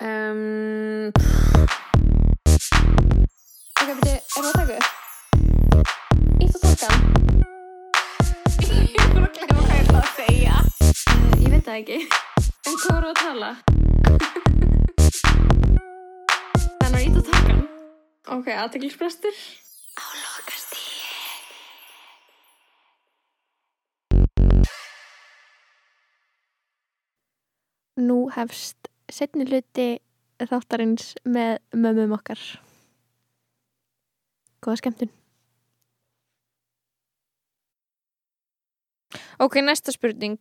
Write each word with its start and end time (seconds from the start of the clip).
Um, 0.00 1.10
Ok, 3.78 3.88
beti, 3.98 4.12
er 4.14 4.20
það 4.30 4.46
að 4.46 4.52
taka 4.54 4.74
upp? 4.78 4.86
Ítt 6.38 6.54
og 6.54 6.60
takkan? 6.62 7.00
ég 8.62 9.08
bara 9.10 9.26
að 9.26 9.32
glemma 9.34 9.58
hvað 9.58 9.74
ég 9.74 9.82
ætla 9.82 9.98
að 9.98 10.10
segja. 10.14 10.56
Uh, 11.10 11.32
ég 11.42 11.50
veit 11.50 11.64
það 11.66 11.78
ekki. 11.80 11.98
En 12.68 12.76
hvað 12.78 12.94
voru 12.94 13.08
að 13.08 13.18
tala? 13.18 13.50
Þannig 16.78 17.00
að 17.00 17.06
ítt 17.08 17.18
og 17.18 17.26
takkan? 17.32 17.64
Ok, 18.36 18.46
aðteklisbrestur. 18.54 19.36
Á 19.98 20.04
lokasti. 20.14 20.84
Nú 27.98 28.28
hefst 28.36 28.92
setni 29.12 29.46
hluti 29.48 29.88
þáttarins 30.38 31.12
með 31.26 31.58
mömmum 31.74 32.12
okkar. 32.18 32.38
Góða 34.62 34.80
skemmtun. 34.82 35.10
Ok, 39.40 39.60
næsta 39.62 39.92
spurning. 39.94 40.36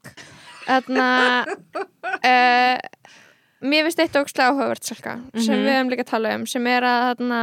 Þarna, 0.68 1.06
uh, 1.48 2.78
mér 3.70 3.86
finnst 3.88 4.02
eitt 4.04 4.18
ógslag 4.20 4.52
áhugavert 4.52 4.84
salka, 4.90 5.14
sem 5.38 5.54
Mhm. 5.56 5.66
við 5.68 5.76
höfum 5.78 5.92
líka 5.94 6.04
að 6.06 6.12
tala 6.12 6.34
um, 6.36 6.46
sem 6.50 6.68
er 6.68 6.84
að, 6.84 7.04
þarna, 7.12 7.42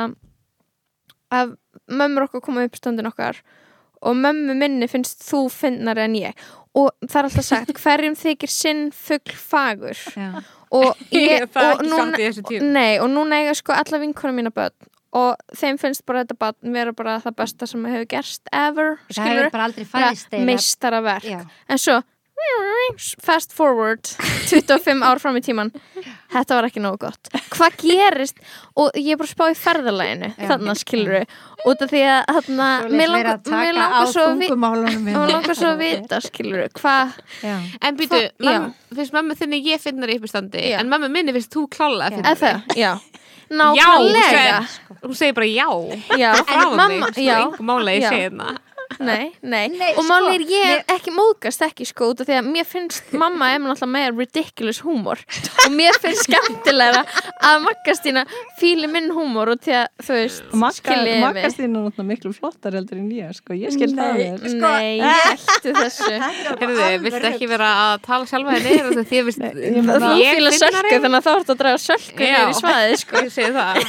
að 1.32 1.54
mömmur 1.88 2.26
okkar 2.28 2.42
koma 2.44 2.64
upp 2.66 2.76
stöndin 2.76 3.08
okkar 3.08 3.40
og 4.04 4.18
mömmu 4.20 4.52
minni 4.58 4.86
finnst 4.90 5.22
þú 5.24 5.46
finnari 5.50 6.04
en 6.04 6.14
ég. 6.18 6.34
Og 6.76 6.90
það 7.06 7.16
er 7.22 7.28
alltaf 7.30 7.44
sagt, 7.48 7.72
hverjum 7.82 8.18
þykir 8.18 8.50
sinn 8.52 8.84
fugl 8.92 9.32
fagur? 9.38 9.96
Já. 10.18 10.42
Og 10.74 10.90
ég, 11.14 11.30
Ég, 11.30 11.46
það 11.54 11.68
er 11.68 11.70
og 11.70 11.78
ekki 11.84 11.90
núna, 11.90 12.00
samt 12.02 12.18
í 12.18 12.26
þessu 12.28 12.44
tíu. 12.48 12.64
Nei, 12.74 12.98
og 12.98 13.08
núna 13.12 13.38
eiga 13.42 13.54
sko 13.58 13.76
alla 13.76 14.00
vinkonum 14.02 14.40
mína 14.42 14.50
börn 14.54 14.90
og 15.14 15.36
þeim 15.54 15.76
finnst 15.78 16.02
bara 16.10 16.24
þetta 16.24 16.34
barn 16.42 16.72
vera 16.74 16.90
bara 16.98 17.12
það 17.22 17.36
besta 17.38 17.66
sem 17.70 17.84
hefur 17.86 18.08
gerst 18.10 18.48
ever, 18.50 18.96
það 19.14 19.28
hefur 19.30 19.50
bara 19.54 19.68
aldrei 19.68 19.84
fæðist 19.86 20.26
eiginlega- 20.32 20.48
meistaraverk 20.48 21.28
Já. 21.30 21.44
en 21.70 21.78
svo 21.78 22.00
fast 23.24 23.52
forward 23.54 24.02
25 24.50 25.02
ár 25.06 25.18
fram 25.22 25.36
í 25.38 25.42
tíman 25.44 25.70
þetta 26.34 26.56
var 26.58 26.66
ekki 26.68 26.82
nógu 26.82 26.98
gott. 27.06 27.30
Hvað 27.54 27.76
gerist 27.80 28.40
og 28.78 28.90
ég 28.98 29.14
er 29.14 29.18
bara 29.20 29.28
að 29.28 29.32
spá 29.32 29.44
í 29.52 29.56
ferðalæginu 29.58 30.28
Já. 30.34 30.46
þarna 30.50 30.74
skilur 30.78 31.24
út 31.64 31.84
af 31.86 31.92
því 31.92 32.02
að 32.10 32.32
þarna, 32.36 32.68
mér 32.90 33.12
langar, 33.14 33.38
að 33.86 34.10
svo 34.12 34.26
að 34.26 34.42
mér 34.42 35.30
langar 35.32 35.58
svo 35.58 35.70
að 35.72 35.82
vita 35.84 36.20
skilur 36.24 36.68
hvað 36.80 37.14
Já. 37.44 37.56
En 37.80 37.98
býtu, 38.00 38.20
finnst 38.98 39.14
mömmu 39.16 39.38
þinni 39.38 39.62
ég 39.70 39.82
finnar 39.82 40.12
í 40.12 40.18
uppistandi 40.20 40.66
Já. 40.74 40.80
en 40.82 40.90
mömmu 40.92 41.10
minni 41.14 41.34
finnst 41.36 41.54
þú 41.54 41.66
klála 41.70 42.10
Já. 42.10 42.18
að 42.18 42.18
er 42.18 42.20
finna 42.20 42.36
það, 42.42 42.78
já. 42.82 42.92
Já, 43.44 43.58
nákvæmlega. 43.60 44.60
segir- 44.64 45.00
hún 45.04 45.16
segir 45.18 45.34
bara 45.36 45.46
já. 45.46 45.66
Já, 46.18 46.30
frá 46.42 46.62
mamma, 46.76 47.10
sko, 47.12 47.20
já. 47.20 47.36
einhver 47.44 47.66
máli 47.68 47.90
að 47.92 47.98
ég 47.98 48.02
Já. 48.02 48.08
segi 48.10 48.22
hérna 48.28 48.54
Nei, 49.00 49.32
nei, 49.42 49.68
Nei, 49.72 49.90
og 49.96 50.04
sko, 50.04 50.08
máli 50.10 50.34
er 50.36 50.42
ég 50.46 50.66
mér- 50.68 50.92
ekki 50.94 51.10
móðgast 51.14 51.62
ekki 51.66 51.86
sko 51.88 52.10
út 52.12 52.20
af 52.22 52.28
því 52.28 52.34
að 52.38 52.48
mér 52.52 52.66
finnst 52.68 53.12
mamma 53.16 53.48
er 53.54 53.58
náttúrulega 53.62 53.90
með 53.90 54.18
ridiculous 54.20 54.80
húmor 54.84 55.18
og 55.64 55.72
mér 55.74 55.96
finnst 56.02 56.28
skemmtilega 56.28 57.00
að 57.48 57.64
Maggastína 57.64 58.22
fíli 58.60 58.86
minn 58.92 59.08
húmor 59.16 59.50
og 59.54 59.62
því 59.64 59.74
að 59.80 59.88
þú 60.04 60.18
veist, 60.18 60.44
skiljiði 60.78 61.16
mig 61.16 61.24
Makkastín 61.24 61.64
er 61.64 61.72
náttúrulega 61.74 62.06
miklu 62.12 62.32
flottar 62.36 62.76
heldur 62.78 63.00
en 63.00 63.08
ég, 63.16 63.32
sko, 63.38 63.56
ég 63.58 63.74
skil 63.74 63.90
það 63.96 64.12
Nei. 64.14 64.20
vel. 64.20 64.52
Sko- 64.52 64.72
Nei, 64.74 65.00
hættu 65.00 65.74
þessu 65.80 66.12
Herðu, 66.14 66.88
viltu 67.08 67.28
ekki 67.32 67.50
vera 67.50 67.70
að 67.88 67.96
tala 68.06 68.28
sjálfa 68.30 68.56
henni 68.58 68.76
og 68.84 68.92
því 68.92 68.94
að 68.94 69.00
Nei, 69.00 69.04
þið 69.04 69.18
ég 69.18 69.28
vist 69.30 69.42
Þú 69.44 70.12
fíla 70.38 70.54
sölku 70.60 71.00
þannig 71.00 71.18
að 71.18 71.26
þá 71.26 71.32
ertu 71.34 71.54
að 71.56 71.60
draga 71.64 71.82
sölku 71.88 72.28
Já. 72.28 72.36
neyri 72.38 72.58
svaðið 72.60 72.96
sko 73.04 73.24
Ég 73.24 73.34
segi 73.34 73.52
það 73.58 73.82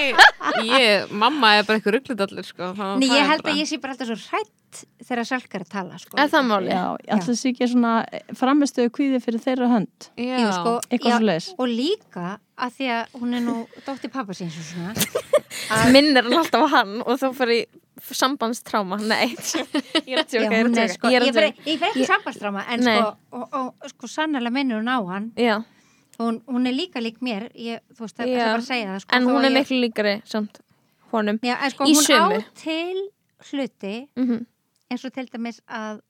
ég, 0.00 0.22
ég, 0.68 1.10
Mamma 1.24 1.54
er 1.60 1.64
bara 1.68 1.78
eitthvað 1.80 1.96
rugglindallir 1.98 2.46
sko. 2.50 2.70
þá- 2.76 2.98
Nei, 3.00 3.08
ég 3.14 3.30
held 3.30 3.46
að 3.46 3.60
ég 3.62 3.70
sé 3.70 3.80
bara 3.80 3.94
alltaf 3.96 4.10
svo 4.10 4.18
hrætt 4.40 4.80
þegar 5.02 5.26
sælkar 5.26 5.64
að 5.64 5.70
tala 5.72 5.98
sko. 5.98 6.14
Er 6.20 6.28
það 6.30 6.44
máli? 6.46 6.70
Já, 6.70 6.82
alltaf 7.16 7.38
sé 7.40 7.50
ekki 7.50 7.66
svona 7.72 7.92
framistuðu 8.38 8.92
kvíði 8.94 9.18
fyrir 9.24 9.42
þeirra 9.42 9.68
hönd. 9.72 10.06
Já. 10.16 10.38
Sko, 10.54 10.74
Eitthvað 10.90 11.10
já, 11.10 11.18
svo 11.18 11.26
leis. 11.26 11.48
og 11.58 11.68
líka 11.72 12.26
að 12.60 12.76
því 12.76 12.90
að 12.94 13.16
hún 13.20 13.34
er 13.34 13.42
nú 13.48 13.56
dóttir 13.86 14.12
pappa 14.14 14.36
síns 14.36 14.54
og 14.60 14.66
svona 14.68 14.94
Minn 15.94 16.12
er 16.16 16.28
alltaf 16.30 16.66
á 16.66 16.68
hann 16.76 17.00
og 17.02 17.18
þá 17.18 17.26
fyrir 17.34 17.66
sambandstráma 18.14 18.98
Nei, 19.02 19.34
ég 20.08 20.14
er 20.14 20.22
að 20.22 20.30
Já, 20.30 20.38
tjóka, 20.38 20.54
ég 20.54 20.56
er 20.60 20.70
að 20.70 20.74
tjóka 20.78 20.94
sko, 20.94 21.10
Ég 21.10 21.20
ég 21.20 21.28
ég 21.28 21.34
fer 21.36 21.46
ekki 21.50 22.00
Ég- 22.04 22.08
sambandstráma 22.10 22.64
en 22.74 22.84
Nei. 22.86 22.96
sko, 23.00 23.12
og, 23.36 23.54
og 23.60 23.92
sko 23.92 24.10
sannlega 24.10 24.52
minnur 24.54 24.80
hún 24.80 24.90
á 24.92 24.98
hann 25.10 25.30
Já, 25.36 25.56
hún, 26.20 26.40
hún 26.46 26.66
er 26.70 26.76
líka 26.76 27.02
lík 27.02 27.18
mér 27.24 27.48
ég, 27.58 27.82
þú 27.96 28.06
veist, 28.06 28.16
það 28.20 28.30
Já. 28.32 28.36
er 28.38 28.52
bara 28.54 28.62
að 28.62 28.68
segja 28.70 28.90
það 28.94 29.00
sko, 29.04 29.16
en 29.18 29.28
hún 29.28 29.40
er 29.44 29.50
ég- 29.50 29.58
miklu 29.58 29.80
líkari 29.84 30.14
samt 30.30 30.60
honum 31.12 31.40
Já, 31.44 31.56
sko, 31.74 31.84
í 31.90 31.96
hún 31.98 32.06
sumu. 32.06 32.38
á 32.38 32.62
til 32.62 33.02
hluti 33.48 33.96
mm 34.16 34.46
eins 34.90 35.06
og 35.06 35.14
til 35.14 35.28
dæmis 35.30 35.60
að 35.70 36.00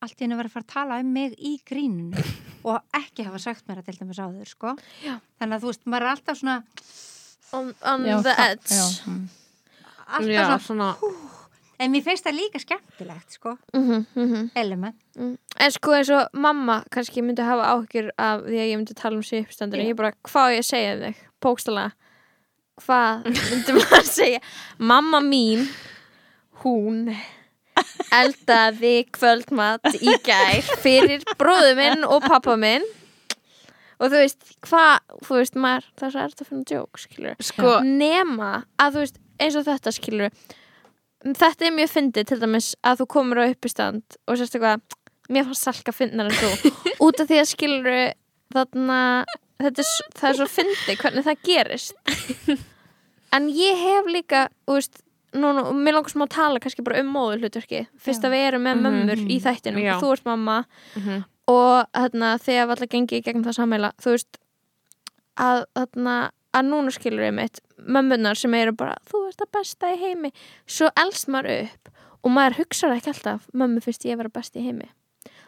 allt 0.00 0.16
í 0.16 0.24
henni 0.24 0.38
verið 0.38 0.52
að 0.52 0.54
fara 0.54 0.66
að 0.66 0.72
tala 0.72 0.98
um 1.02 1.10
mig 1.12 1.34
í 1.36 1.56
grínunu 1.66 2.22
og 2.70 2.78
ekki 2.96 3.26
hafa 3.26 3.40
sagt 3.42 3.66
mér 3.68 3.82
að 3.82 3.90
til 3.90 3.98
dæmis 4.00 4.20
áður 4.22 4.48
sko. 4.48 4.76
Já. 5.04 5.18
þannig 5.40 5.56
að 5.56 5.64
þú 5.64 5.72
veist, 5.72 5.86
maður 5.86 6.06
er 6.06 6.14
alltaf 6.14 6.40
svona 6.40 6.60
On, 7.50 7.72
on 7.82 8.04
Já, 8.06 8.14
the 8.22 8.34
edge 8.38 8.76
Já, 8.76 8.84
mm. 9.10 9.22
alltaf 10.06 10.30
Já, 10.30 10.44
svona, 10.46 10.92
svona 10.94 11.38
en 11.80 11.90
mér 11.90 12.04
finnst 12.04 12.26
það 12.28 12.36
líka 12.36 12.60
skemmtilegt 12.62 13.34
sko, 13.34 13.56
mm 13.74 14.04
-hmm, 14.14 14.50
element 14.54 14.96
En 15.58 15.72
sko 15.72 15.96
eins 15.96 16.10
og 16.14 16.28
mamma 16.32 16.84
kannski 16.90 17.22
myndi 17.22 17.42
hafa 17.42 17.72
áhyggjur 17.74 18.10
af 18.18 18.44
því 18.46 18.58
að 18.60 18.70
ég 18.70 18.76
myndi 18.76 18.94
tala 18.94 19.16
um 19.16 19.22
sig 19.22 19.42
uppstandur 19.42 19.80
Já. 19.80 19.88
ég 19.88 19.96
bara, 19.96 20.12
hvað 20.22 20.46
á 20.46 20.56
ég 20.58 20.64
segja 20.64 20.94
þig? 21.00 21.16
Pókstala 21.40 21.90
hvað 22.84 23.24
myndi 23.50 23.72
maður 23.72 23.98
að 23.98 24.06
segja 24.06 24.40
mamma 24.78 25.20
mín 25.20 25.66
hún 26.64 27.10
eldaði 28.14 28.94
kvöldmat 29.14 29.92
í 30.00 30.14
gær 30.26 30.72
fyrir 30.82 31.24
bróðu 31.40 31.76
minn 31.78 32.06
og 32.06 32.24
pappa 32.26 32.56
minn. 32.60 32.86
Og 34.00 34.08
þú 34.08 34.22
veist, 34.22 34.54
hvað 34.64 35.18
þú 35.26 35.36
veist, 35.36 35.58
maður, 35.60 35.90
það 35.98 36.06
er 36.06 36.14
svo 36.14 36.22
erft 36.24 36.40
að 36.40 36.48
finna 36.48 36.68
djók 36.70 37.00
skilur, 37.02 37.42
Sko, 37.44 37.74
nema 37.84 38.52
að 38.80 38.94
þú 38.94 39.04
veist, 39.04 39.20
eins 39.40 39.58
og 39.60 39.66
þetta 39.68 39.92
skilur 39.92 40.32
þetta 41.20 41.68
er 41.68 41.76
mjög 41.76 41.92
fyndið 41.92 42.30
til 42.30 42.40
dæmis 42.40 42.70
að 42.86 43.02
þú 43.02 43.06
komur 43.12 43.42
á 43.44 43.50
uppistand 43.50 44.16
og 44.24 44.40
sérst 44.40 44.56
eitthvað 44.56 44.80
mér 45.30 45.46
fannst 45.50 45.66
salka 45.66 45.92
fyndnar 45.94 46.30
en 46.30 46.38
þú. 46.38 46.72
Út 47.06 47.20
af 47.20 47.28
því 47.28 47.40
að 47.42 47.50
skilur 47.50 47.90
þarna 48.54 49.00
þetta 49.60 49.84
er, 49.84 49.90
það 50.16 50.30
er 50.30 50.38
svo 50.40 50.48
fyndið 50.56 51.00
hvernig 51.04 51.28
það 51.28 51.46
gerist. 51.48 51.96
En 53.30 53.44
ég 53.54 53.76
hef 53.78 54.08
líka 54.10 54.38
þú 54.66 54.74
veist, 54.74 54.96
núna, 55.34 55.62
og 55.70 55.74
mér 55.76 55.94
langar 55.94 56.10
smá 56.12 56.24
að 56.26 56.34
tala 56.34 56.60
kannski 56.62 56.82
bara 56.84 57.00
um 57.00 57.12
móður 57.14 57.44
hlutverki 57.44 57.84
fyrst 57.98 58.24
að 58.26 58.32
við 58.34 58.46
erum 58.48 58.62
með 58.66 58.74
Mhm. 58.74 58.82
mömmur 58.86 59.20
í 59.30 59.38
þættinum 59.40 59.82
Já. 59.84 59.94
þú 60.00 60.12
ert 60.12 60.24
mamma 60.24 60.64
mhm. 60.96 61.24
og 61.48 61.86
þarna, 61.94 62.38
þegar 62.38 62.66
við 62.66 62.74
allar 62.76 62.90
gengið 62.94 63.24
gegnum 63.24 63.44
það 63.44 63.58
sammeila 63.60 63.92
þú 64.00 64.10
veist 64.16 64.38
að, 65.40 65.64
þarna, 65.78 66.16
að 66.54 66.64
núna 66.66 66.90
skilur 66.94 67.24
ég 67.28 67.34
mitt 67.34 67.60
mömmunar 67.78 68.36
sem 68.36 68.54
eru 68.54 68.72
bara 68.76 68.96
þú 69.08 69.28
ert 69.28 69.38
það 69.40 69.52
besta 69.58 69.92
í 69.94 69.98
heimi 70.02 70.32
svo 70.66 70.90
elst 70.96 71.28
maður 71.28 71.62
upp 71.64 71.88
og 72.24 72.30
maður 72.34 72.58
hugsaði 72.60 72.96
ekki 73.00 73.12
alltaf 73.14 73.46
mömmu 73.54 73.80
finnst 73.84 74.04
ég 74.04 74.12
að 74.18 74.22
vera 74.24 74.34
best 74.40 74.56
í 74.56 74.64
heimi 74.66 74.90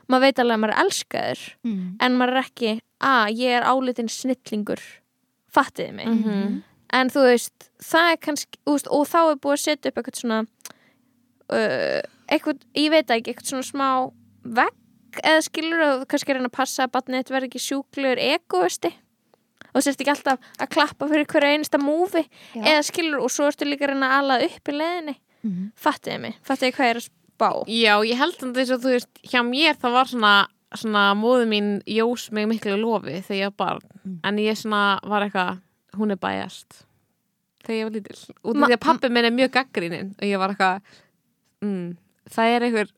maður 0.09 0.21
veit 0.27 0.39
alveg 0.43 0.55
að 0.57 0.63
maður 0.63 0.75
er 0.77 0.85
elskaður 0.87 1.43
mm. 1.65 1.97
en 2.01 2.17
maður 2.19 2.33
er 2.33 2.43
ekki 2.47 2.73
að 3.03 3.37
ég 3.43 3.57
er 3.59 3.67
álitin 3.69 4.09
snillingur 4.09 4.81
fattiði 5.53 5.93
mig 5.93 6.07
Mhm. 6.09 6.63
En 6.93 7.11
þú 7.13 7.25
veist, 7.29 7.71
það 7.83 8.11
er 8.13 8.21
kannski 8.27 8.59
veist, 8.69 8.89
og 8.93 9.07
þá 9.09 9.19
er 9.33 9.39
búið 9.43 9.57
að 9.59 9.63
setja 9.65 9.91
upp 9.93 9.99
eitthvað 10.03 10.21
svona 10.21 10.41
uh, 11.53 12.01
eitthvað, 12.33 12.63
ég 12.79 12.91
veit 12.95 13.11
ekki, 13.17 13.33
eitthvað 13.35 13.51
svona 13.53 13.69
smá 13.69 13.89
vegg 14.61 15.23
eða 15.23 15.41
skilur 15.45 15.83
og 15.87 16.05
kannski 16.09 16.33
reyna 16.37 16.49
að 16.49 16.57
passa 16.57 16.87
að 16.87 16.93
batnið 16.97 17.21
þetta 17.21 17.35
verði 17.37 17.51
ekki 17.51 17.61
sjúklegur 17.67 18.23
egoisti 18.25 18.93
og 19.73 19.85
sérst 19.85 20.01
ekki 20.05 20.13
alltaf 20.13 20.49
að 20.61 20.71
klappa 20.73 21.09
fyrir 21.09 21.29
hverju 21.29 21.51
einasta 21.57 21.81
múfi 21.81 22.23
eða 22.61 22.81
skilur 22.85 23.21
og 23.25 23.33
svo 23.33 23.49
ertu 23.51 23.69
líka 23.69 23.87
að 23.87 23.93
reyna 23.95 24.09
að 24.13 24.23
ala 24.23 24.41
upp 24.49 24.73
í 24.73 24.79
leðinni 24.79 25.19
Mhm. 25.43 25.73
fattiði 25.75 26.19
mig, 26.23 26.35
fattiði 26.47 26.71
hvað 26.77 26.87
ég 26.87 26.91
er 26.93 26.99
að 27.01 27.05
spá. 27.09 27.49
Já, 27.67 27.95
ég 28.07 28.19
held 28.21 28.37
að 28.47 28.53
þess 28.55 28.71
að 28.77 28.85
þú 28.85 28.91
veist 28.93 29.23
hjá 29.27 29.41
mér 29.43 29.75
það 29.83 29.93
var 29.97 30.07
svona 30.13 30.35
svona 30.79 31.01
móðu 31.19 31.49
mín 31.51 31.71
jós 31.91 32.29
mig 32.33 32.47
miklu 32.47 32.77
lofi 32.79 33.17
þegar 33.27 33.41
ég 33.41 33.51
var 33.51 33.57
barn. 33.59 33.83
Mm. 34.07 34.21
en 34.25 34.37
ég 34.39 34.57
svona 34.57 35.01
var 35.03 35.27
eitthvað 35.27 35.59
hún 35.99 36.15
er 36.15 36.21
bæjast 36.21 36.83
þegar 37.63 37.79
ég 37.79 37.87
var 37.87 37.97
lítil. 37.97 38.19
Út 38.43 38.57
af 38.57 38.65
því 38.67 38.77
að 38.77 38.83
pappi 38.83 39.11
minn 39.13 39.29
er 39.29 39.35
mjög 39.35 39.53
gaggrinin 39.57 40.13
og 40.17 40.25
ég 40.27 40.41
var 40.43 40.55
eitthvað 40.55 40.97
mm, 41.63 41.89
það 42.33 42.55
er 42.55 42.67
eitthvað 42.67 42.93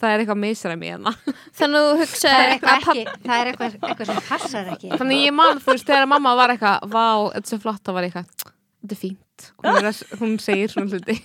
það 0.00 0.12
er 0.12 0.22
eitthvað 0.22 0.40
misræmi 0.44 0.90
hérna. 0.90 1.12
Þannig 1.58 1.80
að 1.80 1.86
þú 1.86 1.90
það 1.90 2.02
hugsaði 2.04 2.46
er 2.46 2.62
það 2.62 3.34
er 3.36 3.50
eitthvað, 3.52 3.76
eitthvað 3.90 4.10
sem 4.10 4.22
passar 4.28 4.72
ekki. 4.74 4.92
Þannig 4.94 5.22
ég 5.24 5.36
man 5.36 5.60
þú 5.60 5.74
veist 5.74 5.90
þegar 5.90 6.10
mamma 6.10 6.34
var 6.38 6.54
eitthvað 6.54 6.88
vá, 6.94 7.06
þetta 7.34 7.44
er 7.44 7.52
svo 7.52 7.60
flott 7.64 7.84
þá 7.84 7.92
var 7.96 8.08
ég 8.08 8.16
eitthvað 8.16 8.56
þetta 8.80 8.96
er 8.96 9.00
fínt. 9.04 9.46
Hún, 9.60 9.78
er 9.78 10.18
hún 10.20 10.34
segir 10.42 10.72
svona 10.72 10.96
hluti. 10.98 11.16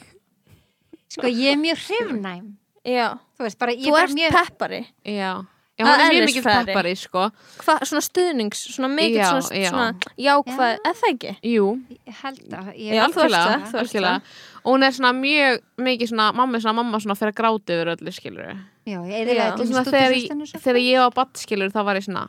Sko 1.16 1.32
ég 1.32 1.56
er 1.56 1.60
mjög 1.60 1.84
hrifnæm. 1.88 2.48
Já, 2.86 3.06
þú 3.36 3.48
veist 3.48 3.60
bara, 3.60 3.74
ég 3.74 3.90
þú 3.90 4.00
er 4.00 4.16
mjög 4.16 4.36
peppari. 4.36 4.82
Já, 5.10 5.32
Já, 5.76 5.84
hann 5.84 6.00
Að 6.00 6.06
er 6.06 6.14
mjög 6.16 6.28
mikið 6.30 6.46
peppari, 6.46 6.92
sko. 6.96 7.22
Hvað, 7.60 7.82
svona 7.90 8.02
stuðnings, 8.06 8.60
svona 8.72 8.90
mikið 8.96 9.18
Já, 9.20 9.26
svona, 9.36 9.58
já. 9.60 9.70
svona 9.74 9.88
jákvæð, 10.24 10.70
Já. 10.72 10.78
eða 10.88 10.94
það 11.02 11.10
ekki? 11.12 11.34
Jú, 11.52 11.66
Ég 12.08 12.20
held 12.22 12.54
að 12.56 12.70
ég, 12.80 12.94
Já, 12.96 13.02
þú 13.02 13.20
algjörlega, 13.20 13.42
það, 13.50 13.66
þú 13.66 13.76
ert 13.76 13.82
algjörlega. 13.82 14.22
Og 14.66 14.70
hún 14.72 14.86
er 14.88 14.96
svona 14.96 15.12
mjög 15.20 15.60
mikið 15.90 16.12
svona, 16.14 16.28
mamma 16.40 16.56
er 16.58 16.62
svona, 16.64 16.76
mamma 16.80 17.02
svona 17.04 17.18
fyrir 17.20 17.34
að 17.34 17.40
gráta 17.42 17.76
yfir 17.76 17.92
öllu, 17.96 18.14
skilur. 18.16 18.56
Já, 18.88 19.00
ég 19.04 19.28
Já. 19.28 19.36
eða 19.36 19.60
Og 19.60 19.68
svona 19.68 19.84
þegar, 19.92 20.16
ég- 20.16 20.56
þegar 20.64 20.82
ég 20.86 20.98
var 21.04 21.12
batt, 21.20 21.34
skilur 21.44 21.70
þá 21.76 21.84
var 21.86 21.96
ég 22.00 22.06
svona, 22.08 22.24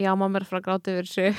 já, 0.00 0.14
mamma 0.16 0.38
er 0.38 0.42
að 0.42 0.48
fara 0.48 0.60
að 0.62 0.66
gráta 0.70 0.96
yfir 0.96 1.06
þessu. 1.12 1.36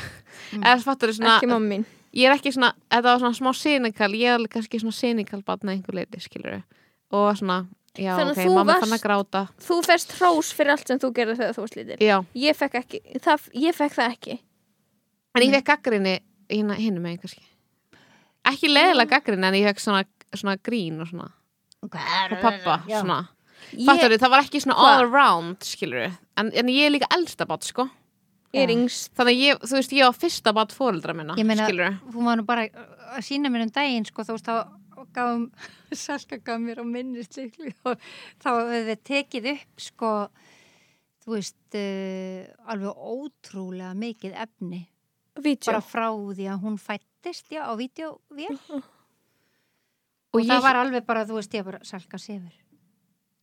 Mm. 0.53 0.63
Eða 0.63 0.83
fattur 0.85 1.09
svona, 1.17 1.37
Ekki 1.41 1.49
mamma 1.49 1.67
mín. 1.73 1.85
ég 2.13 2.29
er 2.29 2.37
ekki 2.37 2.53
svona, 2.53 2.73
þetta 2.91 3.03
var 3.09 3.19
svona 3.25 3.39
smá 3.41 3.51
sinikal, 3.57 4.11
ég 4.13 4.29
er 4.29 4.37
alveg 4.37 4.53
kannski 4.53 4.79
svona 4.79 4.93
sinikal 4.93 5.41
batna 5.43 5.71
einhver 5.73 5.95
leiti, 5.97 6.21
skilur. 6.21 6.61
Og 7.11 7.33
svona, 7.41 7.65
já, 7.97 8.15
Þannig 8.17 8.33
að 8.33 8.37
ok, 8.37 8.45
þú 8.47 8.65
varst- 8.65 8.93
að 8.97 9.03
gráta. 9.03 9.41
Þú 9.61 9.77
fest 9.85 10.11
hrós 10.19 10.51
fyrir 10.53 10.71
allt 10.73 10.87
sem 10.87 10.99
þú 10.99 11.11
gerði 11.13 11.35
þegar 11.37 11.53
þú 11.57 11.63
varst 11.65 11.75
lítil. 11.77 11.97
Já, 12.01 12.17
Ég 12.35 12.55
fekk 12.57 12.75
ekki, 12.81 13.01
það, 13.21 13.49
ég 13.53 13.75
fekk 13.77 13.93
það 13.99 14.11
ekki. 14.17 14.39
en 15.35 15.41
ég 15.43 15.51
fekk 15.57 15.65
gaggrinni 15.65 16.19
hérna 16.49 16.75
hinum 16.77 17.01
megin 17.03 17.21
kannski. 17.21 17.43
Ekki 18.45 18.67
leðilega 18.73 19.09
gaggrinni, 19.09 19.47
en 19.47 19.53
ég 19.53 19.67
fekk 19.69 19.79
svona, 19.79 20.03
svona 20.35 20.57
grín 20.57 20.99
og 21.01 21.07
svona, 21.07 21.29
og 21.83 21.89
pappa, 22.41 22.83
svona. 22.89 23.21
Fattur 23.85 24.17
það 24.19 24.29
var 24.29 24.41
ekki 24.43 24.59
svona 24.61 24.75
all 24.77 25.05
around. 25.05 25.63
En, 26.37 26.51
en 26.51 26.67
ég 26.67 26.85
er 26.87 26.91
líka 26.91 27.07
elsta 27.15 27.45
bat, 27.47 27.63
sko. 27.63 27.89
ég 28.53 28.67
er 28.67 28.73
yngst. 28.75 29.09
Þannig 29.17 29.33
að 29.33 29.39
ég, 29.41 29.61
þú 29.63 29.77
veist, 29.79 29.93
ég 29.97 30.03
var 30.05 30.13
fyrsta 30.13 30.53
bat 30.53 30.69
fóreldra 30.75 31.15
minna, 31.15 31.33
Ég 31.39 31.45
meina- 31.45 31.65
skilur 31.65 31.87
við. 31.89 31.99
Hún 32.13 32.25
var 32.25 32.35
nú 32.37 32.45
bara 32.45 32.67
að 32.67 33.23
sína 33.25 33.49
mér 33.49 33.63
um 33.63 33.69
daginn 33.71 34.05
sko, 34.05 34.21
þú 34.23 34.35
veist, 34.35 34.45
þá 34.45 34.67
gafum 35.13 35.49
Salka 36.05 36.37
gaf 36.37 36.59
mér 36.63 36.81
á 36.81 36.85
minnislikli 36.87 37.73
og 37.85 37.99
þá 38.41 38.49
hefur 38.49 38.87
við 38.89 39.01
tekið 39.09 39.49
upp 39.53 39.83
sko, 39.89 40.11
þú 41.25 41.35
veist 41.37 41.77
uh, 41.79 42.47
alveg 42.71 43.03
ótrúlega 43.13 43.93
mikið 43.97 44.33
efni. 44.47 44.81
Vídeó. 45.33 45.71
bara 45.71 45.81
frá 45.81 46.07
því 46.13 46.45
að 46.53 46.59
hún 46.61 46.75
fættist 46.77 47.47
já, 47.49 47.63
á 47.65 47.73
vídeovél 47.73 48.53
og, 48.69 48.83
Og 50.33 50.41
það 50.41 50.57
ég- 50.57 50.61
var 50.65 50.77
alveg 50.81 51.05
bara, 51.05 51.23
þú 51.25 51.39
veist, 51.39 51.53
ég 51.57 51.65
bara 51.65 51.79
Salka 51.85 52.17
sefur. 52.21 52.53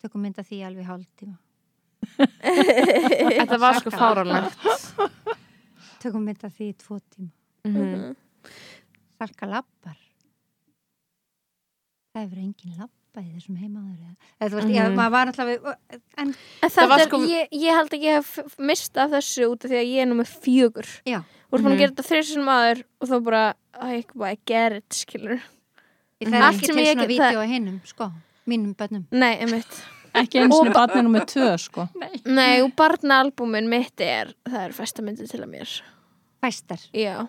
Tökum 0.02 0.22
mynda 0.22 0.42
því 0.46 0.60
alveg 0.66 0.86
hálftíma. 0.86 1.36
Þetta 2.40 3.58
var 3.60 3.78
sko 3.80 3.90
fáránlegt. 3.92 4.54
tökum 6.00 6.24
mynda 6.24 6.48
því 6.50 6.70
tvo 6.80 6.98
tíma. 7.10 7.30
Mhm. 7.68 8.14
Salka 9.20 9.46
lappar 9.50 9.98
það 12.14 12.24
hefur 12.24 12.40
engin 12.42 12.76
lappa 12.78 13.22
í 13.22 13.28
þessum 13.34 13.58
heimaður 13.60 13.98
eða 14.40 14.50
þú 14.50 14.56
veist, 14.58 14.70
ég, 14.74 14.86
Mhm. 14.88 14.96
maður 14.98 15.10
var 15.10 15.26
alltaf 15.30 15.48
en 16.18 16.34
En 16.62 16.70
Það 16.70 16.70
það 16.76 16.88
var 16.88 16.98
sko- 17.06 17.26
ég, 17.28 17.48
ég 17.52 17.74
held 17.74 17.90
að 17.90 18.02
ég 18.02 18.14
hef 18.14 18.58
mist 18.58 18.96
af 18.96 19.10
þessu 19.10 19.46
út 19.50 19.64
af 19.64 19.70
því 19.70 19.78
að 19.80 19.90
ég 19.92 20.02
er 20.02 20.06
nú 20.06 20.14
með 20.20 20.30
fjögur. 20.42 20.88
já, 21.06 21.22
Þú 21.50 21.54
ert 21.56 21.62
búin 21.62 21.64
Mhm. 21.64 21.72
að 21.74 21.78
gera 21.78 21.92
þetta 21.92 22.08
þrjusum 22.10 22.48
aður 22.48 22.84
og 23.00 23.08
þá 23.08 23.24
bara, 23.24 23.54
I, 23.82 24.04
I 24.30 24.38
get 24.46 24.72
it, 24.72 24.88
skilur. 24.90 25.40
það 26.20 26.34
er 26.34 26.52
ekki 26.52 26.66
til 26.66 26.76
ég 26.76 26.94
svona 26.94 27.06
vídeo 27.06 27.40
á 27.40 27.46
hinnum, 27.48 27.80
sko, 27.86 28.12
mínum 28.46 28.74
bönnum 28.76 29.06
Nei, 29.10 29.36
einmitt. 29.38 29.82
Ekki 30.14 30.40
eins 30.42 30.52
og 30.54 30.66
barnið 30.74 31.02
nummer 31.04 31.20
tvö, 31.24 31.58
sko. 31.58 31.88
Nei, 32.26 32.60
og 32.62 32.74
barnaalbumin 32.76 33.68
mitt 33.68 34.00
er, 34.00 34.34
það 34.44 34.66
er 34.68 34.72
festamyndi 34.72 35.28
til 35.28 35.40
að 35.40 35.48
mér. 35.50 35.80
fæstar 36.42 36.80
Já. 36.92 37.28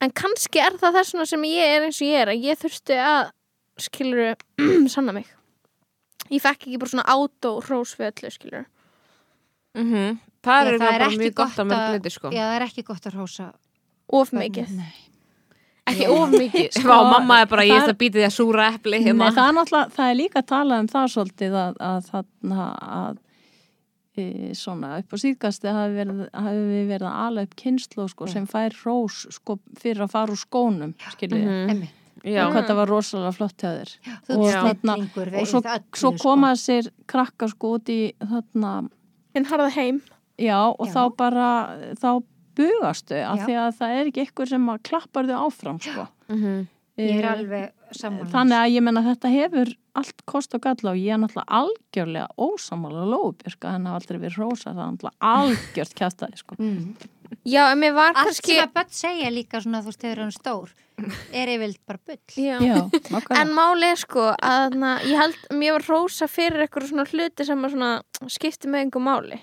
En 0.00 0.10
kannski 0.10 0.58
er 0.60 0.72
það 0.76 0.94
þessuna 0.98 1.26
sem 1.26 1.42
ég 1.42 1.76
er 1.76 1.82
eins 1.86 2.00
og 2.02 2.08
ég 2.08 2.22
er, 2.22 2.26
að 2.28 2.42
ég 2.42 2.58
þurfti 2.58 2.96
að, 2.98 3.30
skilur, 3.80 4.36
sanna 4.94 5.12
mig. 5.16 5.26
Ég 6.32 6.40
fekk 6.40 6.66
ekki 6.68 6.78
bara 6.80 6.92
svona 6.92 7.06
átó 7.10 7.56
hrós 7.64 7.96
við 7.98 8.10
öllu, 8.12 8.30
skilur. 8.32 8.68
Mhm. 9.74 10.20
Það 10.44 10.60
Já, 10.60 10.68
er 10.68 10.74
það 10.78 10.86
er 10.86 10.98
bara 10.98 11.06
ekki 11.08 11.18
mjög 11.22 11.34
gott 11.34 11.58
að 11.62 11.72
að- 11.72 11.92
liti, 11.96 12.10
sko. 12.12 12.30
já, 12.30 12.42
það 12.44 12.54
er 12.58 12.64
ekki 12.68 12.82
gott 12.84 13.06
að 13.08 13.14
rósa 13.18 13.46
Of 14.12 14.30
mikið. 14.36 14.72
Ekki 15.88 16.06
of 16.12 16.30
mikið. 16.32 16.68
Sko, 16.76 16.96
mamma 17.08 17.40
er 17.40 17.46
bara, 17.48 17.64
ég 17.64 17.76
ætla 17.80 17.94
að 17.94 18.00
býta 18.00 18.18
því 18.20 18.26
að 18.28 18.34
súra 18.36 18.66
epli 18.74 19.00
hérna. 19.04 19.28
Nei, 19.28 19.36
það 19.36 19.60
er 19.62 19.90
það 19.96 20.10
er 20.10 20.18
líka 20.18 20.40
að 20.42 20.46
tala 20.52 20.78
um 20.80 20.88
það 20.92 21.08
svolítið 21.14 21.56
að, 21.60 21.78
að 21.80 22.08
þarna 22.10 22.66
að 22.98 23.18
e, 24.16 24.26
svona 24.54 24.92
upp 25.00 25.12
á 25.12 25.16
síðkasti 25.24 25.72
hafi 25.74 25.96
verið, 25.98 26.22
hafi 26.32 26.62
við 26.70 26.86
verið 26.92 27.08
að 27.08 27.18
ala 27.24 27.44
upp 27.48 27.56
kynslu 27.56 28.08
sko, 28.12 28.28
sem 28.30 28.46
fær 28.46 28.76
rós 28.84 29.24
sko, 29.34 29.58
fyrir 29.80 30.04
að 30.06 30.14
fara 30.14 30.36
úr 30.36 30.40
skónum 30.44 30.94
skiljið. 31.16 31.88
Já. 32.24 32.46
og 32.46 32.52
hvað 32.54 32.66
það 32.70 32.76
var 32.80 32.88
rosalega 32.88 33.32
flott 33.36 33.56
hjá 33.60 33.70
þér 33.76 33.90
þú 34.28 34.36
Og 34.38 34.52
þarna- 34.54 34.98
og 35.40 35.46
svo, 35.46 35.60
svo 35.94 36.12
sko. 36.12 36.22
koma 36.22 36.52
sér 36.56 36.88
krakka 37.06 37.48
sko 37.52 37.74
út 37.78 37.90
í 37.92 38.12
þarna, 38.20 38.88
Hinn 39.34 39.44
harða 39.50 39.70
heim. 39.76 40.00
já 40.38 40.56
og 40.78 40.86
Já. 40.88 40.92
þá 40.94 41.16
bara 41.16 41.48
þá 42.00 42.22
bugastu 42.56 43.16
af 43.18 43.40
því 43.44 43.54
að 43.58 43.76
það 43.78 43.90
er 44.00 44.06
ekki 44.10 44.26
ykkur 44.28 44.48
sem 44.48 44.66
að 44.70 44.82
klappar 44.86 45.26
þau 45.26 45.38
áfram 45.50 45.80
sko. 45.82 46.08
Mhm. 46.30 46.68
ég 46.96 47.18
er 47.18 47.24
Eh, 47.24 47.32
alveg 47.34 47.70
saman 47.92 48.26
Þannig 48.30 48.54
að 48.54 48.72
ég 48.76 48.82
menna 48.82 49.02
þetta 49.02 49.28
hefur 49.34 49.74
allt 49.96 50.22
kost 50.26 50.54
og 50.54 50.60
galla 50.62 50.90
og 50.92 50.96
ég 50.96 51.12
er 51.14 51.18
náttúrulega 51.18 51.50
algjörlega 51.50 52.28
ósamála 52.38 53.04
lóðbjörka 53.10 53.74
en 53.74 53.84
hafa 53.86 53.98
aldrei 54.00 54.18
verið 54.22 54.38
rósa 54.38 54.70
það 54.74 54.78
er 54.78 54.92
náttúrulega 54.94 55.18
algjört 55.20 55.94
kjæstaði 55.98 56.38
sko. 56.38 56.54
mm. 56.58 56.94
Já, 57.44 57.72
en 57.72 57.78
mér 57.78 57.92
var 57.92 58.12
allt 58.14 58.30
kannski... 58.30 58.54
sem 58.54 58.64
að 58.64 58.74
börn 58.78 58.92
segja 58.96 59.30
líka 59.32 59.60
svona 59.60 59.82
þú 59.84 59.90
veist, 59.90 60.00
þegar 60.00 60.20
hann 60.22 60.34
stór 60.34 60.74
er 61.34 61.50
yfirvilt 61.50 61.80
bara 61.88 62.00
bull 62.06 62.36
Já. 62.38 62.58
Já. 62.62 62.76
En 63.40 63.50
máli 63.56 63.90
er 63.90 64.00
sko 64.00 64.28
að 64.32 64.76
na, 64.80 64.94
ég 65.04 65.18
held, 65.20 65.40
mér 65.52 65.76
var 65.78 65.88
rósa 65.90 66.28
fyrir 66.30 66.64
eitthvað 66.64 66.88
svona 66.92 67.06
hluti 67.10 67.46
sem 67.46 67.66
að 67.66 67.74
svona 67.74 67.90
skipti 68.32 68.70
með 68.70 68.86
einhver 68.86 69.04
máli. 69.04 69.40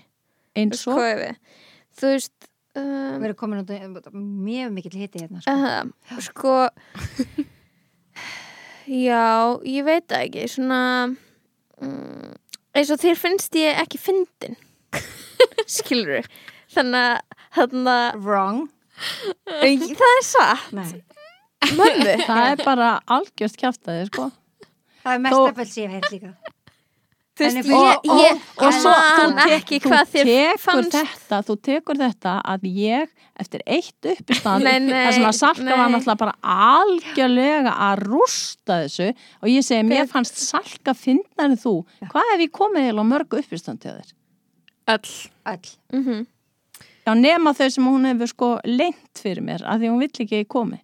Eins 0.58 0.74
veist 0.74 0.90
og 0.92 1.02
við. 1.02 1.58
Þú 2.00 2.14
veist, 2.16 2.48
við 2.76 2.86
um, 2.86 3.26
erum 3.28 3.40
komin 3.40 3.64
út 3.64 4.12
mjög 4.16 4.72
mikill 4.76 4.96
hiti 4.96 5.22
hérna 5.22 5.44
sko. 5.44 5.56
uh, 5.58 6.22
sko, 6.24 6.56
já, 8.88 9.26
ég 9.68 9.88
veit 9.88 10.08
það 10.08 10.26
ekki, 10.26 10.48
svona, 10.56 10.82
um, 11.84 12.32
eins 12.74 12.94
og 12.94 13.04
þér 13.04 13.20
finnst 13.20 13.60
ég 13.60 13.84
ekki 13.84 14.00
fyndin, 14.02 14.58
skilur 15.78 16.26
Þannig 16.72 17.04
að, 17.04 17.40
þannig 17.58 17.92
að, 17.96 18.22
wrong 18.26 18.62
það 19.52 20.12
er 20.12 20.26
satt, 20.28 20.72
Nei. 20.78 21.04
mömmu. 21.78 22.16
það 22.30 22.48
er 22.52 22.64
bara 22.66 22.90
algjört 23.12 23.58
kjæstaði 23.62 24.08
sko. 24.12 24.30
það 25.04 25.14
er 25.18 25.24
mesta 25.28 25.54
bull 25.60 25.70
sem 25.72 25.84
ég 25.86 25.96
hef 25.98 26.12
líka 26.14 26.34
veist, 27.42 27.58
ef- 27.58 27.70
ég, 27.72 27.74
og- 27.74 28.10
ég, 28.22 28.42
og 28.60 28.68
ég 28.68 28.76
svo- 28.78 28.92
þú 29.18 29.46
ekki 29.56 29.80
þú 29.82 29.96
tekur 30.12 30.60
fannst. 30.62 30.94
þetta, 31.00 31.40
þú 31.48 31.56
tekur 31.66 31.98
þetta 31.98 32.34
að 32.54 32.68
ég 32.70 33.08
eftir 33.42 33.64
eitt 33.66 34.06
uppistand 34.12 34.62
Nei, 34.68 34.76
nei, 34.84 34.92
þar 35.08 35.16
sem 35.16 35.26
að 35.26 35.38
Salka 35.40 35.78
var 35.80 35.90
náttúrulega 35.90 36.20
bara 36.22 36.36
algjörlega 36.44 37.72
að 37.88 38.04
rústa 38.12 38.78
þessu 38.84 39.08
og 39.42 39.48
ég 39.50 39.66
segi, 39.66 39.88
mér 39.90 40.06
fannst 40.12 40.38
Salka 40.44 40.94
fyndnar 40.94 41.50
en 41.50 41.58
þú, 41.58 41.74
hvað 42.12 42.30
hef 42.36 42.44
ég 42.46 42.54
komið 42.60 42.86
heil 42.92 43.02
á 43.02 43.06
mörgu 43.10 43.42
uppistand 43.42 43.82
til 43.82 43.96
þér? 43.98 44.14
Öll. 44.94 45.16
öll 45.56 45.74
Mm 45.98 46.28
Já, 47.06 47.14
nema 47.18 47.54
þau 47.58 47.70
sem 47.74 47.86
hún 47.90 48.06
hefur 48.06 48.30
sko 48.30 48.50
leint 48.66 49.18
fyrir 49.22 49.42
mér, 49.42 49.64
að 49.66 49.82
því 49.82 49.90
hún 49.90 50.00
vill 50.04 50.12
ekki 50.12 50.36
að 50.38 50.44
ég 50.44 50.48
komi. 50.54 50.80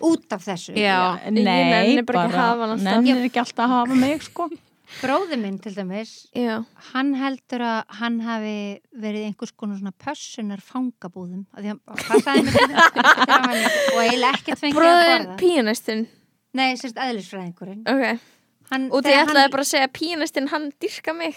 út 0.00 0.32
af 0.32 0.42
þessu 0.46 0.72
Já. 0.74 1.18
Ég 1.26 1.32
nenni 1.36 2.02
bara 2.08 2.24
ekki 2.24 2.34
að 2.34 2.40
hafa 2.40 2.66
nennir 2.80 3.24
ekki 3.28 3.38
alltaf 3.42 3.64
að 3.66 3.74
hafa 3.76 3.94
mig 4.00 4.22
sko. 4.24 4.48
bróði 5.02 5.36
minn 5.38 5.58
til 5.62 5.70
dæmis 5.76 6.12
Já. 6.34 6.64
hann 6.90 7.12
heldur 7.14 7.62
að 7.62 7.84
hann 8.00 8.16
hafi 8.26 8.54
verið 8.98 9.26
einhvers 9.28 9.52
konar 9.54 9.76
svona 9.78 9.92
pössunar 10.02 10.58
fangabúðum 10.64 11.44
af 11.54 11.62
því 11.62 11.68
hann 12.26 12.48
og 13.94 14.00
eiginlega 14.02 14.32
ekkert 14.34 14.58
fengið 14.58 14.74
að 14.74 14.80
Bróðin 14.80 15.26
borða 15.28 15.36
píanistinn. 15.44 16.02
nei, 16.58 16.72
sérst 16.80 16.98
eðlisfræðingurinn 16.98 17.84
Ok. 17.86 18.20
hann, 18.72 18.88
Og 18.90 19.04
því 19.04 19.14
ætlaði 19.20 19.44
hann- 19.44 19.54
bara 19.54 19.62
að 19.66 19.70
segja 19.70 19.86
að 19.86 19.94
píanistinn 20.00 20.48
hann 20.50 20.70
dyrka 20.82 21.14
mig. 21.14 21.36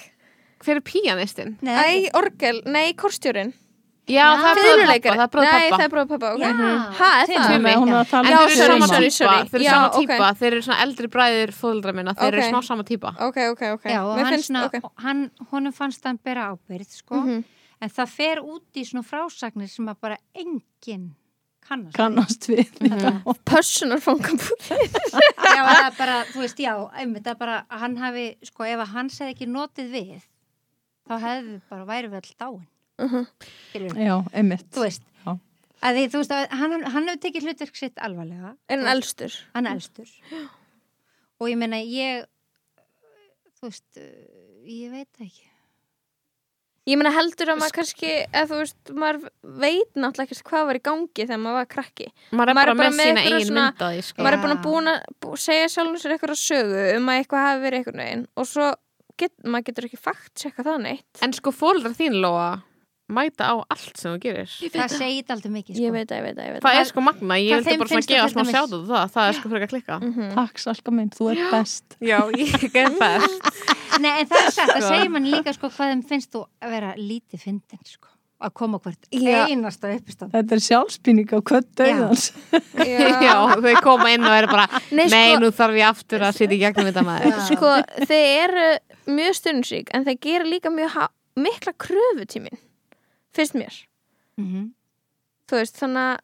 Hver 0.64 0.80
er 0.80 0.86
píanistinn? 0.88 1.58
nei, 1.62 2.08
Æ, 2.08 2.10
orgel, 2.18 2.62
nei, 2.66 2.94
korstjórin. 2.94 3.54
Já, 4.04 4.26
það 4.36 4.50
er 4.50 4.58
bróð 4.60 4.80
pappa. 4.84 5.12
Það 5.14 5.22
er 5.24 5.30
bróð 5.34 5.44
Nei, 5.44 5.52
það 5.54 5.70
pappa. 5.72 5.84
er 5.84 5.92
bróð 5.94 6.08
pappa, 6.12 6.30
ok. 6.34 6.42
Já. 6.44 6.52
Ha, 7.00 7.10
er 7.24 7.28
það? 7.32 7.46
Tumi, 7.54 7.74
hún 7.80 7.92
var 7.94 8.02
að 8.04 8.10
tala 8.10 8.28
En 8.28 8.34
Já, 8.34 8.40
þeir 8.44 8.52
eru 8.52 8.58
sorry, 8.58 8.74
sama 8.74 8.88
sorry, 8.92 9.08
típa, 9.08 9.18
sorry. 9.18 9.48
þeir 9.54 9.62
eru 9.64 9.70
sama 9.70 9.90
típa, 9.96 10.28
þeir 10.42 10.52
eru 10.58 10.62
svona 10.68 10.80
eldri 10.84 11.08
bræðir 11.14 11.54
fóðildra 11.56 11.94
minna, 11.96 12.14
þeir 12.20 12.34
eru 12.34 12.48
smá 12.52 12.62
sama 12.68 12.84
típa. 12.84 13.14
Ok, 13.28 13.38
ok, 13.54 13.62
ok. 13.78 13.86
já, 13.94 14.00
og 14.04 14.20
hann 14.20 14.92
hann, 15.06 15.22
honum 15.54 15.72
fannst 15.74 16.04
hann 16.04 16.20
bera 16.24 16.50
ábyrð 16.52 16.90
sko, 17.00 17.16
Mhm. 17.24 17.44
en 17.82 17.90
það 17.90 18.08
fer 18.10 18.38
út 18.44 18.76
í 18.76 18.84
svona 18.84 19.04
frásagnir 19.08 19.70
sem 19.70 19.86
að 19.88 19.96
bara 20.02 20.18
enginn 20.36 21.16
kannast 21.64 21.94
við. 21.94 21.96
kannast 21.96 22.48
við 22.50 22.68
Mhm. 22.84 23.24
Pössunar 23.46 24.02
fangabúð. 24.04 24.68
já, 25.48 25.64
það 25.64 25.88
er 25.88 25.96
bara, 25.98 26.24
þú 26.26 26.40
veist, 26.44 26.58
já, 26.60 26.76
einmitt, 26.92 27.24
það 27.24 27.32
er 27.32 27.36
bara 27.40 27.66
hann 27.70 27.96
hafi, 27.98 28.36
sko, 28.44 28.64
ef 28.68 28.80
að 28.80 28.88
hans 28.88 29.20
hefði 29.20 29.32
ekki 29.38 29.48
notið 29.48 29.92
við 29.96 30.22
þá 31.08 31.20
hefði 31.24 31.48
við 31.54 31.62
bara 31.70 31.86
væri 31.86 32.10
við 32.12 32.16
all 32.20 32.36
dáin 32.44 32.68
Mhm. 33.02 33.26
skilur 33.72 33.96
Já, 33.98 34.16
einmitt. 34.34 34.68
þú 34.72 34.84
veist 34.86 35.02
Já. 35.26 35.32
að 35.82 35.96
því, 35.98 36.04
þú 36.14 36.18
veist, 36.22 36.32
að 36.32 36.52
hann, 36.60 36.84
hann 36.84 37.08
hefur 37.10 37.22
tekið 37.26 37.48
hlutverk 37.48 37.76
sitt 37.76 37.96
alvarlega 37.98 38.56
Er 38.70 38.78
hann 38.78 38.88
elstur? 38.98 39.34
hann 39.56 39.66
elstur 39.68 40.10
og 41.40 41.48
ég 41.50 41.58
meina 41.58 41.78
ég 41.82 42.26
þú 43.60 43.70
veist 43.72 43.98
uh, 43.98 44.06
ég 44.68 44.92
veit 44.94 45.10
það 45.18 45.26
ekki 45.32 45.50
Ég 46.84 46.98
meina 47.00 47.14
heldur 47.16 47.48
að 47.48 47.60
maður 47.62 47.76
kannski, 47.78 48.08
eða 48.28 48.48
þú 48.50 48.58
veist, 48.60 48.90
maður 48.92 49.20
veit 49.64 49.94
náttúrulega 49.96 50.26
ekkert 50.28 50.44
hvað 50.50 50.66
var 50.68 50.76
í 50.76 50.82
gangi 50.84 51.24
þegar 51.30 51.40
maður 51.40 51.56
var 51.62 51.68
krakki. 51.72 52.08
maður 52.36 52.50
er 52.52 52.58
Maður 52.58 52.58
bara 52.60 52.72
er 52.74 52.76
bara 52.76 52.90
með 52.90 52.98
með 52.98 53.08
sína 53.08 53.22
eigin 53.24 53.46
svona- 53.48 53.64
mynda 53.72 53.88
því 53.94 54.02
sko. 54.04 54.18
Maður 54.26 54.34
er 54.34 54.52
að 54.58 54.64
búin 54.66 54.90
að 54.92 55.06
bú, 55.24 55.30
segja 55.40 55.70
sjálfum 55.72 55.96
sér 56.04 56.12
eitthvað 56.18 56.36
sögu 56.44 56.82
um 56.98 57.08
að 57.08 57.20
eitthvað 57.22 57.46
hafi 57.48 57.62
verið 57.64 57.78
einhvern 57.80 58.02
veginn 58.04 58.26
og 58.36 58.46
svo 58.52 58.68
get, 59.16 59.32
maður 59.48 59.64
getur 59.70 59.88
ekki 59.88 60.00
fakt 60.04 60.36
checka 60.44 60.64
það 60.68 60.82
neitt. 60.84 61.22
en 61.24 61.32
sko 61.40 61.52
fóldrar 61.56 61.96
þín 61.96 62.20
Lóa 62.20 62.50
mæta 63.12 63.50
á 63.52 63.56
allt 63.68 63.98
sem 64.00 64.14
þú 64.16 64.20
gerir. 64.24 64.54
Það 64.74 64.94
segir 64.96 65.34
alltaf 65.34 65.52
mikið 65.52 65.76
sko. 65.76 65.84
Ég 65.84 65.92
veit 65.94 66.08
það, 66.08 66.18
ég 66.18 66.24
veit 66.24 66.38
það, 66.38 66.46
ég 66.48 66.54
veit 66.54 66.64
það 66.64 66.70
það. 66.74 66.80
er 66.80 66.88
sko 66.90 67.02
magna, 67.04 67.38
ég 67.44 67.60
vildi 67.60 67.78
bara 67.82 67.92
svona 67.92 68.08
gefa 68.08 68.24
það 68.24 68.32
smá 68.34 68.44
sjátt 68.54 68.74
það, 68.88 69.12
það 69.18 69.28
er 69.28 69.38
sko 69.40 69.50
fyrir 69.54 69.66
að 69.68 69.72
klikka 69.74 69.98
Mhm. 70.04 70.32
Takk 70.38 70.58
Salka 70.64 70.92
minn, 70.96 71.10
þú 71.14 71.30
ert 71.34 71.52
best. 71.52 71.98
Já, 72.12 72.20
ég 72.32 72.76
er 72.80 72.90
best. 73.00 73.52
Nei, 74.04 74.14
en 74.24 74.28
það 74.32 74.40
er 74.48 74.52
satt, 74.56 74.72
það 74.72 74.82
Sko. 74.82 74.90
segir 74.96 75.12
mann 75.14 75.28
líka 75.30 75.54
sko 75.54 75.70
hvað 75.70 75.92
þeim 75.94 76.04
finnst 76.10 76.32
þú 76.34 76.46
að 76.64 76.70
vera 76.74 76.94
lítið 76.98 77.44
fyndin 77.44 77.84
sko, 77.86 78.10
að 78.42 78.54
koma 78.58 78.80
á 78.80 78.84
hvert 78.88 79.06
Já. 79.14 79.46
einasta 79.52 79.92
uppistand 79.94 80.32
Þetta 80.34 80.56
er 80.58 80.64
sjálfsbynning 80.66 81.30
á 81.30 81.40
kvöld 81.46 81.70
döðans 81.78 82.26
já, 83.24 83.36
þau 83.54 83.76
koma 83.86 84.10
inn 84.16 84.26
og 84.26 84.34
eru 84.40 84.50
bara 84.50 84.66
Nei, 84.92 85.06
nei, 85.12 85.30
sko, 85.36 85.40
nú 85.44 85.52
þarf 85.54 85.78
ég 85.78 85.88
aftur 85.92 86.26
að 86.26 86.40
sitja 86.40 86.58
í 86.58 86.62
gegnum 86.64 86.90
þetta 86.90 87.04
maður. 87.06 87.38
Sko, 87.52 87.76
þeir 88.10 88.48
eru 88.48 88.68
mjög 89.14 89.38
stundnsík 89.38 89.94
en 89.94 90.08
þeir 90.08 90.20
gera 90.26 90.50
líka 90.50 90.72
mjög 90.74 90.98
mikla 91.38 91.74
kröfutímin, 91.82 92.58
finnst 93.36 93.58
mér. 93.60 93.82
mm 94.38 94.72
Þú 95.52 95.58
veist, 95.60 95.76
þannig 95.76 96.06
að 96.08 96.20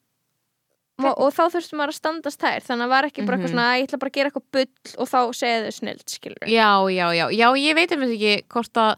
og, 1.20 1.30
þá 1.36 1.42
þurftum 1.54 1.78
maður 1.80 1.92
að 1.94 1.98
standast 2.00 2.42
þær. 2.44 2.64
Þannig 2.66 2.86
að 2.86 2.90
var 2.94 3.06
ekki 3.08 3.26
bara 3.26 3.38
eitthvað 3.38 3.50
Mhm. 3.50 3.54
svona 3.54 3.68
að 3.70 3.78
ég 3.80 3.88
ætla 3.88 4.00
bara 4.00 4.10
að 4.10 4.16
gera 4.18 4.30
eitthvað 4.30 4.48
bull 4.52 4.94
og 5.00 5.08
þá 5.10 5.20
segja 5.40 5.64
þau 5.64 5.74
snild, 5.80 6.04
skilur 6.10 6.48
já, 6.48 6.70
já, 6.92 7.08
já, 7.16 7.26
já, 7.32 7.48
ég 7.56 7.76
veit 7.76 7.92
einmitt 7.92 8.16
ekki 8.16 8.34
hvort 8.50 8.74
að 8.80 8.96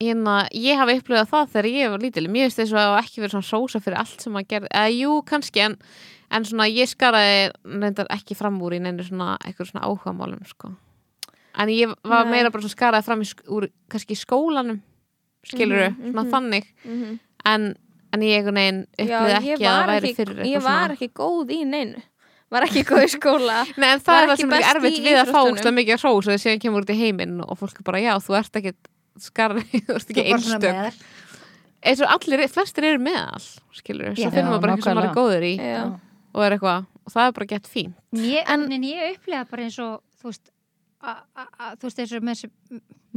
hérna, 0.00 0.36
ég 0.56 0.78
hafi 0.80 0.96
upplifað 1.00 1.28
það 1.28 1.50
þegar 1.52 1.68
ég 1.72 1.90
var 1.90 1.98
lítil. 2.00 2.28
Mér 2.28 2.48
finnst 2.48 2.60
þess 2.62 2.72
að 2.72 2.98
ekki 3.02 3.20
verið 3.20 3.34
svona 3.36 3.50
sósa 3.50 3.80
fyrir 3.84 3.98
allt 4.00 4.20
sem 4.24 4.32
að 4.40 4.46
gera, 4.48 4.66
eða 4.72 4.92
jú, 4.96 5.22
kannski 5.28 5.60
en, 5.60 5.76
en 6.30 6.44
svona 6.44 6.68
ég 6.72 6.88
skaraði 6.88 7.52
reyndar 7.64 8.06
ekki 8.08 8.36
fram 8.36 8.60
úr 8.64 8.76
í 8.76 8.80
neinu 8.80 9.04
svona 9.04 9.36
eitthvað 9.44 9.72
svona 9.72 9.84
áhugamálum, 9.88 10.46
sko. 10.48 10.72
En 11.58 11.68
ég 11.68 11.92
var 12.04 12.24
meira 12.30 12.50
bara 12.50 12.62
svona 12.62 12.76
skaraði 12.76 13.04
fram 13.04 13.20
úr 13.52 13.68
kannski 13.90 14.16
í 14.16 14.20
skólanum 15.46 15.56
skilur 15.56 15.82
Mhm, 15.90 16.12
svona 16.12 16.22
mhm. 16.24 16.30
þannig. 16.34 16.70
Mm 16.84 17.18
en, 17.50 17.62
en 18.12 18.20
ég 18.20 18.36
einhvern 18.36 18.58
veginn 18.60 18.80
upplifði 18.98 19.34
ekki 19.38 19.64
að 19.64 19.76
það 19.78 19.86
væri 19.90 20.14
fyrir 20.14 20.40
ég 20.44 20.62
var 20.62 20.92
ekki 20.92 21.08
góð 21.16 21.50
í 21.56 21.60
neinu. 21.64 22.02
Var 22.50 22.66
ekki 22.66 22.82
góð 22.84 23.04
í 23.06 23.10
skóla. 23.14 23.60
Nei, 23.80 23.88
en 23.94 24.00
það 24.02 24.12
var 24.12 24.22
er 24.22 24.26
það 24.26 24.32
ekki 24.34 24.42
sem 24.42 24.52
er 24.52 24.66
erfitt 24.74 24.98
við 25.06 25.18
að 25.20 25.30
fá 25.30 25.38
ógeðslega 25.46 25.76
mikið 25.78 26.00
hrós 26.02 26.26
og 26.26 26.32
þess 26.34 26.46
að 26.50 26.58
kemur 26.64 26.82
út 26.84 26.90
í 26.92 26.98
heiminn 26.98 27.40
og 27.46 27.58
fólk 27.60 27.78
er 27.80 27.86
bara, 27.86 28.02
já, 28.02 28.12
þú 28.20 28.36
ert 28.40 28.58
ekki 28.60 28.72
skarri, 29.20 29.62
þú 29.86 29.94
ert 29.96 30.10
ekki 30.12 30.24
einstök. 30.34 31.00
eins 31.80 32.02
og 32.04 32.12
allir, 32.12 32.44
flestir 32.52 32.84
eru 32.90 33.00
meðal 33.00 33.40
skilur, 33.72 34.12
svo 34.18 34.26
Já. 34.28 34.32
finnum 34.34 34.50
maður 34.52 34.64
bara 34.66 34.74
eitthvað 34.76 34.90
sem 34.90 34.98
maður 34.98 35.10
er 35.10 35.16
góður 35.16 35.46
í 35.48 35.52
Já. 35.56 35.82
og 36.34 36.44
er 36.44 36.56
eitthvað, 36.58 36.86
og 37.06 37.14
það 37.14 37.26
er 37.30 37.36
bara 37.38 37.50
gett 37.54 37.70
fín 37.70 37.94
Ég, 38.20 38.42
En- 38.50 38.66
en, 38.72 38.82
ég 38.84 39.14
upplega 39.14 39.46
bara 39.50 39.62
eins 39.64 39.78
og 39.80 40.02
þú 40.20 40.28
veist, 40.32 40.50
þú 41.00 41.88
veist 41.88 42.02
eins 42.04 42.14
og 42.16 42.26
með 42.26 42.42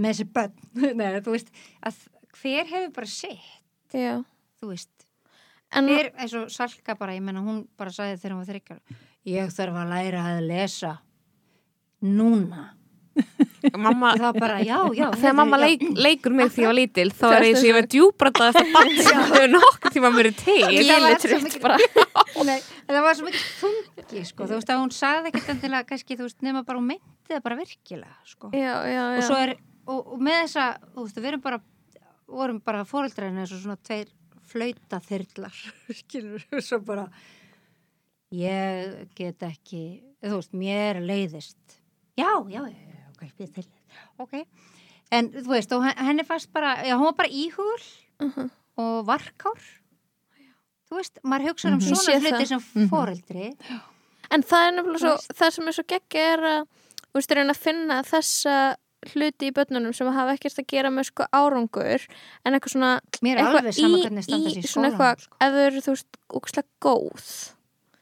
þessi, 0.03 0.27
bönn 0.35 0.53
Nei, 0.99 1.07
þú 1.25 1.35
veist, 1.35 1.49
að 1.85 2.01
hver 2.41 2.69
hefur 2.71 2.91
bara 2.95 3.09
sett 3.13 3.93
Já. 3.97 4.19
þú 4.61 4.71
veist, 4.73 4.91
en 5.73 5.89
hver 5.91 6.11
eins 6.17 6.33
og 6.39 6.47
Salka 6.53 6.95
bara, 6.99 7.15
ég 7.17 7.25
menna 7.25 7.43
hún 7.45 7.63
bara 7.77 7.93
sagði 7.93 8.21
þegar 8.21 8.35
hún 8.37 8.45
var 8.45 8.51
þryggjar 8.53 9.01
ég 9.33 9.51
þarf 9.55 9.81
að 9.83 9.91
læra 9.93 10.23
að 10.33 10.47
lesa 10.49 10.95
núna. 12.03 12.71
Mamma, 13.77 14.15
það 14.17 14.37
bara, 14.41 14.55
já, 14.65 14.79
já 14.97 15.05
þegar 15.13 15.35
mamma 15.37 15.57
leik, 15.61 15.83
leikur 15.95 16.33
mig 16.35 16.49
því 16.51 16.63
ég 16.63 16.67
var 16.71 16.75
lítil 16.75 17.11
þá 17.13 17.25
er 17.29 17.35
er 17.37 17.45
eins 17.45 17.59
og 17.61 17.67
ég 17.67 17.75
verið 17.77 17.91
djúbrandað 17.93 18.49
eftir 18.49 18.71
bann 18.73 18.89
sem 18.97 19.19
hefur 19.29 19.51
nokkuð 19.53 19.93
tíma 19.93 20.09
verið 20.15 20.39
til. 20.41 20.57
Ég 20.73 20.89
var 20.89 21.13
upp 21.13 21.45
mikið- 21.45 21.61
bara 21.61 21.77
Nei, 22.43 22.59
það 22.89 23.01
var 23.05 23.15
svo 23.19 23.25
mikið 23.27 23.43
þungi 23.59 24.23
sko, 24.25 24.47
þú 24.49 24.57
veist 24.57 24.71
að 24.73 24.79
hún 24.81 24.91
sagði 24.95 25.29
ekkert 25.31 25.51
endilega 25.53 25.87
kannski, 25.91 26.17
þú 26.17 26.25
veist, 26.27 26.41
nema 26.45 26.63
bara 26.65 26.79
hún 26.81 26.87
meinti 26.89 27.29
það 27.29 27.43
bara 27.45 27.59
virkilega 27.59 28.17
sko. 28.25 28.49
já, 28.53 28.73
já, 28.89 29.03
og 29.11 29.19
já. 29.19 29.27
svo 29.27 29.37
er, 29.43 29.53
og, 29.85 29.99
og 30.15 30.19
með 30.25 30.39
þessa 30.41 30.65
þú 30.95 31.05
veist, 31.05 31.19
við 31.21 31.29
erum 31.33 31.43
bara 31.45 31.59
vorum 32.33 32.59
bara 32.65 32.83
fóreldræðin 32.89 33.39
eins 33.43 33.53
og 33.53 33.61
svona 33.61 33.77
tveir 33.85 34.09
flauta 34.49 34.99
þyrlar 35.05 35.59
skilur, 36.01 36.43
og 36.51 36.63
svo 36.65 36.79
bara 36.87 37.05
ég 38.33 39.07
get 39.17 39.43
ekki 39.45 39.83
þú 40.23 40.37
veist, 40.39 40.55
mér 40.57 40.99
leiðist 41.05 41.77
já, 42.17 42.29
já, 42.49 42.61
ok, 43.13 43.23
við 43.39 43.53
til 43.59 43.67
ok, 44.23 44.39
en 45.13 45.29
þú 45.35 45.49
veist 45.53 45.75
og 45.77 45.85
hen- 45.85 46.01
henni 46.09 46.25
fannst 46.27 46.49
bara, 46.53 46.75
já, 46.85 46.95
hún 46.97 47.11
var 47.11 47.19
bara 47.23 47.29
íhugul 47.29 47.83
Mhm. 48.23 48.49
og 48.77 49.05
varkár 49.07 49.59
þú 50.93 50.99
veist, 51.01 51.19
maður 51.25 51.47
hugsa 51.49 51.67
um 51.67 51.73
Mhm. 51.73 51.81
Ég 51.81 51.97
svona 51.97 52.19
hluti 52.21 52.37
það. 52.37 52.47
sem 52.47 52.63
Mhm. 52.75 52.89
fóreldri 52.89 53.47
en 54.31 54.43
það 54.43 54.67
er 54.67 54.71
nefnilega 54.77 55.01
svo, 55.03 55.13
Þú 55.17 55.35
það 55.41 55.51
sem 55.57 55.67
er 55.67 55.71
svo 55.73 55.83
geggja 55.83 56.23
er 56.33 56.39
að 56.39 56.61
þú 57.13 57.19
veist, 57.19 57.35
reyna 57.35 57.53
að 57.53 57.63
finna 57.65 58.03
þessa 58.03 58.75
hluti 59.13 59.49
í 59.49 59.51
börnunum 59.51 59.93
sem 59.93 60.07
hafa 60.07 60.31
ekkert 60.37 60.59
að 60.63 60.67
gera 60.71 60.89
með 60.89 61.05
sko 61.11 61.25
árangur 61.35 62.05
en 62.45 62.53
eitthvað 62.53 62.71
svona 62.71 62.91
mér 63.21 63.35
er 63.37 63.43
eitthvað 63.43 63.67
í- 63.67 64.61
í 64.63 64.63
svona 64.63 64.87
eitthvað, 64.91 65.19
sko. 65.19 65.35
ef 65.41 65.51
þau 65.51 65.65
eru 65.67 65.81
þú 65.83 65.91
veist, 65.91 66.17
ógslag 66.31 66.63
góð 66.79 67.53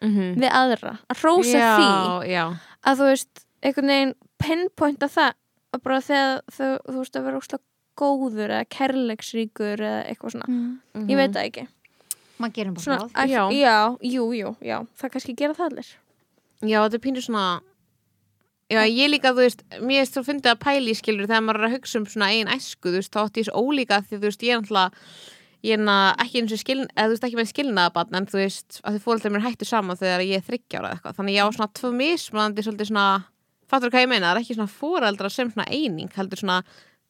Mhm. 0.02 0.36
við 0.38 0.50
aðra, 0.52 1.00
að 1.10 1.22
rósa 1.24 1.58
já, 1.58 1.78
því 1.78 2.28
já, 2.30 2.60
að 2.86 2.98
þú 2.98 3.06
veist, 3.10 3.46
einhvern 3.64 3.88
veginn 3.88 4.14
pinpointa 4.42 5.08
það 5.10 5.34
að 5.74 5.84
bara 5.84 6.00
þegar 6.02 6.42
þau, 6.52 6.80
þú 6.88 6.98
veist, 7.02 7.16
að 7.16 7.24
vera 7.24 7.38
ógslag 7.40 7.60
góður 7.98 8.50
eða 8.50 8.66
kærleiksríkur 8.70 9.78
eða 9.82 10.06
eitthvað 10.08 10.32
svona, 10.32 10.48
mm. 10.48 11.08
ég 11.10 11.16
veit 11.18 11.32
það 11.34 11.46
ekki 11.52 11.68
maður 12.44 12.56
gerum 12.60 12.78
bara 12.78 12.86
svona, 12.86 13.02
ráð 13.02 13.20
að, 13.24 13.34
Já. 13.34 13.44
já, 13.58 13.76
jú, 14.16 14.30
jú, 14.38 14.54
já. 14.66 14.78
Það 15.02 15.14
kannski 15.16 15.36
gera 15.40 15.58
það 15.58 15.70
allir. 15.72 15.92
Já, 16.62 16.78
þetta 16.84 16.98
er 17.00 17.06
pínur 17.08 17.26
svona 17.26 17.46
Já, 18.72 18.86
ég 18.88 19.10
líka, 19.12 19.34
þú 19.36 19.44
veist, 19.44 19.64
mér 19.84 20.06
er 20.06 20.08
svo 20.08 20.22
fyndið 20.24 20.54
að 20.54 20.60
pæli 20.64 20.94
skilur 20.96 21.28
þegar 21.28 21.42
maður 21.44 21.58
er 21.60 21.68
að 21.68 21.74
hugsa 21.76 22.00
um 22.00 22.06
svona 22.08 22.30
einn 22.32 22.52
æsku, 22.54 22.88
þú 22.88 22.94
veist, 23.02 23.12
þá 23.12 23.20
átti 23.26 23.42
ég 23.42 23.48
svo 23.50 23.64
ólíka 23.66 23.98
því 24.06 24.16
þú 24.16 24.28
veist, 24.30 24.46
ég 24.48 24.54
er 24.54 24.62
náttúrulega 24.62 25.08
ég 25.68 25.74
er 25.76 25.82
náttúrulega 25.82 26.24
ekki 26.24 26.40
eins 26.42 26.54
og 26.56 26.62
skiln, 26.62 26.86
eða 26.96 27.04
þú 27.10 27.12
veist, 27.12 27.26
ekki 27.28 27.40
með 27.42 27.50
skilnaðabann 27.52 28.16
en 28.22 28.28
þú 28.32 28.40
veist, 28.40 28.78
að 28.86 28.96
þið 28.96 29.04
fóreldrar 29.10 29.34
mér 29.36 29.44
hættu 29.44 29.68
saman 29.68 30.00
þegar 30.00 30.24
ég 30.24 30.40
er 30.40 30.48
þryggjára 30.48 30.88
eða 30.88 30.96
eitthvað, 30.96 31.18
þannig 31.20 31.36
ég 31.36 31.44
á 31.44 31.56
svona 31.58 31.76
tvö 31.82 31.92
mismunandi 32.00 32.66
svolítið 32.66 32.90
svona, 32.94 33.08
fattur 33.68 33.92
hvað 33.92 34.06
ég 34.06 34.12
meina? 34.14 34.30
Það 34.32 34.40
er 34.40 34.42
ekki 34.46 34.58
svona 34.62 34.76
fóreldra 34.80 35.34
sem 35.36 35.52
svona 35.52 35.68
eining 35.68 36.16
heldur 36.16 36.40
svona 36.40 36.62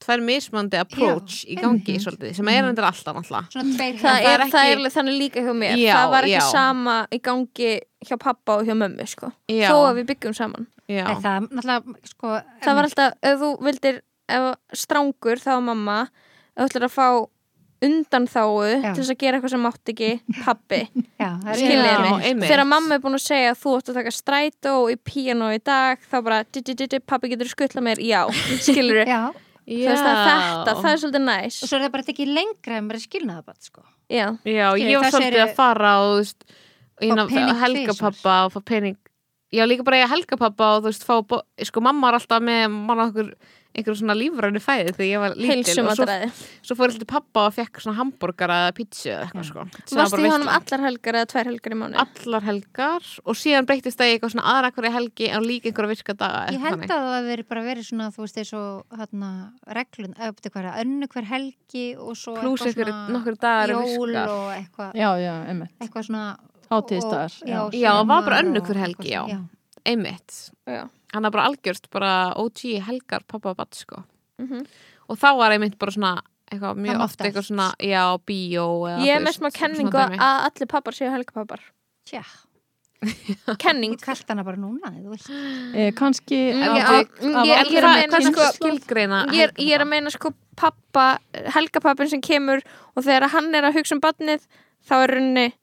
tvær 0.02 0.24
mismunandi 0.26 0.80
approach 0.82 1.46
í 1.46 1.56
gangi 1.60 1.82
einmitt. 1.94 2.04
svolítið, 2.06 2.36
sem 2.36 2.48
er 2.52 2.68
endur 2.70 2.88
alltaf 2.90 3.16
náttúrulega. 3.18 3.52
Svona 3.54 3.76
tveir 3.78 3.96
það, 4.00 4.06
það 4.06 4.28
er, 4.28 4.34
er 4.34 4.46
það 4.46 4.62
ekki- 4.62 4.72
er 4.72 4.78
alveg 4.82 4.96
þannig 4.98 5.18
líka 5.22 5.46
hjá 5.46 5.54
mér. 5.62 5.76
Já, 5.78 5.94
það 5.96 6.14
var 6.16 6.24
ekki 6.30 6.38
já. 6.38 6.52
sama 6.52 6.96
í 7.12 7.22
gangi 7.22 7.72
hjá 8.10 8.18
pappa 8.20 8.58
og 8.58 8.66
hjá 8.66 8.76
mömmu 8.78 9.08
sko. 9.08 9.32
Já. 9.48 9.68
þó 9.70 9.78
að 9.90 10.00
við 10.02 10.08
byggjum 10.14 10.34
saman. 10.38 10.68
Já, 10.90 11.06
En 11.08 11.22
það, 11.24 11.92
sko 12.10 12.40
það 12.66 12.76
var 12.76 12.84
alltaf, 12.90 13.14
ef 13.24 13.40
þú 13.40 13.52
vildir 13.64 14.02
ef 14.32 14.56
strángur 14.74 15.40
þá 15.40 15.54
var 15.56 15.62
mamma 15.62 16.00
þú 16.58 16.66
ætlar 16.68 16.88
að 16.88 16.96
fá 16.96 17.08
undan 17.82 18.28
þáu 18.30 18.82
Já. 18.84 18.92
til 18.94 19.02
þess 19.02 19.12
að 19.16 19.20
gera 19.24 19.38
eitthvað 19.40 19.54
sem 19.56 19.64
mátt 19.66 19.92
ekki 19.94 20.10
pappi 20.44 20.82
já, 21.22 21.30
er 21.50 21.62
Já, 21.62 22.36
þegar 22.44 22.66
mamma 22.70 22.98
er 22.98 23.02
búin 23.02 23.18
að 23.18 23.24
segja 23.26 23.54
að 23.56 23.62
þú 23.64 23.74
ætti 23.80 23.94
að 23.94 23.98
taka 23.98 24.14
strætó 24.14 24.74
í 24.94 24.98
píano 25.02 25.48
í 25.56 25.62
dag 25.66 26.04
þá 26.12 26.18
bara, 26.28 26.42
pappi 27.10 27.32
getur 27.34 27.50
skuttla 27.50 27.82
mér. 27.82 28.02
Já, 28.06 28.28
skilur 28.68 29.02
Já, 29.10 29.32
þú 29.34 29.51
þetta, 29.68 30.74
það 30.82 30.90
er 30.92 31.00
svolítið 31.04 31.24
næs. 31.28 31.60
Og 31.64 31.70
svo 31.70 31.78
er 31.78 31.86
það 31.86 31.94
bara 31.96 32.04
ekki 32.16 32.28
lengra 32.28 32.78
en 32.82 32.88
bara 32.92 33.00
skilnaðabatt, 33.04 33.62
sko. 33.70 33.86
Já, 34.12 34.26
Já, 34.44 34.68
ég 34.82 35.00
var 35.00 35.12
svolítið 35.14 35.44
að 35.46 35.56
fara 35.56 35.94
og 36.02 36.12
þú 36.12 36.18
veist, 36.22 36.44
og 37.02 37.18
Fá 37.18 37.24
pening 37.32 37.60
helga 37.62 37.94
tvisvar. 37.94 38.12
pappa 38.12 38.36
og 38.46 38.52
fá 38.56 38.62
pening. 38.66 38.98
Já, 39.52 39.66
líka 39.68 39.84
bara 39.84 40.02
ég 40.04 40.12
helga 40.12 40.38
pappa 40.40 40.68
og 40.78 40.84
þú 40.84 40.92
veist, 40.92 41.06
fá, 41.08 41.16
sko 41.68 41.82
mamma 41.84 42.10
er 42.12 42.20
alltaf 42.20 42.44
með 42.44 42.68
manna 42.72 43.10
okkur 43.12 43.34
einhver 43.72 43.96
svona 43.96 44.16
lífrænu 44.20 44.60
fæði 44.60 44.92
þegar 44.98 45.08
ég 45.08 45.22
var 45.24 45.36
lítil 45.40 45.84
og 45.86 45.96
svo, 45.96 46.06
svo 46.68 46.76
fór 46.76 46.92
ég 46.92 46.98
til 47.00 47.08
pappa 47.08 47.46
og 47.48 47.54
fekk 47.56 47.80
svona 47.84 47.98
hambúrgara 48.02 48.58
eða 48.66 48.74
pítsu 48.76 49.08
eða 49.14 49.22
eitthvað 49.30 49.46
sko. 49.48 49.64
Sem 49.86 49.96
var 49.98 50.04
varstu 50.04 50.18
bara 50.18 50.28
í 50.28 50.32
honum 50.34 50.52
allar 50.52 50.84
helgar 50.88 51.18
eða 51.22 51.30
tvær 51.32 51.50
helgar 51.52 51.76
í 51.76 51.80
mánu 51.80 52.02
allar 52.04 52.48
helgar. 52.50 53.08
Og 53.24 53.40
síðan 53.40 53.70
breytist 53.70 53.98
það 54.02 54.12
í 54.12 54.16
eitthvað 54.18 54.34
svona 54.36 54.48
aðra 54.56 54.72
hverja 54.76 54.92
helgi 54.98 55.30
en 55.32 55.48
líka 55.48 55.72
einhverja 55.72 55.94
virka 55.96 56.18
daga 56.20 56.44
Ég 56.52 56.66
held 56.68 56.84
að 56.84 57.08
það 57.16 57.30
verið 57.32 57.50
bara 57.54 57.66
verið 57.70 57.88
svona, 57.88 58.10
þú 58.12 58.26
veist, 58.28 58.54
og 58.60 59.00
hérna, 59.00 59.32
reglun, 59.80 60.14
eftir 60.20 60.52
hverja, 60.52 60.76
önnu 60.84 61.08
hver 61.16 61.30
helgi 61.32 61.86
og 61.98 62.16
svo 62.20 62.36
Plús 62.42 62.62
eitthvað 62.68 62.92
einhverju- 62.92 63.16
nokkur 63.16 63.40
dagar 63.40 63.76
jól 63.78 64.16
og 64.22 64.48
eitthvað, 64.58 64.94
Já, 65.00 65.10
já, 65.24 65.34
emmitt. 65.48 65.72
eitthvað 65.80 66.08
svona 66.12 66.26
Hátíðisdagar, 66.72 67.32
og- 67.42 67.48
já. 67.48 67.80
Já, 67.80 67.92
það 68.00 68.08
var 68.08 68.22
bara 68.24 68.38
og 68.40 68.62
hver 68.68 68.78
helgi, 68.80 69.10
já. 69.12 69.24
svona, 69.28 69.40
einmitt. 69.86 70.52
Já. 70.68 70.90
Hann 71.14 71.26
er 71.26 71.32
bara 71.32 71.46
algjörst 71.50 71.90
bara 71.92 72.12
OG 72.38 72.80
helgar 72.88 73.24
pappa 73.28 73.50
og 73.52 73.58
batt 73.58 73.76
sko. 73.76 74.04
Mhm. 74.40 74.66
og 75.10 75.18
þá 75.20 75.38
var 75.38 75.52
einmitt 75.52 75.78
bara 75.78 75.92
svona 75.92 76.22
eitthvað 76.52 76.78
mjög 76.78 76.96
Það 76.96 77.04
oft 77.04 77.20
mátti 77.20 77.28
eitthvað 77.30 77.48
svona 77.48 77.68
já, 77.80 78.04
bíó 78.28 78.66
eða, 78.90 79.02
ég 79.06 79.16
er 79.16 79.22
með 79.26 79.36
svona 79.38 79.52
kenningu 79.56 79.98
að 79.98 80.46
allir 80.48 80.68
pappar 80.68 80.94
séu 80.94 81.12
helgapappar. 81.12 81.60
Tja, 82.06 82.24
kenning. 83.64 83.96
Þú 83.98 84.04
kallt 84.06 84.28
hana 84.30 84.44
bara 84.46 84.58
núna, 84.62 84.92
eða 84.92 85.06
þú 85.06 85.14
vilt. 85.16 85.30
eh, 85.76 85.92
kannski 85.98 86.40
Mm, 86.54 86.62
mm, 86.62 87.44
ég- 87.46 87.72
ég 87.72 87.78
er 87.78 87.84
að 87.84 87.96
meina, 87.98 88.20
sko- 88.22 88.52
ég 89.32 89.44
er, 89.48 89.52
ég 89.58 89.82
að 89.82 89.88
meina 89.90 90.12
sko 90.12 90.34
pappa 90.56 91.20
helgapappin 91.56 92.10
sem 92.10 92.22
kemur 92.22 92.62
og 92.96 93.04
þegar 93.04 93.30
hann 93.30 93.56
er 93.56 93.64
að 93.64 93.74
hugsa 93.80 93.94
um 93.96 94.02
badnið 94.02 94.42
þá 94.86 94.94
er 95.04 95.16
runni 95.16 95.54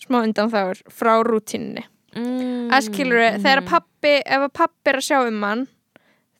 smá 0.00 0.22
undan 0.24 0.50
þáur 0.50 0.82
frá 0.90 1.22
rútínni 1.22 1.84
mm, 2.16 2.70
skilur 2.88 3.24
þegar 3.42 3.64
pappi 3.68 4.14
ef 4.22 4.46
að 4.46 4.54
pappi 4.60 4.92
er 4.92 5.00
að 5.00 5.08
sjá 5.08 5.18
um 5.26 5.44
hann 5.46 5.66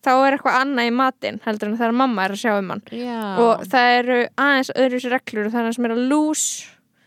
þá 0.06 0.12
er 0.14 0.36
eitthvað 0.36 0.58
annað 0.62 0.88
í 0.88 0.94
matinn 0.94 1.40
heldur 1.44 1.72
en 1.72 1.78
þegar 1.80 2.00
mamma 2.00 2.24
er 2.24 2.36
að 2.36 2.42
sjá 2.44 2.52
um 2.56 2.72
hann 2.74 2.82
Já. 2.94 3.20
og 3.42 3.68
það 3.68 3.94
eru 3.98 4.18
aðeins 4.38 4.74
öðruvísi 4.76 5.12
reglur 5.12 5.48
og 5.48 5.54
það 5.54 5.60
er 5.60 5.68
hann 5.68 5.78
sem 5.78 5.88
er 5.88 5.96
að 5.96 6.04
lús 6.12 6.48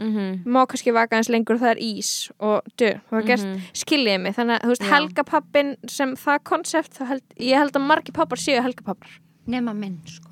Mhm, 0.02 0.48
má 0.50 0.64
kannski 0.66 0.90
vaka 0.96 1.14
aðeins 1.14 1.30
lengur 1.30 1.60
og 1.60 1.62
það 1.62 1.76
er 1.76 1.82
ís 1.86 2.32
og 2.42 2.66
dö, 2.74 2.90
það 3.06 3.12
var 3.14 3.26
gert 3.28 3.46
mhm. 3.46 3.68
skiljiði 3.84 4.22
mig 4.24 4.34
þannig 4.34 4.56
að 4.56 4.64
þú 4.64 4.72
veist 4.72 4.86
Já. 4.88 4.90
helgapappin 4.96 5.70
sem 5.94 6.16
það 6.18 6.40
konsept 6.50 6.98
held, 7.06 7.26
ég 7.38 7.62
held 7.62 7.78
að 7.78 7.86
margir 7.86 8.16
pappar 8.18 8.42
séu 8.42 8.64
helgapappar 8.66 9.20
Nema 9.52 9.76
minn, 9.78 10.00
sko. 10.10 10.31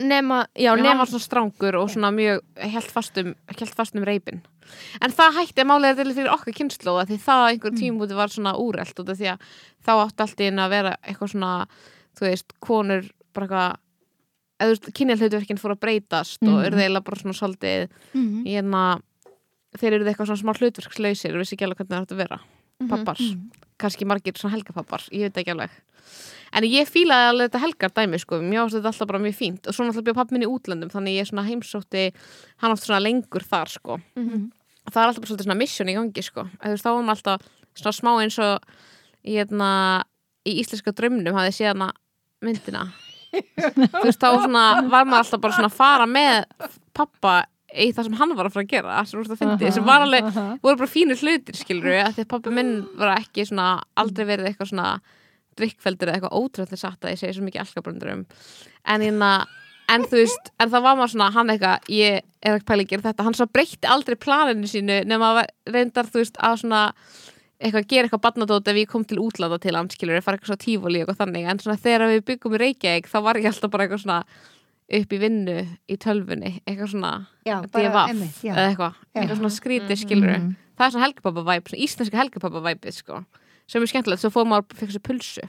Nema, 0.00 0.46
já, 0.58 0.72
Já, 0.74 0.82
nema 0.82 1.06
svona 1.06 1.22
strángur 1.22 1.76
og 1.78 1.90
svona 1.90 2.10
mjög 2.10 2.40
held 2.56 2.90
fastum, 2.90 3.34
held 3.46 3.74
fastum 3.76 4.04
reipin. 4.04 4.40
En 5.00 5.12
það 5.12 5.36
hætti 5.38 5.62
að 5.62 5.68
málega 5.70 5.96
til 6.00 6.14
fyrir 6.16 6.32
okkar 6.32 6.54
kynnslóða 6.56 7.06
því 7.06 7.18
það 7.22 7.44
einhver 7.52 7.74
tímúti 7.78 8.14
var 8.16 8.28
svona 8.32 8.54
úrelt 8.58 8.98
af 8.98 9.06
því 9.18 9.28
að 9.34 9.38
þá 9.86 9.92
átti 10.06 10.22
allt 10.24 10.40
einu 10.40 10.62
að 10.64 10.70
vera 10.70 10.96
eitthvað 11.04 11.30
svona, 11.34 11.66
þú 12.18 12.26
veist, 12.26 12.52
konur 12.60 13.10
bara 13.34 13.46
eitthvað 13.46 13.76
eða 14.60 14.66
þú 14.66 14.74
veist, 14.74 14.92
kynjahlutverkin 14.98 15.58
fór 15.60 15.74
að 15.76 15.80
breytast 15.84 16.42
og 16.42 16.48
Mhm. 16.48 16.64
eru 16.64 16.76
þeirlega 16.76 17.04
bara 17.04 17.20
svona 17.20 17.38
svolítið 17.38 17.88
Mm 18.14 18.44
hérna, 18.46 19.00
þeir 19.78 19.92
eru 19.92 20.04
eitthvað 20.04 20.26
svona 20.30 20.42
smá 20.42 20.52
hlutverkslausir 20.58 21.34
og 21.34 21.38
vissi 21.42 21.54
ekki 21.56 21.64
alveg 21.66 21.78
hvernig 21.78 21.94
það 21.94 22.02
átti 22.06 22.14
að 22.14 22.22
vera 22.24 22.40
pappar, 22.90 23.18
kannski 23.80 24.06
margir 24.08 24.36
svona 24.38 24.56
helgapappar 24.56 25.06
ég 25.12 25.28
veit 25.28 25.36
ekki 25.42 25.54
alveg. 25.54 25.70
En 26.54 26.62
ég 26.68 26.86
fílaði 26.86 27.30
alveg 27.32 27.48
þetta 27.50 27.62
helgar 27.64 27.90
dæmi 27.96 28.18
sko. 28.22 28.38
Mér 28.38 28.60
ástu 28.62 28.78
þetta 28.78 28.90
alltaf 28.92 29.08
bara 29.10 29.18
mjög 29.24 29.34
fínt. 29.34 29.66
Og 29.66 29.74
svo 29.74 29.86
náttúrulega 29.86 30.06
bjóð 30.06 30.18
pappi 30.20 30.36
minn 30.36 30.44
í 30.46 30.50
útlöndum 30.50 30.90
þannig 30.92 31.16
ég 31.18 31.26
svona 31.26 31.46
heimsótti 31.48 32.04
hann 32.62 32.74
oft 32.74 32.84
svona 32.86 33.00
lengur 33.02 33.42
þar 33.42 33.72
sko. 33.72 33.98
Mhm. 34.16 34.50
og 34.84 34.92
það 34.92 35.00
er 35.00 35.08
alltaf 35.08 35.24
bara 35.24 35.44
svona 35.44 35.56
mission 35.56 35.88
í 35.88 35.94
gangi 35.96 36.22
sko. 36.22 36.44
Þú 36.60 36.70
veist, 36.74 36.84
þá 36.84 36.90
var 36.92 37.02
maður 37.02 37.16
alltaf 37.16 37.40
svona 37.74 37.96
smá 37.96 38.10
eins 38.20 38.38
og 38.38 38.60
í, 39.24 39.32
hérna, 39.34 40.04
í 40.44 40.52
íslenska 40.60 40.92
draumnum 40.92 41.34
hafði 41.34 41.54
séð 41.56 41.70
hana 41.72 41.88
myndina. 42.44 42.82
Þú 43.34 44.04
veist, 44.04 44.20
þá 44.20 44.44
svona 44.44 44.64
var 44.92 45.08
maður 45.08 45.24
alltaf 45.24 45.40
bara 45.40 45.56
svona 45.56 45.70
að 45.72 45.78
fara 45.78 46.06
með 46.06 46.44
pappa 46.94 47.46
í 47.74 47.90
það 47.94 48.08
sem 48.08 48.16
hann 48.20 48.36
var 48.38 48.48
að 48.48 48.54
fara 48.54 48.66
að 48.66 48.72
gera 48.74 49.00
sem, 49.08 49.24
að 49.24 49.40
fyndi, 49.40 49.72
sem 49.74 49.86
var 49.86 50.04
alveg 50.04 50.30
voru 50.62 50.78
bara 50.78 50.90
fínir 50.90 51.20
hlutir 51.20 51.58
skilur 51.58 51.90
við, 51.90 52.00
að 52.04 52.16
því 52.16 52.24
að 52.24 52.30
pappi 52.30 52.54
minn 52.54 52.72
var 53.00 53.16
ekki 53.16 53.46
svona, 53.48 53.68
aldrei 53.98 54.24
verið 54.28 54.50
eitthvað 54.50 54.70
svona 54.70 54.88
drikkfeldur 55.58 56.10
eða 56.10 56.18
eitthvað 56.18 56.38
ótrúlega 56.38 56.78
satt 56.78 57.04
að 57.04 57.14
ég 57.14 57.20
segi 57.20 57.36
svo 57.36 57.46
mikið 57.46 57.64
alkabröndur 57.64 58.14
um 58.14 58.24
en, 58.84 59.04
hérna, 59.04 59.30
en 59.92 60.06
þú 60.08 60.22
veist, 60.22 60.50
en 60.58 60.72
það 60.72 60.86
var 60.86 60.98
maður 60.98 61.12
svona 61.14 61.28
hann 61.34 61.52
eitthvað, 61.54 61.92
ég 61.94 62.24
er 62.44 62.58
ekki 62.58 62.68
pæli 62.70 62.86
að 62.86 62.90
gera 62.92 63.06
þetta. 63.08 63.26
Hann 63.26 63.36
svo 63.38 63.46
breytti 63.50 63.90
aldrei 63.90 64.18
planinu 64.20 64.70
sínu 64.70 64.98
nema 65.08 65.30
að 65.34 65.44
reyndar, 65.74 66.10
þú 66.10 66.22
veist, 66.22 66.40
að 66.40 66.58
svona 66.64 66.82
eitthvað 67.64 67.86
gera 67.88 68.08
eitthvað 68.08 68.24
barnadót 68.26 68.68
ef 68.68 68.80
ég 68.80 68.90
kom 68.90 69.04
til 69.08 69.20
útlanda 69.22 69.60
til 69.62 69.76
hann, 69.76 69.90
skilur, 69.92 70.20
fara 70.24 70.36
eitthvað 70.36 70.52
svona 70.52 70.64
tífóli 70.64 71.00
og 71.00 71.06
eitthvað 71.06 71.20
þannig, 71.22 71.46
en 71.48 71.62
svona 71.62 71.80
þegar 71.84 72.10
við 72.10 72.24
byggum 72.30 72.56
í 72.56 72.60
Reykjavík 72.64 73.08
þá 73.08 73.18
var 73.24 73.40
ég 73.40 73.48
alltaf 73.50 73.72
bara 73.72 73.86
eitthvað 73.86 74.02
svona 74.04 74.18
upp 74.92 75.12
í 75.12 75.18
vinnu 75.18 75.56
í 75.88 75.96
tölfunni 75.96 76.60
eitthvað 76.66 76.90
svona 76.92 77.12
Já, 77.46 77.60
DFF 77.64 77.96
einmitt, 78.08 78.42
eitthvað, 78.44 78.94
eitthvað 79.16 79.36
svona 79.40 79.54
skrítið 79.56 79.96
skilur 80.02 80.34
Mhm. 80.38 80.54
það 80.76 80.86
er 80.86 80.90
svona 80.90 81.06
helgapappa-væp, 81.08 81.68
svona 81.68 81.84
íslenska 81.86 82.18
helgapappa-væpið 82.20 82.92
sko, 82.92 83.24
sem 83.66 83.82
er 83.82 83.86
skemmtilegt, 83.86 84.20
svo 84.20 84.30
fór 84.30 84.44
maður 84.46 84.74
fekk 84.76 84.90
sér 84.92 85.02
pulsu. 85.02 85.48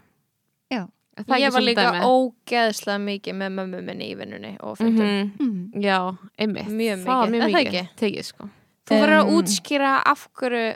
Já. 0.71 0.87
Ég 1.17 1.51
var 1.51 1.61
líka 1.61 1.83
dæmi? 1.91 2.01
ógeðslega 2.03 2.99
mikið 2.99 3.35
með 3.39 3.51
mömmu 3.55 3.83
minni 3.83 4.11
í 4.13 4.15
vinnunni 4.19 4.57
Mhm, 4.59 5.31
Mm. 5.39 5.71
Já, 5.81 6.17
einmitt. 6.37 6.67
Mjög 6.67 7.03
mikið, 7.03 7.29
mjög 7.31 7.53
mikið 7.53 7.67
ekki? 7.67 7.89
Tekið 7.95 8.23
sko. 8.25 8.49
Þú 8.85 8.99
verður 9.01 9.19
að 9.21 9.27
Um, 9.27 9.35
útskýra 9.37 10.01
af 10.05 10.27
hverju 10.33 10.75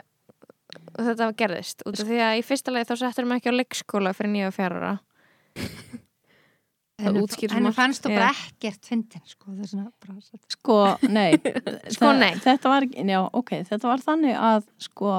þetta 0.98 1.32
gerðist. 1.36 1.82
Út 1.86 2.00
af 2.00 2.06
því 2.06 2.18
að 2.20 2.38
í 2.38 2.42
fyrsta 2.44 2.72
lagi 2.72 2.84
þá 2.88 2.96
settur 2.98 3.24
maður 3.24 3.40
ekki 3.40 3.52
á 3.52 3.58
leikskóla 3.60 4.12
fyrir 4.14 4.30
nýja 4.32 4.46
og 4.48 4.54
fjara 4.54 4.98
Það 7.00 7.18
útskýrir 7.22 7.56
henni 7.56 7.72
fannst 7.76 8.04
þú 8.04 8.12
bara 8.14 8.30
ekkert 8.34 8.88
fyndin, 8.90 9.22
sko. 9.28 9.50
Það 9.50 9.64
er 9.64 9.70
svona 9.72 9.90
bara... 10.04 10.40
Sko, 10.54 10.78
nei. 11.08 11.28
Sko, 11.96 12.12
nei. 12.18 12.30
Þetta 12.44 12.72
var, 12.72 12.86
ekki- 12.88 13.04
já, 13.10 13.20
ok, 13.40 13.52
þetta 13.70 13.90
var 13.90 14.04
þannig 14.04 14.36
að, 14.50 14.66
sko, 14.86 15.14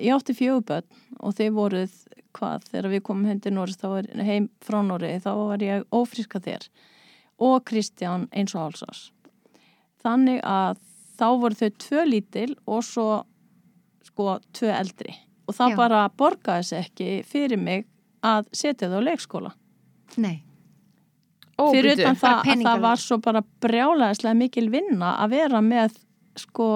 ég 0.00 0.16
átti 0.16 0.36
fjöguböld 0.38 1.00
og 1.20 1.36
þið 1.38 1.52
voruð, 1.58 1.98
hvað, 2.34 2.66
þegar 2.70 2.90
við 2.94 3.04
komum 3.08 3.30
heim 3.30 3.40
til 3.44 3.54
Norris, 3.56 3.78
þá 3.80 3.86
var 3.92 4.08
heim 4.28 4.48
frá 4.64 4.80
Norri, 4.86 5.12
þá 5.22 5.30
var 5.40 5.64
ég 5.64 5.84
ófríska 5.94 6.40
þér 6.44 6.68
og 7.44 7.64
Kristján 7.66 8.28
eins 8.34 8.54
og 8.54 8.66
hálsás. 8.68 9.08
Þannig 10.04 10.40
að 10.46 10.78
þá 11.18 11.26
voru 11.40 11.58
þau 11.58 11.70
tvö 11.86 12.04
lítil 12.08 12.50
og 12.66 12.84
svo, 12.86 13.08
sko, 14.06 14.38
tvö 14.54 14.70
eldri. 14.74 15.14
Og 15.48 15.56
það 15.56 15.74
Já. 15.74 15.76
bara 15.76 16.02
borgaði 16.16 16.66
sig 16.70 16.86
ekki 16.86 17.08
fyrir 17.28 17.60
mig 17.60 17.84
að 18.24 18.48
setja 18.56 18.88
þau 18.88 19.00
á 19.02 19.06
leikskóla. 19.10 19.52
Nei. 20.16 20.43
Ó, 21.54 21.70
fyrir 21.70 21.94
utan 21.98 22.18
það 22.18 22.50
að 22.50 22.64
það 22.66 22.82
var 22.82 23.02
svo 23.02 23.18
bara 23.22 23.44
brjálæðislega 23.62 24.38
mikil 24.38 24.66
vinna 24.72 25.14
að 25.22 25.36
vera 25.36 25.60
með 25.64 25.98
sko 26.40 26.68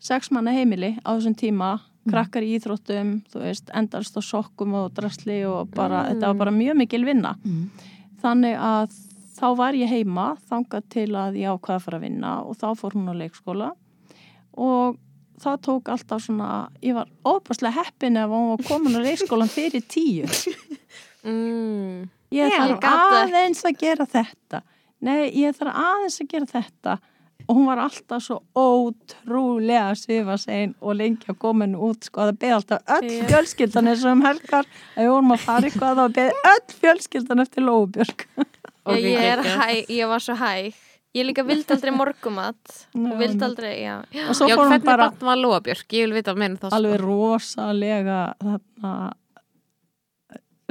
sex 0.00 0.30
manna 0.32 0.54
heimili 0.56 0.94
á 1.04 1.12
þessum 1.12 1.36
tíma 1.36 1.72
krakkar 2.08 2.46
í 2.46 2.54
íþróttum, 2.56 3.18
þú 3.28 3.42
veist 3.42 3.72
endalst 3.76 4.16
á 4.16 4.22
sokkum 4.24 4.76
og 4.78 4.94
drasli 4.96 5.42
og 5.48 5.68
bara, 5.74 6.06
þetta 6.08 6.30
var 6.30 6.38
bara 6.44 6.54
mjög 6.54 6.78
mikil 6.80 7.04
vinna. 7.04 7.34
Mm. 7.44 7.68
þannig 8.22 8.56
að 8.58 8.94
þá 9.38 9.48
var 9.58 9.76
ég 9.78 9.92
heima 9.92 10.30
þangað 10.48 10.86
til 10.90 11.10
að 11.14 11.36
ég 11.38 11.52
ákvaða 11.52 11.76
að 11.76 11.84
fara 11.84 11.98
að 12.00 12.06
vinna 12.08 12.32
og 12.42 12.56
þá 12.58 12.68
fór 12.80 12.96
hún 12.96 13.12
á 13.12 13.14
leikskóla. 13.20 13.68
Og 14.58 14.96
það 15.38 15.60
tók 15.68 15.90
alltaf 15.92 16.24
svona 16.24 16.48
ég 16.82 16.96
var 16.96 17.10
óbærslega 17.22 17.84
heppin 17.84 18.18
ef 18.18 18.32
hún 18.32 18.48
var 18.56 18.64
komin 18.66 18.98
á 18.98 19.00
leikskólan 19.06 19.52
fyrir 19.52 19.84
tíu. 19.86 20.26
Mm. 21.28 22.06
Ég 22.34 22.54
þarf 22.54 22.72
ég 22.72 22.88
aðeins 22.88 23.62
að 23.68 23.78
gera 23.82 24.08
þetta. 24.08 24.62
Nei, 25.04 25.28
ég 25.38 25.54
þarf 25.56 25.78
aðeins 25.84 26.18
að 26.22 26.32
gera 26.32 26.50
þetta. 26.50 26.98
Og 27.48 27.56
hún 27.56 27.68
var 27.70 27.80
alltaf 27.80 28.20
svo 28.20 28.40
ótrúlega 28.58 29.94
svifasein 29.96 30.74
og 30.84 30.98
lengi 30.98 31.30
að 31.30 31.38
koma 31.40 31.64
henni 31.64 31.78
út 31.80 32.04
sko, 32.04 32.26
það 32.26 32.40
beði 32.42 32.56
alltaf 32.58 32.90
öll 32.98 33.14
fjölskyldan 33.30 33.88
eins 33.88 34.02
og 34.04 34.16
um 34.16 34.24
helgar. 34.26 34.68
Að 34.96 35.06
við 35.06 35.12
vorum 35.14 35.32
að 35.32 35.46
fara 35.46 35.70
eitthvað 35.70 36.02
það 36.02 36.18
beði 36.18 36.42
öll 36.50 36.74
fjölskyldan 36.82 37.44
eftir 37.46 37.64
Lóubjörg. 37.64 38.26
Ok, 38.88 38.98
ég, 39.04 39.16
er 39.20 39.40
geggjað. 39.44 39.62
hæ, 39.62 39.94
ég 39.94 40.12
var 40.12 40.24
svo 40.24 40.36
hæg. 40.40 40.76
Ég 41.16 41.24
líka 41.24 41.42
vildi 41.48 41.72
aldrei 41.72 41.92
morgumat 41.96 42.74
og 42.94 43.14
vildi 43.16 43.44
aldrei, 43.46 43.72
já, 43.80 43.94
já. 44.12 44.26
og 44.28 44.36
svo 44.36 44.48
Já, 44.48 44.54
fór 44.58 44.66
hún 44.66 44.74
hvernig 44.74 44.84
bara 44.86 45.06
barn 45.08 45.28
var 45.30 45.40
Lóabjörg? 45.40 45.86
Ég 45.96 46.04
vil 46.04 46.16
vita 46.18 46.34
meina 46.36 46.60
það 46.60 46.76
alveg 46.76 47.00
rosalega 47.00 48.18
þarna 48.44 48.92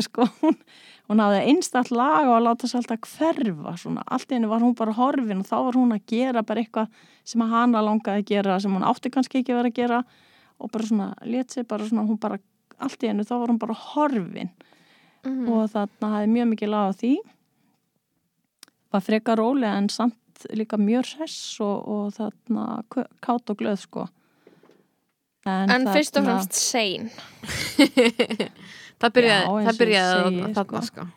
sko 0.06 0.28
hún, 0.44 0.60
hún 1.08 1.24
hafði 1.24 1.42
einstætt 1.52 1.92
lag 1.96 2.28
og 2.28 2.36
að 2.36 2.46
láta 2.48 2.68
sér 2.68 2.82
alltaf 2.82 3.12
hverfa 3.16 3.76
svona, 3.80 4.04
allt 4.08 4.32
henni 4.32 4.50
var 4.52 4.64
hún 4.64 4.76
bara 4.76 4.96
horfin 4.98 5.44
og 5.44 5.48
þá 5.48 5.58
var 5.70 5.80
hún 5.80 5.96
að 5.96 6.06
gera 6.12 6.44
bara 6.44 6.64
eitthvað 6.64 7.04
sem 7.28 7.44
að 7.44 7.54
hana 7.56 7.84
langaði 7.84 8.24
að 8.24 8.32
gera 8.32 8.60
sem 8.60 8.74
hún 8.76 8.88
átti 8.88 9.12
kannski 9.14 9.42
ekki 9.42 9.56
að 9.56 9.62
vera 9.62 9.72
að 9.72 9.80
gera 9.82 10.04
og 10.58 10.72
bara 10.74 10.90
svona, 10.90 11.10
let 11.24 11.54
sér 11.54 11.68
bara 11.70 11.88
svona 11.88 12.08
hún 12.08 12.20
bara, 12.20 12.40
allt 12.84 13.04
í 13.04 13.12
henni 13.12 13.28
þá 13.28 13.36
var 13.38 13.54
hún 13.54 13.62
bara 13.62 13.78
horfin. 13.78 14.52
Mhm. 15.28 15.48
og 15.52 15.72
þarna 15.74 16.12
hafði 16.14 16.30
mjög 16.34 16.48
mikið 16.54 16.72
lag 16.72 16.92
á 16.92 16.94
því. 17.02 17.14
Var 18.94 19.04
frekar 19.04 19.42
rólega 19.42 19.78
en 19.78 19.90
samt 19.90 20.46
líka 20.54 20.78
mjög 20.80 21.18
hress 21.18 21.60
og, 21.66 21.88
og 21.88 22.14
þarna 22.16 22.84
kátt 23.24 23.52
og 23.52 23.60
glöð 23.60 23.82
sko. 23.84 24.08
En 25.48 25.88
fyrst 25.88 26.18
og 26.20 26.26
fremst 26.28 26.58
sein 26.60 27.10
það 29.02 29.14
byrjaði, 29.18 29.46
Já, 29.46 29.68
það 29.70 29.80
byrjaði 29.82 30.24
segi, 30.24 30.54
þarna. 30.58 30.82
sko. 30.82 30.82
sko. 30.88 31.08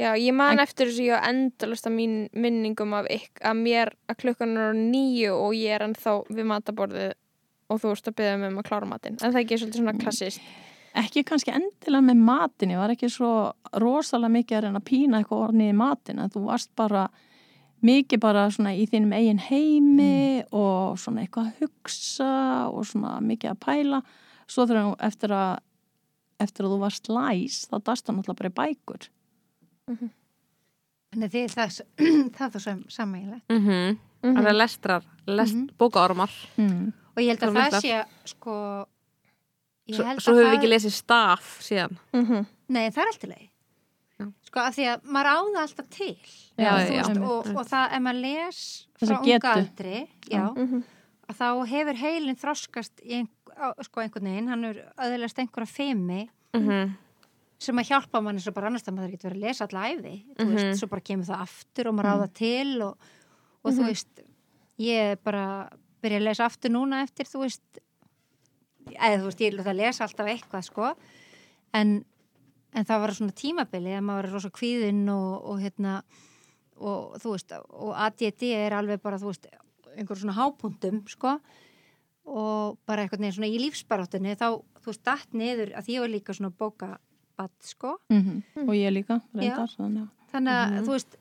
já, 0.00 0.10
ég 0.16 0.34
man 0.34 0.52
En- 0.58 0.64
eftir 0.66 0.86
þessu 0.90 1.06
ég 1.08 1.16
á 1.16 1.28
endalasta 1.30 1.90
mín 1.90 2.28
minningum 2.32 2.94
af 2.94 3.06
ykk 3.10 3.40
að 3.44 3.56
mér 3.62 3.92
að 4.08 4.16
klukkan 4.22 4.56
er 4.56 4.72
á 4.72 4.74
nýju 4.76 5.32
og 5.36 5.52
ég 5.54 5.74
er 5.76 5.86
ennþá 5.88 6.16
við 6.30 6.44
mataborðið 6.52 7.12
og 7.70 7.78
þú 7.80 7.88
veist 7.94 8.08
að 8.10 8.16
byggja 8.18 8.38
mig 8.40 8.50
um 8.50 8.58
að 8.58 8.66
klára 8.68 8.86
matinn. 8.90 9.16
En 9.22 9.30
það 9.32 9.36
er 9.38 9.44
ekki 9.44 9.58
svolítið 9.60 9.80
svona 9.82 9.98
klassist 10.00 10.40
ekki 11.00 11.22
kannski 11.22 11.52
endilega 11.54 12.02
með 12.02 12.16
matin 12.26 12.70
ég 12.74 12.80
var 12.80 12.90
ekki 12.90 13.06
svo 13.14 13.52
rosalega 13.78 14.32
mikið 14.34 14.56
að 14.58 14.64
reyna 14.64 14.80
að 14.80 14.88
pína 14.90 15.20
eitthvað 15.20 15.42
orðnið 15.44 15.68
í 15.70 15.76
matin 15.78 16.18
en 16.18 16.32
þú 16.34 16.40
varst 16.48 16.70
bara 16.74 17.04
mikið 17.86 18.20
bara 18.20 18.42
svona 18.50 18.72
í 18.74 18.88
þínum 18.90 19.14
eigin 19.14 19.38
heimi 19.38 20.42
og 20.50 20.98
svona 20.98 21.22
eitthvað 21.22 21.46
að 21.46 21.60
hugsa 21.62 22.32
og 22.74 22.82
svona 22.90 23.20
mikið 23.22 23.52
að 23.54 23.60
pæla. 23.64 24.02
Svo 24.50 24.66
þegar 24.66 24.88
þú 24.88 24.96
eftir 25.06 25.30
að 25.32 25.60
eftir 26.40 26.64
að 26.66 26.72
þú 26.74 26.78
varst 26.82 27.08
læs 27.12 27.58
þá 27.70 27.76
dast 27.84 28.06
það 28.06 28.16
náttúrulega 28.20 28.38
bara 28.40 28.50
í 28.50 28.58
bækur 28.60 29.08
Þannig 31.10 31.32
þið, 31.32 31.46
það, 31.56 31.76
það 32.36 32.44
er 32.46 32.52
það 32.54 32.82
sammeilegt. 32.94 33.44
mm 33.50 33.60
-hmm. 33.66 33.98
Mhm. 34.22 34.36
það 34.36 34.48
er 34.50 34.54
lestrar, 34.58 35.04
lest, 35.26 35.54
Mhm. 35.54 35.68
bókaormar 35.78 36.30
mm. 36.56 36.92
Og 37.16 37.22
ég 37.22 37.28
held 37.32 37.42
að 37.42 37.54
Það 37.56 37.70
það 37.70 37.80
sé, 37.80 38.04
sko, 38.24 38.86
ég 39.88 39.94
Svo, 39.96 40.04
held 40.04 40.20
svo 40.22 40.32
að 40.32 40.36
höfum 40.38 40.50
við 40.50 40.58
ekki 40.58 40.68
lesið 40.70 40.92
staf 40.92 41.46
síðan 41.60 41.96
Mhm. 42.12 42.46
Nei, 42.68 42.90
það 42.90 42.98
er 43.02 43.06
alltaf 43.10 43.30
leið. 43.30 43.48
Já. 44.20 44.26
Sko, 44.46 44.60
af 44.60 44.76
því 44.76 44.84
að 44.92 45.00
maður 45.02 45.26
á 45.26 45.38
það 45.40 45.62
alltaf 45.64 45.88
til. 45.90 46.16
Já, 46.58 46.70
Þú 46.70 46.92
já, 46.94 47.02
veist, 47.02 47.16
já. 47.16 47.22
og, 47.24 47.46
og 47.56 47.66
það, 47.66 47.92
ef 47.92 48.00
maður 48.02 48.20
les 48.20 48.86
frá 49.00 49.16
unga 49.20 49.54
aldri, 49.54 50.08
já, 50.30 50.44
Mhm. 50.54 50.84
að 51.28 51.36
þá 51.40 51.66
hefur 51.66 51.94
heilin 51.96 52.36
þroskast 52.36 52.92
í 53.02 53.12
ein, 53.14 53.28
á, 53.39 53.39
sko, 53.86 54.00
einhvern 54.04 54.26
veginn, 54.30 54.48
hann 54.48 54.64
er 54.70 54.80
öðurlegast 54.96 55.38
einhverja 55.44 55.72
femi 55.76 56.24
mm 56.56 56.96
sem 57.60 57.76
að 57.76 57.90
hjálpa 57.90 58.22
manni 58.24 58.40
svo 58.40 58.54
bara 58.56 58.70
annars 58.70 58.86
að 58.88 58.94
maður 58.96 59.10
getur 59.12 59.28
verið 59.34 59.42
að 59.42 59.46
lesa 59.50 59.66
alla 59.66 59.80
æfi, 59.92 60.12
þú 60.38 60.44
Mhm. 60.46 60.52
veist, 60.56 60.78
svo 60.80 60.86
bara 60.88 61.02
kemur 61.04 61.26
það 61.28 61.42
aftur 61.44 61.88
og 61.90 61.94
maður 61.98 62.08
á 62.08 62.16
það 62.22 62.32
til 62.38 62.82
og, 62.86 62.94
og 63.64 63.72
þú 63.76 63.84
veist, 63.84 64.22
ég 64.80 65.18
bara 65.22 65.42
byrja 66.00 66.20
að 66.22 66.24
lesa 66.24 66.46
aftur 66.48 66.72
núna 66.72 67.02
eftir, 67.04 67.28
þú 67.28 67.42
veist, 67.44 67.80
eða 68.96 69.18
þú 69.20 69.26
veist, 69.28 69.42
ég 69.44 69.52
er 69.60 69.68
að 69.68 69.76
lesa 69.76 70.04
alltaf 70.06 70.30
eitthvað, 70.32 70.64
sko, 70.70 70.88
en, 71.76 71.92
en 72.72 72.84
það 72.88 73.00
var 73.04 73.12
svona 73.18 73.36
tímabili 73.36 73.92
að 73.98 74.06
maður 74.08 74.24
er 74.30 74.34
rosa 74.38 74.50
kvíðinn 74.56 75.04
og, 75.12 75.44
og 75.52 75.60
hérna, 75.60 75.98
og 76.80 77.18
þú 77.20 77.34
veist, 77.36 77.52
og 77.52 77.92
ADD 78.06 78.42
er 78.56 78.72
alveg 78.80 79.02
bara, 79.04 79.18
þú 79.20 79.34
veist, 79.34 79.46
einhver 79.98 80.16
svona 80.16 80.38
hápuntum, 80.40 81.02
sko, 81.12 81.36
og 82.30 82.78
bara 82.86 83.02
eitthvað 83.04 83.20
neginn 83.24 83.36
svona 83.38 83.50
í 83.50 83.58
lífsbaráttunni, 83.64 84.36
þá, 84.38 84.48
þú 84.84 84.94
datt 85.04 85.32
niður, 85.34 85.72
að 85.74 85.86
því 85.88 85.96
ég 85.96 86.04
var 86.04 86.12
líka 86.14 86.36
svona 86.36 86.52
bóka 86.62 86.90
sko, 87.64 87.96
Mhm. 88.10 88.42
og 88.68 88.74
ég 88.76 88.92
líka 88.92 89.20
reyndar, 89.34 89.70
þannig 89.76 90.02
að 90.04 90.32
þannig 90.32 90.56
að 90.60 90.84
þú 90.86 90.92
veist 90.94 91.16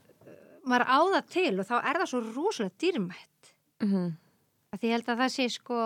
maður 0.67 0.86
á 0.86 1.00
það 1.15 1.30
til 1.34 1.60
og 1.60 1.65
þá 1.65 1.76
er 1.80 2.00
það 2.02 2.10
svo 2.12 2.19
rosalega 2.36 2.78
dýrmætt 2.84 3.54
-hmm. 3.82 4.12
að 4.74 4.80
því 4.80 4.84
ég 4.88 4.91
held 4.91 5.06
að 5.10 5.17
það 5.24 5.32
sé 5.36 5.50
sko 5.50 5.78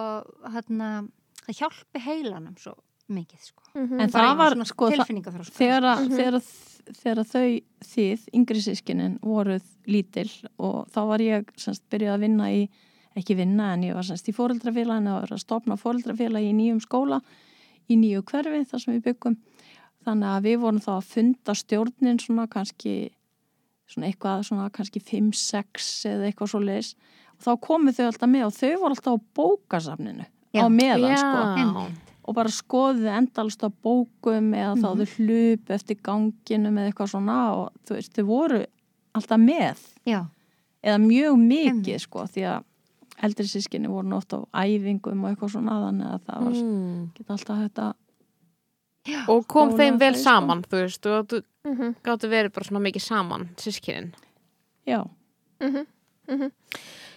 hérna, 0.52 1.08
það 1.46 1.58
hjálpi 1.60 2.00
heilanum 2.02 2.56
svo 2.58 2.74
mikið 3.10 3.40
sko 3.46 3.64
Mhm. 3.76 4.00
En 4.02 4.10
það 4.10 4.38
var, 4.38 4.52
svona 4.54 4.66
sko, 4.66 4.90
tilfinningaþroska. 4.92 5.54
þegar, 5.58 5.82
að- 5.82 6.10
þegar, 6.18 6.34
að- 6.34 6.94
þegar 6.94 7.18
að 7.18 7.32
þau 7.34 7.64
þið, 7.84 8.20
yngri 8.34 8.62
sískinin, 8.62 9.20
voruð 9.20 9.64
lítil 9.88 10.30
og 10.60 10.88
þá 10.92 11.08
var 11.08 11.18
ég 11.20 11.46
semst 11.58 11.82
byrjuð 11.90 12.14
að 12.14 12.20
vinna 12.20 12.44
í, 12.54 12.70
ekki 13.20 13.38
vinna 13.38 13.74
en 13.74 13.88
ég 13.88 13.98
var 13.98 14.06
semst 14.08 14.30
í 14.30 14.36
fóreldrafélaginu 14.36 15.14
og 15.14 15.26
var 15.26 15.36
að 15.36 15.44
stopna 15.44 15.78
fóreldrafélagi 15.80 16.52
í 16.52 16.58
nýjum 16.58 16.82
skóla 16.84 17.20
í 17.92 17.98
nýju 18.00 18.24
hverfi 18.30 18.64
þar 18.70 18.84
sem 18.84 18.96
við 18.96 19.04
byggum 19.10 19.38
þannig 20.04 20.30
að 20.30 20.48
við 20.48 20.62
vorum 20.64 20.84
þá 20.84 20.94
að 20.98 21.10
funda 21.12 21.56
stjórnin 21.58 22.22
svona 22.22 22.48
kannski 22.52 22.96
svona 23.90 24.10
eitthvað 24.10 24.46
svona 24.48 24.70
kannski 24.74 25.02
5-6 25.04 25.92
eða 26.10 26.30
eitthvað 26.30 26.54
svo 26.54 26.64
leis 26.64 26.94
og 27.38 27.46
þá 27.46 27.52
komu 27.68 27.94
þau 27.96 28.06
alltaf 28.08 28.32
með 28.32 28.48
og 28.48 28.56
þau 28.58 28.72
voru 28.82 28.96
alltaf 28.96 29.14
á 29.14 29.26
bókasafninu 29.40 30.26
Já. 30.54 30.64
á 30.64 30.66
meðan 30.70 31.14
Já. 31.14 31.22
sko 31.22 31.46
Einmitt. 31.62 32.12
og 32.24 32.38
bara 32.38 32.54
skoðið 32.54 33.10
endalst 33.18 33.66
á 33.66 33.70
bókum 33.70 34.54
eða 34.56 34.76
þá 34.80 34.88
þau 35.02 35.08
hlup 35.18 35.74
eftir 35.78 36.00
ganginum 36.06 36.78
eða 36.78 36.92
eitthvað 36.92 37.14
svona 37.14 37.40
og 37.58 37.66
þú 37.84 37.98
veist, 37.98 38.14
þau 38.16 38.28
voru 38.30 38.62
alltaf 39.14 39.42
með. 39.42 39.82
Já, 40.10 40.22
eða 40.82 41.02
mjög 41.04 41.42
mikið 41.42 42.00
sko 42.06 42.28
því 42.32 42.46
að 42.50 42.70
eldri 43.22 43.48
sískinni 43.48 43.88
voru 43.92 44.08
nótt 44.08 44.34
á 44.34 44.40
æfingum 44.66 45.24
og 45.24 45.30
eitthvað 45.32 45.54
svona 45.56 45.80
þannig 45.88 46.08
að 46.14 46.22
það 46.28 46.44
var 46.48 46.58
mm. 46.64 47.02
geta 47.18 47.34
alltaf 47.34 47.62
þetta 47.64 47.88
já. 49.08 49.20
og 49.30 49.48
kom 49.48 49.74
þeim 49.78 50.00
vel 50.02 50.14
sko. 50.16 50.24
Saman 50.24 50.64
þú 50.64 50.82
veist, 50.84 51.06
og 51.06 51.28
þú 51.28 51.44
Mhm. 51.64 51.96
gáttu 52.04 52.28
verið 52.28 52.52
bara 52.54 52.66
svona 52.66 52.84
mikið 52.84 53.02
saman, 53.02 53.50
sískinin 53.56 54.14
já, 54.88 55.06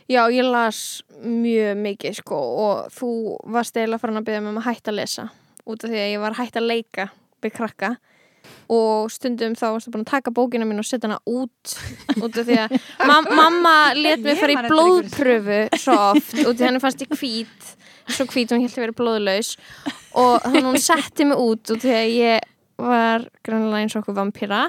Já, 0.07 0.29
ég 0.31 0.47
las 0.47 1.03
mjög 1.19 1.75
mikið 1.83 2.15
sko 2.21 2.37
og 2.39 2.93
þú 2.95 3.09
varst 3.51 3.75
eiginlega 3.75 3.99
farin 3.99 4.21
að 4.21 4.27
byggja 4.29 4.43
mig 4.45 4.53
um 4.55 4.61
að 4.61 4.69
hætta 4.69 4.93
að 4.93 4.99
lesa 5.01 5.25
út 5.67 5.83
af 5.83 5.91
því 5.91 5.99
að 5.99 6.13
ég 6.13 6.21
var 6.23 6.37
hætt 6.39 6.59
að 6.61 6.69
leika 6.71 7.09
við 7.43 7.53
krakka 7.57 7.91
og 8.73 9.11
stundum 9.15 9.55
þá 9.59 9.67
varstu 9.69 9.93
búin 9.95 10.05
að 10.07 10.13
taka 10.15 10.35
bókina 10.35 10.67
mín 10.69 10.83
og 10.83 10.89
setja 10.89 11.09
hana 11.09 11.21
út 11.27 11.77
út 12.19 12.41
af 12.41 12.47
því 12.49 12.61
að 12.65 12.77
mam 13.07 13.31
mamma 13.31 13.77
let 13.99 14.25
Ég 14.27 14.41
fara 14.41 14.57
í 14.57 14.69
blóðpröfu 14.71 15.61
svo 15.79 15.99
oft 16.13 16.35
út 16.41 16.51
af 16.51 16.57
því 16.57 16.63
að 16.63 16.69
henni 16.71 16.83
fannst 16.83 17.05
ég 17.07 17.15
hvít 17.15 17.75
svo 18.11 18.27
hvít 18.31 18.53
og 18.53 18.59
hún 18.59 18.67
held 18.67 18.77
að 18.77 18.85
vera 18.85 18.97
blóðlaus. 19.01 19.55
Og 20.17 20.45
að 20.47 20.61
hún 20.63 20.79
setti 20.83 21.27
mig 21.27 21.41
út 21.41 21.73
út 21.73 21.79
af 21.79 21.83
því 21.83 21.97
að 21.97 22.15
ég 22.17 22.53
var 22.77 23.27
grunlega 23.47 23.83
eins 23.83 23.97
og 23.97 24.05
okkur 24.05 24.19
vampýra 24.19 24.67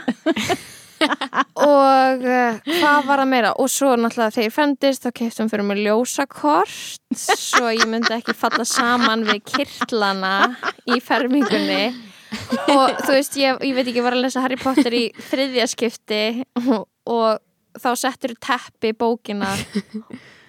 og 0.98 2.24
uh, 2.26 2.58
hvað 2.64 3.08
var 3.08 3.22
það 3.22 3.30
meira? 3.30 3.52
Og 3.62 3.70
svo 3.70 3.92
náttúrulega 4.00 4.34
þegar 4.34 4.48
ég 4.48 4.56
fendist 4.56 5.06
þá 5.06 5.12
keftum 5.20 5.52
fyrir 5.52 5.68
mig 5.68 5.82
ljósakort 5.84 7.20
svo 7.20 7.70
ég 7.74 7.86
myndi 7.90 8.16
ekki 8.16 8.36
falla 8.38 8.66
saman 8.68 9.28
við 9.28 9.44
kirtlana 9.52 10.34
í 10.88 11.02
fermingunni 11.04 11.84
og 12.74 13.04
þú 13.04 13.12
veist 13.14 13.38
ég, 13.40 13.60
ég 13.66 13.76
veit 13.76 13.86
ekki, 13.86 14.00
ég 14.00 14.06
var 14.06 14.18
að 14.18 14.26
lesa 14.26 14.44
Harry 14.44 14.58
Potter 14.62 14.96
í 14.96 15.04
þriðja 15.30 15.68
skipti 15.72 16.24
og, 16.64 16.88
og 17.08 17.40
þá 17.78 17.90
settur 18.00 18.34
teppi 18.42 18.94
bókina 18.98 19.54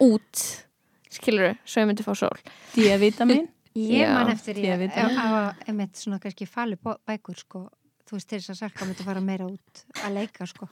út 0.08 0.44
skilur 1.12 1.56
svo 1.64 1.82
ég 1.84 1.90
myndi 1.90 2.06
fá 2.06 2.14
sól. 2.18 2.42
D-vitamin 2.74 3.46
ég 3.78 4.02
Já, 4.02 4.12
man 4.16 4.32
eftir 4.32 4.58
ég 4.62 4.84
að 4.98 5.68
einmitt 5.68 5.98
svona 6.00 6.18
kannski 6.22 6.48
fali 6.50 6.78
bækur 6.82 7.38
sko, 7.38 7.64
þú 8.08 8.18
veist 8.18 8.30
til 8.30 8.40
þess 8.40 8.54
að 8.56 8.60
Sarka 8.64 8.88
myndi 8.88 9.06
fara 9.06 9.22
meira 9.22 9.46
út 9.48 9.84
að 10.02 10.18
leika 10.18 10.48
sko. 10.48 10.68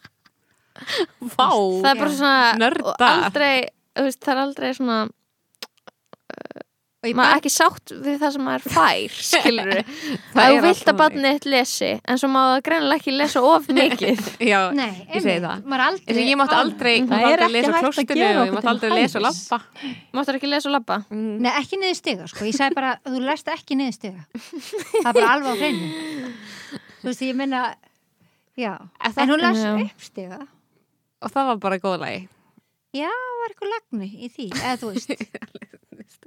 Vá, 1.37 1.49
það 1.49 1.91
er 1.91 2.01
bara 2.03 2.13
svona 2.13 2.41
Nördar. 2.61 2.91
og 2.93 3.05
aldrei, 3.07 3.69
veist, 3.97 4.21
það 4.25 4.35
er 4.35 4.43
aldrei 4.43 4.73
svona 4.77 4.99
maður 7.15 7.33
er 7.33 7.39
ekki 7.41 7.53
sátt 7.55 7.93
við 8.03 8.17
það 8.23 8.33
sem 8.35 8.43
maður 8.47 8.65
fær 8.75 9.15
skilur 9.31 9.71
Það 9.77 10.43
að 10.43 10.57
er 10.57 10.63
vilt 10.67 10.91
að 10.91 10.97
barnið 11.01 11.37
þitt 11.37 11.47
lesi 11.53 11.91
en 12.03 12.19
svo 12.19 12.29
má 12.33 12.39
það 12.51 12.63
greinilega 12.67 13.01
ekki 13.01 13.15
lesa 13.17 13.43
of 13.47 13.69
mikið 13.79 14.25
Já, 14.43 14.61
nei, 14.75 15.07
ég 15.15 15.23
segi 15.23 15.39
það. 15.45 15.63
er 15.77 15.85
aldrei 15.87 16.27
ég 16.27 16.37
mátti 16.41 16.59
aldrei, 16.59 16.95
ég 16.97 17.07
Það 17.07 17.23
mátti 17.23 17.33
er 17.37 17.45
aldrei 17.47 17.61
lesa 17.61 17.73
og 18.41 18.47
ég 18.47 18.57
mátti 18.57 18.71
aldrei 18.73 18.91
lesa 18.97 19.19
og 19.21 19.27
hæfis. 19.29 19.43
labba 19.53 20.19
máttur 20.19 20.39
ekki 20.41 20.51
lesa 20.51 20.69
og 20.71 20.77
labba 20.79 20.99
Mm. 21.07 21.37
Nei, 21.45 21.51
ekki 21.61 21.77
niður 21.79 21.97
stiga, 21.99 22.25
sko. 22.27 22.45
Ég 22.49 22.55
sagði 22.57 22.75
bara, 22.75 22.95
þú 23.07 23.19
lest 23.23 23.49
ekki 23.53 23.77
niður 23.79 23.95
stiga. 23.95 24.23
Það 25.05 25.09
er 25.11 25.17
bara 25.17 25.29
alveg 25.37 25.51
á 25.53 25.55
hreinu. 25.61 26.31
Þú 27.03 27.07
veist, 27.11 27.23
ég 27.27 27.37
minna, 27.39 27.61
já. 28.59 28.73
Það- 29.05 29.21
En 29.23 29.31
hún 29.31 29.43
les 29.45 29.61
Já. 29.63 29.73
upp 29.85 30.03
stiga. 30.09 30.39
og 31.23 31.31
það 31.33 31.47
var 31.53 31.57
bara 31.63 31.79
góð 31.79 31.99
lagi 32.03 32.21
Já, 32.97 33.09
það 33.13 33.39
var 33.43 33.53
eitthvað 33.55 33.73
lagni 33.77 34.09
í 34.27 34.29
því, 34.33 34.47
eða 34.57 34.77
þú 34.81 34.91
veist. 34.95 36.27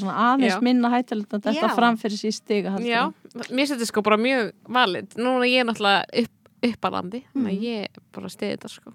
Svona 0.00 0.16
aðeins 0.30 0.54
Já. 0.56 0.60
minna 0.64 0.90
hættilegt 0.92 1.32
að 1.36 1.46
þetta 1.50 1.70
framfyrir 1.76 2.18
sér 2.20 2.34
stiga 2.36 2.72
heldur 2.74 2.90
Já, 2.90 3.02
mér 3.50 3.66
setið 3.70 3.86
sko 3.90 4.02
bara 4.02 4.16
mjög 4.20 4.52
valid. 4.68 5.14
Núna 5.16 5.44
er 5.46 5.52
ég 5.52 5.68
náttúrulega 5.68 6.24
upp, 6.24 6.34
uppalandi 6.62 7.22
þannig 7.34 7.44
Mhm. 7.44 7.46
að 7.50 7.62
ég 7.68 8.02
bara 8.12 8.28
stiði 8.28 8.56
þetta 8.56 8.68
sko. 8.74 8.92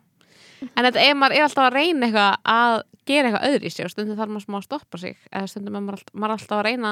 En 0.76 0.86
þetta 0.86 1.02
ef 1.04 1.16
maður 1.18 1.36
er 1.36 1.44
alltaf 1.46 1.66
að 1.70 1.74
reyna 1.76 2.08
eitthvað 2.08 2.36
að 2.46 2.82
gera 3.06 3.30
eitthvað 3.30 3.48
öðri 3.50 3.66
í 3.66 3.72
sig 3.72 3.86
og 3.86 3.92
stundum 3.92 4.18
þarf 4.18 4.30
maður 4.34 4.46
smá 4.48 4.58
að 4.58 4.64
stoppa 4.64 4.98
sig 4.98 5.18
eða 5.32 5.50
stundum 5.50 5.76
er 5.76 5.82
maður, 5.82 5.98
alltaf, 6.00 6.14
maður 6.16 6.32
er 6.32 6.38
alltaf 6.40 6.58
að 6.60 6.66
reyna 6.66 6.92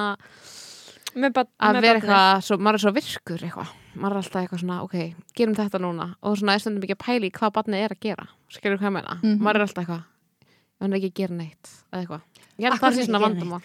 með, 1.15 1.33
bat, 1.33 1.49
að 1.61 1.75
með 1.77 1.81
vera 1.85 1.99
eitthvað, 1.99 2.43
svo, 2.43 2.57
maður 2.57 2.73
er 2.79 2.83
svo 2.83 2.91
virkur 2.97 3.43
eitthvað. 3.47 3.71
Maður 3.95 4.15
er 4.15 4.21
alltaf 4.23 4.41
eitthvað 4.41 4.61
svona, 4.63 4.77
ok, 4.83 4.95
gerum 5.37 5.55
þetta 5.55 5.79
núna. 5.83 6.07
Og 6.25 6.37
svona 6.39 6.55
er 6.57 6.59
stundum 6.63 6.83
ekki 6.87 6.95
að 6.97 7.03
pæla 7.05 7.27
í 7.29 7.31
hvað 7.31 7.53
barnið 7.53 7.83
er 7.85 7.93
að 7.93 7.99
gera. 8.01 8.27
Skilur 8.49 8.77
hvað 8.81 8.89
ég 8.89 8.95
meina, 8.97 9.19
Mhm. 9.21 9.39
maður 9.39 9.55
er 9.55 9.65
alltaf 9.67 9.83
eitthvað 9.83 10.03
ég 10.03 10.81
hann 10.81 10.93
ekki 10.93 11.09
að 11.11 11.13
gera 11.13 11.35
neitt 11.37 11.69
eða 11.93 12.01
eitthvað, 12.03 12.21
ég 12.59 12.67
held 12.69 12.79
hverju 12.79 12.83
það 12.83 12.97
sé 12.99 13.05
svona 13.07 13.21
vandamál. 13.23 13.61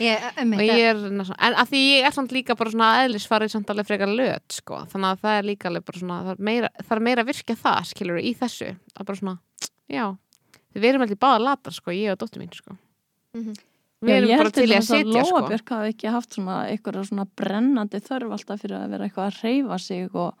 Ég, 0.00 0.26
um, 0.42 0.52
og 0.54 0.60
ég 0.64 0.84
er, 0.90 0.96
svona- 0.96 1.38
en 1.48 1.54
að 1.54 1.70
því 1.72 1.80
ég 1.90 2.06
er 2.06 2.14
samt 2.16 2.30
líka 2.36 2.56
bara 2.56 2.70
svona 2.70 2.90
eðlisfarið 3.04 3.50
samt 3.54 3.70
alveg 3.74 3.86
frekar 3.90 4.12
löt 4.12 4.56
sko, 4.60 4.84
þannig 4.92 5.10
að 5.14 5.20
það 5.24 5.38
er 5.38 5.48
líka 5.50 5.68
alveg 5.70 5.84
bara 5.84 5.98
svona 6.02 6.20
það 6.24 6.30
er 6.36 6.44
meira, 6.50 6.70
það 6.82 6.96
er 6.96 7.04
meira 7.08 7.22
að 7.24 7.30
virkja 7.32 7.56
það, 7.56 7.80
skilur 7.90 8.20
í 8.22 8.34
þessu, 8.38 8.70
að 8.96 9.06
bara 9.10 9.20
svona, 9.22 9.38
já 9.90 10.04
við 10.74 10.84
erum 10.92 11.02
alltaf 11.02 11.18
báða 11.26 11.40
latar, 11.48 11.72
sko, 11.74 11.90
ég 11.90 12.12
og 12.14 12.18
dóttir 12.22 12.40
mín 12.44 12.54
sko. 12.54 12.76
Mhm. 13.34 13.54
við 14.00 14.08
Já, 14.08 14.16
erum 14.16 14.30
ég 14.30 14.36
bara 14.38 14.48
held 14.48 14.54
til 14.54 14.70
í 14.70 14.76
að 14.78 14.86
sitja 14.86 15.24
sko. 15.26 15.40
Lóabjörk 15.40 15.68
hafi 15.74 15.88
ekki 15.92 16.10
haft 16.14 16.30
svona 16.38 16.54
eitthvað 16.70 17.04
svona 17.10 17.26
brennandi 17.36 18.00
þörf 18.00 18.32
alltaf 18.32 18.60
fyrir 18.62 18.78
að 18.80 18.90
vera 18.94 19.04
eitthvað 19.08 19.26
að 19.28 19.42
reyfa 19.44 19.78
sig 19.78 20.14
og 20.14 20.34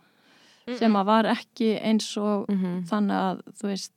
sem 0.78 0.92
að 1.00 1.04
var 1.06 1.24
ekki 1.24 1.70
eins 1.82 2.16
og 2.20 2.46
Mhm. 2.50 2.84
þannig 2.90 3.16
að 3.16 3.40
þú 3.60 3.70
veist 3.72 3.92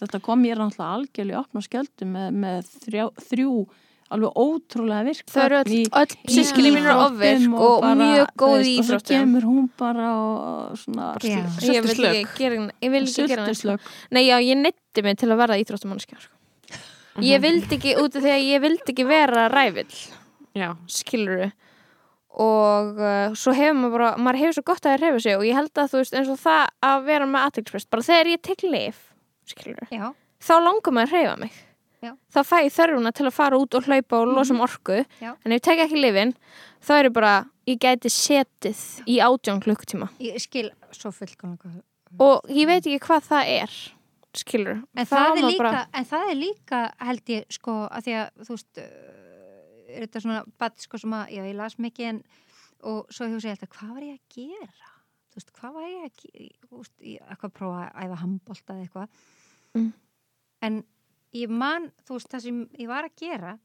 þetta 0.00 0.20
kom 0.22 0.42
mér 0.42 0.56
náttúrulega 0.56 0.94
algjörlega 0.96 1.36
í 1.36 1.40
opna 1.40 1.60
skjöldu 1.60 2.06
með, 2.08 2.28
með 2.34 2.68
þrjá, 2.86 3.04
þrjú 3.30 3.68
alveg 4.10 4.32
ótrúlega 4.42 5.04
virk 5.06 5.26
þau 5.30 5.42
eru 5.44 5.58
öll, 5.60 5.84
öll 6.00 6.14
sískinni 6.34 6.70
mín 6.74 6.82
eru 6.82 6.96
íþróttum 6.96 7.04
ofvirk 7.06 7.60
og, 7.60 7.80
bara, 7.84 7.94
mjög 8.00 8.32
góð 8.42 8.56
í 8.56 8.62
veist, 8.64 8.80
og 8.80 8.84
íþróttum 8.84 9.20
kemur 9.20 9.42
hún 9.46 9.68
bara 9.78 10.08
og 10.18 10.78
svona 10.80 11.12
ég 11.20 11.36
ég 13.20 13.36
neitt. 13.36 13.46
sultuslög 13.46 13.80
nei 14.10 14.24
já, 14.26 14.36
ég 14.42 14.56
neytti 14.56 15.02
mig 15.04 15.16
til 15.18 15.28
að 15.30 15.36
verða 15.44 15.60
íþróttumannskja 15.62 16.18
sko. 16.18 16.34
Mhm. 17.16 17.22
ég 17.22 17.40
vildi 17.40 17.76
ekki, 17.78 17.94
út 18.02 18.16
af 18.16 18.22
því 18.22 18.32
að 18.34 18.44
ég 18.50 18.60
vildi 18.60 18.92
ekki 18.94 19.06
vera 19.06 19.48
rævill 19.48 19.94
já, 20.56 20.76
skiluru 20.88 21.52
og 22.30 23.00
uh, 23.02 23.32
svo 23.34 23.52
hefur 23.56 23.74
maður 23.80 23.96
bara 23.96 24.10
maður 24.22 24.38
hefur 24.44 24.54
svo 24.58 24.62
gott 24.70 24.84
að 24.86 24.92
það 24.94 25.00
reyfa 25.02 25.20
sig 25.24 25.36
og 25.36 25.44
ég 25.48 25.56
held 25.58 25.72
að 25.82 25.88
þú 25.90 25.98
veist 26.02 26.14
eins 26.14 26.28
og 26.30 26.38
það 26.38 26.62
að 26.90 27.04
vera 27.08 27.26
með 27.26 27.46
aðtilsprest 27.48 27.90
bara 27.90 28.06
þegar 28.06 28.30
ég 28.30 28.42
tek 28.46 28.62
Já, 29.90 30.06
þá 30.38 30.52
langar 30.62 30.94
maður 30.94 31.10
að 31.10 31.16
reyfa 31.18 31.36
mig 31.40 31.58
Já. 32.00 32.14
þá 32.32 32.38
fæ 32.48 32.56
ég 32.64 32.72
þörfuna 32.72 33.10
til 33.12 33.26
að 33.28 33.34
fara 33.36 33.58
út 33.60 33.74
og 33.76 33.84
hlaupa 33.90 34.20
og 34.22 34.30
losa 34.32 34.54
um 34.54 34.62
orku 34.64 35.00
Já. 35.20 35.34
en 35.44 35.52
ef 35.52 35.58
ég 35.58 35.64
tek 35.66 35.82
ekki 35.84 35.98
lifin 36.00 36.34
þá 36.80 36.92
er 36.96 37.08
ég 37.10 37.12
bara, 37.18 37.32
ég 37.68 37.80
gæti 37.82 38.08
setið 38.14 38.84
í 39.10 39.18
átján 39.20 39.60
klukktíma 39.60 40.08
Ég 40.22 40.38
skil 40.40 40.70
svo 40.96 41.10
fullkomlega. 41.12 41.82
og 42.18 42.46
ég 42.48 42.70
veit 42.70 42.86
ekki 42.86 43.02
hvað 43.04 43.26
það 43.28 43.50
er 43.58 43.74
skilur 44.38 44.78
En 44.96 45.04
Þá 45.04 45.12
það, 45.12 45.26
er 45.36 45.44
líka, 45.50 45.58
bara- 45.64 45.86
en 45.92 46.04
það 46.14 46.30
er 46.30 46.38
líka, 46.40 46.80
held 47.04 47.34
ég, 47.34 47.44
sko, 47.50 47.72
að 47.90 48.06
því 48.06 48.14
að, 48.22 48.28
þú 48.46 48.54
veist, 48.56 48.84
er 49.96 50.06
þetta 50.06 50.20
svona 50.24 50.44
bad, 50.58 50.78
sko, 50.78 50.98
sem 50.98 51.14
að, 51.16 51.30
já, 51.36 51.42
ég 51.48 51.56
las 51.58 51.76
mikið 51.78 52.08
en, 52.10 52.22
og 52.90 53.06
svo 53.12 53.28
hugsa 53.28 53.48
ég 53.50 53.56
alltaf, 53.58 53.72
hvað 53.76 53.94
var 53.96 54.06
ég 54.06 54.18
að 54.18 54.36
gera? 54.36 54.90
Þú 55.30 55.38
veist, 55.40 55.52
hvað 55.60 55.72
var 55.78 55.88
ég 55.88 56.04
að 56.08 56.22
gera? 56.22 56.68
Þú 56.68 56.76
veist, 56.80 56.94
ég 57.06 57.20
eitthvað 57.30 57.50
að 57.50 57.56
prófa 57.60 57.82
að 57.86 58.04
æfa 58.06 58.20
handbolta 58.24 58.74
eða 58.74 58.84
eitthvað. 58.86 59.08
Mm. 59.78 59.90
En 60.68 60.78
ég 61.38 61.48
man, 61.62 61.90
þú 62.06 62.16
veist, 62.18 62.30
það 62.32 62.40
sem 62.46 62.60
ég 62.78 62.88
var 62.90 63.04
að 63.08 63.16
gera, 63.22 63.58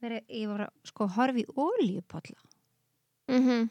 veri, 0.00 0.20
ég 0.28 0.48
var 0.48 0.66
að, 0.68 0.74
sko, 0.90 1.08
horfa 1.18 1.42
í 1.42 1.46
ólíupolla, 1.54 2.40
mm 3.32 3.70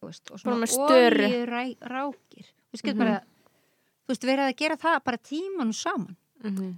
þú 0.00 0.08
veist, 0.08 0.30
og 0.32 0.38
svona 0.40 0.64
ólíurákir. 0.64 2.46
Þú 2.70 2.72
veist, 2.72 2.86
Mhm. 2.86 2.98
bara, 2.98 3.20
þú 4.06 4.08
veist, 4.14 4.22
verið 4.24 4.46
að 4.48 4.56
gera 4.56 4.76
það 4.76 5.04
bara 5.04 5.18
tímanu 5.18 5.74
saman. 5.74 6.16
Mhm. 6.42 6.74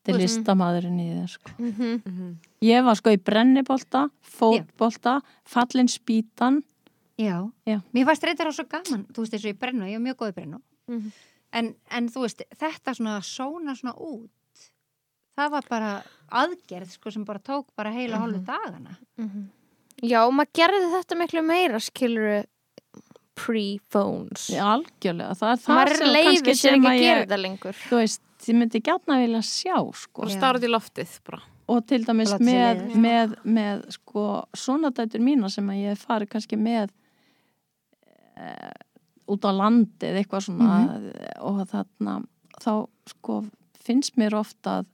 Þetta 0.00 0.14
er 0.16 0.18
veist- 0.20 0.38
listamæðurinn 0.40 1.00
í 1.00 1.08
þér 1.12 1.28
sko. 1.28 1.50
-hmm. 1.58 2.02
Mhm. 2.06 2.36
Ég 2.62 2.84
var 2.84 2.94
sko 2.96 3.10
í 3.10 3.16
brennibolta, 3.18 4.10
fótbolta, 4.22 5.20
fallin 5.44 5.88
spýtan. 5.88 6.62
Já. 7.18 7.50
Já. 7.66 7.82
Mér 7.92 8.04
fannst 8.06 8.24
á 8.24 8.52
svo 8.52 8.64
gaman, 8.68 9.04
þú 9.12 9.18
veist, 9.20 9.32
eins 9.34 9.44
og 9.44 9.52
ég 9.52 9.58
brennu, 9.58 9.84
ég 9.84 9.94
er 9.96 10.00
mjög 10.00 10.16
góð 10.16 10.28
í 10.32 10.34
brennu. 10.34 10.60
Mhm. 10.88 11.12
En, 11.52 11.74
en 11.90 12.08
þú 12.08 12.20
veist, 12.22 12.42
þetta 12.56 12.94
svona 12.94 13.18
að 13.18 13.24
sóna 13.26 13.74
svona 13.76 13.94
út, 13.98 14.30
það 15.36 15.50
var 15.50 15.62
bara 15.68 16.02
aðgerð, 16.32 16.90
sko, 16.90 17.10
sem 17.12 17.24
bara 17.24 17.38
tók 17.40 17.64
bara 17.76 17.90
heila 17.92 18.16
Mhm. 18.16 18.22
hálfu 18.22 18.44
dagana. 18.44 18.96
Já, 20.02 20.26
og 20.26 20.32
maður 20.32 20.52
gerði 20.54 20.90
þetta 21.04 21.18
miklu 21.18 21.44
meira 21.44 21.76
skilur 21.78 22.44
pre-phones 23.36 24.48
Já, 24.52 24.64
algjörlega. 24.76 25.34
Það 25.38 25.52
er 25.52 25.60
það 25.64 25.96
sem 25.96 26.14
kannski 26.26 26.54
sem 26.56 26.82
að 26.84 27.00
ég, 27.00 27.22
þetta 27.26 27.38
lengur 27.40 27.76
þú 27.88 27.96
veist, 28.00 28.20
þið 28.40 28.58
myndi 28.60 28.80
gætna 28.84 29.18
vilja 29.20 29.42
sjá 29.46 29.76
sko. 29.94 30.24
og 30.26 30.32
starrið 30.32 30.68
í 30.68 30.72
loftið 30.72 31.16
bara. 31.26 31.42
Og 31.70 31.84
til 31.86 32.00
dæmis 32.02 32.32
með, 32.42 32.80
með, 32.98 33.34
með 33.46 33.82
sko, 33.94 34.24
svona 34.58 34.90
dætur 34.90 35.22
mína 35.22 35.50
sem 35.52 35.68
að 35.70 35.82
ég 35.84 35.92
hef 35.94 36.06
farið 36.08 36.32
kannski 36.32 36.58
með 36.58 36.90
e, 38.36 38.72
út 39.30 39.46
á 39.46 39.50
landi 39.54 40.08
eða 40.08 40.22
eitthvað 40.24 40.46
svona. 40.48 40.78
Og 41.46 41.60
þarna 41.70 42.16
þá 42.60 42.72
sko 43.12 43.42
finnst 43.80 44.18
mér 44.20 44.34
ofta 44.40 44.80
að 44.80 44.88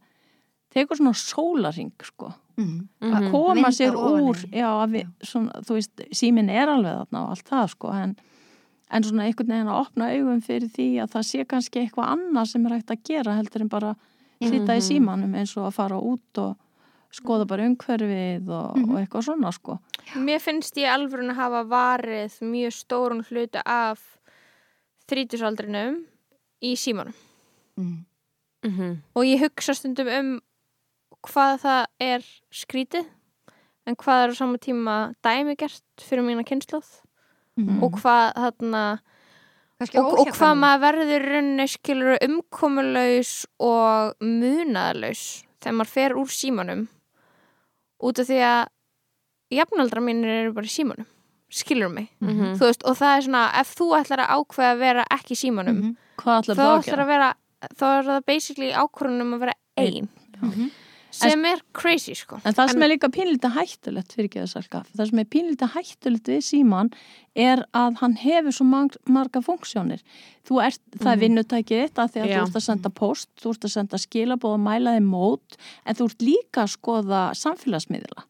tekur 0.76 1.00
svona 1.00 1.16
sólaring 1.16 1.94
sko. 2.04 2.32
Mm. 2.56 2.88
að 3.04 3.20
Mhm. 3.20 3.30
koma 3.30 3.54
Vinda 3.54 3.70
sér 3.76 3.96
úr 4.00 4.36
já, 4.48 4.68
að 4.80 4.92
við, 4.94 5.08
svona, 5.28 5.52
þú 5.60 5.74
veist, 5.76 6.04
símin 6.16 6.48
er 6.48 6.68
alveg 6.72 6.94
þarna 7.02 7.20
og 7.24 7.30
allt 7.34 7.48
það 7.50 7.66
sko 7.74 7.90
en, 7.92 8.14
en 8.90 9.02
svona 9.02 9.24
einhvern 9.26 9.48
veginn 9.50 9.68
að 9.72 9.80
opna 9.86 10.10
augum 10.14 10.40
fyrir 10.44 10.68
því 10.70 10.86
að 11.02 11.10
það 11.16 11.24
sé 11.30 11.44
kannski 11.48 11.80
eitthvað 11.82 12.12
annað 12.14 12.46
sem 12.52 12.66
er 12.66 12.76
hægt 12.76 12.90
að 12.94 13.02
gera 13.04 13.34
heldur 13.36 13.60
en 13.66 13.68
bara 13.68 13.94
sita 14.40 14.76
í 14.76 14.80
Mhm. 14.80 14.86
símanum 14.88 15.34
eins 15.34 15.56
og 15.56 15.66
að 15.66 15.74
fara 15.74 15.96
út 15.98 16.38
og 16.38 16.56
skoða 17.12 17.46
bara 17.48 17.64
umhverfið 17.66 18.48
og, 18.48 18.76
og 18.76 18.96
eitthvað 19.00 19.24
svona 19.24 19.52
sko 19.52 19.78
Mér 20.16 20.38
finnst 20.40 20.76
ég 20.76 20.86
alveg 20.92 21.20
að 21.30 21.34
hafa 21.34 21.64
varið 21.64 22.40
mjög 22.42 22.72
stórun 22.76 23.24
hluti 23.26 23.62
af 23.64 23.98
þrítusaldrinum 25.08 26.04
í 26.62 26.74
símanum 26.76 27.14
Mm. 27.76 28.04
Mhm. 28.64 29.02
og 29.14 29.22
ég 29.24 29.40
hugsa 29.40 29.74
stundum 29.76 30.08
um 30.08 30.40
hvað 31.26 31.58
það 31.60 31.86
er 32.00 32.22
skrítið 32.50 33.04
en 33.86 33.94
hvað 33.96 34.24
er 34.24 34.30
á 34.32 34.34
sama 34.36 34.56
tíma 34.58 35.14
dæmigert 35.22 35.82
fyrir 36.00 36.24
mína 36.24 36.42
kynnslóð 36.42 37.02
Mm. 37.56 37.82
og 37.82 37.94
hvað 38.02 38.34
þarna 38.36 38.80
og, 39.96 40.18
og 40.20 40.28
hvað 40.36 40.54
maður 40.60 40.82
verður 40.84 41.12
í 41.14 41.20
rauninni 41.24 41.66
skilur 41.72 42.18
umkomulaus 42.26 43.30
og 43.60 44.12
munaðalaus 44.20 45.22
þegar 45.64 45.76
maður 45.78 45.92
fer 45.94 46.14
úr 46.20 46.32
símanum 46.36 46.82
út 48.04 48.20
af 48.20 48.28
því 48.28 48.40
að 48.44 48.62
jafnaldra 49.56 50.02
mínir 50.04 50.34
eru 50.42 50.52
bara 50.56 50.68
í 50.68 50.74
símanum 50.74 51.08
skilur 51.48 51.88
mig 51.92 52.08
Mhm. 52.20 52.56
þú 52.58 52.64
veist, 52.68 52.82
og 52.84 52.96
það 52.98 53.16
er 53.16 53.22
svona, 53.28 53.42
ef 53.60 53.74
þú 53.78 53.86
ætlar 54.00 54.20
að 54.26 54.32
ákveða 54.36 54.70
að 54.74 54.78
vera 54.84 55.04
ekki 55.16 55.32
í 55.36 55.40
símanum 55.44 55.96
hvað 56.18 56.42
ætlar 56.42 56.56
þá 56.56 56.66
ætlar 56.66 56.84
gera? 56.84 57.02
að 57.04 57.12
vera 57.14 57.34
þá 57.76 57.84
er 57.98 58.02
það 58.10 58.24
basically 58.26 58.72
ákvörðunum 58.72 59.34
að 59.36 59.38
vera 59.46 59.54
ein 59.78 60.08
Mhm. 60.42 60.70
Sem 61.16 61.44
er 61.48 61.62
crazy 61.76 62.14
sko 62.18 62.38
En 62.44 62.54
það 62.56 62.72
sem 62.72 62.84
er 62.84 62.90
líka 62.92 63.10
pínlítið 63.12 63.54
hættulegt 63.56 64.14
fyrir 64.14 64.28
ekki 64.28 64.42
þess 64.42 64.58
að 64.60 64.90
það 64.96 65.10
sem 65.10 65.22
er 65.22 65.28
pínlítið 65.34 65.72
hættulegt 65.76 66.30
við 66.32 66.42
síman 66.46 66.90
er 67.36 67.62
að 67.76 67.98
hann 68.00 68.16
hefur 68.20 68.54
svo 68.56 68.66
marga 68.68 69.42
funksjónir. 69.44 70.02
Þú 70.46 70.60
ert, 70.64 70.82
það 70.96 71.12
er 71.12 71.22
vinnutækið 71.22 71.82
þitt 71.84 72.00
að 72.00 72.12
því 72.14 72.22
að 72.22 72.30
Já. 72.30 72.36
þú 72.36 72.46
ert 72.46 72.58
að 72.60 72.66
senda 72.66 72.92
post, 73.00 73.30
þú 73.42 73.52
ert 73.52 73.66
að 73.66 73.74
senda 73.74 74.00
skilabóð 74.00 74.56
og 74.56 74.62
mæla 74.64 74.94
þig 74.96 75.06
mót, 75.10 75.58
en 75.84 75.98
þú 75.98 76.08
ert 76.10 76.24
líka 76.24 76.64
að 76.64 76.72
skoða 76.76 77.22
samfélagsmiðla. 77.42 78.26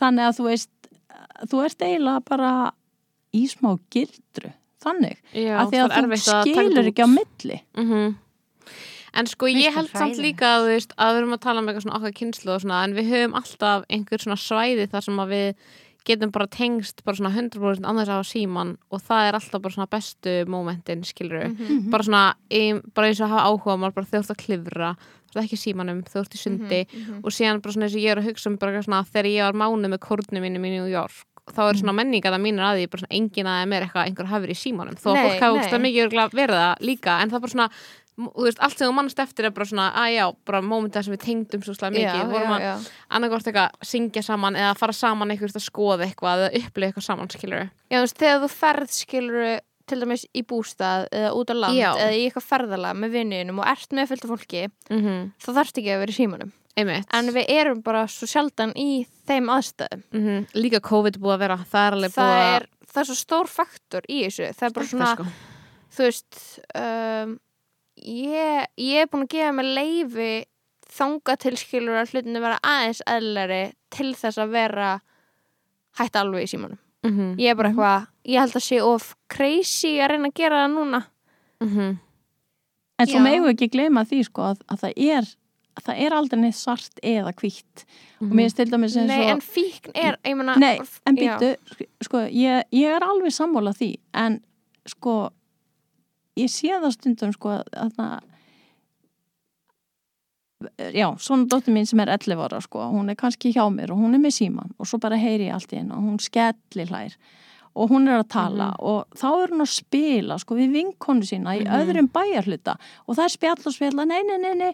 Þannig 0.00 0.28
að 0.28 0.38
þú 0.38 0.46
veist, 0.50 0.70
þú 1.50 1.64
ert 1.66 1.84
eiginlega 1.88 2.24
bara 2.30 2.52
í 3.36 3.42
smá 3.50 3.74
gildru, 3.92 4.52
þannig. 4.84 5.18
Já, 5.34 5.52
að 5.60 5.74
því 5.74 5.82
að 5.82 5.96
þú 5.98 6.20
skilur 6.24 6.92
ekki 6.92 7.04
á 7.04 7.10
milli. 7.12 7.60
Mhm. 7.76 8.14
En 9.16 9.26
sko 9.26 9.46
ég 9.48 9.72
held 9.74 9.88
samt 9.96 10.18
líka 10.20 10.58
að, 10.58 10.68
veist, 10.74 10.92
að 11.00 11.14
við 11.14 11.22
erum 11.22 11.34
að 11.36 11.42
tala 11.46 11.60
um 11.62 11.68
eitthvað 11.70 11.86
svona 11.86 11.98
okkar 12.00 12.14
kynslu 12.20 12.52
og 12.54 12.62
svona 12.64 12.84
en 12.84 12.94
við 12.98 13.10
höfum 13.14 13.34
alltaf 13.40 13.84
einhver 13.88 14.22
svona 14.22 14.36
svæði 14.36 14.86
þar 14.92 15.04
sem 15.06 15.20
að 15.24 15.32
við 15.34 15.66
getum 16.06 16.30
bara 16.30 16.46
tengst 16.46 17.00
bara 17.04 17.16
svona 17.18 17.32
100% 17.34 17.82
annars 17.90 18.06
á 18.12 18.22
síman 18.22 18.76
og 18.94 19.00
það 19.02 19.28
er 19.30 19.38
alltaf 19.40 19.62
bara 19.64 19.74
svona 19.74 19.88
bestu 19.90 20.34
momentin 20.46 21.02
skilur 21.02 21.48
Mhm. 21.50 21.90
bara 21.90 22.02
svona 22.06 22.34
ein, 22.50 22.82
bara 22.94 23.08
eins 23.08 23.20
og 23.20 23.26
að 23.26 23.32
hafa 23.34 23.46
áhuga 23.50 23.78
mál 23.80 23.94
bara 23.94 24.06
þú 24.06 24.18
ert 24.20 24.30
að 24.30 24.42
klifra 24.44 24.90
þú 25.32 25.40
ert 25.40 25.44
ekki 25.48 25.58
símanum, 25.58 26.04
þú 26.06 26.20
ert 26.22 26.34
í 26.36 26.38
sundi 26.38 26.86
Mhm. 26.86 27.24
og 27.24 27.30
síðan 27.34 27.60
bara 27.62 27.72
svona 27.74 27.86
eins 27.88 27.96
og 27.96 28.00
ég 28.06 28.10
er 28.12 28.18
að 28.22 28.28
hugsa 28.30 28.46
um 28.46 28.56
bara 28.56 28.82
svona 28.82 29.02
þegar 29.04 29.26
ég 29.26 29.42
var 29.42 29.52
mánu 29.66 29.88
með 29.90 29.98
kórnum 29.98 30.42
mínum 30.46 30.62
í 30.66 30.70
New 30.78 30.86
York 30.86 31.12
þá 31.50 31.70
er 31.70 31.74
svona 31.78 31.94
menninga 31.94 32.30
það 32.30 32.42
mínir 32.42 32.62
að 32.62 32.76
því 32.78 32.90
bara 32.90 33.02
svona 33.02 33.16
engin 33.18 33.46
að 33.46 33.74
er 33.74 33.82
eitthvað 33.86 34.06
einhver 34.06 34.26
hafur 34.30 34.50
í 34.50 34.54
símanum 34.54 34.94
þó 34.94 35.10
að 35.10 35.14
Nei, 35.14 35.22
fólk 35.26 35.40
hafa 35.42 35.54
ógeðslega 35.58 35.84
mikið 35.86 36.30
verið 36.34 36.58
það 36.62 36.74
líka 36.86 37.20
en 37.22 37.30
það 37.30 37.34
er 37.34 37.40
bara 37.40 37.54
svona 37.54 37.70
þú 38.16 38.46
veist, 38.46 38.60
allt 38.64 38.78
sem 38.78 38.88
þú 38.88 38.94
mannst 38.96 39.18
eftir 39.20 39.44
er 39.44 39.50
bara 39.56 39.68
svona 39.68 39.90
að 39.92 40.10
já, 40.14 40.24
bara 40.48 40.62
mómentið 40.64 41.04
sem 41.04 41.14
við 41.16 41.24
tengdum 41.26 41.62
svo 41.66 41.74
slag 41.76 41.92
mikið, 41.92 42.20
já, 42.22 42.26
vorum 42.30 42.52
já, 42.56 42.72
að 42.72 42.90
annarkort 43.18 43.46
eitthvað 43.50 43.70
syngja 43.92 44.22
saman 44.24 44.56
eða 44.56 44.74
fara 44.80 44.92
saman 44.96 45.30
eitthvað 45.34 45.56
að 45.60 45.66
skoða 45.66 46.06
eitthvað 46.08 46.44
eða 46.46 46.60
upplifa 46.62 46.88
eitthvað 46.90 47.08
saman, 47.10 47.28
skilur 47.28 47.66
Já, 47.90 47.96
þú 47.98 48.04
veist, 48.06 48.18
þegar 48.22 48.40
þú 48.44 48.50
ferð 48.56 48.90
skilur 48.96 49.58
til 49.86 50.00
dæmis 50.02 50.24
í 50.34 50.42
bústað 50.42 51.04
eða 51.14 51.32
út 51.38 51.50
á 51.52 51.54
land 51.54 51.76
Já. 51.78 51.90
eða 51.94 52.14
í 52.16 52.22
eitthvað 52.26 52.46
ferðalag 52.48 52.96
með 52.98 53.10
vinninum 53.20 53.60
og 53.62 53.68
ert 53.70 53.92
með 53.94 54.08
fullt 54.10 54.24
af 54.24 54.30
fólki 54.32 54.62
mm 54.66 55.00
-hmm. 55.04 55.20
þá 55.38 55.48
þarfst 55.60 55.78
ekki 55.78 55.92
að 55.94 56.00
vera 56.02 56.10
í 56.10 56.16
símanum 56.16 56.52
einmitt 56.76 57.06
en 57.14 57.30
við 57.32 57.44
erum 57.48 57.82
bara 57.82 58.06
svo 58.08 58.26
sjaldan 58.26 58.72
í 58.76 59.06
þeim 59.28 59.46
aðstæðum 59.48 60.02
Mhm. 60.12 60.46
líka 60.54 60.80
COVID 60.80 61.18
búið 61.18 61.34
að 61.34 61.38
vera, 61.38 61.56
það 61.72 61.86
er 61.86 61.92
alveg 61.92 62.10
búið 62.16 62.34
að 62.34 62.56
er, 62.56 62.66
það 62.92 63.00
er 63.00 63.04
svo 63.04 63.14
stór 63.14 63.46
faktor 63.46 64.02
í 64.08 64.24
þessu 64.24 64.50
það 64.52 64.66
er 64.68 64.72
bara 64.72 64.86
svona, 64.86 65.14
sko. 65.14 65.24
þú 65.96 66.02
veist 66.02 66.60
um, 66.74 67.38
ég, 67.96 68.66
ég 68.76 69.02
er 69.02 69.10
búin 69.10 69.26
að 69.26 69.34
gefa 69.34 69.52
mig 69.56 69.70
leifi 69.76 70.30
þanga 70.96 71.36
til 71.42 71.54
skilur 71.58 72.00
að 72.00 72.12
hlutinu 72.14 72.42
vera 72.44 72.58
aðeins 72.62 73.02
eðlari 73.10 73.62
til 73.94 74.12
þess 74.16 74.40
að 74.42 74.52
vera 74.54 74.90
hætt 76.00 76.18
alveg 76.20 76.46
í 76.46 76.50
símanum. 76.54 76.82
Mhm. 77.06 77.36
ég 77.38 77.50
er 77.50 77.54
bara 77.54 77.70
eitthvað, 77.70 78.06
ég 78.26 78.40
held 78.40 78.56
að 78.58 78.64
sé 78.66 78.82
of 78.82 79.14
crazy 79.28 79.96
að 80.00 80.10
reyna 80.10 80.28
að 80.28 80.34
gera 80.34 80.62
það 80.64 80.74
núna. 80.74 81.00
Mhm. 81.62 81.98
En 82.98 83.06
svo 83.06 83.20
við 83.20 83.50
ekki 83.52 83.68
gleyma 83.70 84.04
því 84.08 84.24
sko 84.24 84.42
að, 84.42 84.62
að 84.68 84.80
það 84.80 84.92
er 84.96 85.36
að 85.76 85.84
það 85.84 86.02
er 86.06 86.14
aldrei 86.16 86.40
neitt 86.40 86.56
svart 86.56 87.00
eða 87.04 87.32
hvítt. 87.36 87.84
Og 88.24 88.32
mér 88.32 88.54
til 88.56 88.68
dæmis 88.70 88.96
eins 88.96 89.10
og 89.10 89.10
Nei, 89.10 89.28
en 89.28 89.42
fíkn 89.44 89.92
er, 89.94 90.16
ég 90.24 90.36
meina 90.38 90.56
Nei, 90.56 90.78
en 91.06 91.18
já. 91.20 91.36
býttu, 91.36 91.88
sko, 92.06 92.22
ég, 92.32 92.64
ég 92.72 92.96
er 92.96 93.04
alveg 93.04 93.34
sammála 93.36 93.74
því, 93.76 93.90
en 94.16 94.38
sko, 94.88 95.16
ég 96.36 96.50
sé 96.52 96.68
það 96.76 96.92
stundum, 96.96 97.32
sko, 97.36 97.56
að 97.72 97.92
það, 97.96 98.20
já, 100.96 101.08
svona 101.20 101.46
dóttir 101.50 101.74
mín 101.76 101.86
sem 101.88 102.00
er 102.02 102.10
11 102.16 102.40
ára, 102.46 102.60
sko, 102.64 102.86
hún 102.94 103.10
er 103.12 103.18
kannski 103.20 103.52
hjá 103.54 103.66
mér 103.72 103.92
og 103.92 104.00
hún 104.00 104.16
er 104.16 104.22
með 104.22 104.36
síman 104.38 104.72
og 104.80 104.88
svo 104.88 104.98
bara 105.02 105.18
heyri 105.20 105.48
ég 105.50 105.54
allt 105.56 105.72
í 105.74 105.80
henn 105.80 105.92
og 105.94 106.00
hún 106.06 106.20
skelli 106.22 106.86
hlær 106.88 107.16
og 107.76 107.90
hún 107.92 108.08
er 108.08 108.22
að 108.22 108.30
tala 108.32 108.70
og 108.80 109.04
þá 109.20 109.26
er 109.42 109.52
hún 109.52 109.64
að 109.66 109.72
spila, 109.74 110.38
sko, 110.40 110.56
við 110.56 110.72
vinkonu 110.78 111.26
sína 111.28 111.56
í 111.58 111.64
Mhm. 111.66 111.74
öðrum 111.76 112.08
bæjarhluta 112.12 112.76
og 113.06 113.16
það 113.18 113.24
er 113.24 113.34
spjall 113.36 113.66
og 113.66 113.74
spjalla, 113.76 114.06
nei, 114.08 114.22
nei, 114.24 114.38
nei, 114.38 114.54
nei, 114.54 114.72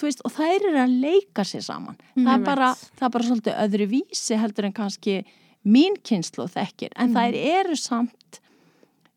veist, 0.00 0.22
og 0.24 0.30
þær 0.32 0.54
eru 0.70 0.78
að 0.78 0.94
leika 1.02 1.42
sér 1.46 1.62
saman. 1.62 1.96
Það 2.16 2.34
er 2.34 2.44
bara, 2.44 2.68
það 2.74 3.06
er 3.06 3.10
bara 3.14 3.24
svolítið 3.24 3.58
öðru 3.64 3.86
vísi 3.90 4.38
heldur 4.38 4.64
en 4.66 4.72
kannski 4.72 5.24
mín 5.66 5.94
kynslu 6.02 6.46
þekkir, 6.50 6.90
en 6.96 7.14
þær 7.14 7.34
eru 7.34 7.76
samt 7.76 8.40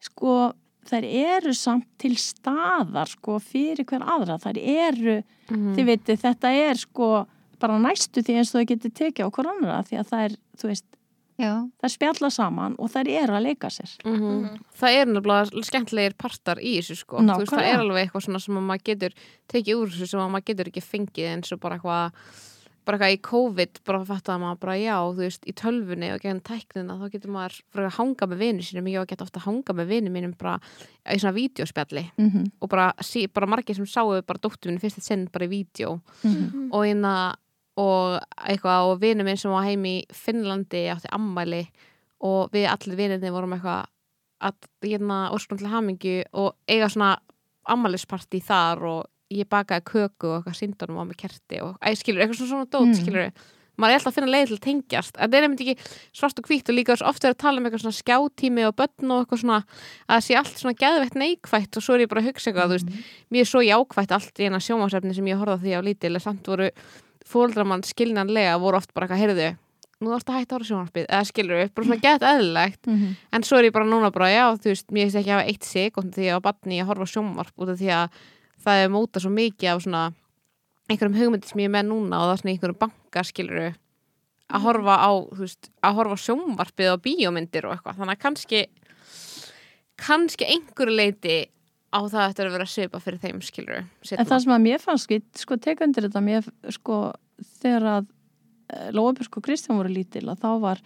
sko, 0.01 0.53
þær 0.89 1.05
eru 1.07 1.53
samt 1.53 1.85
til 1.99 2.15
staðar 2.19 3.07
sko 3.11 3.39
fyrir 3.43 3.85
hver 3.85 4.05
aðra, 4.05 4.37
þær 4.41 4.57
eru 4.63 5.23
Mhm. 5.49 5.75
þið 5.77 5.85
veitir, 5.87 6.17
þetta 6.19 6.49
er 6.69 6.75
sko 6.75 7.25
bara 7.59 7.77
næstu 7.79 8.21
því 8.21 8.35
eins 8.37 8.53
og 8.53 8.61
þau 8.61 8.67
getur 8.73 8.91
tekið 8.91 9.25
á 9.25 9.29
hver 9.31 9.47
annara 9.47 9.83
því 9.87 9.99
að 10.01 10.07
það 10.11 10.25
er, 10.25 10.37
þú 10.57 10.67
veist, 10.73 10.85
Já, 11.37 11.53
það 11.77 11.85
er 11.85 11.91
spjalla 11.93 12.29
saman 12.33 12.75
og 12.79 12.89
það 12.89 13.07
er 13.13 13.29
að 13.29 13.43
leika 13.45 13.67
sér. 13.69 13.91
Mhm. 14.03 14.57
Það 14.73 14.95
er 14.97 15.05
nefnilega 15.05 15.63
skemmtilegir 15.69 16.15
partar 16.17 16.57
í 16.57 16.79
þessu 16.81 16.95
sko 16.97 17.17
Þú 17.21 17.37
veist, 17.37 17.51
það 17.53 17.61
er 17.61 17.77
alveg 17.83 18.09
eitthvað 18.09 18.23
svona 18.25 18.41
sem 18.41 18.57
að 18.57 18.65
maður 18.65 18.83
getur 18.89 19.13
tekið 19.47 19.75
úr 19.77 19.87
þessu 19.93 20.07
sem 20.09 20.19
að 20.19 20.31
maður 20.33 20.45
getur 20.49 20.65
ekki 20.71 20.81
fengið 20.81 21.27
eins 21.35 21.51
og 21.53 21.59
bara 21.59 21.77
eitthvað 21.77 22.11
bara 22.87 22.97
eitthvað 22.97 23.15
í 23.15 23.21
COVID, 23.27 23.79
bara 23.87 23.99
að 23.99 24.11
fatta 24.11 24.33
að 24.33 24.43
maður 24.43 24.59
bara 24.63 24.75
já, 24.79 24.95
þú 25.03 25.23
veist, 25.25 25.47
í 25.47 25.53
tölvunni 25.59 26.11
og 26.13 26.21
genn 26.23 26.43
tæknina 26.47 26.95
þá 26.97 27.07
getur 27.13 27.33
maður 27.35 27.57
bara 27.75 27.89
að 27.89 27.97
hanga 27.97 28.29
með 28.31 28.43
vinu 28.43 28.67
sínum. 28.67 28.87
Ég 28.93 29.09
gett 29.09 29.25
ofta 29.25 29.41
að 29.41 29.47
hanga 29.49 29.75
með 29.77 29.91
vinu 29.91 30.13
mínum 30.13 30.35
bara 30.39 30.55
í 31.11 31.19
svona 31.19 31.35
vídeospjalli 31.35 32.05
Mm 32.17 32.45
og 32.61 32.69
bara, 32.69 32.93
sí, 33.01 33.27
bara 33.27 33.47
margir 33.47 33.75
sem 33.75 33.85
sáu 33.85 34.21
bara 34.21 34.39
dóttur 34.39 34.71
minni 34.71 34.79
fyrst 34.79 35.03
sinn 35.03 35.27
bara 35.31 35.45
í 35.45 35.49
vídeo. 35.49 35.99
-hmm. 36.23 36.69
og 36.71 36.85
hérna 36.85 37.35
og 37.77 38.19
eitthvað 38.37 38.89
og 38.89 39.01
vinur 39.01 39.25
minn 39.25 39.37
sem 39.37 39.51
var 39.51 39.67
heim 39.67 39.85
í 39.85 40.05
Finnlandi 40.13 40.87
átti 40.89 41.11
ammæli 41.11 41.67
og 42.25 42.49
við 42.53 42.65
allir 42.71 42.97
vinirni 42.97 43.33
vorum 43.33 43.53
eitthvað 43.53 43.85
að 44.47 44.53
hérna 44.85 45.31
óskum 45.33 45.57
til 45.57 45.67
hamingju 45.67 46.23
og 46.33 46.55
eiga 46.69 46.89
svona 46.89 47.17
ammælisparti 47.67 48.41
þar 48.41 48.83
og 48.85 49.05
ég 49.31 49.47
bakaði 49.49 49.83
köku 49.83 50.27
og 50.31 50.39
eitthvað 50.45 50.55
sindanum 50.61 51.01
á 51.01 51.03
mig 51.07 51.17
kerti 51.17 51.61
og 51.61 51.77
æ, 51.83 51.95
skilur, 51.95 52.21
eitthvað 52.23 52.39
svona, 52.41 52.49
svona 52.49 52.69
dót, 52.71 52.87
Mm. 52.87 52.99
skilur 53.01 53.31
maður 53.77 53.91
er 53.93 53.97
alltaf 53.99 54.09
að 54.09 54.15
finna 54.17 54.31
leið 54.33 54.47
til 54.47 54.55
að 54.57 54.65
tengjast 54.65 55.17
en 55.19 55.29
það 55.29 55.37
er 55.37 55.43
nefndi 55.47 55.65
ekki 55.67 55.83
svart 56.17 56.39
og 56.39 56.45
hvítt 56.49 56.69
og 56.69 56.75
líka 56.79 56.95
svo 56.97 57.05
oft 57.11 57.23
er 57.23 57.33
að 57.33 57.37
tala 57.37 57.57
um 57.59 57.65
eitthvað 57.67 57.83
svona 57.83 58.01
skjátími 58.01 58.63
og 58.65 58.73
börn 58.75 59.11
og 59.11 59.19
eitthvað 59.21 59.41
svona 59.43 59.59
að 59.61 60.15
það 60.17 60.23
sé 60.25 60.37
allt 60.39 60.57
svona 60.57 60.79
geðveitt 60.81 61.15
neikvætt 61.21 61.77
og 61.77 61.83
svo 61.85 61.93
er 61.93 62.01
ég 62.01 62.09
bara 62.09 62.21
að 62.21 62.29
hugsa 62.31 62.49
eitthvað, 62.49 62.67
þú 62.67 62.77
veist 62.77 62.89
mér 63.29 63.39
er 63.45 63.51
svo 63.51 63.61
jákvætt 63.61 64.11
allt 64.17 64.39
í 64.41 64.47
eina 64.49 64.57
sjómasefni 64.65 65.13
sem 65.13 65.25
ég 65.29 65.37
horfði 65.37 65.53
á 65.53 65.61
því 65.61 65.71
á 65.77 65.81
lítil 65.85 66.13
en 66.17 66.19
samt 66.25 66.47
voru 66.49 66.71
fóldramann 67.27 67.83
skilnanlega 67.85 68.57
voru 68.61 68.77
oft 68.79 68.93
bara 68.95 69.05
eitthvað, 69.07 69.21
heyrðu 69.23 69.49
nú 69.97 70.11
þarfst 70.13 70.29
að 70.29 70.35
hætta 70.37 70.55
ára 70.57 70.65
sjónvarpið, 70.69 71.05
eða 71.09 71.25
skilur 71.25 71.61
upp 71.65 71.73
bara 71.73 71.85
svona 71.87 72.01
gett 72.01 72.21
eðlilegt, 72.21 72.81
Mm 72.87 72.97
-hmm. 72.97 73.15
en 73.33 73.41
svo 73.43 73.57
er 73.57 73.63
ég 73.65 73.73
bara 73.73 73.85
núna 73.85 74.11
bara, 74.13 74.29
já, 74.29 74.45
þú 74.57 74.69
veist, 74.69 74.87
mér 74.91 75.03
finnst 75.09 75.15
ekki 75.17 75.29
að 75.29 75.37
hafa 75.37 75.47
eitt 75.49 75.63
sekund 75.63 76.13
því 76.13 76.25
að 76.29 76.37
á 76.37 76.45
batni 76.45 76.81
að 76.81 76.85
horfa 76.85 77.05
sjónvarp 77.05 77.53
út 77.57 77.69
af 77.69 77.77
því 77.79 77.89
að 77.89 78.09
það 78.67 78.83
er 78.83 78.93
móta 78.93 79.23
svo 79.23 79.33
mikið 79.33 79.73
af 79.73 79.83
svona 79.85 80.05
einhverjum 80.87 81.19
hugmyndir 81.19 81.51
sem 81.51 81.61
ég 81.63 81.69
er 81.69 81.75
með 81.75 81.89
núna 81.89 82.21
og 82.21 82.29
það 82.29 82.33
er 82.33 82.41
svona 82.41 82.53
einhverjum 82.53 82.81
bankar 82.83 83.27
skilur 83.27 83.61
að 84.47 84.63
horfa 84.63 84.95
á, 85.03 85.11
þú 85.35 85.43
veist, 85.43 85.69
að 85.83 85.97
horfa 85.99 86.17
sjónvarpið 86.23 86.91
og 86.93 87.01
bíómyndir 87.03 87.67
og 87.67 87.75
eitthvað, 87.75 87.97
þannig 87.99 88.15
að 88.15 88.23
kannski 88.23 88.61
kannski 89.97 90.47
einhverju 90.47 90.95
leiti 90.95 91.37
á 91.91 91.99
það 92.03 92.27
eftir 92.27 92.47
að 92.47 92.55
vera 92.55 92.67
svipa 92.69 93.01
fyrir 93.03 93.23
þeim 93.23 93.41
skilur 93.43 93.81
En 93.81 94.27
það 94.27 94.43
sem 94.43 94.53
að 94.55 94.63
mér 94.67 94.83
fannst, 94.83 95.13
sko 95.41 95.57
tek 95.59 95.81
undir 95.83 96.07
þetta, 96.07 96.23
mér 96.23 96.47
sko 96.75 97.01
þegar 97.59 97.89
að 97.95 98.13
Lóabjörg 98.91 99.37
og 99.39 99.45
Kristján 99.45 99.79
voru 99.79 99.91
lítil 99.93 100.25
að 100.27 100.41
þá 100.43 100.49
var, 100.59 100.81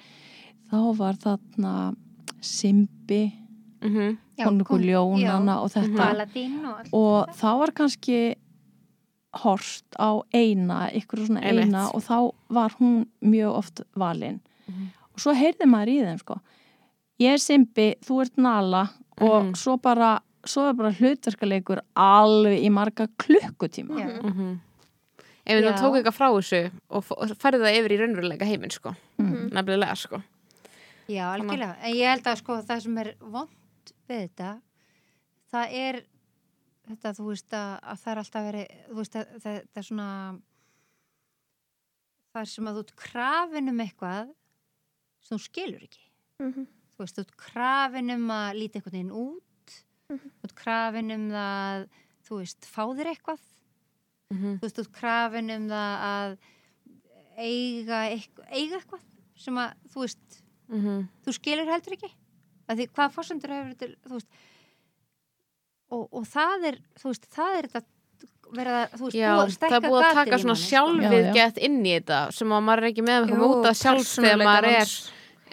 þá 0.69 0.81
var 0.99 1.17
þarna 1.21 1.75
Simbi, 2.41 3.23
mm 3.81 3.89
-hmm. 3.95 4.17
kom- 4.43 4.81
Ljónana 4.81 5.57
og 5.61 5.69
þetta 5.71 6.27
og 6.93 6.93
og 6.93 7.29
þá 7.35 7.57
var 7.59 7.71
kannski 7.71 8.35
horst 9.43 9.85
á 9.99 10.21
eina, 10.33 10.89
ykkur 10.91 11.25
svona 11.27 11.41
Einmitt. 11.41 11.65
eina 11.65 11.89
og 11.95 12.01
þá 12.03 12.31
var 12.49 12.69
hún 12.79 13.05
mjög 13.23 13.51
oft 13.57 13.81
valin 13.95 14.39
Mhm. 14.67 14.87
og 15.13 15.19
svo 15.19 15.33
heyrði 15.33 15.65
maður 15.65 15.87
í 15.89 16.01
þeim 16.05 16.19
sko 16.19 16.39
ég 17.19 17.33
er 17.33 17.37
Simbi, 17.37 17.95
þú 18.01 18.21
ert 18.21 18.37
Nala 18.37 18.89
og 19.21 19.55
svo 19.55 19.77
bara 19.81 20.19
svo 20.45 20.69
er 20.69 20.73
bara 20.73 20.91
hlutverkaleikur 20.91 21.79
alveg 21.95 22.63
í 22.65 22.69
marga 22.69 23.07
klukkutíma 23.17 23.95
Já. 23.99 24.21
Mm 24.21 24.33
-hmm. 24.33 24.59
ef 25.45 25.55
við 25.55 25.63
Já. 25.63 25.71
nú 25.71 25.77
tók 25.79 25.95
eitthvað 25.95 26.17
frá 26.19 26.27
þessu 26.35 26.71
og 26.89 27.03
færði 27.37 27.59
það 27.61 27.77
yfir 27.79 27.91
í 27.91 27.97
raunveruleika 27.99 28.45
heiminn 28.45 28.71
sko, 28.71 28.95
mm. 29.19 29.49
nefnilega 29.51 29.95
sko 29.95 30.21
Já, 31.09 31.33
algjörlega. 31.35 31.75
En 31.83 31.93
ég 31.93 32.07
held 32.09 32.23
að 32.27 32.35
sko 32.37 32.61
það 32.61 32.79
sem 32.79 32.97
er 32.97 33.13
vond 33.19 33.49
við 34.07 34.23
þetta, 34.25 34.51
það 35.51 35.75
er 35.81 35.99
þetta, 36.87 37.13
þú 37.17 37.27
veist, 37.27 37.53
að, 37.53 37.71
að 37.83 38.01
það 38.03 38.11
er 38.13 38.21
alltaf 38.21 38.47
verið, 38.47 38.75
þú 38.87 38.97
veist, 38.99 39.15
að 39.15 39.45
það 39.45 39.81
er 39.81 39.87
svona 39.87 40.09
það 42.31 42.41
er 42.43 42.51
sem 42.51 42.69
að 42.69 42.77
þú 42.77 42.83
ert 42.85 42.93
krafin 43.01 43.71
um 43.71 43.81
eitthvað 43.83 44.31
sem 45.21 45.37
þú 45.37 45.41
skilur 45.45 45.87
ekki. 45.87 46.05
Mhm. 46.41 46.67
Þú 46.91 47.03
veist, 47.03 47.17
þú 47.17 47.25
ert 47.25 47.37
krafin 47.39 48.13
um 48.15 48.27
að 48.35 48.59
líti 48.59 48.79
eitthvað 48.79 48.99
inn 49.01 49.13
út, 49.15 49.75
þú 50.11 50.47
ert 50.47 50.55
krafin 50.59 51.15
um 51.15 51.27
það, 51.33 51.85
þú 52.27 52.41
veist, 52.41 52.67
fá 52.67 52.83
þér 52.87 53.11
eitthvað, 53.11 53.45
mm 54.31 54.37
-hmm. 54.37 54.57
þú 54.59 54.61
veist, 54.61 54.75
þú 54.75 54.81
ert 54.85 54.97
krafin 54.99 55.49
um 55.49 55.67
að 55.69 56.37
eiga 57.37 57.99
eiga 58.51 58.75
eitthvað 58.75 59.01
sem 59.35 59.55
að, 59.55 59.73
þú 59.89 59.99
veist, 60.01 60.43
Mhm. 60.71 61.07
þú 61.25 61.33
skilur 61.33 61.67
heldur 61.67 61.93
ekki 61.97 62.11
að 62.71 62.81
því 62.81 62.87
hvað 62.95 63.15
fórsendur 63.17 63.53
hefur 63.57 63.77
til 63.83 63.91
þú 64.07 64.17
veist 64.17 64.41
og, 65.91 66.03
og 66.15 66.27
það 66.31 66.67
er, 66.71 66.77
þú 67.01 67.09
veist, 67.11 67.25
það 67.35 67.57
er 67.61 67.67
þetta 67.75 67.87
verið 68.51 68.75
að, 68.81 68.93
þú 68.99 69.05
veist, 69.07 69.15
Já, 69.15 69.29
búa, 69.31 69.41
það 69.45 69.55
stækka 69.55 69.77
er 69.79 69.85
búið 69.87 70.05
að 70.09 70.17
taka 70.21 70.37
svona 70.43 70.57
sko. 70.59 70.67
sjálfið 70.71 71.15
Já, 71.15 71.23
já. 71.25 71.33
gett 71.39 71.57
inn 71.67 71.79
í 71.87 71.95
þetta 71.97 72.19
sem 72.35 72.53
að 72.57 72.63
maður 72.67 72.81
er 72.85 72.89
ekki 72.91 73.05
með 73.07 73.17
eitthvað 73.21 73.41
móta 73.45 73.73
sjálf 73.81 74.09
þegar 74.11 74.41
maður 74.43 74.67
er, 74.71 74.93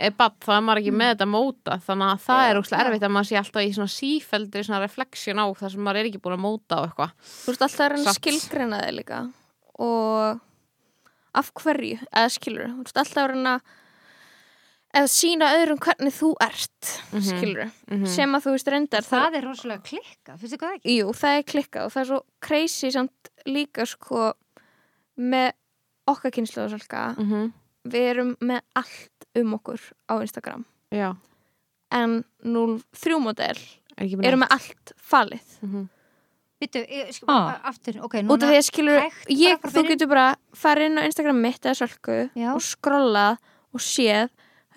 er 0.09 0.15
badd, 0.19 0.37
þá 0.47 0.51
er 0.57 0.65
maður 0.69 0.81
ekki 0.83 0.95
með 0.99 1.13
þetta 1.13 1.29
móta 1.35 1.79
þannig 1.87 2.09
að 2.15 2.25
það 2.27 2.43
Já, 2.43 2.49
er 2.53 2.61
úrslega 2.63 2.83
já. 2.83 2.89
erfitt 2.91 3.07
að 3.09 3.15
maður 3.17 3.31
sé 3.31 3.39
alltaf 3.43 3.63
í 3.69 3.73
svona 3.79 3.95
sífeldri 3.95 4.65
svona 4.67 4.83
refleksjón 4.85 5.43
á 5.43 5.47
það 5.63 5.73
sem 5.75 5.85
maður 5.89 6.01
er 6.03 6.11
ekki 6.11 6.23
búin 6.27 6.37
að 6.39 6.45
móta 6.47 6.79
á 6.79 6.81
eitthvað 6.89 7.15
Þú 7.39 7.55
ert 7.55 7.65
alltaf 7.69 7.85
að 7.87 7.93
reyna 7.95 8.03
að 8.05 8.11
Satt. 8.13 8.21
skilgreina 8.23 8.83
þig 8.85 8.97
líka 8.99 9.21
og 9.79 10.45
af 11.39 11.53
hverju, 11.63 11.99
eða 12.11 12.31
skilur 12.35 12.71
þú 12.73 12.87
ert 12.87 13.03
alltaf 13.05 13.23
að 13.25 13.31
reyna 13.35 13.57
eða 14.97 15.09
sína 15.13 15.51
öðrum 15.59 15.81
hvernig 15.85 16.15
þú 16.17 16.31
ert 16.41 16.91
Mhm. 17.13 17.23
skilur 17.23 17.71
mm 17.91 18.07
sem 18.07 18.35
að 18.35 18.45
þú 18.45 18.51
veist 18.55 18.71
reyndar 18.73 19.05
það 19.05 19.35
er 19.37 19.45
rosalega 19.45 19.83
klikka, 19.83 20.37
finnst 20.39 20.55
þið 20.55 20.61
hvað 20.63 20.77
ekki? 20.79 20.97
Jú, 20.97 21.13
það 21.13 21.39
er 21.39 21.43
klikkað 21.53 21.85
og 21.85 21.93
það 21.93 22.01
er 22.01 22.09
svo 22.09 22.21
crazy 22.41 22.91
samt 22.91 23.31
líka 23.47 23.87
sko 23.87 24.33
með 25.19 25.53
okkar 26.09 26.31
kynslu 26.31 26.65
og 26.65 26.71
svolga 26.71 27.15
-hmm. 27.19 27.53
við 27.85 28.11
erum 28.11 28.37
með 28.41 28.61
allt 28.75 29.27
um 29.37 29.55
okkur 29.55 29.81
á 30.09 30.15
Instagram 30.23 30.65
Já, 30.91 31.17
en 31.93 32.25
03 32.43 33.19
model 33.21 33.57
er 33.99 34.05
ekki 34.07 34.17
með 34.17 34.49
allt 34.51 34.93
falið 34.97 35.63
mm 35.63 35.73
-hmm. 35.75 35.89
Byttu, 36.61 36.79
ég, 36.91 37.13
sko, 37.15 37.27
Ah. 37.29 37.61
aftur, 37.63 38.01
ok, 38.03 38.15
út 38.15 38.23
núna 38.25 38.35
af 38.35 38.51
því 38.51 38.57
að 38.57 38.65
skilur 38.67 39.01
hægt 39.01 39.29
ég, 39.29 39.61
þú 39.61 39.87
getur 39.89 40.09
bara 40.09 40.37
farið 40.53 40.87
inn 40.87 40.99
á 40.99 41.05
Instagram 41.07 41.41
mitt 41.41 41.63
eða 41.63 42.31
Já. 42.35 42.55
og 42.55 42.61
skrollað 42.61 43.37
og 43.73 43.81
séð 43.81 44.29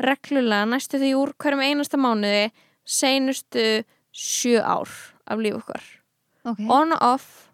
reglulega 0.06 0.66
næstu 0.70 1.00
því 1.02 1.12
úr 1.20 1.34
hverjum 1.42 1.64
einasta 1.66 1.98
mánuði 2.02 2.52
seinustu 2.88 3.84
sjö 4.12 4.60
ár 4.64 4.90
af 5.28 5.40
líf 5.40 5.56
okkar. 5.62 5.84
Ok, 6.46 6.60
on 6.70 6.92
og 6.98 7.02
off 7.14 7.48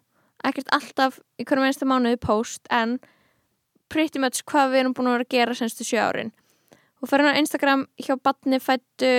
ekkert 0.46 0.70
alltaf 0.72 1.18
í 1.38 1.44
hverjum 1.44 1.66
einasta 1.68 1.86
mánuði 1.88 2.18
post 2.20 2.66
en 2.70 2.98
pretty 3.92 4.20
much 4.20 4.42
hvað 4.48 4.72
við 4.72 4.80
erum 4.82 4.94
búin 4.96 5.08
að 5.10 5.16
vera 5.18 5.26
að 5.28 5.34
gera 5.36 5.54
senstu 5.58 5.84
sjö 5.86 6.00
árin. 6.02 6.32
Og 7.02 7.08
fyrir 7.08 7.30
á 7.30 7.38
Instagram 7.38 7.86
hjá 8.00 8.16
batni 8.20 8.58
fættu 8.60 9.12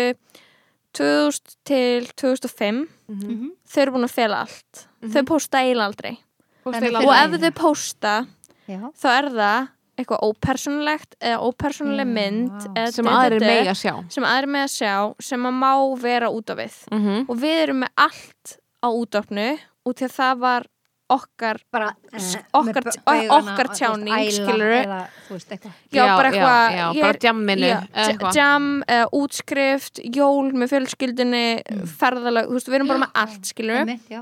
2000 0.93 1.55
til 1.65 2.07
2005 2.17 2.87
Mhm. 3.09 3.51
þau 3.67 3.81
eru 3.81 3.91
búin 3.91 4.03
að 4.07 4.13
fela 4.13 4.41
allt. 4.45 4.87
Þau 5.01 5.23
posta 5.25 5.57
eiginlega 5.61 5.87
aldrei. 5.89 6.17
Þannig 6.65 6.95
og 6.97 7.01
Fyrir 7.01 7.33
ef 7.33 7.41
þau 7.41 7.51
posta 7.55 8.27
já, 8.67 8.79
þá 8.93 9.05
er 9.17 9.29
það 9.29 9.69
eitthvað 9.99 10.23
ópersonlegt 10.29 11.15
eða 11.19 11.39
ópersonleg 11.49 12.07
Já. 12.07 12.13
mynd 12.13 12.67
eða 12.75 12.91
sem 12.95 13.05
du- 13.05 13.12
aðrir 13.12 13.39
du- 13.39 13.45
du- 13.45 13.51
mega 13.53 13.75
sjá 13.75 13.93
sem 14.09 14.23
aðrir 14.23 14.51
með 14.55 14.63
að 14.65 14.73
sjá 14.79 14.95
sem 15.29 15.45
að 15.51 15.53
má 15.59 15.71
vera 16.01 16.29
út 16.31 16.49
á 16.49 16.55
við 16.55 16.75
mm 16.91 16.99
-hmm. 17.05 17.29
og 17.29 17.38
við 17.38 17.63
erum 17.63 17.79
með 17.83 17.89
allt 17.97 18.57
á 18.83 18.88
útofnu 18.89 19.49
út 19.85 19.95
því 19.99 20.05
að 20.09 20.15
það 20.19 20.39
var 20.39 20.67
okkar 21.09 21.57
bara 21.73 21.88
eh, 22.13 22.35
okkar 22.53 22.83
með 22.85 23.31
okkar 23.33 23.69
og, 23.69 23.75
tjáning, 23.75 24.13
eitthvað 24.13 25.71
já, 25.91 26.05
bara 26.15 26.29
eitthvað 26.29 26.75
já, 26.77 26.85
ég 26.93 27.01
bara 27.01 27.17
djamminu 27.23 27.65
já, 27.65 27.77
eða 27.79 28.03
j- 28.05 28.12
eitthvað. 28.13 28.35
jam, 28.35 28.67
eða 28.88 29.07
útskrift 29.17 29.99
jól 30.15 30.51
með 30.53 30.67
fjölskyldinni 30.73 31.45
Mm. 31.65 31.88
ferðalag, 31.88 32.47
við 32.53 32.75
erum 32.77 32.88
bara 32.88 32.99
með 32.99 33.12
allt 33.15 33.45
skilur 33.49 33.79
Einmitt, 33.81 34.05
já. 34.09 34.21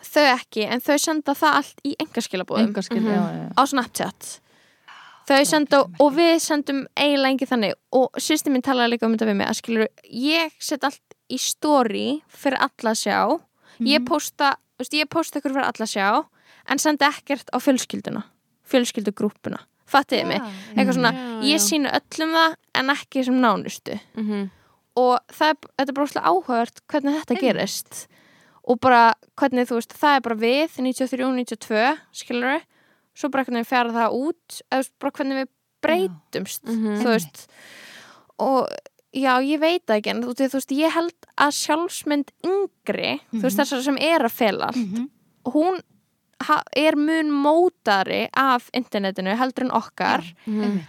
þau 0.00 0.26
ekki, 0.38 0.66
en 0.70 0.80
þau 0.80 0.98
senda 0.98 1.34
það 1.34 1.54
allt 1.60 1.80
í 1.84 1.96
engaskilabóðum 1.98 2.68
enga 2.68 2.82
skil, 2.82 3.00
Mhm. 3.00 3.52
á 3.58 3.62
Snapchat 3.66 4.40
þau 5.30 5.46
senda 5.46 5.80
og 6.00 6.12
við 6.16 6.32
sendum 6.42 6.82
eiginlega 6.96 7.36
ekki 7.36 7.48
þannig. 7.50 7.74
Og 7.92 8.18
sýsti 8.18 8.50
mín 8.52 8.62
talaði 8.66 8.94
líka 8.94 9.06
um 9.06 9.14
þetta 9.14 9.28
við 9.30 9.36
mig 9.40 9.48
að 9.50 9.58
skilur, 9.60 9.88
ég 10.10 10.50
set 10.58 10.84
allt 10.84 11.16
í 11.30 11.38
story 11.38 12.22
fyrir 12.28 12.58
alla 12.58 12.90
að 12.94 13.00
sjá. 13.04 13.40
Ég 13.80 14.00
Mhm. 14.00 14.06
posta, 14.10 14.56
þú 14.76 14.78
veist, 14.84 14.92
ég 14.98 15.08
posta 15.08 15.38
ykkur 15.40 15.52
fyrir 15.54 15.68
alla 15.70 15.86
að 15.86 15.94
sjá 15.94 16.26
en 16.68 16.78
sendi 16.78 17.04
ekkert 17.06 17.48
á 17.54 17.58
fjölskylduna 17.58 18.24
fjölskyldugrúpuna, 18.70 19.58
fattiði 19.90 20.26
mig? 20.26 20.40
Já, 20.40 20.50
eitthvað 20.76 20.94
svona, 20.94 21.12
ég 21.42 21.62
sínu 21.64 21.90
öllum 21.90 22.34
það 22.36 22.54
en 22.74 22.92
ekki 22.94 23.24
sem 23.24 23.40
nánustu. 23.40 24.00
Mm 24.16 24.26
-hmm. 24.28 24.50
og 24.96 25.18
það 25.32 25.48
er, 25.48 25.56
þetta 25.78 25.88
er 25.88 25.94
bara 25.94 26.06
óslega 26.06 26.26
áhugavert 26.30 26.80
hvernig 26.88 27.22
þetta 27.24 27.40
gerist. 27.40 28.06
Og 28.68 28.78
bara 28.80 29.14
hvernig 29.36 29.66
þú 29.68 29.74
veist, 29.78 29.94
það 29.98 30.16
er 30.16 30.20
bara 30.20 30.36
við 30.36 30.68
93, 30.78 31.24
92, 31.32 31.98
skilur 32.12 32.60
svo 33.20 33.30
bara 33.32 33.44
hvernig 33.46 33.64
við 33.66 33.70
fjara 33.72 33.94
það 33.96 34.16
út 34.20 34.60
eða 34.72 34.90
bara 35.04 35.14
hvernig 35.18 35.40
við 35.42 35.50
breytumst 35.84 36.64
Mhm. 36.68 36.98
þú 37.02 37.12
veist 37.14 37.46
og 38.40 38.68
já, 39.14 39.32
ég 39.44 39.60
veit 39.60 39.84
það 39.86 39.96
ekki 40.00 40.10
en 40.14 40.22
þú 40.22 40.34
veist, 40.34 40.52
þú 40.54 40.58
veist, 40.60 40.74
ég 40.80 40.92
held 40.94 41.26
að 41.36 41.54
sjálfsmynd 41.60 42.28
yngri, 42.46 43.20
þú 43.32 43.42
veist, 43.42 43.56
Mhm. 43.56 43.60
þessar 43.60 43.82
sem 43.82 43.98
er 44.00 44.20
að 44.20 44.32
fela 44.32 44.66
allt, 44.68 44.76
Mhm. 44.76 45.08
hún 45.46 45.80
ha, 46.42 46.62
er 46.76 46.96
mun 46.96 47.30
mótari 47.30 48.28
af 48.34 48.70
internetinu 48.72 49.36
heldur 49.36 49.64
en 49.64 49.70
okkar 49.70 50.24
Mhm. 50.46 50.80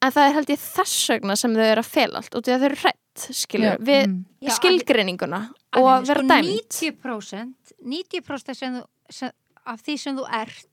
En 0.00 0.12
það 0.12 0.28
er 0.28 0.32
held 0.34 0.46
ég 0.46 0.58
þess 0.58 1.08
vegna 1.10 1.36
sem 1.36 1.52
þau 1.54 1.72
eru 1.72 1.80
að 1.82 1.84
fela 1.90 2.16
allt 2.18 2.34
og 2.36 2.44
því 2.44 2.52
að 2.54 2.58
þau 2.60 2.64
eru 2.66 2.76
hrætt, 2.76 3.34
skilur, 3.34 3.64
Já, 3.64 3.76
við 3.78 4.06
mm. 4.06 4.24
Já, 4.42 4.50
skilgreininguna 4.50 5.50
og 5.74 5.84
að 5.84 6.06
vera 6.06 6.20
sko, 6.20 6.28
dæmt 6.28 6.68
90% 6.70 7.54
90% 7.84 8.54
sem 8.56 8.74
þú, 8.74 8.84
sem, 9.10 9.30
af 9.66 9.82
því 9.82 9.98
sem 9.98 10.16
þú 10.16 10.24
ert 10.32 10.67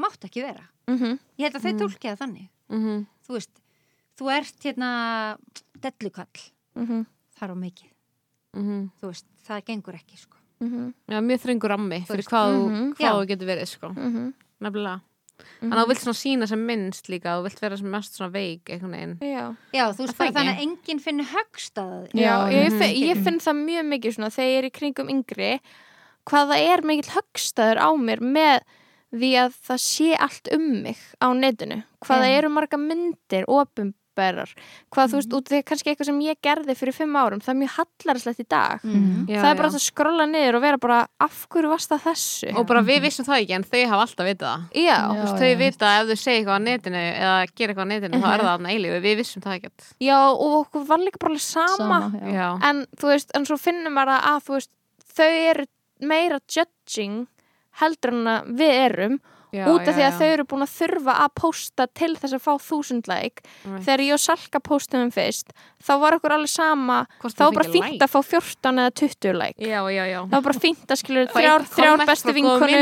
mátt 0.00 0.24
ekki 0.26 0.42
vera 0.44 0.64
mm 0.88 1.18
ég 1.38 1.46
held 1.46 1.56
að 1.58 1.64
þau 1.64 1.72
Mm. 1.72 1.80
tólki 1.82 2.08
það 2.10 2.18
þannig 2.22 2.48
Mhm. 2.70 3.06
þú 3.26 3.32
veist, 3.36 3.50
þú 4.18 4.30
ert 4.32 4.58
hérna 4.64 4.90
dellukall 5.80 6.40
-hmm. 6.76 7.06
þar 7.38 7.50
á 7.50 7.56
mikið, 7.56 7.90
Mhm. 8.56 8.90
þú 9.00 9.06
veist, 9.10 9.26
það 9.46 9.64
gengur 9.64 9.94
ekki 9.94 10.18
sko. 10.18 10.36
Mm 10.60 10.94
Já, 11.08 11.20
mjög 11.20 11.40
þröngur 11.42 11.68
rammi 11.68 12.00
Þú 12.06 12.14
fyrir 12.14 12.28
hvað 12.30 12.54
þú 12.54 12.70
mhm. 12.70 12.92
hvað 12.94 13.14
þú 13.14 13.26
getur 13.26 13.46
verið, 13.46 13.68
sko. 13.68 13.88
-hmm. 13.88 14.32
Nefnilega. 14.60 15.00
Þannig 15.60 15.74
að 15.74 15.84
þú 15.84 15.88
vilt 15.88 16.00
svona 16.00 16.22
sína 16.22 16.46
sem 16.48 16.66
minnst 16.66 17.08
líka, 17.08 17.34
þú 17.34 17.42
vilt 17.42 17.60
vera 17.60 17.76
sem 17.76 17.90
mest 17.90 18.14
svona 18.14 18.32
veik. 18.32 18.64
Já, 18.64 19.56
já, 19.74 19.92
þú 19.92 19.98
veist 19.98 20.18
bara 20.18 20.30
þannig 20.30 20.54
að 20.54 20.62
enginn 20.62 21.00
finnur 21.00 21.24
högst 21.24 21.74
að 21.74 22.08
já, 22.14 22.22
Já, 22.22 22.52
ég, 22.52 22.70
mhm. 22.70 22.78
finn, 22.78 22.94
ég 23.02 23.24
finn 23.24 23.40
það 23.40 23.56
mjög 23.64 23.84
mikið 23.92 24.14
svona 24.14 24.30
þegar 24.30 24.50
ég 24.52 24.58
er 24.58 24.64
í 24.64 24.70
kringum 24.70 25.10
yngri 25.10 25.60
hvað 26.24 26.48
það 26.52 26.72
er 26.72 26.82
mikill 26.82 27.12
högstaður 27.16 27.78
á 27.82 27.88
mér 27.98 28.20
með 28.20 28.60
því 29.14 29.32
að 29.44 29.58
það 29.68 29.82
sé 29.88 30.14
allt 30.18 30.48
um 30.54 30.64
mig 30.82 30.98
á 31.22 31.28
netinu 31.32 31.82
hvað 32.04 32.18
það 32.24 32.30
Já. 32.32 32.38
eru 32.38 32.48
marga 32.50 32.76
myndir, 32.80 33.44
opumberar 33.48 34.50
hvað 34.94 35.08
þú 35.10 35.18
veist, 35.18 35.32
út 35.34 35.48
af 35.48 35.50
því 35.52 35.58
að 35.58 35.64
kannski 35.68 35.90
eitthvað 35.90 36.06
sem 36.10 36.18
ég 36.22 36.38
gerði 36.44 36.74
fyrir 36.78 36.94
fimm 36.94 37.16
árum, 37.18 37.40
það 37.42 37.52
er 37.54 37.58
mjög 37.62 37.72
hallarslegt 37.78 38.42
í 38.44 38.46
dag 38.48 38.80
Mhm. 38.84 39.26
Já, 39.28 39.38
það 39.42 39.50
er 39.50 39.56
bara 39.58 39.68
já. 39.70 39.74
að 39.74 39.84
skrolla 39.88 40.26
niður 40.30 40.54
og 40.58 40.62
vera 40.62 40.78
bara 40.78 40.98
af 41.20 41.46
hverju 41.50 41.68
varst 41.72 41.90
það 41.90 42.04
þessu 42.08 42.54
Og 42.58 42.66
bara 42.66 42.82
við 42.82 43.00
vissum 43.02 43.24
það 43.26 43.40
ekki, 43.42 43.54
en 43.58 43.64
þau 43.64 43.82
hafa 43.90 44.02
alltaf 44.06 44.26
vitað 44.28 44.48
það. 44.50 44.62
já, 44.84 44.98
þau 45.34 45.48
já. 45.50 45.58
vita 45.58 45.84
að 45.86 46.02
ef 46.02 46.06
þau 46.10 46.22
segja 46.22 46.38
eitthvað 46.38 46.58
á 46.58 46.66
netinu 46.68 47.02
eða 47.14 47.46
gera 47.56 47.72
eitthvað 47.74 47.86
á 47.86 47.92
netinu, 47.94 48.14
þá 48.14 48.28
er 48.28 48.38
Mhm. 48.38 48.44
það 48.44 48.52
þarna 48.54 48.72
eilífu. 48.74 49.00
Við 49.02 49.16
vissum 49.18 49.42
það 49.42 49.54
ekkert. 49.58 49.80
já, 50.00 50.18
og 50.30 50.50
okkur 50.66 50.86
var 50.86 50.98
líka 50.98 51.18
bara 51.18 51.30
alveg 51.34 51.40
sama, 51.40 51.76
Sama, 51.76 52.12
já. 52.22 52.32
Já. 52.34 52.58
en 52.70 52.86
þú 52.96 53.06
veist, 53.10 53.30
en 53.34 53.44
svo 53.44 53.56
finnum 53.58 53.92
maður 53.92 54.20
að 54.22 54.42
þú 54.46 54.52
veist, 54.58 54.70
þau 55.14 55.50
eru 55.50 55.66
meira 56.00 56.38
judging 56.50 57.26
heldur 57.80 58.14
en 58.14 58.56
við 58.58 58.74
erum 58.86 59.18
Já, 59.54 59.64
út 59.70 59.86
af 59.86 59.86
já, 59.86 59.94
því 59.94 60.02
að 60.02 60.10
já. 60.10 60.18
þau 60.18 60.28
eru 60.34 60.44
búin 60.50 60.64
að 60.66 60.72
þurfa 60.74 61.14
að 61.24 61.32
posta 61.38 61.86
til 61.94 62.10
þess 62.18 62.34
að 62.34 62.42
fá 62.42 62.52
þúsund 62.58 63.06
like 63.10 63.42
Right. 63.64 63.84
þegar 63.86 64.00
ég 64.04 64.12
og 64.16 64.22
Salka 64.24 64.60
postum 64.60 65.10
fyrst 65.14 65.52
þá 65.84 65.92
var 66.02 66.16
okkur 66.18 66.34
alveg 66.34 66.50
sama 66.50 66.96
Hvort 67.22 67.36
þá 67.38 67.44
var 67.44 67.52
bara 67.60 67.68
fínt 67.70 67.90
like. 67.94 68.04
að 68.04 68.10
fá 68.10 68.20
14 68.24 68.80
eða 68.82 68.94
20 69.00 69.38
like 69.38 69.58
Já, 69.62 69.80
já, 69.94 70.04
já. 70.10 70.20
það 70.26 70.34
var 70.34 70.44
bara 70.48 70.60
fínt 70.66 70.90
að 70.90 71.00
skilur 71.04 71.26
Fá 71.34 71.38
þrjár, 71.38 71.66
þrjár 71.76 72.04
bestu 72.10 72.34
vinkonu 72.34 72.80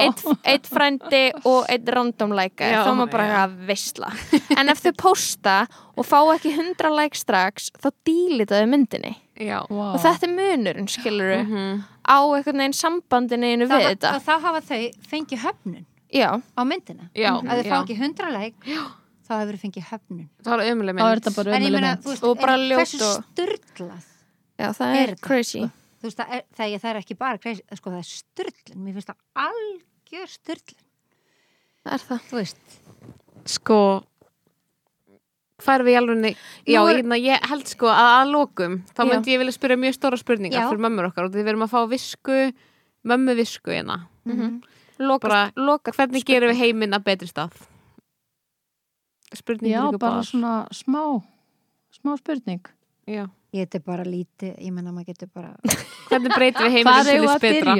eitt, 0.00 0.24
eitt 0.54 0.66
frændi 0.72 1.22
og 1.44 1.66
eitt 1.68 1.88
random 1.94 2.32
like 2.38 2.64
Já, 2.72 2.80
þá 2.88 2.92
maður 2.96 3.12
bara 3.18 3.28
já. 3.28 3.36
að 3.44 3.56
veistla 3.68 4.12
en 4.58 4.68
ef 4.72 4.80
þau 4.86 4.92
posta 5.04 5.56
og 5.94 6.06
fá 6.08 6.18
ekki 6.34 6.54
100 6.56 6.90
like 6.96 7.14
strax 7.20 7.68
þá 7.78 7.90
dílitaðu 8.08 8.70
myndinni 8.72 9.14
Já. 9.38 9.60
Vá. 9.68 9.92
og 9.94 10.00
þetta 10.00 10.28
er 10.28 10.34
munurinn 10.38 10.88
skilur 10.88 11.34
Mhm. 11.44 11.82
á 12.06 12.16
einhvern 12.32 12.60
veginn 12.62 12.76
sambandinu 12.78 13.48
einu 13.50 13.66
við 13.66 13.82
þá, 13.82 13.88
þetta 13.92 14.10
þá 14.22 14.34
hafa 14.40 14.60
þau 14.60 14.82
fengið 15.10 15.42
höfnun 15.44 15.84
já, 16.14 16.30
á 16.38 16.60
myndina? 16.64 17.08
Já, 17.14 17.32
að 17.42 17.62
þau 17.62 17.70
fá 17.70 17.78
ekki 17.82 17.96
hundra 17.98 18.30
læk 18.34 18.54
þá 18.64 19.32
hefur 19.40 19.56
þau 19.56 19.62
fengið 19.64 19.86
höfnun. 19.90 20.28
Það 20.44 20.64
er 20.64 20.84
Þá 20.94 21.06
er 21.10 21.20
þetta 21.20 21.34
bara 21.38 21.58
ömuleg 21.58 21.84
mynd. 21.84 22.22
Og 22.28 22.38
bara 22.40 22.54
en 22.58 22.64
ljót 22.70 22.80
hversu 22.82 23.00
og- 23.08 23.24
styrlað 23.24 24.06
já, 24.60 24.68
það 24.78 24.94
Er 25.00 25.08
er, 25.08 25.14
crazy. 25.24 25.60
þú 26.00 26.08
veist, 26.08 26.18
það 26.20 26.32
er, 26.38 26.42
það, 26.54 26.66
er, 26.74 26.78
það 26.84 26.90
er 26.94 27.00
ekki 27.02 27.16
bara 27.18 27.38
crazy, 27.38 27.62
sko, 27.74 27.90
það 27.90 28.02
er 28.04 28.10
styrlun 28.14 28.84
mér 28.84 28.92
finnst 28.98 29.08
það 29.12 29.48
algjör 29.48 30.28
styrlun 30.38 30.82
er 31.84 32.04
það. 32.08 32.20
Þú 32.30 32.40
veist, 32.40 32.56
Sko, 33.44 33.78
færum 35.64 35.84
við 35.88 35.94
í 35.94 35.98
alveg 36.00 36.36
Já, 36.68 36.80
er- 36.88 37.00
ég, 37.02 37.24
ég 37.24 37.48
held 37.50 37.66
sko 37.68 37.86
að 37.92 38.10
að 38.20 38.30
lokum 38.32 38.78
þá 38.96 39.02
myndi 39.08 39.32
ég 39.34 39.38
vilja 39.42 39.52
spyrja 39.56 39.76
mjög 39.80 39.96
stóra 39.98 40.16
spurningar 40.20 40.60
Já. 40.64 40.68
fyrir 40.70 40.80
mömmur 40.84 41.08
okkar. 41.10 41.24
Og 41.28 41.32
því 41.34 41.42
við 41.44 41.48
erum 41.52 41.64
að 41.66 41.72
fá 41.74 41.80
visku 41.88 42.38
mömmu 43.04 43.34
visku 43.36 43.70
hérna. 43.72 44.06
Mhm. 44.24 44.62
Loka, 44.98 45.28
Bara, 45.28 45.40
loka 45.56 45.94
Hvernig 45.96 46.26
gerum 46.26 46.52
við 46.52 46.60
heiminn 46.62 46.96
að 46.96 47.06
betri 47.08 47.28
stað? 47.30 47.56
Spurning 49.34 49.72
Já, 49.72 49.80
bara 49.90 49.98
báðar. 49.98 50.28
svona 50.28 50.54
smá, 50.70 51.02
smá 51.96 52.14
spurning. 52.20 52.62
Já. 53.10 53.26
ég 53.54 53.74
er 53.74 53.82
bara 53.86 54.04
lítið 54.06 54.56
ég 54.58 54.72
menna 54.72 54.92
maður 54.92 55.12
getur 55.12 55.28
bara 55.34 55.54
Hvernig 56.10 56.34
breytum 56.34 56.66
við 56.66 56.76
heiminn 56.78 57.04
til 57.06 57.20
þess 57.20 57.34
að 57.34 57.44
betra? 57.44 57.74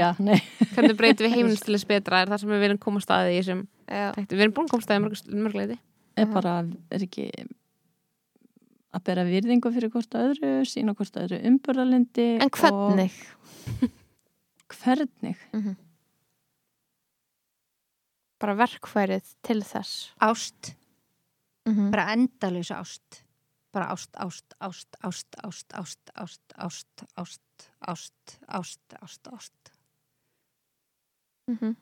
Hvernig 0.74 0.96
breytum 0.98 1.26
við 1.26 1.34
heiminn 1.36 1.58
til 1.58 1.74
þess 1.74 1.88
betra? 1.88 2.20
Er 2.22 2.30
það 2.32 2.44
sem 2.44 2.54
við 2.54 2.64
viljum 2.66 2.80
koma 2.82 3.02
á 3.02 3.06
staði 3.06 3.34
í 3.34 3.40
þessum? 3.40 3.66
Við 4.30 4.40
erum 4.40 4.54
búin 4.56 4.68
að 4.68 4.74
koma 4.74 4.82
á 4.82 4.86
staði 4.86 5.42
mörgleiti 5.44 5.78
er 6.14 6.30
bara, 6.30 6.54
er 6.94 7.04
ekki 7.06 7.28
að 8.94 9.04
bera 9.08 9.24
virðingu 9.26 9.72
fyrir 9.74 9.90
hvort 9.90 10.14
öðru, 10.18 10.50
sína 10.68 10.94
hvort 10.94 11.16
öðru 11.18 11.40
umbörðalindi 11.50 12.26
en 12.44 12.52
hvernig 12.54 13.16
hvernig 14.78 15.40
bara 18.44 18.56
verkfærið 18.60 19.34
til 19.46 19.60
þess 19.64 20.10
ást, 20.20 20.74
mm 21.64 21.90
bara 21.94 22.10
endalaus 22.12 22.70
ást 22.74 23.24
bara 23.74 23.90
ást, 23.90 24.10
ást, 24.16 24.56
ást, 24.60 24.96
ást, 25.02 25.28
ást, 25.42 25.72
ást, 25.74 26.12
ást, 26.14 26.52
ást, 26.56 27.04
ást, 27.16 27.40
ást, 27.80 28.14
ást, 28.46 28.80
ást, 29.02 29.28
ást. 29.32 29.72
-hmm. 31.48 31.74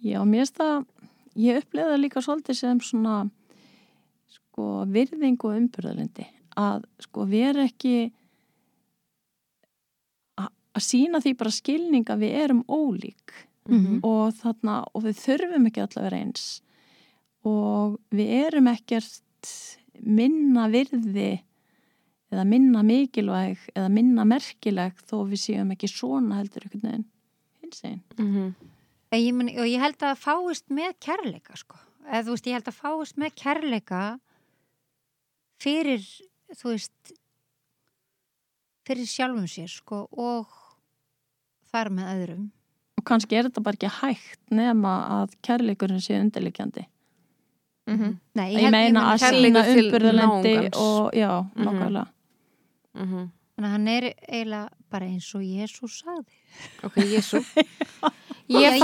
Já, 0.00 0.24
mér 0.24 0.44
finnst 0.44 0.56
það 0.56 0.86
ég 1.34 1.56
upplega 1.58 1.90
það 1.92 2.00
líka 2.00 2.20
svolítið 2.20 2.56
sem 2.58 2.80
svona 2.80 3.30
sko 4.28 4.84
virðingu 4.86 5.48
og 5.48 5.56
umbörðalindi 5.58 6.26
að 6.56 6.84
sko 7.00 7.24
vera 7.26 7.64
ekki 7.64 8.12
að 10.74 10.82
sína 10.82 11.20
því 11.22 11.34
bara 11.38 11.50
skilning 11.50 12.10
að 12.10 12.24
við 12.24 12.36
erum 12.44 12.62
ólík 12.68 13.34
Mhm. 13.68 14.00
og 14.04 14.34
þarna 14.36 14.84
og 14.94 15.02
við 15.06 15.16
þurfum 15.24 15.66
ekki 15.70 15.80
alltaf 15.80 16.02
að 16.02 16.06
vera 16.10 16.20
eins 16.20 16.60
og 17.44 17.98
við 18.12 18.28
erum 18.44 18.66
ekkert 18.68 19.52
minna 20.04 20.66
virði 20.68 21.42
eða 22.32 22.44
minna 22.48 22.82
mikilvæg 22.82 23.58
eða 23.74 23.88
minna 23.92 24.24
merkileg 24.24 24.94
þó 25.08 25.16
við 25.30 25.40
séum 25.46 25.72
ekki 25.72 25.88
svona 25.88 26.40
heldur 26.42 26.66
einhvern 26.66 26.82
veginn 26.90 27.04
hins 27.62 27.82
einn. 27.84 28.02
Mhm. 28.18 28.54
En 29.12 29.20
Ég 29.20 29.32
meni, 29.34 29.56
og 29.58 29.64
ég 29.64 29.78
held 29.80 29.98
að 29.98 30.18
fáist 30.18 30.68
með 30.68 30.94
kærleika 31.00 31.56
sko. 31.56 31.76
eða 32.04 32.24
þú 32.24 32.30
veist, 32.34 32.46
ég 32.46 32.52
held 32.52 32.64
að 32.68 32.80
fáist 32.82 33.16
með 33.16 33.34
kærleika 33.34 34.20
fyrir 35.58 36.02
þú 36.52 36.72
veist 36.74 37.12
fyrir 38.84 39.06
sjálfum 39.08 39.46
sér 39.48 39.70
sko 39.72 40.02
og 40.12 40.46
þar 41.72 41.88
með 41.90 42.10
öðrum 42.14 42.50
og 43.04 43.08
kannski 43.10 43.36
er 43.36 43.48
þetta 43.50 43.62
bara 43.62 43.76
ekki 43.76 43.90
hægt 44.00 44.40
nema 44.50 44.94
að 45.20 45.34
kærleikurinn 45.44 46.00
sé 46.00 46.16
undirleikjandi 46.20 46.86
Mhm. 47.86 48.14
Nei, 48.34 48.54
ég, 48.54 48.60
held- 48.64 48.72
meina 48.72 49.00
að 49.12 49.18
sína 49.28 49.62
náungans. 50.16 50.76
og 50.80 51.12
já, 51.12 51.44
Mhm. 51.54 51.64
nákvæmlega 51.66 52.06
Mhm. 52.96 53.30
Þannig 53.56 53.68
að 53.68 53.70
hann 53.70 53.88
er 53.88 54.02
eiginlega 54.28 54.68
bara 54.90 55.04
eins 55.06 55.34
og 55.34 55.42
Jésús 55.42 56.02
sagði. 56.02 56.32
Ok, 56.82 56.94
Jésu 56.96 57.38
ég, 58.48 58.48
Já, 58.48 58.70
ég 58.70 58.72
ég, 58.74 58.80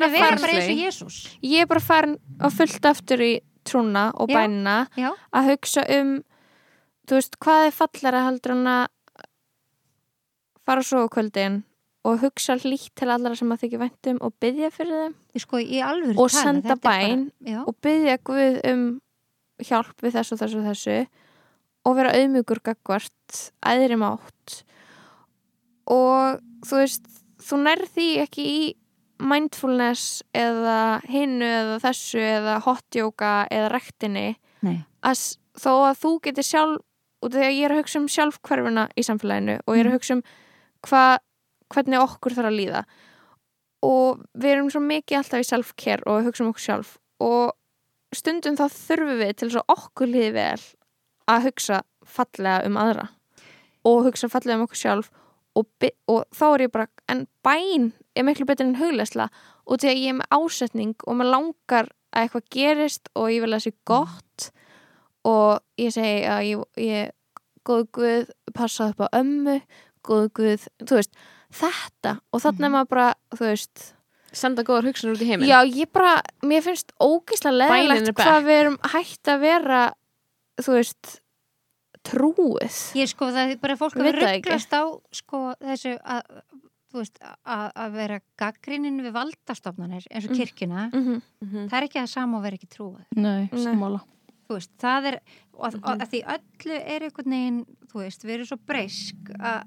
bara 0.00 0.06
er 0.06 0.38
bara 0.40 0.52
eins 0.52 0.70
og 0.70 0.78
Jésús. 0.78 1.36
ég 1.42 1.60
er 1.60 1.66
bara 1.66 1.80
farin 1.80 2.18
að 2.38 2.52
fullt 2.52 2.84
aftur 2.86 3.18
í 3.20 3.40
trúna 3.64 4.12
og 4.14 4.28
Já. 4.30 4.34
bænina 4.36 4.88
Já, 4.96 5.10
að 5.34 5.50
hugsa 5.50 5.84
um 6.00 6.22
þú 7.06 7.14
veist, 7.18 7.36
hvað 7.40 7.66
er 7.66 7.72
fallara 7.72 8.24
heldur 8.30 8.52
en 8.52 8.64
að 8.66 8.86
fara 10.64 10.80
svo 10.82 11.08
kvöldin 11.08 11.62
og 12.04 12.18
hugsa 12.20 12.56
hlýtt 12.60 12.90
til 13.00 13.08
allara 13.08 13.36
sem 13.38 13.48
að 13.54 13.62
þykja 13.64 13.80
væntum 13.80 14.18
og 14.20 14.34
byggja 14.40 14.70
fyrir 14.74 14.98
þeim. 15.02 15.14
Sko 15.40 15.56
Og 16.20 16.30
senda 16.30 16.76
bara- 16.76 17.00
bæn 17.08 17.30
Já, 17.46 17.60
og 17.66 17.74
byggja 17.82 18.18
Guð 18.24 18.60
um 18.72 19.00
hjálp 19.62 19.96
við 20.02 20.12
þessu 20.18 20.32
og 20.36 20.38
þessu 20.42 20.58
og 20.60 20.66
þessu 20.68 20.98
og 21.86 21.96
vera 21.96 22.12
auðmjúkur 22.12 22.60
gagvart 22.64 23.40
æðri 23.64 23.96
mátt. 24.00 24.62
Og 25.90 26.40
þú 26.64 26.80
veist 26.80 27.08
þú 27.44 27.58
nærð 27.64 27.88
því 27.94 28.06
ekki 28.24 28.44
í 28.48 28.60
mindfulness 29.24 30.22
eða 30.34 31.00
hinnu 31.08 31.44
eða 31.46 31.76
þessu 31.84 32.18
eða 32.20 32.56
hotjóka 32.64 33.34
eða 33.52 33.68
rektinni 33.72 34.36
að 35.04 35.20
þó 35.60 35.72
að 35.90 35.98
þú 36.02 36.10
getur 36.24 36.42
sjálf 36.48 36.80
og 37.22 37.30
þegar 37.32 37.52
ég 37.54 37.64
er 37.64 37.70
að 37.74 37.78
hugsa 37.82 37.98
um 38.00 38.08
sjálfhverfuna 38.08 38.88
í 38.98 39.04
samfélaginu 39.06 39.60
og 39.66 39.76
ég 39.76 39.84
er 39.84 39.88
að 39.90 39.96
hugsa 39.98 40.16
um 40.18 40.22
hva, 40.88 41.18
hvernig 41.72 42.02
okkur 42.02 42.36
þarf 42.36 42.50
að 42.50 42.58
líða. 42.58 42.84
Og 43.84 44.22
við 44.32 44.54
erum 44.54 44.70
svo 44.72 44.82
mikið 44.84 45.20
alltaf 45.20 45.44
í 45.44 45.48
self-care 45.48 46.08
og 46.08 46.24
hugsa 46.28 46.44
um 46.44 46.52
okkur 46.52 46.66
sjálf 46.66 46.96
og 47.24 47.54
stundum 48.14 48.56
þá 48.58 48.66
þurfum 48.72 49.20
við 49.20 49.34
til 49.34 49.48
þess 49.48 49.60
að 49.60 49.74
okkur 49.74 50.10
líði 50.10 50.30
vel 50.36 50.64
að 51.30 51.46
hugsa 51.48 51.82
fallega 52.04 52.64
um 52.68 52.78
aðra 52.80 53.08
og 53.88 54.06
hugsa 54.08 54.30
fallega 54.32 54.58
um 54.58 54.66
okkur 54.66 54.80
sjálf 54.80 55.10
og, 55.58 55.68
og 56.10 56.24
þá 56.34 56.46
er 56.48 56.64
ég 56.66 56.72
bara 56.74 56.88
en 57.10 57.26
bæn 57.46 57.90
er 58.14 58.26
miklu 58.26 58.46
betur 58.48 58.68
en 58.68 58.78
hugleysla 58.80 59.28
og 59.64 59.80
því 59.80 59.90
að 59.90 60.00
ég 60.00 60.12
er 60.12 60.18
með 60.20 60.38
ásetning 60.38 61.06
og 61.06 61.18
maður 61.18 61.34
langar 61.34 61.90
að 62.14 62.24
eitthvað 62.24 62.48
gerist 62.56 63.10
og 63.14 63.30
ég 63.32 63.44
vil 63.44 63.50
að 63.52 63.56
það 63.56 63.66
sé 63.66 63.74
gott 63.90 64.48
og 65.24 65.80
ég 65.80 65.94
segi 65.94 66.24
að 66.28 66.42
ég, 66.50 66.64
ég 66.84 67.12
góð 67.64 67.86
guð, 67.96 68.32
passa 68.54 68.90
upp 68.92 69.06
á 69.08 69.08
ömmu 69.20 69.60
góð 70.04 70.26
guð, 70.36 70.66
þú 70.84 71.00
veist 71.00 71.14
þetta 71.54 72.16
og 72.32 72.40
þannig 72.44 72.66
er 72.68 72.72
maður 72.76 72.88
bara, 72.94 73.14
þú 73.34 73.44
veist 73.50 73.90
Senda 74.34 74.64
góðar 74.66 74.88
hugsanir 74.88 75.14
út 75.14 75.20
í 75.22 75.26
heiminn. 75.28 75.46
Já, 75.46 75.60
ég 75.62 75.86
bara, 75.94 76.16
mér 76.42 76.62
finnst 76.64 76.88
Bænin 77.70 77.86
leðilegt 77.94 78.14
back. 78.16 78.26
hvað 78.26 78.48
við 78.48 78.56
erum 78.64 78.78
hægt 78.90 79.28
að 79.30 79.40
vera 79.44 79.82
þú 80.58 80.72
veist 80.74 81.12
trúið 82.04 82.78
Ég 82.98 83.08
sko 83.12 83.28
það 83.32 83.52
er 83.54 83.60
bara 83.62 83.76
fólk 83.80 83.94
að 83.96 84.10
rugglast 84.18 84.74
á 84.76 84.82
sko 85.14 85.42
þessu 85.62 85.94
að 86.02 86.22
veist, 86.94 87.16
að, 87.22 87.64
að 87.74 87.94
vera 87.96 88.18
gaggrinin 88.38 89.00
við 89.02 89.14
valdastofnanir 89.16 90.04
eins 90.10 90.26
og 90.28 90.30
Mm. 90.34 90.36
kirkjuna. 90.38 90.82
Mm 90.92 91.22
Mhm. 91.42 91.68
það 91.70 91.78
er 91.78 91.86
ekki 91.88 91.98
það 92.02 92.08
sama 92.08 92.36
og 92.38 92.42
vera 92.44 92.56
ekki 92.58 92.68
trúið 92.74 93.04
Nei, 93.16 93.48
þú 94.48 94.54
veist, 94.58 94.70
það 94.78 95.06
er 95.12 95.20
og 95.54 95.64
að, 95.64 95.74
Mhm. 95.74 95.84
og 95.84 95.98
að 95.98 96.10
því 96.10 96.20
öllu 96.34 96.76
er 96.86 97.00
einhvern 97.00 97.30
veginn 97.34 97.66
þú 97.90 97.94
veist, 98.02 98.22
við 98.24 98.34
erum 98.34 98.46
svo 98.46 98.58
breysk 98.66 99.30
að 99.40 99.64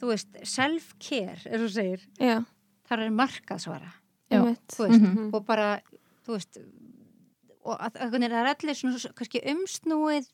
þú 0.00 0.10
veist, 0.12 0.28
self-care 0.48 1.38
eins 1.44 1.60
og 1.60 1.66
þú 1.66 1.70
segir, 1.76 2.04
já, 2.18 2.38
það 2.88 3.04
er 3.06 3.10
markaðsvara 3.10 3.92
veist, 4.30 4.78
Mhm. 4.80 5.34
og 5.34 5.44
bara 5.46 5.80
þú 6.26 6.36
veist 6.36 6.58
og 7.64 7.76
að, 7.78 7.96
að, 8.00 8.10
það 8.14 8.24
er 8.32 8.46
allir 8.54 8.74
svona 8.78 8.98
svo- 8.98 9.12
kannski 9.14 9.42
umsnúið 9.52 10.28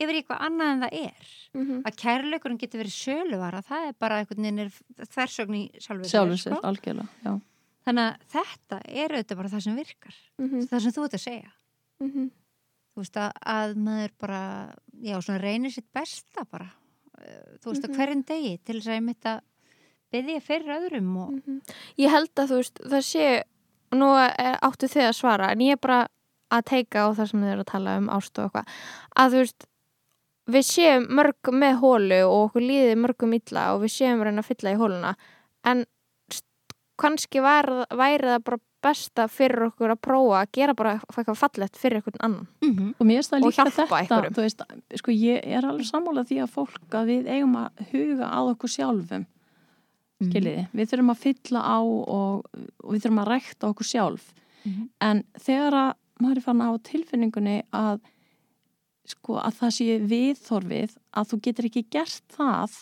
yfir 0.00 0.16
eitthvað 0.18 0.40
annað 0.44 0.72
en 0.72 0.80
það 0.82 0.92
er 0.92 1.26
Mhm. 1.54 1.82
að 1.86 1.96
kærleikurinn 1.96 2.58
getur 2.58 2.80
verið 2.82 2.96
söluvara 2.96 3.62
það 3.64 3.88
er 3.88 3.92
bara 3.98 4.18
einhvern 4.20 4.42
veginn 4.42 4.58
er 4.58 4.72
þversögn 5.06 5.54
í 5.56 5.70
sjálfur 5.80 6.10
Sjálfur 6.10 6.36
sér, 6.36 6.56
sko. 6.56 6.60
algjörlega, 6.66 7.08
já. 7.24 7.40
þannig 7.86 8.02
að 8.10 8.16
þetta 8.34 8.80
er 8.88 9.08
auðvitað 9.14 9.36
bara 9.36 9.48
það 9.48 9.62
sem 9.62 9.76
virkar 9.76 10.14
Mhm. 10.38 10.60
það 10.68 10.80
sem 10.82 10.92
þú 10.92 11.04
ert 11.04 11.14
að 11.14 11.24
segja 11.28 11.50
Mhm. 12.00 12.30
þú 12.96 13.00
veist 13.00 13.16
að, 13.16 13.32
að 13.46 13.74
maður 13.76 14.10
bara 14.18 14.74
já, 15.00 15.16
svona 15.22 15.40
reynir 15.40 15.70
sitt 15.72 15.92
besta 15.94 16.44
bara 16.50 16.72
þú 17.62 17.70
veist 17.72 17.82
Mhm. 17.82 17.90
að 17.90 17.96
hverjum 17.96 18.24
degi 18.24 18.58
til 18.64 18.76
þess 18.80 18.88
að 18.88 18.96
ég 18.98 19.02
mitt 19.02 19.24
að 19.24 19.40
byggja 20.12 20.40
fyrir 20.42 20.76
öðrum 20.80 21.16
og 21.16 21.30
Mhm. 21.32 21.60
Ég 21.98 22.10
held 22.10 22.34
að 22.34 22.48
þú 22.50 22.56
veist, 22.60 22.78
það 22.84 23.02
sé 23.12 23.42
nú 23.92 24.10
er, 24.18 24.58
áttu 24.62 24.86
þið 24.88 25.08
að 25.08 25.14
svara 25.14 25.50
en 25.52 25.58
ég 25.60 25.72
er 25.72 25.76
bara 25.76 26.08
að 26.50 26.62
teika 26.64 27.06
á 27.06 27.14
það 27.14 27.28
sem 27.30 27.40
þið 27.42 27.52
eru 27.52 27.60
að 27.64 27.72
tala 27.72 27.96
um 27.98 28.08
ást 28.08 28.38
og 28.38 28.44
eitthvað 28.52 28.66
að 29.16 29.30
þú 29.32 29.38
veist, 29.42 29.66
við 30.46 30.62
séum 30.62 31.06
mörg 31.08 31.42
með 31.52 31.80
hólu 31.80 32.20
og 32.30 32.50
okkur 32.50 32.62
líði 32.62 32.94
mörgum 32.96 33.34
illa 33.34 33.74
og 33.74 33.82
við 33.82 33.90
séum 33.96 34.22
reyna 34.22 34.42
að 34.42 34.50
fylla 34.54 34.72
í 34.74 34.78
hóluna 34.78 35.16
en 35.64 35.84
kannski 37.00 37.40
væri 37.42 37.84
það 37.90 38.44
bara 38.44 38.58
besta 38.86 39.26
fyrir 39.28 39.66
okkur 39.68 39.92
að 39.94 40.00
prófa 40.06 40.40
að 40.44 40.50
gera 40.58 40.74
bara 40.78 40.94
eitthvað 41.02 41.38
fallegt 41.42 41.76
fyrir 41.80 42.00
einhvern 42.00 42.22
annan 42.28 42.46
mm 42.62 42.94
Og 43.00 43.06
mér 43.06 43.20
finnst 43.20 43.32
það 43.34 43.42
Og 43.42 43.50
líka 43.50 43.62
hjálpa 43.62 43.76
þetta, 43.76 44.00
einhverjum. 44.00 44.34
þú 44.38 44.44
veist, 44.46 44.66
sko 45.02 45.10
ég 45.18 45.46
er 45.58 45.68
alveg 45.68 45.88
sammála 45.90 46.24
því 46.28 46.40
að 46.46 46.52
fólk 46.56 46.96
að 47.00 47.10
við 47.12 47.30
eigum 47.36 47.56
að 47.60 47.86
huga 47.92 48.30
að 48.32 48.52
okkur 48.54 48.72
sjálfum, 48.78 49.26
Mhm. 50.16 50.30
skiljiði. 50.30 50.62
Við 50.72 50.88
þurfum 50.90 51.10
að 51.12 51.22
fylla 51.26 51.60
á 51.60 51.78
og, 51.84 52.44
og 52.80 52.92
við 52.94 53.02
þurfum 53.04 53.20
að 53.20 53.28
rækta 53.34 53.68
okkur 53.68 53.84
sjálf. 53.90 54.24
Mhm. 54.64 54.88
En 55.00 55.24
þegar 55.38 55.72
að 55.82 55.92
maður 56.22 56.36
er 56.36 56.44
fann 56.46 56.62
á 56.64 56.70
tilfinningunni 56.80 57.56
að 57.76 58.00
sko 59.06 59.36
að 59.38 59.54
það 59.60 59.70
sé 59.76 59.98
viðþorfið 60.08 60.96
að 61.14 61.28
þú 61.30 61.40
getur 61.44 61.68
ekki 61.68 61.82
gert 61.90 62.22
það 62.32 62.78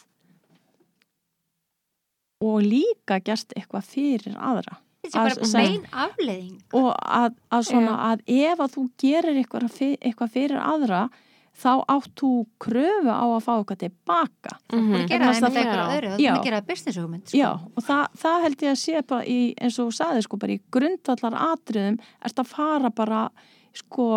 og 2.45 2.63
líka 2.63 3.19
gert 3.25 3.53
eitthvað 3.57 3.85
fyrir 3.89 4.37
aðra. 4.39 4.79
Þetta 5.05 5.27
er 5.31 5.37
bara 5.37 5.53
bein 5.53 5.85
afleðing 5.93 6.59
og 6.81 6.91
að, 7.21 7.35
að 7.53 7.63
svona 7.71 7.95
að 8.13 8.25
ef 8.27 8.59
að 8.65 8.75
þú 8.75 8.85
gerir 9.05 9.39
eitthvað, 9.43 10.31
fyrir 10.35 10.59
aðra 10.61 11.09
þá 11.55 11.71
átt 11.87 12.11
þú 12.19 12.31
kröfu 12.59 13.13
á 13.15 13.23
að 13.31 13.43
fá 13.47 13.53
eitthvað 13.61 13.79
tilbaka 13.85 14.55
Mhm. 14.73 15.07
gera 15.07 15.07
það 15.07 15.09
Vegna 15.09 15.29
þess 15.31 15.41
með 15.41 15.49
að 15.51 15.59
eitthvað 15.61 15.83
það- 15.85 15.95
öðru 15.97 16.09
Já. 16.19 16.31
þarf 16.33 16.41
að 16.41 16.45
gera 16.45 16.61
það 16.61 16.67
business 16.67 16.97
hugmynd 16.99 17.27
sko. 17.29 17.39
já, 17.39 17.51
og 17.77 17.83
það, 17.85 18.07
það 18.25 18.43
held 18.43 18.57
ég 18.65 18.71
að 18.73 18.81
sé 18.85 19.03
bara 19.07 19.25
í, 19.25 19.55
eins 19.61 19.79
og 19.79 19.87
þú 19.87 19.93
sagði 20.01 20.23
sko 20.27 20.37
bara 20.37 20.53
í 20.53 20.61
grundvallar 20.73 21.35
atriðum 21.53 21.99
ert 22.25 22.35
að 22.43 22.47
fara 22.47 22.91
bara 22.91 23.31
sko 23.75 24.09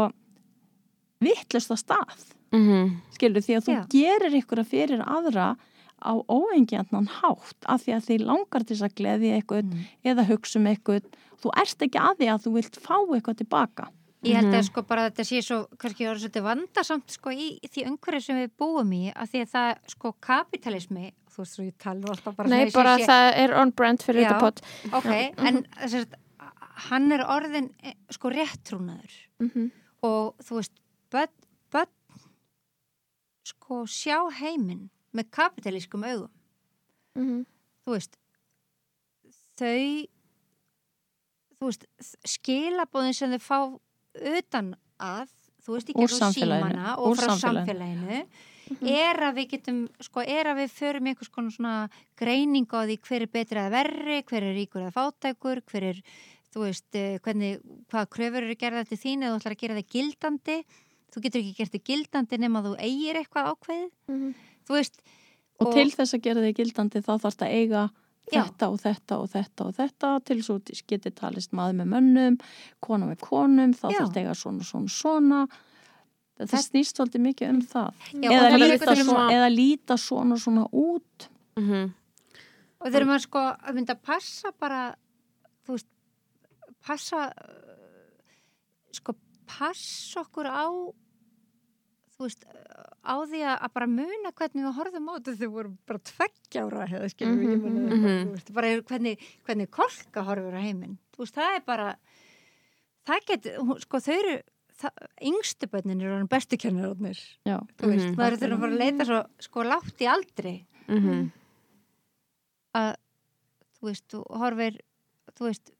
vittlust 1.21 1.71
að 1.73 1.81
stað 1.83 2.25
Mhm. 2.53 3.01
skilur 3.11 3.41
því 3.43 3.53
að 3.57 3.65
þú 3.67 3.73
Já. 3.75 3.85
gerir 3.91 4.31
eitthvað 4.37 4.67
fyrir 4.71 5.01
aðra 5.05 5.57
á 6.03 6.13
óengjarnan 6.29 7.07
hátt 7.07 7.57
af 7.65 7.81
því 7.85 7.93
að 7.97 8.05
þið 8.09 8.25
langar 8.25 8.63
til 8.65 8.75
þess 8.75 8.85
að 8.89 8.95
gleði 8.99 9.31
eitthvað 9.37 9.63
Mm. 9.63 9.85
eða 10.05 10.27
hugsa 10.29 10.59
um 10.59 10.65
eitthvað 10.67 11.03
þú 11.41 11.49
ert 11.57 11.79
ekki 11.87 11.99
að 11.99 12.17
því 12.19 12.27
að 12.33 12.43
þú 12.45 12.53
vilt 12.53 12.75
fá 12.81 12.95
eitthvað 13.15 13.37
tilbaka 13.43 13.87
Ég 14.23 14.33
held 14.35 14.47
að 14.49 14.57
Mhm. 14.57 14.63
sko 14.65 14.81
bara 14.81 15.01
að 15.05 15.11
þetta 15.13 15.23
sé 15.29 15.41
svo 15.45 15.67
kannski 15.77 16.05
orðið 16.09 16.23
svolítið 16.25 16.43
vandasamt 16.43 17.09
sko 17.11 17.29
í 17.29 17.59
því 17.69 17.85
umhverju 17.87 18.21
sem 18.23 18.35
við 18.35 18.49
búum 18.59 18.91
í 18.93 19.13
að 19.13 19.29
því 19.29 19.41
að 19.45 19.51
það 19.51 19.77
sko 19.87 20.13
kapitalismi 20.19 21.13
þú 21.29 21.37
veist 21.37 21.53
svo 21.55 21.63
ég 21.63 21.77
tala 21.77 22.01
alltaf 22.09 22.35
bara 22.35 22.49
Nei, 22.49 22.65
og 22.65 22.73
bara 22.73 22.97
sé- 22.97 23.05
það 23.05 23.33
er 23.37 23.53
on 23.53 23.69
brand 23.71 23.99
fyrir 24.01 24.23
Já. 24.25 24.29
þetta 24.29 24.39
pot 24.39 24.61
ok, 24.93 25.33
en 25.37 25.63
þess 25.63 25.93
að 25.93 26.07
hann 26.89 27.11
er 27.11 27.19
orðin 27.25 27.69
eh, 27.83 27.93
sko 28.09 28.29
réttrúnaður 28.29 29.13
mm 29.39 29.49
-hmm. 29.53 29.71
og 30.03 30.35
þú 30.43 30.55
veist 30.55 30.71
börn, 31.11 31.29
börn 31.71 31.87
sko 33.43 33.85
sjá 33.85 34.17
heiminn 34.41 34.89
með 35.17 35.29
kapitalískum 35.39 36.03
augum 36.07 36.29
Mhm. 37.17 37.45
þú 37.85 37.93
veist 37.97 38.17
þau 39.57 40.07
þú 41.57 41.69
veist 41.71 41.85
skilabóðin 42.29 43.15
sem 43.17 43.31
þau 43.33 43.41
fá 43.41 43.57
utan 44.37 44.75
að 45.01 45.31
þú 45.65 45.73
veist, 45.75 45.89
gegnum 45.91 46.13
samfélaginu, 46.13 46.69
símana 46.71 46.93
og 47.01 47.17
frá 47.17 47.33
samfélaginu. 47.33 48.19
samfélaginu 48.21 48.27
er 48.91 49.15
að 49.23 49.35
við 49.39 49.49
getum, 49.53 49.77
sko, 50.03 50.21
er 50.27 50.45
að 50.51 50.57
við 50.61 50.71
förum 50.75 51.07
einhvers 51.07 51.31
konar 51.31 51.51
svona 51.55 51.73
greining 52.19 52.67
á 52.67 52.83
því 52.83 52.97
hver 53.07 53.21
er 53.25 53.27
betri 53.31 53.59
eða 53.61 53.71
verri, 53.71 54.17
hver 54.27 54.43
er 54.43 54.55
ríkur 54.57 54.83
eða 54.83 54.95
fátækur, 54.97 55.61
hver 55.71 55.83
er 55.91 56.01
þú 56.53 56.63
veist, 56.65 56.87
eh, 56.95 57.17
hvernig, 57.19 57.61
hvaða 57.91 58.09
kröfur 58.09 58.43
eru 58.43 58.55
gerða 58.55 58.85
til 58.87 58.97
þín 58.97 59.23
eða 59.23 59.33
þú 59.35 59.39
ætlar 59.41 59.55
að 59.55 59.61
gera 59.63 59.75
það 59.79 59.89
gildandi 59.95 60.57
þú 61.11 61.21
getur 61.23 61.41
ekki 61.41 61.55
gert 61.57 61.71
það 61.71 61.83
gildandi 61.89 62.37
nema 62.43 62.61
þú 62.63 62.73
eigir 62.79 63.15
eitthvað 63.23 63.49
ákveðið, 63.55 63.91
Mhm. 64.07 64.33
þú 64.33 64.56
veist 64.75 65.01
Og, 65.59 65.71
til 65.73 65.89
þess 65.89 66.13
að 66.13 66.21
gera 66.21 66.41
þig 66.43 66.55
gildandi 66.59 66.99
þá 67.01 67.13
þarfst 67.23 67.41
að 67.41 67.53
eiga 67.57 67.83
Já. 68.31 68.43
þetta 68.43 68.67
og 68.69 68.79
þetta 68.83 69.17
og 69.17 69.29
þetta 69.31 69.65
og 69.65 69.75
þetta 69.77 70.09
til 70.27 70.43
svo 70.43 70.57
getur 70.87 71.11
talist 71.15 71.53
maður 71.55 71.77
með 71.79 71.87
mönnum, 71.95 72.35
kona 72.83 73.05
með 73.07 73.19
konum, 73.23 73.73
þá 73.73 73.87
þarfst 73.87 74.17
að 74.17 74.19
eiga 74.21 74.35
svona, 74.35 74.63
svona, 74.67 74.89
svona. 74.91 75.39
Þetta 76.37 76.51
Það- 76.53 76.65
snýst 76.67 76.99
svolítið 76.99 77.23
mikið 77.23 77.49
um 77.49 77.61
það. 77.61 77.93
Já, 78.13 78.29
eða, 78.29 78.43
og 78.45 78.51
það 78.51 78.59
líta 78.61 78.85
veginn 78.91 79.05
svo, 79.05 79.13
svona- 79.15 79.31
eða 79.33 79.49
líta 79.55 79.97
svona, 79.97 80.35
svona 80.37 80.65
út. 80.69 81.27
Mhm. 81.57 81.93
Og 82.81 82.87
þegar 82.91 83.07
maður 83.09 83.23
sko 83.25 83.39
að 83.57 83.73
mynda 83.73 83.95
að 83.95 84.03
passa 84.03 84.51
bara, 84.59 84.95
þú 85.65 85.71
veist, 85.73 85.87
passa, 86.85 87.31
sko, 88.93 89.15
passa 89.47 90.21
okkur 90.21 90.45
á, 90.45 90.67
þú 92.17 92.25
veist, 92.25 92.45
á 93.05 93.13
því 93.29 93.39
að, 93.45 93.55
að 93.61 93.73
bara 93.77 93.87
muna 93.87 94.31
hvernig 94.33 94.63
við 94.65 94.75
horfum 94.79 95.09
á 95.09 95.13
þetta 95.17 95.33
þegar 95.37 95.47
við 95.47 95.55
vorum 95.57 95.77
bara 95.85 95.99
tveggja 96.09 96.63
ára, 96.65 96.87
hefði 96.89 97.09
skilur 97.13 97.37
við, 97.37 97.57
muni 97.61 97.79
Mhm. 97.79 97.87
eitthvað, 97.93 98.19
þú 98.25 98.31
veist, 98.37 98.53
bara 98.57 98.67
hvernig, 98.91 99.25
hvernig 99.45 99.69
kolka 99.71 100.23
horfur 100.25 100.57
á 100.57 100.61
heiminn. 100.65 100.97
Þú 101.13 101.17
veist, 101.23 101.35
það 101.37 101.55
er 101.55 101.63
bara, 101.67 101.89
það 103.05 103.25
getur, 103.27 103.79
sko, 103.85 103.97
þau 104.07 104.13
eru, 104.17 104.35
það, 104.77 104.91
yngstu 105.29 105.69
bönnin 105.73 106.01
eru 106.01 106.15
hann 106.17 106.27
bestu 106.27 106.57
kennararnir, 106.57 107.21
Já. 107.45 107.59
þú 107.77 107.85
veist, 107.93 108.05
Mhm. 108.09 108.15
maður 108.17 108.37
þurfa 108.41 108.59
bara 108.59 108.71
að 108.73 108.81
leita 108.81 109.05
svo, 109.05 109.21
sko, 109.39 109.63
látt 109.63 110.01
í 110.01 110.07
aldri 110.09 110.65
Mhm. 110.87 111.31
að 112.75 112.95
þú 113.77 113.81
veist, 113.91 114.07
þú 114.09 114.23
horfir 114.41 114.79
þú 115.37 115.45
veist, 115.51 115.71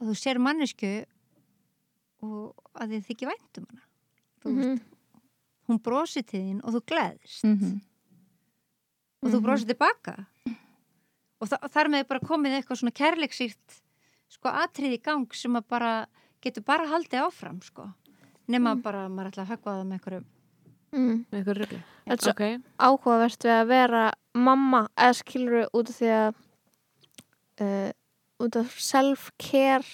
að 0.00 0.06
þú 0.06 0.14
sér 0.14 0.38
mannesku 0.38 1.04
og 2.22 2.54
að 2.78 2.92
þið 2.94 3.06
þykir 3.10 3.30
væntum 3.32 3.66
hana 3.70 3.82
þú 4.40 4.50
Mhm. 4.50 4.56
veist, 4.60 4.82
hún 5.70 5.80
brosi 5.82 6.22
til 6.26 6.40
þín 6.42 6.60
og 6.64 6.74
þú 6.76 6.82
gleðist 6.92 7.44
Mm 7.46 7.80
og 9.22 9.28
þú 9.28 9.36
Mhm. 9.36 9.42
brosir 9.44 9.66
tilbaka. 9.68 10.14
Og 11.40 11.48
þa 11.48 11.58
þar 11.68 11.88
með 11.92 11.98
er 12.00 12.04
bara 12.08 12.20
komið 12.24 12.54
eitthvað 12.56 12.78
svona 12.80 12.92
kærleiksýrt 12.96 13.80
sko 14.32 14.48
atrið 14.48 14.94
í 14.96 15.02
gang 15.02 15.26
sem 15.34 15.52
að 15.58 15.66
bara 15.68 16.06
getur 16.40 16.64
bara 16.64 16.86
haldið 16.88 17.20
áfram 17.26 17.58
sko. 17.62 17.92
Nema 18.48 18.80
bara 18.82 19.06
að 19.06 19.12
maður 19.12 19.28
ætla 19.30 19.44
að 19.44 19.50
höggva 19.52 19.74
það 19.76 19.86
með 19.86 19.98
einhverju 20.00 20.24
Mm. 20.92 21.24
Með 21.30 21.38
eitthvað 21.44 21.58
rugli. 21.60 21.82
Þetta 22.06 22.12
er 22.12 22.16
svo 22.16 22.30
Ok. 22.32 22.62
áhugavert 22.80 23.44
við 23.46 23.52
að 23.60 23.66
vera 23.68 24.12
mamma 24.34 24.88
eða 24.98 25.14
skilur 25.20 25.68
út 25.72 25.88
af 25.90 25.96
því 26.00 26.08
að 26.16 26.34
uh, 27.60 27.92
út 28.40 28.56
af 28.56 28.72
self-care 28.80 29.84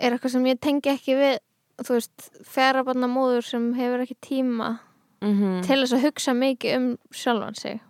er 0.00 0.10
eitthvað 0.16 0.30
sem 0.34 0.44
ég 0.48 0.58
tengi 0.60 0.90
ekki 0.90 1.14
við 1.14 1.38
þú 1.82 1.96
veist, 1.98 2.30
fjarabarna 2.46 3.08
móður 3.10 3.42
sem 3.44 3.72
hefur 3.74 4.04
ekki 4.04 4.16
tíma 4.22 4.78
Mhm, 5.24 5.62
til 5.64 5.78
þess 5.80 5.94
að 5.96 6.02
hugsa 6.04 6.32
mikið 6.36 6.76
um 6.76 6.86
sjálfan 7.10 7.54
sig 7.56 7.80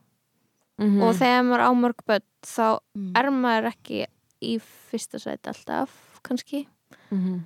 mhm. 0.78 1.00
og 1.02 1.14
þegar 1.18 1.42
maður 1.48 1.64
á 1.66 1.70
mörg 1.74 2.04
börn 2.06 2.22
þá 2.46 2.78
Mm. 2.94 3.12
er 3.16 3.30
maður 3.30 3.66
ekki 3.72 4.06
í 4.42 4.60
fyrsta 4.60 5.18
sæti 5.18 5.48
alltaf 5.50 5.90
kannski, 6.22 6.66
Mhm. 7.10 7.40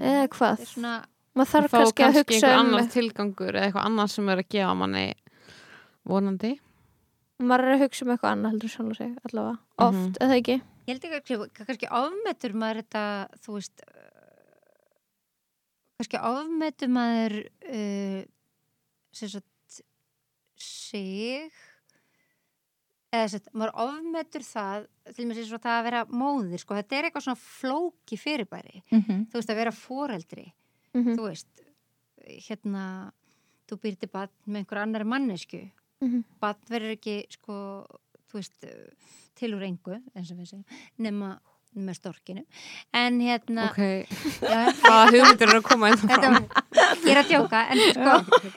eða 0.00 0.28
hvað 0.28 0.60
er 0.60 0.66
svona, 0.66 1.04
maður 1.36 1.50
þarf 1.52 1.70
kannski 1.70 2.04
að 2.06 2.16
hugsa 2.16 2.46
einhver 2.48 2.60
um 2.60 2.66
annar 2.74 2.88
tilgangur 2.90 3.52
eða 3.54 3.66
eitthvað 3.72 3.86
annað 3.90 4.10
sem 4.10 4.28
er 4.28 4.36
að 4.38 4.48
gefa 4.48 4.74
manni 4.76 5.14
vonandi 6.08 6.58
maður 7.40 7.64
er 7.64 7.74
að 7.76 7.82
hugsa 7.84 8.02
um 8.06 8.12
eitthvað 8.14 8.32
annað 8.34 8.50
heldur 8.54 8.68
en 8.70 8.74
sjálfan 8.74 8.96
sig 8.96 9.16
allavega, 9.28 9.58
oft, 9.78 9.96
Mhm. 9.96 10.16
eða 10.20 10.36
ekki 10.40 10.56
ég 10.88 10.94
held 10.94 11.04
ekki 11.04 11.36
að 11.36 11.66
kannski 11.66 11.88
ofmetur 11.90 12.52
maður 12.54 12.82
þetta, 12.82 13.28
þú 13.44 13.52
veist 13.58 13.80
kannski 16.00 16.20
ofmetur 16.24 16.88
maður 16.92 17.34
uh, 17.68 18.22
sagt 19.12 19.82
sig 20.60 21.50
eða 23.10 23.26
sagt, 23.32 23.48
maður 23.52 23.72
ofmetur 23.84 24.44
það 24.46 24.86
til 25.16 25.26
mér 25.26 25.40
sem 25.40 25.48
svo 25.48 25.58
það 25.60 25.76
að 25.76 25.86
vera 25.88 26.02
móðir 26.14 26.62
sko, 26.62 26.76
þetta 26.78 26.96
er 26.96 27.08
eitthvað 27.08 27.26
svona 27.26 27.42
flóki 27.42 28.18
fyrirbæri 28.20 28.82
Mhm. 28.90 29.26
þú 29.30 29.40
veist 29.40 29.50
að 29.52 29.60
vera 29.60 29.74
foreldri 29.74 30.46
mm 30.94 31.16
þú 31.16 31.22
veist 31.28 31.64
hérna, 32.48 33.12
þú 33.68 33.80
býr 33.82 33.98
til 33.98 34.08
bann 34.12 34.30
með 34.46 34.62
einhver 34.62 34.82
annari 34.82 35.04
mannesku 35.04 35.70
-hmm. 36.00 36.24
bann 36.40 36.56
verður 36.68 36.96
ekki 36.96 37.26
sko, 37.30 37.86
þú 38.30 38.34
veist, 38.34 38.64
til 39.34 39.54
úr 39.54 39.62
engu 39.62 39.94
og 39.94 40.64
nema 40.98 41.40
með 41.76 41.98
storkinu. 42.00 42.42
En 42.96 43.20
hérna 43.22 43.68
ok, 43.70 43.80
já, 44.42 44.58
hvaða 44.82 45.04
hugmyndir 45.12 45.52
eru 45.52 45.60
að 45.60 45.68
koma 45.68 45.92
inn 45.92 46.00
þetta, 46.00 46.18
fram? 46.18 46.48
ég 47.04 47.12
er 47.12 47.20
að 47.22 47.30
djóka 47.30 47.62
en, 47.70 47.82
sko, 47.94 48.16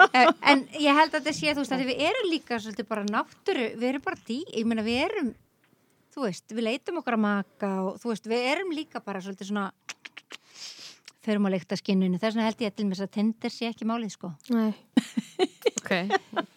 eh, 0.09 0.32
en 0.53 0.66
ég 0.82 0.99
held 0.99 1.14
að 1.14 1.20
þetta 1.20 1.36
sé 1.38 1.53
þú 1.53 1.64
veist, 1.64 1.76
að 1.78 1.86
við 1.91 2.03
erum 2.09 2.30
líka 2.32 2.59
svolítið 2.59 2.89
bara 2.89 3.05
náttúru 3.09 3.70
við 3.78 3.89
erum 3.91 4.05
bara 4.05 4.22
dý, 4.28 4.39
ég 4.49 4.70
meina 4.70 4.86
við 4.86 5.05
erum 5.05 5.34
þú 6.14 6.28
veist, 6.28 6.53
við 6.53 6.68
leitum 6.68 6.99
okkar 7.01 7.18
að 7.18 7.24
maka 7.26 7.72
og 7.84 8.01
þú 8.01 8.11
veist, 8.11 8.28
við 8.30 8.49
erum 8.51 8.74
líka 8.76 9.01
bara 9.03 9.22
svolítið 9.24 9.49
svona 9.49 9.68
förum 11.26 11.47
að 11.47 11.53
leikta 11.55 11.78
skinnunu 11.80 12.19
þess 12.19 12.36
vegna 12.36 12.47
held 12.49 12.61
ég 12.65 12.76
til 12.76 12.86
mér 12.89 13.01
að 13.05 13.11
Tinder 13.15 13.53
sé 13.53 13.69
ekki 13.71 13.86
málið 13.89 14.11
sko. 14.15 14.32
Nei. 14.51 14.74
ok, 15.80 15.91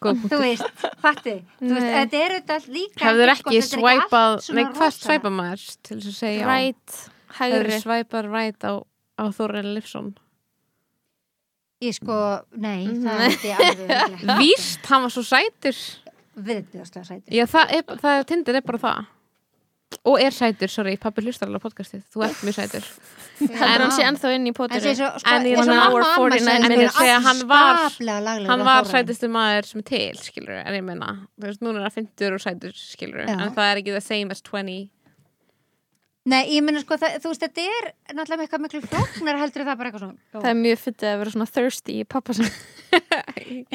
góð 0.03 0.23
þú 0.31 0.39
veist, 0.43 0.85
fatti 1.03 1.35
þú 1.59 1.73
veist, 1.73 1.89
þetta 1.97 2.21
er 2.23 2.35
auðvitað 2.37 2.67
líka 2.75 3.05
hefur 3.07 3.33
sko, 3.35 3.49
ekki 3.49 3.57
er 3.61 3.67
svæpað 3.71 4.37
nei, 4.57 4.63
hvað 4.67 4.85
rosa. 4.87 5.03
svæpa 5.07 5.31
maður 5.39 5.65
til 5.87 5.97
þess 5.99 6.11
að 6.13 6.17
segja 6.21 6.47
rætt, 6.51 6.97
hægri. 7.39 7.79
svæpað 7.83 8.29
ræt 8.31 8.67
á, 8.67 8.73
á 9.19 9.23
Þorren 9.35 9.73
Lifson 9.75 10.13
Ég 11.85 11.93
sko, 11.93 12.15
nei, 12.57 12.87
Mhm. 12.87 13.03
það 13.05 13.19
held 13.21 13.43
ég 13.45 13.59
alveg 13.61 14.39
víst, 14.41 14.85
hann 14.89 15.03
var 15.05 15.11
svo 15.13 15.21
sætur. 15.21 15.77
Viðbjóðslega 16.37 17.05
sætir 17.05 17.33
já, 17.37 17.45
það 17.49 17.73
er, 17.77 17.83
það 18.01 18.15
er 18.17 18.23
Tinder 18.31 18.55
er 18.57 18.65
bara 18.65 18.79
það 18.81 19.05
og 20.07 20.19
er 20.21 20.33
sætur, 20.35 20.69
sorry, 20.71 20.95
pappi 20.99 21.23
hlustar 21.23 21.47
alveg 21.47 21.63
á 21.63 21.65
podcastið. 21.67 22.01
Þú 22.11 22.23
ert 22.27 22.41
mjög 22.43 22.55
sætur. 22.57 22.87
Heldur 23.39 23.83
hann 23.85 23.93
sé 23.93 24.03
ennþá 24.07 24.31
inn 24.35 24.47
í 24.49 24.51
En 24.51 24.81
svo, 24.81 25.09
sko, 25.21 25.31
En 25.31 25.45
ég 25.47 25.59
mamma 25.61 25.77
og 25.87 25.93
Hour 25.93 26.05
amma 26.07 26.37
49 26.37 26.41
sagði, 26.47 26.65
En 26.67 26.81
ég 26.81 26.91
segi 26.97 27.13
að 27.13 27.27
hann 27.27 27.41
var- 27.47 28.47
hann 28.49 28.65
var 28.67 28.89
sætustu 28.89 29.29
maður 29.31 29.65
sem 29.69 29.79
er 29.83 29.87
til, 29.91 30.17
skilur 30.17 30.57
en 30.63 30.73
ég 30.79 30.83
meina, 30.83 31.11
þú 31.37 31.47
veist, 31.51 31.61
núna 31.61 31.81
er 31.83 31.89
það 31.89 31.99
50 32.01 32.33
og 32.33 32.43
sætur, 32.47 32.73
skilur 32.73 33.23
Já. 33.27 33.35
en 33.37 33.53
það 33.55 33.71
er 33.71 33.81
ekki 33.83 33.93
the 33.93 34.01
same 34.01 34.31
as 34.31 34.41
20 34.41 34.89
Nei, 36.27 36.41
ég 36.57 36.63
meina 36.65 36.81
sko, 36.83 36.97
það, 36.99 37.13
þú 37.23 37.29
veist, 37.31 37.43
þetta 37.45 37.63
er 37.71 37.85
náttúrulega 38.17 38.43
eitthvað 38.47 38.63
miklu 38.65 38.81
flóknar 38.83 39.37
heldur 39.39 39.63
það 39.67 39.77
bara 39.79 39.87
eitthvað 39.91 40.03
svona 40.03 40.41
það 40.41 40.49
er 40.51 40.57
mjög 40.59 40.79
fyndið 40.83 41.07
að 41.13 41.19
vera 41.21 41.31
svona 41.35 41.47
thirsty 41.55 41.93
í 42.01 42.07
pappa 42.09 42.33
sem 42.35 42.49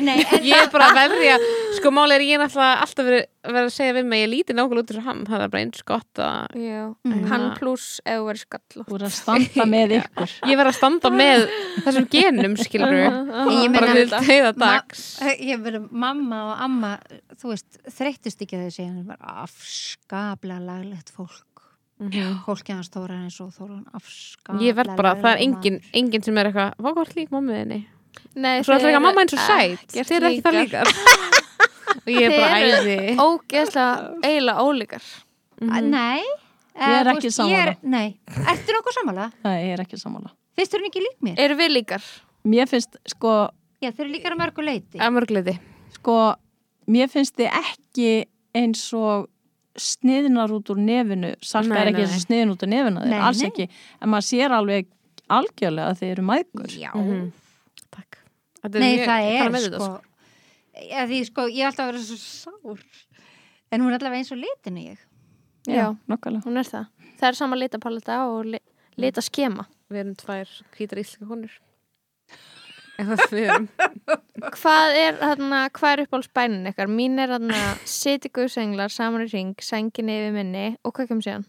Nei, 0.02 0.18
en 0.24 0.44
ég 0.50 0.56
er 0.56 0.68
bara 0.72 0.86
að 0.92 1.12
verja, 1.14 1.36
sko 1.78 1.92
máli 1.94 2.16
er 2.18 2.24
ég 2.26 2.40
náttúrulega 2.42 2.82
alltaf 2.84 3.06
verið 3.08 3.24
verið 3.42 3.66
að 3.66 3.72
segja 3.74 3.94
við 3.96 4.04
mig, 4.06 4.20
ég 4.22 4.30
líti 4.30 4.54
nákvæmlega 4.56 4.82
út 4.84 4.92
og 5.00 5.06
hann, 5.06 5.22
það 5.26 5.40
er 5.46 5.50
bara 5.52 5.62
eins 5.64 5.82
gott 5.88 6.20
að 6.22 6.58
Já. 6.62 6.82
Mhm. 7.08 7.24
hann 7.32 7.46
pluss 7.58 7.86
þú 8.06 8.26
verið 8.28 8.42
skall 8.44 8.84
Þú 8.88 8.98
er 8.98 9.04
að 9.08 9.14
standa 9.16 9.66
með 9.72 9.94
ykkur. 9.98 10.30
Ég 10.52 10.60
verð 10.60 10.70
að 10.72 10.76
standa 10.78 11.10
með 11.12 11.46
þessum 11.86 12.06
genum, 12.12 12.54
skilur 12.60 12.92
Ég 12.98 13.72
bara 13.74 13.88
meina- 13.96 14.04
til 14.12 14.28
heiða 14.28 14.52
Ma- 14.52 14.60
dags. 14.66 15.02
ég 15.40 15.56
meina, 15.64 15.80
mamma 15.90 16.38
og 16.52 16.62
amma 16.68 16.92
þú 17.40 17.52
veist, 17.54 17.80
þreyttust 17.96 18.44
ekki 18.46 18.60
að 18.60 18.70
var 22.10 22.36
fólkið 22.46 22.74
hans 22.76 22.92
Þóra 22.92 23.18
eins 23.22 23.38
og 23.42 23.50
Þóra 23.56 23.78
afskaplega 23.98 24.66
ég 24.66 24.78
verð 24.78 24.94
bara, 24.98 25.14
það 25.20 25.32
er 25.32 25.42
laglegur 25.42 25.90
engin, 26.02 26.24
sem 26.26 26.38
er 26.42 26.50
eitthvað, 26.50 26.76
hvað 26.78 26.98
gott 27.00 27.16
lík 27.18 27.34
mammiðinni 27.34 27.80
Nei, 28.32 28.62
svo 28.64 28.74
er 28.74 28.80
það 28.80 28.82
þið 28.82 28.88
ekki 28.90 28.98
að 28.98 29.04
mamma 29.06 29.22
eins 29.22 29.32
og 29.32 29.40
eru 29.40 29.46
sæt. 29.46 29.84
Ekkert 29.92 30.08
þið 30.08 30.16
er 30.16 30.26
ekki 30.28 30.42
það 30.44 30.56
líkar. 30.58 30.90
og 32.02 32.10
ég 32.12 32.26
er 32.26 32.34
bara 32.36 32.60
æði. 32.60 32.96
ógeðslega 33.20 33.92
eiginlega 34.28 34.64
ólíkar. 34.66 35.08
Að- 35.68 35.88
Nei. 35.92 36.22
Ég 36.72 36.88
er 36.88 36.92
eh, 36.92 37.08
þú 37.08 37.12
ekki 37.12 37.28
er- 37.28 37.34
sammála. 37.36 37.74
Nei, 37.92 38.06
ertu 38.52 38.76
nokkuð 38.76 38.96
sammála? 38.96 39.26
Nei, 39.44 39.56
ég 39.60 39.72
er 39.74 39.82
ekki 39.84 40.00
sammála. 40.00 40.32
Finnst 40.56 40.72
þú 40.76 40.86
ekki 40.88 41.02
lík 41.04 41.18
mér? 41.24 41.40
eru 41.40 41.56
við 41.56 41.74
líkar? 41.76 42.06
Mér 42.48 42.68
finnst, 42.68 42.96
sko, 43.12 43.34
Já, 43.82 43.90
þau 43.90 44.04
eru 44.04 44.12
líkar 44.14 44.36
að 44.36 44.38
mörgu 44.38 44.62
leiti 44.62 45.00
að 45.02 45.14
mörgleiti 45.16 45.56
sko 45.96 46.16
mér 46.92 47.08
finnst 47.10 47.34
þið 47.38 47.48
ekki 47.58 48.10
eins 48.54 48.82
og 48.94 49.26
sniðnar 49.78 50.52
út 50.52 50.70
úr 50.74 50.80
nefinu. 50.82 51.34
Salka 51.40 51.72
Nei, 51.74 51.80
er 51.82 51.90
ekki 51.92 52.02
og 52.06 52.16
sniðin 52.26 52.52
út 52.54 52.62
úr 52.66 52.68
nefinu 52.72 53.00
þeir, 53.02 53.10
Nei, 53.14 53.20
alls 53.28 53.40
nei. 53.42 53.48
ekki, 53.50 53.68
en 54.02 54.08
maður 54.12 54.26
sér 54.28 54.54
alveg 54.58 54.86
algjörlega 55.32 55.88
að 55.92 56.00
þið 56.02 56.10
eru 56.12 56.24
mæðgur 56.28 56.74
Já. 56.76 56.90
Mhm. 56.94 57.32
takk. 57.90 58.18
Þetta 58.62 58.78
Nei, 58.78 58.96
mjög- 58.98 59.06
það 59.08 59.22
ég 59.28 59.40
er 59.46 59.50
með 59.50 59.66
þetta, 59.68 59.80
sko. 59.80 60.00
Já, 60.90 61.00
því 61.06 61.20
sko, 61.28 61.46
ég 61.48 61.60
er 61.62 61.66
alltaf 61.70 61.86
að 61.86 61.92
vera 61.92 62.02
svo 62.02 62.16
sár. 62.16 62.84
En 63.72 63.80
hún 63.80 63.92
er 63.92 63.98
allavega 63.98 64.18
eins 64.20 64.32
og 64.32 64.38
litinu 64.38 64.84
ég. 64.92 64.98
Já. 65.66 65.96
hún 66.44 66.56
er 66.58 66.64
það. 66.64 66.86
Það 67.18 67.28
er 67.28 67.32
sama 67.34 67.56
litapaletta 67.56 68.26
og 68.28 68.44
li 68.46 68.58
lita 68.98 69.20
skema 69.22 69.66
við 69.90 70.00
erum 70.02 70.16
tvær 70.16 70.48
hvítar 70.76 70.98
íslenska 71.00 71.26
konur 71.26 71.50
hvað 74.56 74.96
er, 74.98 75.18
þarna, 75.20 75.60
hvað 75.76 75.92
er 75.96 76.02
uppáhaldsbænin 76.06 76.68
ykkar? 76.72 76.90
mín 76.90 77.18
er 77.22 77.32
þarna 77.34 77.60
siti 77.88 78.30
guðsenglar 78.34 78.92
saman 78.92 79.26
í 79.26 79.28
ring, 79.32 79.52
sengin 79.62 80.10
yfir 80.12 80.32
minni 80.36 80.64
og 80.84 80.94
hvað 80.96 81.10
kemur 81.12 81.26
síðan? 81.26 81.44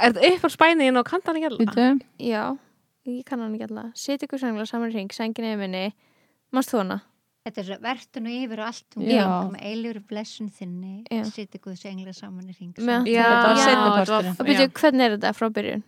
er 0.00 0.12
þetta 0.16 0.34
upp 0.36 0.44
á 0.48 0.50
spæniðin 0.56 1.00
og 1.00 1.08
kantan 1.08 1.38
ekki 1.40 1.58
Býtu, 1.62 1.86
já, 2.24 2.42
ég 3.08 3.24
kann 3.28 3.40
hann 3.44 3.54
ekki 3.56 3.68
alltaf 3.68 3.96
siti 3.98 4.28
guðsenglar 4.30 4.68
saman 4.70 4.92
í 4.92 4.98
ring, 5.00 5.12
sengin 5.14 5.48
yfir 5.52 5.60
minni 5.64 5.86
mannst 6.52 6.72
þú 6.74 6.82
hana? 6.84 7.00
Þetta 7.42 7.58
er 7.58 7.66
svo 7.66 7.76
verðun 7.82 8.26
og 8.30 8.34
yfir 8.38 8.60
og 8.62 8.66
allt 8.68 8.96
um 8.96 9.02
Já. 9.10 9.24
með 9.50 9.62
eilur 9.66 9.96
blessun 10.06 10.50
þinni 10.54 10.92
Já. 11.10 11.24
siti 11.26 11.58
guðs 11.58 11.82
engla 11.90 12.12
saman 12.14 12.46
í 12.46 12.54
ring 12.54 12.76
Með- 12.78 13.08
já, 13.10 13.24
Þetta 13.26 13.48
var 13.48 14.12
Já. 14.12 14.30
og 14.30 14.46
byrju, 14.46 14.66
hvernig 14.78 15.06
er 15.08 15.16
þetta 15.16 15.32
frá 15.34 15.48
byrjun? 15.56 15.82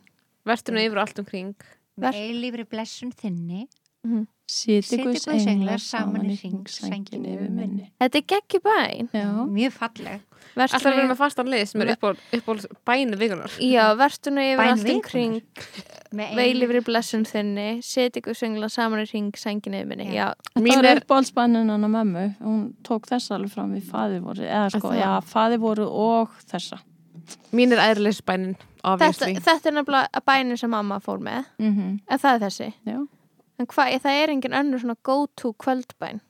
verðinu 0.44 0.82
yfir 0.82 0.98
og 0.98 1.02
allt 1.06 1.20
um 1.22 1.24
kring 1.28 1.54
með 2.02 2.18
eilur 2.18 2.64
blessun 2.68 3.12
þinni 3.14 3.68
siti 4.04 4.26
siti 4.46 4.98
guðs 5.00 5.24
guðs 5.26 5.46
englar 5.48 5.80
saman 5.80 6.28
í 6.30 6.36
hring 6.40 6.66
sængin 6.68 7.24
yfir 7.24 7.50
minni. 7.50 7.90
Þetta 8.02 8.20
er 8.20 8.26
geggjur 8.34 8.62
bæn. 8.66 9.08
Já, 9.14 9.26
Mjög 9.48 9.72
falleg. 9.72 10.20
Alltaf 10.54 10.84
við 10.84 10.98
erum 11.00 11.08
með 11.10 11.18
fastan 11.18 11.48
lið 11.50 11.62
sem 11.66 11.80
er 11.82 11.88
upp 11.96 12.04
á, 12.04 12.10
upp 12.36 12.46
á 12.46 12.52
bænu 12.86 13.16
vikunar 13.18 13.54
já, 13.58 13.84
verðtuna 13.98 14.42
yfir 14.52 14.60
allt 14.68 14.78
um 14.78 14.84
vikunar. 14.84 15.08
kring 15.08 15.40
með 16.14 16.34
veil 16.36 16.52
eilífri- 16.54 16.76
yfir 16.78 16.84
blessun 16.86 17.24
þinni. 17.26 17.66
Siti 17.82 18.20
guðsenglar 18.22 18.70
saman 18.70 19.00
í 19.02 19.08
ring, 19.10 19.32
sengin 19.40 19.74
yfir 19.80 19.88
minni. 19.90 20.10
Já, 20.14 20.28
Þetta 20.52 20.62
Mín 20.62 20.76
var 20.76 20.84
er- 20.92 21.00
uppáhaldsbænin 21.00 21.70
hann 21.72 21.88
að 21.88 21.94
mömmu. 21.96 22.26
Hún 22.44 22.60
tók 22.86 23.08
þessa 23.10 23.34
alveg 23.38 23.50
fram 23.56 23.72
við 23.74 23.88
faði 23.90 24.20
voru 24.22 24.44
eða 24.46 24.70
sko, 24.76 24.92
já, 24.94 25.10
faði 25.24 25.58
voru 25.58 25.88
og 25.90 26.30
þessa. 26.52 26.78
Mín 27.56 27.72
er 27.72 27.78
æðrilegisbænin 27.80 28.54
þetta, 28.54 28.92
obviously 28.92 29.34
þetta 29.40 29.66
er 29.72 29.72
nefnilega 29.80 30.22
bænin 30.28 30.58
sem 30.60 30.70
mamma 30.70 31.00
fór 31.00 31.18
með. 31.24 31.44
Mm 31.58 32.00
en 32.06 32.18
það 32.18 32.34
er 32.34 32.46
þessi. 32.46 32.72
Já, 32.86 32.98
En 33.58 33.66
hvað, 33.70 33.98
það 34.02 34.20
er 34.22 34.32
engin 34.34 34.56
önnur 34.60 34.80
svona 34.82 34.96
go-to 35.06 35.52
kvöldbæn 35.62 36.20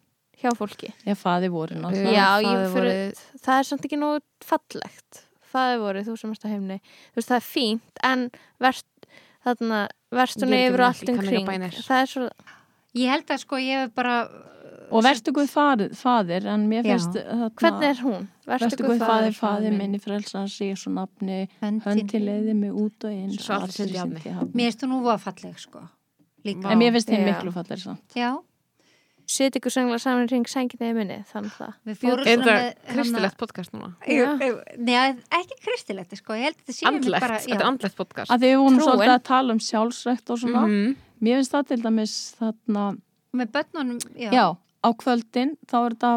hjá 0.41 0.51
fólki. 0.59 0.91
já, 1.07 1.15
faði 1.17 1.49
voru 1.55 1.79
náttúrulega 1.81 2.13
Já, 2.13 2.27
það 2.37 2.45
ég 2.45 2.57
er 2.57 2.73
fyrir- 2.75 2.91
vorið- 3.15 3.41
Það 3.45 3.59
er 3.59 3.69
samt 3.71 3.85
ekki 3.89 3.99
nógu 4.01 4.21
fallegt. 4.45 5.23
Það 5.55 5.75
er 5.75 5.79
vorið, 5.79 6.05
þú 6.09 6.19
sem 6.19 6.31
erst 6.35 6.45
að 6.45 6.51
heimni. 6.55 6.81
Þú 7.15 7.17
veist, 7.17 7.29
það 7.31 7.37
er 7.37 7.47
fínt, 7.49 8.03
en 8.03 8.31
verst, 8.61 8.87
þarna, 9.47 9.89
verstunni 10.13 10.59
er 10.59 10.71
yfir 10.73 10.81
og 10.81 10.89
allt 10.91 11.03
ég 11.05 11.09
um 11.09 11.17
kann 11.17 11.25
ekki 11.25 11.35
kring. 11.35 11.47
bænir. 11.47 11.79
Það 11.87 12.03
er 12.03 12.07
svo, 12.07 12.29
Ég 12.95 13.09
held 13.11 13.27
að 13.27 13.39
sko 13.43 13.57
ég 13.59 13.81
hef 13.83 13.95
bara 13.95 14.29
og 14.93 15.03
verstu 15.03 15.33
guð 15.33 15.49
fadir, 15.51 16.45
en 16.47 16.69
mér 16.71 16.85
finnst 16.85 17.11
þarna, 17.17 17.51
hvernig 17.59 17.89
er 17.89 18.03
hún? 18.05 18.29
verstu 18.47 18.85
guð 18.85 18.99
fadir, 19.01 19.33
fadir 19.35 19.73
minni 19.77 19.99
frelsan 19.99 20.47
sé 20.47 20.69
svo 20.77 20.93
nafni 20.93 21.49
hönd 21.63 21.83
til 21.83 21.91
höndin 22.05 22.25
leiði 22.29 22.55
mig 22.55 22.71
út 22.71 23.05
og 23.05 23.11
inn 23.11 23.31
Svo 23.33 23.55
allt 23.55 23.73
syndi 23.73 23.97
hafni. 23.97 24.53
Mér 24.55 24.71
finnst 24.71 24.81
þú 24.85 24.89
nú 24.93 25.01
að 25.11 25.21
falleg 25.25 25.59
sko 25.59 25.89
Líka. 26.45 26.71
En 26.71 26.79
mér 26.79 26.93
finnst 26.93 27.09
Já. 27.09 27.23
miklu 27.25 27.53
fallir 27.55 27.81
samt. 27.81 28.17
Já. 28.19 28.33
Setja 29.25 29.57
ykkur 29.57 29.73
sengla 29.73 29.97
saman 29.99 30.27
í 30.27 30.31
ring 30.35 30.45
sengið 30.45 30.83
í 30.85 30.91
minni 30.93 31.17
þannig 31.31 31.55
það. 31.57 31.77
Við 31.89 31.95
fórum 32.03 32.27
Er 32.29 32.43
þetta 32.43 32.57
með 32.59 32.91
kristilegt 32.93 33.39
podcast 33.41 33.73
núna? 33.73 33.95
Nei, 34.77 34.99
ekki 35.39 35.57
kristilegt, 35.65 36.13
sko, 36.21 36.37
ég 36.37 36.51
held 36.51 36.59
að 36.59 36.67
þetta 36.67 36.77
sé 36.77 36.89
Andlegt, 36.91 37.25
bara, 37.25 37.39
þetta 37.41 37.57
er 37.57 37.65
andlegt 37.71 37.97
podcast. 37.97 38.31
Að 38.35 38.43
því 38.45 38.51
við 38.53 38.59
vorum 38.61 38.77
Trúin. 38.77 38.85
svolítið 38.91 39.15
að 39.15 39.23
tala 39.31 39.57
um 39.57 39.63
sjálfsrækt 39.65 40.31
og 40.35 40.39
svona. 40.43 40.67
Mhm. 40.69 40.97
mér 41.25 41.41
finnst 41.41 41.55
það 41.55 41.67
til 41.69 41.81
dæmis 41.87 42.15
þarna 42.37 42.85
með 43.33 43.49
börnunum, 43.55 43.99
já, 44.21 44.31
já, 44.31 44.47
á 44.85 44.89
kvöldin 44.93 45.57
þá 45.65 45.77
er 45.87 45.95
þetta 45.95 46.13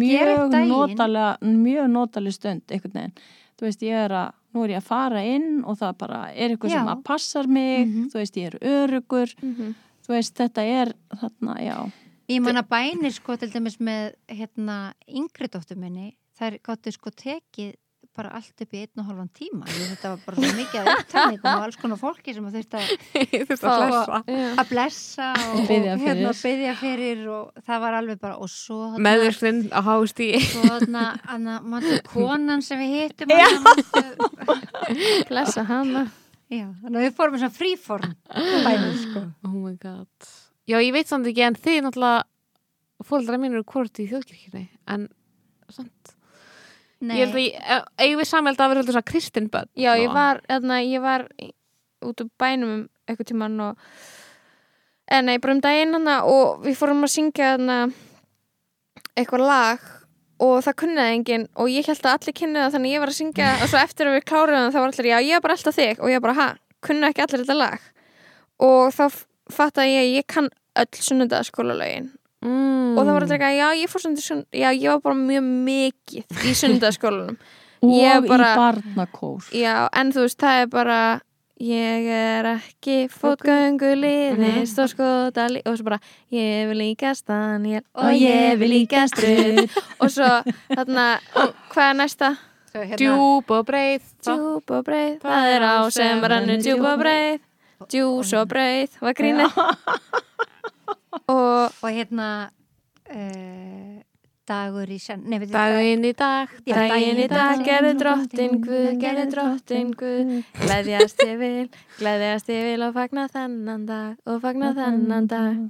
mjög 0.00 0.66
notalega 0.66 1.38
mjög 1.40 1.90
notaleg 1.94 2.32
stund 2.34 2.62
einhvern 2.68 2.92
veginn. 2.98 3.14
Þú 3.56 3.68
veist, 3.68 3.80
ég 3.86 3.92
er 3.92 4.10
að, 4.10 4.32
nú 4.54 4.64
er 4.64 4.70
ég 4.74 4.80
að 4.82 4.88
fara 4.90 5.22
inn 5.24 5.62
og 5.64 5.78
það 5.78 5.96
bara 5.98 6.20
er 6.34 6.50
eitthvað 6.50 6.70
sem 6.70 6.86
Já. 6.86 6.94
að 6.96 7.02
passar 7.04 7.46
mig 7.48 7.86
Mhm. 7.86 8.08
þú 8.10 8.14
veist, 8.20 8.34
ég 8.36 8.46
er 8.54 8.58
örugur 8.60 9.34
Mhm. 9.42 9.74
þú 10.06 10.08
veist, 10.16 10.34
þetta 10.34 10.62
er 10.64 10.94
þarna, 11.16 11.56
já 11.60 11.92
Ég 12.30 12.40
manna 12.42 12.62
bænir 12.62 13.10
sko 13.12 13.36
til 13.36 13.48
dæmis 13.50 13.78
með 13.80 14.14
hérna 14.28 14.92
yngri 15.08 15.48
dóttur 15.48 15.76
minni 15.76 16.16
þær 16.38 16.60
gáttu 16.62 16.92
sko 16.92 17.10
tekið 17.10 17.74
bara 18.16 18.30
allt 18.36 18.62
upp 18.64 18.72
í 18.74 18.76
einn 18.82 19.00
og 19.00 19.04
hálfan 19.06 19.28
tíma 19.38 19.64
ég, 19.70 19.84
þetta 19.92 20.08
var 20.12 20.20
bara 20.26 20.36
svo 20.42 20.50
mikið 20.58 20.78
að 20.80 20.86
upptækningum 20.94 21.50
og 21.50 21.62
alls 21.66 21.78
konar 21.80 21.98
fólki 22.00 22.30
sem 22.34 22.46
að 22.48 22.54
þurfti 22.58 22.76
að, 22.80 22.86
blessa. 24.72 25.26
Og, 25.44 25.50
Og 25.60 25.64
biðja 25.70 25.92
og 25.94 26.00
hérna, 26.04 26.30
fyrir. 26.40 26.72
fyrir 26.80 27.18
og 27.30 27.44
það 27.68 27.78
var 27.84 27.92
alveg 28.00 28.16
bara 28.24 28.36
og 28.42 28.48
svo 28.50 28.78
Meðurfinn 29.06 29.60
á 29.70 29.80
hástí 29.86 30.28
konan 32.10 32.60
sem 32.66 32.78
við 32.82 32.90
hittum 32.98 33.28
blessa 35.30 35.62
hana. 35.68 36.02
Já, 36.50 36.66
þannig 36.82 36.98
að 36.98 37.04
við 37.06 37.14
fórum 37.14 37.32
með 37.36 37.40
svona 37.44 37.58
fríform 37.60 38.10
bænir 38.66 38.96
sko. 39.04 39.20
Oh 39.46 39.54
my 39.54 39.76
god. 39.78 40.10
Já, 40.66 40.76
ég 40.82 40.90
veit 40.94 41.06
samt 41.10 41.26
ekki 41.30 41.42
en 41.46 41.54
þið 41.58 41.78
náttúrulega 41.86 42.26
fóldra 43.06 43.38
mín 43.40 43.54
eru 43.54 43.64
hvort 43.70 43.94
í 44.02 44.04
þjóðkirkjunni 44.10 44.64
en 44.92 45.02
samt 45.72 46.16
Nei, 47.00 47.16
Ég 47.16 47.26
held 47.26 47.34
að 47.38 47.44
ég, 47.46 47.54
eh, 47.56 47.84
eigum 48.04 48.20
við 48.20 48.28
samheld 48.28 48.58
að 48.60 48.68
vera 48.74 48.82
svona 48.84 49.02
kristin 49.08 49.46
börn. 49.48 49.68
Já 49.76 49.94
ég 49.96 50.08
Svona. 50.10 50.14
var, 50.14 50.40
þarna, 50.50 50.80
ég 50.84 51.00
var 51.00 51.22
í- 51.40 51.54
út 52.04 52.20
úr 52.20 52.28
bænum 52.38 52.72
um 52.74 52.82
eitthvað 53.08 53.30
tíman 53.30 53.60
og 53.60 53.76
en 55.10 55.24
nei, 55.26 55.38
bara 55.38 55.54
um 55.54 55.60
daginn 55.60 55.92
hana 55.96 56.18
og 56.24 56.62
við 56.64 56.76
fórum 56.76 57.00
að 57.06 57.14
syngja 57.14 57.54
hana 57.56 57.78
eitthvað 59.16 59.46
lag 59.46 59.80
og 60.40 60.62
það 60.64 60.76
kunnaði 60.82 61.16
enginn 61.16 61.48
og 61.56 61.68
ég 61.72 61.88
held 61.90 62.04
að 62.04 62.14
allir 62.18 62.36
kynnaði 62.38 62.64
það 62.66 62.74
þannig 62.76 62.94
ég 62.94 63.00
var 63.02 63.12
að 63.12 63.18
syngja 63.18 63.48
og 63.62 63.68
svo 63.72 63.80
eftir 63.82 64.06
að 64.10 64.16
við 64.18 64.24
kláruðum 64.30 64.70
það 64.72 64.80
var 64.84 64.92
allir 64.92 65.10
já 65.10 65.18
ég 65.24 65.34
er 65.36 65.40
bara 65.44 65.56
alltaf 65.58 65.76
þig. 65.80 65.98
Og 66.00 66.08
ég 66.12 66.20
bara 66.24 66.36
ha, 66.38 66.48
kunna 66.84 67.10
ekki 67.10 67.24
allir 67.24 67.44
þetta 67.44 67.56
lag? 67.58 67.80
Og 68.60 68.92
þá 68.92 69.04
fattaði 69.50 69.96
ég 69.96 70.04
að 70.04 70.14
ég 70.20 70.26
kann 70.30 70.50
öll 70.76 71.00
sunnundaskólalögin 71.08 72.10
mm. 72.42 72.98
og 72.98 73.00
það 73.04 73.12
var 73.14 73.22
allir 73.26 73.38
ekki 73.38 73.58
já 73.60 73.68
ég 73.82 73.88
fór 73.92 74.04
sunn- 74.04 74.46
já 74.52 74.68
ég 74.74 74.88
var 74.90 75.00
bara 75.00 75.14
mjög 75.14 75.48
mikið 75.70 76.44
í 76.50 76.54
sunnundaskólanum 76.54 77.36
og 77.82 78.28
bara- 78.28 78.52
í 78.54 78.60
barnakór. 78.60 79.50
Já 79.56 79.88
en 79.92 80.12
þú 80.12 80.26
veist 80.26 80.38
það 80.40 80.62
er 80.62 80.66
bara 80.72 81.00
ég 81.60 82.06
er 82.08 82.46
ekki 82.56 82.98
fótgöngu 83.12 83.90
liði 84.00 84.36
Mhm. 84.36 84.66
stórskóta 84.68 85.44
og 85.68 85.76
svo 85.76 85.84
bara 85.84 85.98
ég 86.32 86.68
vil 86.68 86.78
líka 86.80 87.14
stann 87.14 87.66
Og 87.94 88.12
ég 88.16 88.56
vil 88.58 88.70
líka 88.70 89.04
struð 89.08 89.68
og 90.00 90.08
svo 90.08 90.30
þarna 90.72 91.18
og 91.36 91.52
hvað 91.74 91.90
er 91.90 91.94
næsta? 92.00 92.30
svo 92.72 92.80
hérna, 92.80 92.96
Djúb 92.96 93.50
og 93.50 93.66
breið. 93.66 94.02
Djúb 94.24 94.70
og 94.70 94.84
breið, 94.86 95.18
það 95.20 95.46
er 95.56 95.62
á 95.68 95.90
sem 95.90 96.20
rannur 96.22 96.60
djúb 96.62 96.84
og 96.86 96.98
breið. 97.02 97.40
Djús 97.90 98.32
og 98.38 98.46
breið, 98.48 98.90
var 99.00 99.12
grínið 99.18 99.50
og 101.26 101.72
og 101.82 101.90
hérna 101.90 102.28
uh, 103.10 103.98
dagur 104.50 104.90
í 104.90 104.98
senn 105.02 105.22
Daginn 105.50 106.04
í 106.08 106.12
dag 106.18 106.50
Já, 106.66 106.74
daginn 106.90 107.20
í 107.22 107.28
dag 107.30 107.62
gerði 107.66 107.92
drottin 108.00 108.56
Guð, 108.64 108.88
gerði 109.02 109.26
drottin 109.34 109.92
Guð. 109.98 110.32
Gleðjast 110.64 111.22
ég 111.26 111.36
vil, 111.38 111.68
gleðjast 112.00 112.50
ég 112.50 112.66
vil 112.72 112.82
og 112.88 112.96
fagna 112.96 113.28
þennan 113.30 113.86
dag 113.86 114.16
og 114.26 114.40
fagna 114.42 114.72
þennan 114.78 115.28
dag. 115.30 115.60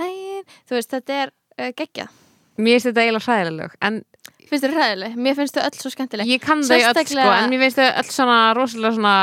daginn, 0.00 0.42
þú 0.66 0.78
veist 0.78 0.90
þetta 0.96 1.20
er 1.24 1.32
uh, 1.60 1.70
geggjað, 1.78 2.10
Mér 2.56 2.76
finnst 2.76 2.90
þetta 2.90 3.02
eiginlega 3.04 3.26
hræðileg 3.28 3.78
en 3.82 4.02
finnst 4.50 4.64
þér 4.66 4.74
hræðileg? 4.78 5.14
Mér 5.26 5.38
finnst 5.38 5.56
þau 5.56 5.64
öll 5.64 5.78
svo 5.80 5.90
skemmtileg. 5.94 6.28
Ég 6.30 6.42
kann 6.42 6.60
þau 6.62 6.74
öll 6.76 6.82
sko 6.82 6.92
Sérstaklega- 6.92 7.38
en 7.42 7.50
mér 7.50 7.64
finnst 7.64 7.80
þau 7.80 7.88
öll 8.02 8.12
svona 8.14 8.36
rosalega 8.58 8.94
svona 8.98 9.16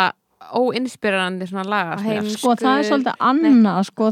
óinspirerandi 0.52 1.48
svona 1.48 1.64
laga 1.68 2.24
sko 2.28 2.56
það 2.60 2.80
er 2.82 2.88
svolítið 2.90 3.22
annað 3.30 3.86
sko 3.92 4.10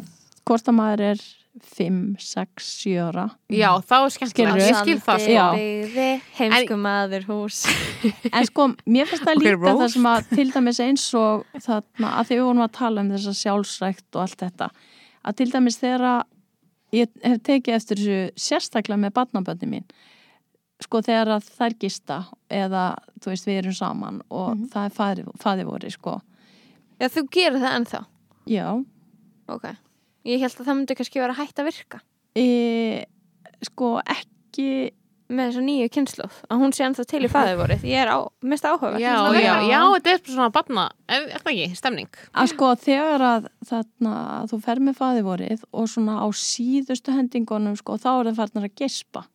hvort 0.48 0.70
að 0.72 0.76
maður 0.78 1.04
er 1.10 1.24
5, 1.64 2.16
6, 2.20 2.66
7 2.84 2.96
ára. 3.10 3.26
Já, 3.50 3.70
þá 3.82 3.96
er 4.06 4.10
skemmtilega, 4.16 4.68
ég 4.70 4.78
skil 4.80 5.00
það 5.06 5.20
sko. 5.24 5.32
Já. 5.34 5.46
byggði, 5.56 6.08
heimsku 6.40 6.78
maður 6.84 7.26
hús 7.30 7.60
en 8.36 8.46
sko 8.50 8.68
mér 8.86 9.10
finnst 9.10 9.26
það 9.28 9.40
líka 9.42 9.56
roast. 9.60 9.80
það 9.82 9.94
sem 9.96 10.10
að 10.12 10.30
til 10.36 10.48
dæmis 10.56 10.80
eins 10.86 11.08
og 11.20 11.46
þarna 11.66 12.14
að 12.20 12.30
því 12.30 12.38
við 12.40 12.46
vorum 12.50 12.66
að 12.68 12.72
tala 12.80 13.02
um 13.06 13.12
þessa 13.16 13.34
sjálfsrækt 13.42 14.16
og 14.16 14.22
allt 14.26 14.40
þetta 14.46 14.70
að 15.30 15.36
til 15.42 15.50
dæmis 15.52 15.80
þegar 15.82 16.06
ég 16.96 17.12
hef 17.24 17.42
tekið 17.46 17.76
eftir 17.76 18.00
þessu 18.02 18.22
sérstaklega 18.50 18.98
með 19.04 19.14
barnabönni 19.20 19.68
mín 19.70 19.86
sko 20.80 21.02
þegar 21.04 21.34
að 21.36 21.50
þær 21.60 21.74
gista 21.84 22.22
eða 22.50 22.86
þú 23.20 23.34
veist 23.34 23.46
við 23.50 23.58
erum 23.64 23.76
saman 23.76 24.22
og 24.32 24.54
Mhm. 24.56 24.70
það 24.72 24.86
er 24.86 24.94
faði, 24.96 25.26
faði 25.44 25.66
voru 25.68 25.92
sko. 25.92 26.22
Já 27.00 27.08
þú 27.12 27.22
gerir 27.32 27.60
það 27.60 27.76
ennþá? 27.80 28.00
Já. 28.48 28.66
Ok, 29.50 29.66
ég 30.26 30.40
held 30.44 30.56
að 30.60 30.66
það 30.66 30.76
myndi 30.80 30.96
kannski 31.00 31.20
vera 31.24 31.34
hægt 31.38 31.60
að 31.60 31.70
virka. 31.70 32.00
E, 32.36 32.46
sko 33.66 34.00
ekki 34.06 34.92
með 35.30 35.52
þessa 35.52 35.62
nýju 35.62 35.90
kynnslóð 35.94 36.38
að 36.50 36.62
hún 36.64 36.72
sé 36.74 36.86
ennþá 36.88 37.04
til 37.10 37.22
í 37.22 37.30
fæðivorið 37.36 37.84
ég 37.86 38.02
er 38.02 38.10
á, 38.10 38.18
mest 38.42 38.66
áhuga 38.66 38.98
Já, 38.98 39.14
já, 39.14 39.34
vera. 39.36 39.58
já, 39.70 39.82
þetta 39.94 40.14
er 40.16 40.22
svona 40.26 40.50
barna 40.56 40.86
er 41.06 41.28
er 41.28 41.44
það 41.44 41.52
ekki, 41.54 41.78
stemning? 41.78 42.10
Að 42.34 42.50
sko 42.54 42.70
þegar 42.82 43.26
að 43.28 43.50
þarna 43.70 44.14
að 44.40 44.48
þú 44.54 44.60
fer 44.66 44.82
með 44.88 44.98
faði 44.98 45.26
vorið 45.28 45.66
og 45.70 45.92
svona 45.94 46.18
á 46.26 46.28
síðustu 46.34 47.14
hendingunum 47.14 47.78
sko 47.78 48.00
þá 48.02 48.10
er 48.16 48.32
það 48.32 48.40
farnar 48.42 48.70
að 48.72 48.76
gespa. 48.82 49.26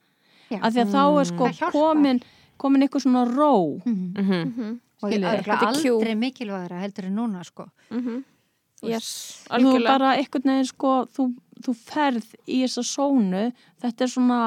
Já. 0.51 0.59
að 0.61 0.75
því 0.75 0.83
að 0.83 0.95
þá 0.97 1.03
er 1.05 1.31
sko 1.31 1.45
Það 1.47 1.59
hjálpar. 1.61 1.79
komin 1.79 2.23
komin 2.65 2.83
eitthvað 2.85 3.07
svona 3.07 3.25
ró. 3.31 3.55
Mhm. 3.85 3.95
mm 3.95 4.25
-hmm. 4.25 4.45
mhm, 4.51 4.75
og 5.05 5.11
Skiljiði, 5.11 5.31
örugglega 5.31 5.59
þetta 5.61 5.71
er 5.71 5.91
aldrei 5.95 6.15
mikilvægra 6.15 6.81
heldur 6.83 7.05
en 7.07 7.17
núna 7.19 7.45
sko. 7.45 7.69
Mhm 7.91 8.23
yes, 8.93 9.11
þú 9.49 9.59
algjörlega. 9.59 9.91
bara 9.91 10.15
einhvern 10.19 10.51
veginn 10.53 10.71
sko 10.71 10.95
þú, 11.17 11.29
þú 11.65 11.75
ferð 11.81 12.31
í 12.45 12.63
þessa 12.65 12.87
sónu. 12.89 13.45
Þetta 13.83 14.07
er 14.07 14.15
svona 14.15 14.41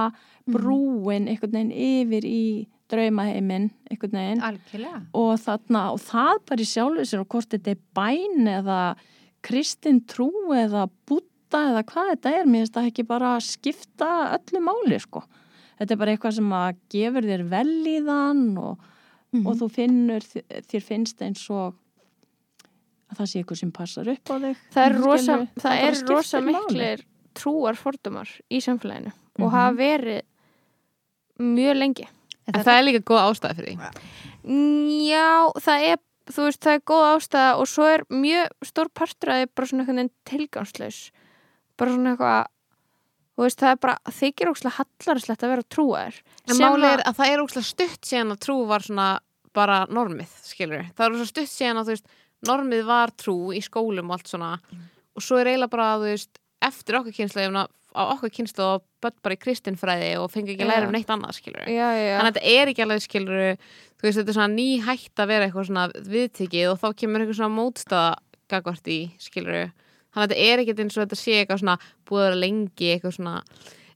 brúin 0.47 1.27
einhvern 1.27 1.55
veginn 1.57 1.71
yfir 1.73 2.27
í 2.27 2.43
draumaheimin 2.91 3.69
einhvern 3.91 4.19
veginn. 4.19 4.43
Algjörlega. 4.47 5.01
Og 5.17 5.33
þarna 5.43 5.85
og 5.93 6.03
það 6.05 6.43
bara 6.49 6.63
í 6.63 6.69
sjálfu 6.71 7.07
sér 7.07 7.23
og 7.23 7.31
hvort 7.33 7.55
þetta 7.55 7.73
er 7.73 7.81
bæn 7.97 8.51
eða 8.51 8.81
kristin 9.45 10.03
trú 10.09 10.31
eða 10.55 10.87
búta 11.07 11.63
eða 11.71 11.83
hvað 11.87 12.13
þetta 12.13 12.35
er 12.35 12.47
mér 12.47 12.65
finnst 12.65 12.77
það 12.77 12.89
ekki 12.91 13.07
bara 13.07 13.33
skipta 13.43 14.11
öllu 14.37 14.63
máli 14.63 14.99
sko. 15.03 15.23
Þetta 15.77 15.93
er 15.93 15.99
bara 16.01 16.13
eitthvað 16.15 16.37
sem 16.39 16.53
að 16.57 16.79
gefur 16.93 17.27
þér 17.27 17.43
vel 17.51 17.75
í 17.87 17.97
þann 18.05 18.45
og, 18.61 18.87
og 19.43 19.51
þú 19.59 19.67
finnur 19.75 20.25
þér 20.25 20.83
finnst 20.83 21.21
eins 21.21 21.43
og 21.53 21.75
að 23.11 23.19
það 23.21 23.29
sé 23.31 23.39
eitthvað 23.41 23.59
sem 23.61 23.71
passar 23.71 24.09
upp 24.13 24.31
á 24.31 24.35
þig. 24.43 24.57
Það 24.73 24.85
er 24.89 24.97
rosa, 25.03 25.37
það 25.57 25.63
bara 25.63 25.87
er 25.87 26.01
rosa 26.11 26.41
miklir 26.43 27.05
trúar 27.37 27.77
fordumar 27.77 28.29
í 28.51 28.59
samfélaginu 28.63 29.11
og 29.13 29.45
Mhm. 29.45 29.51
hafa 29.53 29.75
verið 29.77 30.21
mjög 31.39 31.77
lengi. 31.77 32.07
En 32.47 32.63
það 32.63 32.77
er 32.79 32.85
líka 32.87 33.03
góð 33.03 33.23
ástæði 33.27 33.55
fyrir 33.59 33.77
því. 33.77 34.03
Mm, 34.47 34.91
já, 35.07 35.51
það 35.61 35.87
er 35.91 35.97
þú 36.27 36.43
veist, 36.47 36.59
það 36.63 36.73
er 36.77 36.83
góð 36.91 37.05
ástæða 37.15 37.55
og 37.61 37.67
svo 37.67 37.87
er 37.93 38.03
mjög 38.11 38.47
stór 38.65 38.89
partur 38.95 39.29
að 39.31 39.37
það 39.37 39.41
er 39.45 39.51
bara 39.55 39.67
svona 39.67 39.83
einhvern 39.85 39.99
veginn 40.01 40.13
tilgangslaus. 40.25 40.99
Bara 41.77 41.91
svona 41.91 42.13
eitthvað 42.15 42.45
þú 43.37 43.45
veist, 43.45 43.59
það 43.61 43.71
er 43.71 43.81
bara, 43.85 43.97
þykir 44.17 44.51
ókslega 44.51 44.77
hallarslegt 44.79 45.43
að 45.45 45.51
vera 45.53 45.67
trúaður. 45.75 46.21
En 46.49 46.55
máli 46.57 46.87
er 46.93 47.03
að 47.05 47.15
það 47.19 47.31
er 47.33 47.43
ógslag 47.43 47.67
stutt 47.67 48.01
síðan 48.09 48.31
að 48.33 48.39
trú 48.47 48.55
var 48.67 48.79
svona 48.87 49.09
bara 49.53 49.85
normið, 49.89 50.31
skilur 50.43 50.85
Það 50.95 51.05
er 51.05 51.11
ógslag 51.15 51.29
stutt 51.31 51.51
síðan 51.53 51.77
að 51.81 51.85
þú 51.85 51.93
veist 51.95 52.07
normið 52.45 52.85
var 52.87 53.13
trú 53.17 53.53
í 53.55 53.63
skólum 53.65 54.11
og 54.11 54.19
allt 54.19 54.29
svona. 54.31 54.51
Og 55.17 55.25
svo 55.25 55.39
er 55.41 55.51
eiginlega 55.53 55.73
bara, 55.73 55.95
þú 55.97 56.11
veist 56.11 56.41
eftir 56.67 56.99
okkar 56.99 57.15
kynslu, 57.15 57.47
á 57.97 58.01
okkar 58.13 58.33
kynslu 58.33 58.65
og 58.65 58.85
börn 59.01 59.17
bara 59.25 59.37
í 59.37 59.41
kristinfræði 59.41 60.11
og 60.21 60.29
fengi 60.33 60.53
ekki 60.53 60.65
að 60.65 60.71
læra 60.71 60.89
um 60.89 60.93
neitt 60.93 61.09
annað, 61.13 61.37
skilur 61.39 61.65
já, 61.65 61.87
já. 61.97 62.13
Þannig 62.17 62.29
að 62.29 62.37
þetta 62.37 62.53
er 62.53 62.71
ekki 62.71 62.85
alveg, 62.85 63.03
skilur 63.05 63.41
þú 63.57 64.05
veist, 64.05 64.19
þetta 64.19 64.33
er 64.33 64.37
svona 64.37 64.53
ný 64.53 64.67
hætt 64.85 65.21
að 65.23 65.31
vera 65.31 65.47
eitthvað 65.47 65.67
svona 65.69 65.85
viðtikið 66.13 66.71
og 66.71 66.79
þá 66.81 66.87
kemur 67.01 67.23
eitthvað 67.23 67.39
svona 67.39 67.57
mótstaða 67.57 68.11
gagvart 68.51 68.89
í, 68.93 68.99
skilur 69.21 69.69
Þannig 70.17 70.23
að 70.23 70.31
þetta 70.31 70.45
er 70.49 70.61
ekki 70.63 70.75
eins 70.81 70.95
og 70.97 71.03
þetta 71.03 71.19
sé 71.19 71.33
eitthvað 71.37 71.61
svona 71.61 71.77
búið 72.07 72.21
að 72.21 72.27
vera 72.27 72.41
lengi 72.41 72.91
eitthvað 72.93 73.15
svona 73.17 73.33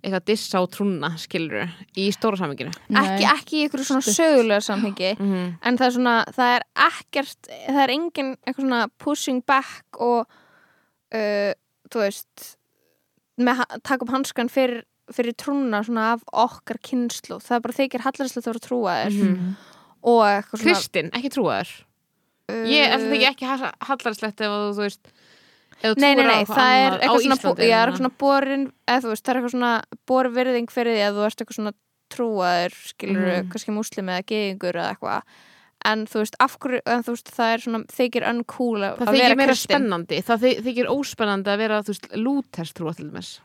eitthvað 0.02 0.26
dissa 0.26 0.60
á 0.60 0.64
trúna, 0.74 1.10
skilur 1.22 1.70
í 1.98 2.08
stóra 2.16 2.38
saminginu 2.40 2.72
ekki, 2.90 3.26
ekki 3.30 3.58
í 3.60 3.66
ykkur 3.68 3.84
svona 3.86 4.02
sögulega 4.06 4.62
samhengi 4.66 5.12
mm 5.20 5.28
-hmm. 5.32 5.52
en 5.62 5.78
það 5.78 5.88
er 5.88 5.96
svona, 5.98 6.16
það 6.38 6.56
er 6.56 6.64
ekkert 6.88 7.52
það 7.68 7.82
er 7.84 7.94
engin 7.98 8.32
eitthvað 8.46 8.66
svona 8.66 8.88
pushing 8.98 9.44
back 9.46 10.00
og 10.00 10.26
uh, 11.14 11.52
þú 11.92 12.00
veist 12.06 12.58
taka 13.84 14.04
upp 14.06 14.12
hanskan 14.14 14.50
fyrir, 14.50 14.84
fyrir 15.12 15.34
trúna 15.34 15.84
svona 15.84 16.12
af 16.16 16.22
okkar 16.34 16.78
kynslu 16.84 17.40
það 17.42 17.56
er 17.56 17.62
bara 17.62 17.78
þykir 17.80 18.06
hallarslegt 18.06 18.48
að 18.48 18.52
vera 18.54 18.66
trúa 18.68 18.98
þér 19.06 19.16
Mhm. 19.22 19.56
og 20.04 20.22
eitthvað 20.26 20.60
svona 20.60 20.76
Kristinn, 20.76 21.10
ekki 21.14 21.30
trúaður. 21.30 21.72
Ég 22.52 22.84
er 22.90 23.00
það 23.00 23.14
ekki 23.16 23.28
ekki 23.30 23.46
hallarslegt 23.88 24.42
ef 24.42 24.48
þú, 24.52 24.72
þú 24.76 24.82
veist 24.82 25.12
Nei, 25.82 26.16
nei, 26.16 26.26
nei, 26.26 26.44
það 26.46 26.74
er 26.78 26.98
eitthvað 27.00 27.24
svona, 27.26 27.38
Íslandi 27.38 27.70
já, 27.70 27.78
er 27.88 27.92
svona 27.98 28.12
borin, 28.18 28.66
eða 28.88 29.02
þú 29.06 29.10
veist, 29.14 29.24
það 29.26 29.32
er 29.34 29.40
eitthvað 29.42 29.56
svona 29.56 29.72
borin 30.08 30.34
virðing 30.36 30.70
fyrir 30.72 30.96
því 30.98 31.06
að 31.08 31.16
þú 31.20 31.26
ert 31.26 31.42
eitthvað 31.42 31.58
svona 31.60 31.74
trúaður, 32.12 32.74
skilur, 32.92 33.30
Mhm. 33.32 33.50
kannski 33.52 33.72
múslim 33.72 34.10
eða 34.12 34.26
geðingur 34.32 34.76
eða 34.76 34.92
eitthvað 34.96 35.22
en 35.84 36.06
þú 36.06 36.20
veist, 36.22 36.36
af 36.40 36.58
hverju, 36.60 36.82
en 36.86 37.04
þú 37.04 37.14
veist, 37.16 37.32
það 37.34 37.54
er 37.54 37.58
svona 37.66 37.80
þykir 37.90 38.28
uncool 38.30 38.82
að 38.86 38.98
Það 39.00 39.08
að 39.08 39.12
vera 39.12 39.30
þykir 39.32 39.38
meira 39.38 39.54
kristinn. 39.54 39.72
spennandi 39.72 40.22
Það 40.28 40.42
þy- 40.44 40.60
þykir 40.68 40.88
óspennandi 40.94 41.48
að 41.50 41.58
vera, 41.58 41.82
þú 41.82 41.88
veist, 41.96 42.08
lúters 42.22 42.74
trúa 42.74 42.96
til 42.96 43.06
dæmis 43.10 43.40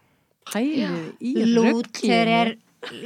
Pælið 0.47 1.16
í 1.20 1.32
Lúter 1.55 2.28
er. 2.28 2.57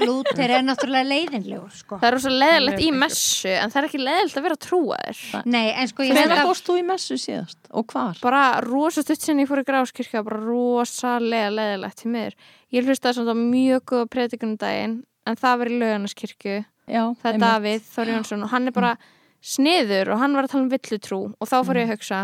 Lúter 0.00 0.50
er 0.50 0.64
náttúrulega 0.66 1.08
leiðinlegur, 1.08 1.72
sko. 1.74 1.98
Það 2.00 2.08
er 2.08 2.14
rosa 2.16 2.32
leðilegt 2.32 2.76
Alveg 2.76 2.86
í 2.86 2.90
messu 3.00 3.52
en 3.52 3.72
það 3.72 3.80
er 3.80 3.88
ekki 3.88 4.00
leðilegt 4.02 4.38
að 4.40 4.46
vera 4.46 4.58
trúaður 4.66 5.20
Nei, 5.50 5.66
en 5.72 5.90
sko 5.90 6.06
ég 6.06 6.18
held 6.20 6.34
að 6.34 6.42
fórst 6.50 6.66
þú 6.68 6.76
í 6.80 6.84
messu 6.90 7.18
síðast 7.20 7.70
og 7.70 7.86
hvar? 7.94 8.18
bara 8.22 8.42
rosa 8.66 9.04
stutt 9.04 9.24
sinni 9.24 9.46
ég 9.46 9.50
fór 9.50 9.62
í 9.62 9.66
gráskirkja 9.70 10.24
bara 10.26 10.40
rosalega 10.42 11.50
leðilegt 11.54 12.02
til 12.02 12.12
mér 12.12 12.36
ég 12.74 12.86
hlustaði 12.86 13.20
samt 13.20 13.32
á 13.32 13.36
mjög 13.38 13.84
góða 13.92 14.10
predikunum 14.16 14.58
daginn 14.60 14.98
en 15.26 15.40
það 15.40 15.58
var 15.62 15.72
í 15.72 15.80
lögarnaskirkju 15.80 16.58
Já, 16.90 17.02
það 17.22 17.34
er. 17.34 17.40
Davíð 17.44 17.84
Þór 17.94 18.08
Jónsson 18.16 18.44
og 18.46 18.50
hann 18.50 18.66
er 18.66 18.74
bara 18.74 18.94
sniður 19.40 20.14
og 20.14 20.18
hann 20.20 20.34
var 20.36 20.46
að 20.48 20.54
tala 20.54 20.64
um 20.66 20.72
villutrú 20.72 21.20
og 21.38 21.48
þá 21.48 21.58
fór 21.64 21.78
ég 21.80 21.86
að 21.88 21.94
hugsa 21.94 22.22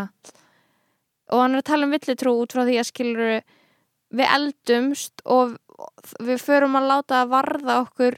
og 1.31 1.39
hann 1.43 1.55
er 1.55 1.63
að 1.63 1.69
tala 1.71 1.87
um 1.87 1.93
villutrú 1.95 2.33
út 2.41 2.53
frá 2.55 2.63
því 2.67 2.75
að 2.81 2.89
skilur 2.91 3.31
við 4.17 4.29
eldumst 4.37 5.23
og 5.25 5.55
við 6.23 6.41
förum 6.41 6.75
að 6.79 6.87
láta 6.91 7.21
að 7.23 7.29
varða 7.35 7.75
okkur 7.85 8.17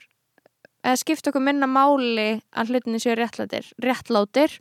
eða 0.84 0.96
skipta 1.02 1.30
okkur 1.34 1.44
minna 1.44 1.68
máli 1.68 2.42
að 2.56 2.70
hlutinni 2.72 3.00
séu 3.04 3.16
réttlátir, 3.20 3.68
réttlátir 3.84 4.60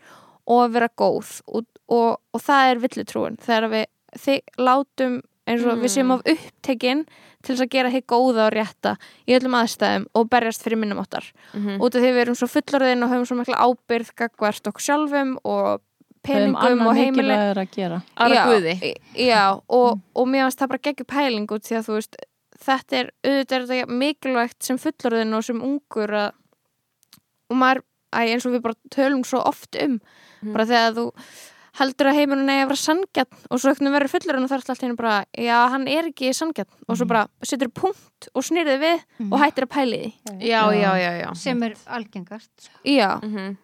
og 0.48 0.64
að 0.64 0.72
vera 0.78 0.88
góð 0.98 1.32
og, 1.46 1.66
og, 1.88 2.18
og 2.34 2.40
það 2.42 2.70
er 2.72 2.80
villutrúin 2.82 3.36
þegar 3.44 3.68
við 3.74 3.84
þi, 4.18 4.38
látum 4.58 5.20
eins 5.48 5.64
og 5.64 5.78
við 5.80 5.92
séum 5.94 6.10
Mm. 6.10 6.14
of 6.14 6.22
upptekinn 6.28 7.04
til 7.42 7.54
þess 7.54 7.62
að 7.64 7.70
gera 7.72 7.88
hér 7.92 8.02
góða 8.10 8.46
og 8.48 8.52
rétta 8.56 8.96
í 9.28 9.36
öllum 9.38 9.54
aðstæðum 9.56 10.06
og 10.18 10.28
berjast 10.28 10.64
fyrir 10.64 10.76
minnumáttar 10.80 11.24
Mhm. 11.54 11.78
út 11.80 11.94
af 11.94 12.02
því 12.02 12.10
við 12.12 12.22
erum 12.24 12.34
svo 12.36 12.48
fullorðin 12.50 13.04
og 13.04 13.10
höfum 13.12 13.26
svo 13.30 13.36
mikla 13.38 13.60
ábyrð 13.62 14.10
gagvart 14.16 14.66
okkur 14.68 14.82
sjálfum 14.88 15.36
og 15.44 15.80
peningum 16.22 16.82
og 16.86 16.96
heimili 16.98 17.22
mikilvægur 17.30 17.60
að 17.62 17.70
gera. 17.76 18.02
Já, 18.18 18.44
já, 19.14 19.60
og, 19.68 20.00
og 20.14 20.26
mér 20.28 20.44
finnst 20.48 20.58
það 20.60 20.68
bara 20.68 20.84
geggjur 20.88 21.06
pæling 21.14 21.46
út 21.48 21.62
því 21.64 21.76
að 21.78 21.86
þú 21.88 21.94
veist 22.00 22.16
þetta 22.64 22.96
er 23.02 23.10
auðvitað 23.24 23.56
er 23.58 23.66
þetta 23.68 23.98
mikilvægt 24.02 24.62
sem 24.66 24.78
fullorðin 24.78 25.34
og 25.38 25.44
sem 25.44 25.60
ungur 25.62 26.10
að, 26.10 26.32
og 27.50 27.56
maður, 27.60 27.82
æ, 28.12 28.20
eins 28.32 28.46
og 28.48 28.52
við 28.56 28.62
bara 28.66 28.78
tölum 28.94 29.24
svo 29.26 29.44
oft 29.46 29.76
um 29.82 30.00
Mhm. 30.38 30.52
bara 30.54 30.64
þegar 30.70 30.92
þú 30.94 31.04
heldur 31.78 32.06
að 32.10 32.14
heimurinn 32.18 32.48
eigi 32.50 32.62
að 32.62 32.68
vera 32.68 32.78
sangjarn 32.78 33.38
og 33.50 33.58
svo 33.58 33.70
ekkert 33.72 33.90
verður 33.94 34.12
fullorðin 34.12 34.44
og 34.44 34.50
það 34.50 34.54
er 34.56 34.62
alltaf 34.62 34.82
hérna 34.82 34.96
bara 34.96 35.24
já, 35.34 35.56
hann 35.72 35.88
er 35.88 36.04
ekki 36.12 36.30
sangjarn 36.34 36.68
og 36.88 36.96
svo 36.98 37.06
bara 37.10 37.24
setur 37.42 37.68
punkt 37.74 38.28
og 38.34 38.42
snýrið 38.46 38.78
við 38.82 39.02
og 39.32 39.38
hættir 39.42 39.66
að 39.66 39.72
pæli 39.74 40.00
því. 40.22 40.38
Já, 40.46 40.62
já, 40.74 40.92
já, 40.98 41.10
já. 41.22 41.34
Sem 41.34 41.62
er 41.62 41.74
algengast, 41.86 42.50
sko. 42.58 42.78
já, 42.84 43.18
Mhm. 43.22 43.56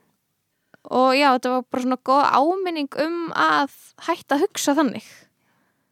og 0.90 1.14
já, 1.14 1.28
þetta 1.38 1.50
var 1.54 1.62
bara 1.70 1.82
svona 1.82 1.96
góð 2.04 2.24
áminning 2.42 2.88
um 3.06 3.30
að 3.34 3.70
hætta 4.02 4.34
að 4.36 4.42
hugsa 4.48 4.74
þannig 4.74 5.04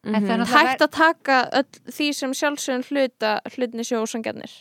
Mhm. 0.04 0.12
náttúrulega 0.26 0.46
hægt 0.50 0.82
að 0.82 0.90
taka 0.90 1.36
öll 1.52 1.92
því 1.94 2.06
sem 2.14 2.32
sjálfsögum 2.34 2.82
hluta 2.90 3.40
hlutinni 3.54 3.84
sjósangjarnir 3.86 4.54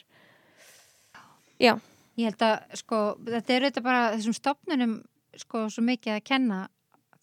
já, 1.60 1.80
Ég 2.20 2.28
held 2.28 2.44
að, 2.44 2.76
sko, 2.76 2.98
þetta 3.26 3.54
er 3.56 3.64
auðvitað 3.66 3.84
bara 3.86 4.02
þessum 4.18 4.36
stopnunum, 4.36 4.96
sko, 5.40 5.62
svo 5.72 5.82
mikið 5.88 6.18
að 6.18 6.24
kenna, 6.28 6.58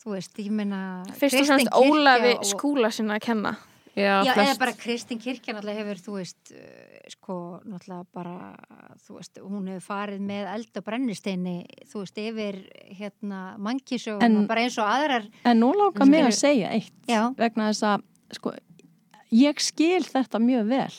þú 0.02 0.14
veist, 0.16 0.38
ég 0.40 0.50
meina 0.50 0.78
fyrst 1.12 1.36
og 1.36 1.44
kristin 1.44 1.68
fremst 1.68 1.76
Ólafi 1.76 2.32
og- 2.38 2.46
skúla 2.48 2.90
sinna 2.90 3.18
að 3.18 3.26
kenna. 3.26 3.52
Já, 3.94 4.24
Já, 4.24 4.32
eða 4.34 4.58
bara 4.58 4.72
Kristín 4.72 5.20
Kirkja 5.20 5.54
náttúrulega 5.54 5.84
hefur, 5.84 6.00
þú 6.06 6.12
veist, 6.18 6.52
sko, 7.10 7.60
náttúrulega 7.64 8.06
bara, 8.14 8.56
þú 9.06 9.16
veist, 9.18 9.38
hún 9.42 9.68
hefur 9.68 9.84
farið 9.88 10.20
með 10.28 10.48
eld 10.54 10.76
og 10.80 10.84
brennisteini, 10.84 11.56
þú 11.90 12.02
veist, 12.04 12.18
yfir, 12.22 12.58
hérna, 12.98 13.42
mannkísöguna, 13.58 14.24
En- 14.24 14.46
bara 14.46 14.60
eins 14.66 14.78
og 14.78 14.84
aðrar, 14.88 15.28
En 15.44 15.60
nú 15.60 15.72
langar 15.74 16.06
mig 16.06 16.24
að 16.24 16.34
segja 16.38 16.70
eitt 16.72 16.92
Já. 17.08 17.34
vegna 17.36 17.70
þess 17.70 17.82
að 17.82 18.02
sko, 18.32 18.52
ég 19.32 19.60
skil 19.60 20.02
þetta 20.04 20.38
mjög 20.40 20.68
vel 20.68 20.92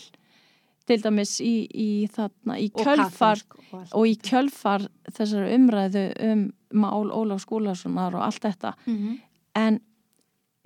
til 0.89 0.97
dæmis 1.01 1.36
í, 1.41 1.68
í, 1.70 2.07
þarna, 2.10 2.55
í 2.57 2.72
kjölfar 2.74 3.38
kaþólsk 3.38 3.57
og 3.60 3.80
allt. 3.80 3.93
og 3.93 4.05
í 4.10 4.16
kjölfar 4.18 4.88
þessar 5.12 5.45
umræðu 5.53 6.05
um 6.32 6.51
mál 6.74 7.12
Ólaf 7.14 7.43
Skúlasonar 7.45 8.16
og 8.16 8.22
allt 8.26 8.41
þetta 8.41 8.74
Mhm. 8.88 9.20
en 9.55 9.80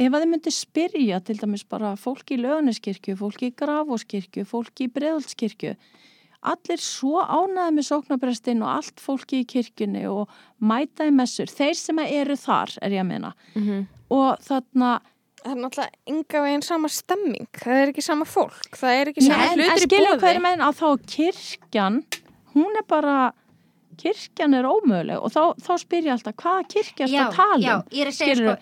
ef 0.08 0.14
að 0.14 0.24
þið 0.24 0.32
myndi 0.34 0.54
spyrja 0.54 1.20
til 1.26 1.38
dæmis 1.42 1.66
bara 1.70 1.94
fólk 2.00 2.34
í 2.34 2.40
löganiskirkju, 2.42 3.18
fólk 3.20 3.44
í 3.46 3.52
grafóskirkju, 3.60 4.46
fólk 4.50 4.84
í 4.84 4.90
breðaldskirkju 4.94 5.76
allir 6.44 6.82
svo 6.84 7.22
ánæði 7.24 7.78
með 7.78 7.88
sóknarprestin 7.88 8.64
og 8.66 8.72
allt 8.74 9.02
fólki 9.04 9.44
í 9.44 9.48
kirkjunni 9.48 10.04
og 10.12 10.32
mæta 10.64 11.08
í 11.08 11.14
messur, 11.16 11.48
þeir 11.48 11.78
sem 11.80 12.02
eru 12.04 12.36
þar 12.40 12.76
er 12.84 12.98
ég 12.98 13.04
að 13.04 13.10
meina. 13.14 13.34
Mhm. 13.56 13.88
og 14.14 14.38
þarna 14.44 15.02
það 15.44 15.52
er 15.52 15.60
náttúrulega 15.60 16.12
enga 16.12 16.42
veginn 16.44 16.64
sama 16.64 16.90
stemming 16.92 17.48
það 17.58 17.80
er 17.82 17.92
ekki 17.92 18.04
sama 18.06 18.26
fólk, 18.26 18.76
það 18.80 19.00
er 19.00 19.12
ekki 19.12 19.24
sama 19.26 19.44
en, 19.44 19.54
en 19.54 19.60
hlutur 19.60 19.76
í 19.76 19.88
skilja 19.88 20.12
hvað 20.12 20.22
bóði 20.22 20.36
er 20.36 20.44
með 20.44 20.66
að 20.68 20.78
þá 20.80 20.90
kirkjan 21.16 21.98
hún 22.54 22.80
er 22.80 22.86
bara 22.88 23.16
kirkjan 24.04 24.54
er 24.58 24.68
ómöguleg 24.68 25.22
og 25.24 25.32
þá, 25.34 25.42
þá 25.64 25.72
spyr 25.82 26.08
ég 26.10 26.14
alltaf 26.18 26.36
hvaða 26.44 26.64
kirkja 26.74 27.06
er 27.08 27.14
Já, 27.14 27.22
að 27.24 27.38
tala 27.38 27.76
um? 27.78 27.84
ég 27.96 28.04
er 28.04 28.12
sko, 28.14 28.54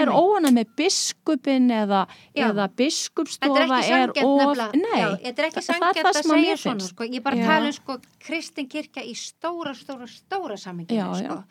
er 0.00 0.10
einmitt. 0.10 0.20
óana 0.22 0.52
með 0.56 0.70
biskupin 0.80 1.68
eða, 1.76 2.00
eða 2.46 2.66
biskupstofa 2.80 3.80
er 3.84 4.14
of 4.24 4.62
nei, 4.74 5.00
já, 5.00 5.08
þetta 5.26 5.42
er 5.44 5.48
ekki 5.50 5.64
það- 5.66 5.82
það 5.84 6.00
það 6.00 6.10
að 6.10 6.18
sem 6.20 6.32
að 6.32 6.40
segja 6.40 6.56
svona, 6.64 6.88
sko, 6.90 7.08
ég 7.12 7.22
bara 7.26 7.36
Já. 7.36 7.46
tala 7.52 7.66
um, 7.70 7.76
sko, 7.78 7.98
Kristin 8.26 8.68
kirkja 8.68 9.04
í 9.06 9.14
stóra, 9.14 9.74
stóra, 9.76 10.06
stóra 10.10 10.56
já, 10.56 11.06
sko. 11.20 11.42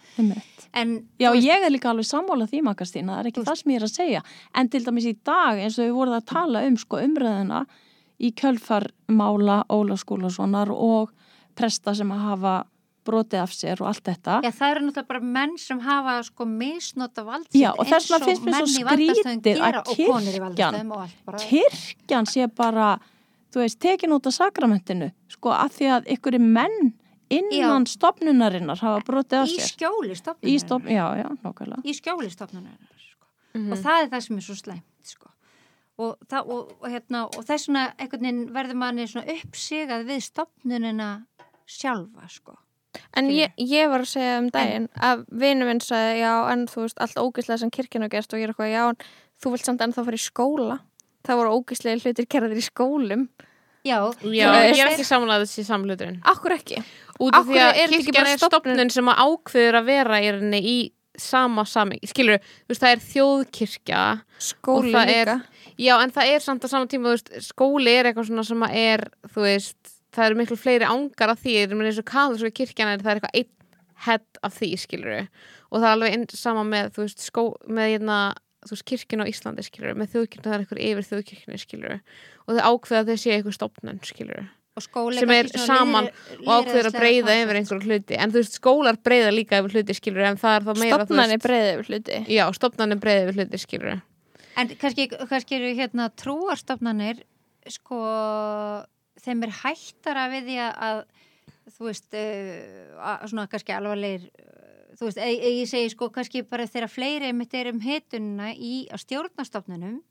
En, 0.74 0.96
já, 1.20 1.30
veist, 1.32 1.46
ég 1.48 1.64
er 1.66 1.72
líka 1.72 1.90
alveg 1.94 2.06
sammála 2.10 2.48
því 2.52 2.62
makastína, 2.68 3.16
það 3.16 3.20
er 3.24 3.30
ekki 3.32 3.44
það 3.46 3.60
sem 3.62 3.72
ég 3.72 3.80
er 3.80 3.86
að 3.88 3.94
segja. 3.96 4.22
En 4.56 4.70
til 4.70 4.84
dæmis 4.84 5.06
í 5.08 5.14
dag 5.24 5.60
eins 5.62 5.78
og 5.80 5.86
við 5.86 5.94
vorum 5.96 6.18
að 6.18 6.26
tala 6.34 6.64
um 6.68 6.76
sko 6.82 7.00
umræðina 7.00 7.62
í 8.20 8.32
kjölfarmála 8.36 9.66
Óla 9.76 9.96
Skúlasonar 10.00 10.72
og 10.72 11.12
presta 11.56 11.94
sem 11.96 12.12
að 12.12 12.26
hafa 12.30 12.56
brotið 13.06 13.40
af 13.44 13.54
sér 13.56 13.82
og 13.82 13.88
allt 13.92 14.04
þetta 14.10 14.40
Já, 14.46 14.52
það 14.52 14.72
eru 14.76 14.84
náttúrulega 14.88 15.08
bara 15.14 15.20
menn 15.38 15.58
sem 15.62 15.80
hafa 15.86 16.16
sko 16.28 16.46
misnota 16.50 17.24
vald 17.28 17.48
Já, 17.56 17.72
og 17.74 17.86
þess 17.90 18.12
vegna 18.12 18.26
finnst 18.26 18.46
mér 18.50 18.66
svo 18.66 18.66
í 18.66 19.10
skrítið 19.16 19.62
að 19.62 19.80
í 19.80 19.96
kirkjan- 19.96 20.42
valdastöðum 20.46 20.92
og 20.96 21.02
allt 21.06 21.26
bara. 21.26 21.38
kirkjan 21.50 22.26
sé 22.32 22.48
bara 22.56 22.90
þú 23.56 23.62
veist, 23.64 23.80
tekin 23.80 24.12
út 24.18 24.28
af 24.28 24.34
sakramentinu 24.36 25.12
sko, 25.32 25.50
að 25.56 25.70
því 25.78 25.92
að 25.98 26.10
ykkur 26.18 26.40
menn 26.44 26.94
innan 27.30 27.86
stopnunarinnar 27.90 28.78
hafa 28.84 29.00
brotið 29.08 29.40
af 29.42 29.48
Í 29.50 29.56
sér 29.58 29.72
skjóli 29.72 30.12
í 30.12 30.18
stopnunar. 30.20 30.60
stopn, 30.66 30.90
já, 30.94 31.06
já, 31.24 31.30
nákvæmlega 31.42 31.82
Í 31.86 31.94
skjóli 31.98 32.30
stopnunar. 32.30 32.76
Sko. 33.00 33.26
Mhm. 33.56 33.72
Og 33.72 33.78
það 33.80 34.02
er 34.04 34.10
það 34.12 34.22
sem 34.28 34.38
er 34.38 34.42
svo 34.46 34.56
slæmt, 34.60 34.84
sko. 35.04 35.30
Og, 35.98 36.18
það, 36.28 36.50
og, 36.52 36.72
og, 36.82 36.90
hérna, 36.92 37.24
og 37.26 37.46
þess 37.48 37.70
vegna 37.72 38.34
verður 38.52 38.76
manni 38.76 39.06
uppsigað 39.08 40.06
við 40.06 40.22
stopnunina 40.22 41.26
sjálfa, 41.66 42.28
sko. 42.30 42.58
En 43.18 43.30
ég, 43.30 43.52
ég 43.58 43.90
var 43.90 44.00
að 44.06 44.12
segja 44.12 44.38
um 44.40 44.50
daginn 44.54 44.88
að 45.02 45.26
vinur 45.32 45.68
minn 45.70 45.82
sagði, 45.82 46.20
já, 46.22 46.34
en 46.54 46.68
þú 46.68 46.82
veist, 46.86 47.00
allt 47.00 47.16
ógislega 47.22 47.60
sem 47.60 47.72
kirkjan 47.72 48.06
á 48.06 48.10
gerst 48.10 48.34
og 48.34 48.40
ég 48.40 48.44
er 48.50 48.54
eitthvað, 48.54 48.72
já, 48.74 48.84
en 48.90 48.98
þú 49.44 49.52
vilt 49.56 49.66
samt 49.66 49.82
ennþá 49.82 50.06
fara 50.06 50.20
í 50.20 50.24
skóla. 50.26 50.80
Það 51.26 51.40
voru 51.42 51.56
ógislega 51.60 52.02
hlutir 52.06 52.26
gerðir 52.30 52.58
í 52.62 52.66
skólum. 52.66 53.28
Já, 53.86 54.00
Já, 54.26 54.50
ég 54.66 54.80
er 54.82 54.88
ekki 54.96 55.04
samanlega 55.06 55.44
þessi 55.46 55.62
samluturinn 55.68 56.16
Akkur 56.26 56.56
ekki. 56.56 56.80
Út 57.22 57.36
Af 57.38 57.46
því 57.46 57.60
að 57.62 57.76
er 57.84 57.92
bara 58.16 58.32
er 58.32 58.40
stofnun? 58.40 58.74
stopnun 58.74 58.90
sem 58.90 59.10
að 59.12 59.20
ákveður 59.22 59.78
að 59.78 59.86
vera 59.86 60.18
í 60.26 60.32
rauninni 60.34 60.62
í 60.66 60.78
sama 61.22 61.64
sami 61.70 62.00
skilur, 62.04 62.40
þú 62.66 62.74
veist, 62.74 62.82
það 62.82 62.96
er 62.96 63.04
þjóðkirkja 63.06 64.00
Skóli 64.42 64.90
Og 64.90 64.96
það 64.98 65.12
líka. 65.12 65.36
er- 65.36 65.42
Já, 65.78 66.02
en 66.02 66.12
það 66.12 66.32
er 66.34 66.40
samt 66.40 66.64
á 66.66 66.68
sama 66.72 66.88
tíma, 66.88 67.06
þú 67.06 67.14
veist, 67.14 67.30
skóli 67.54 67.94
er 68.00 68.06
eitthvað 68.10 68.28
svona 68.32 68.46
sem 68.48 68.62
að 68.66 68.76
er, 68.76 69.06
þú 69.28 69.42
veist, 69.46 69.95
það 70.16 70.30
eru 70.30 70.40
miklu 70.40 70.58
fleiri 70.60 70.88
ángar 70.90 71.34
af 71.34 71.44
því, 71.44 71.58
eins 71.76 72.02
og 72.02 72.08
katholska 72.10 72.52
kirkjan 72.62 72.94
er, 72.94 73.04
það 73.04 73.12
er 73.14 73.22
eitthvað 73.22 73.38
einn 73.42 73.52
head 74.06 74.42
af 74.44 74.58
því, 74.58 74.72
skilur 74.80 75.14
og 75.72 75.80
það 75.80 75.88
er 75.88 75.94
alveg 75.94 76.16
einn 76.16 76.26
sama 76.36 76.66
með, 76.68 76.92
þú 76.96 77.06
veist, 77.06 77.24
skó, 77.24 77.46
með 77.68 77.94
hérna, 77.94 78.20
þú 78.66 78.76
veist, 78.76 78.88
kirkjan 78.92 79.24
á 79.24 79.32
Íslandi, 79.32 79.66
skilur 79.66 79.98
með 80.00 80.14
þjóðkirkjan, 80.16 80.46
það 80.46 80.56
er 80.58 80.66
eitthvað 80.66 80.84
yfir 80.90 81.08
þjóðkirkjunni, 81.10 81.62
skilur 81.62 81.96
og 81.96 82.52
það 82.52 82.68
ákveða 82.70 83.18
sé 83.20 83.36
eitthvað 83.36 83.58
stopnun, 83.60 84.02
skilur 84.06 84.46
og 84.76 84.84
skóli 84.84 85.22
sem 85.22 85.32
er 85.32 85.48
saman 85.56 86.10
lýðræ- 86.10 86.42
og 86.42 86.50
ákveður 86.52 86.90
að 86.90 86.98
breyða 87.00 87.28
konsept, 87.30 87.46
yfir 87.46 87.60
einhverju 87.62 87.86
hluti, 87.88 88.18
en 88.20 88.34
þú 88.34 88.42
veist, 88.42 88.58
skólar 88.60 88.98
breyða 89.08 89.30
líka 89.32 89.62
yfir 89.62 89.78
hluti, 89.78 89.96
skilur 89.96 90.26
en 90.28 90.40
það 90.42 90.58
er 90.58 90.66
þá 90.66 90.82
meira, 90.82 90.98
Stopnarnir 91.06 91.44
breiði 91.46 91.70
yfir 91.78 91.88
hluti. 91.94 92.18
já, 92.36 92.44
stopnarnir 92.58 93.00
breyða 93.00 93.24
yfir 93.30 93.40
hluti, 93.40 93.62
skilur 93.64 94.02
En 94.56 94.70
kannski, 94.80 95.08
kannski 95.12 95.58
eru 95.58 95.72
hérna 95.76 96.10
trúarstofnanir 96.16 97.24
sko 97.72 97.98
þeim 99.26 99.44
er 99.48 99.54
hættara 99.64 100.28
við 100.34 100.50
því 100.50 100.58
að- 100.66 100.78
að 100.90 101.04
þú 101.76 101.88
veist 101.90 102.14
að, 102.16 103.28
svona 103.32 103.48
kannski 103.52 103.74
alvarlegir 103.76 104.28
uh, 104.30 104.96
þú 105.00 105.08
veist, 105.10 105.18
e, 105.20 105.30
ég 105.62 105.68
segi 105.70 105.90
sko 105.92 106.10
kannski 106.14 106.44
bara 106.48 106.68
þegar 106.70 106.92
fleiri 106.94 107.32
mitt 107.36 107.54
er 107.58 107.72
um 107.74 107.80
hitununa 107.84 108.54
í 108.56 108.86
á 108.88 108.96
stjórnastofnunum 109.02 110.02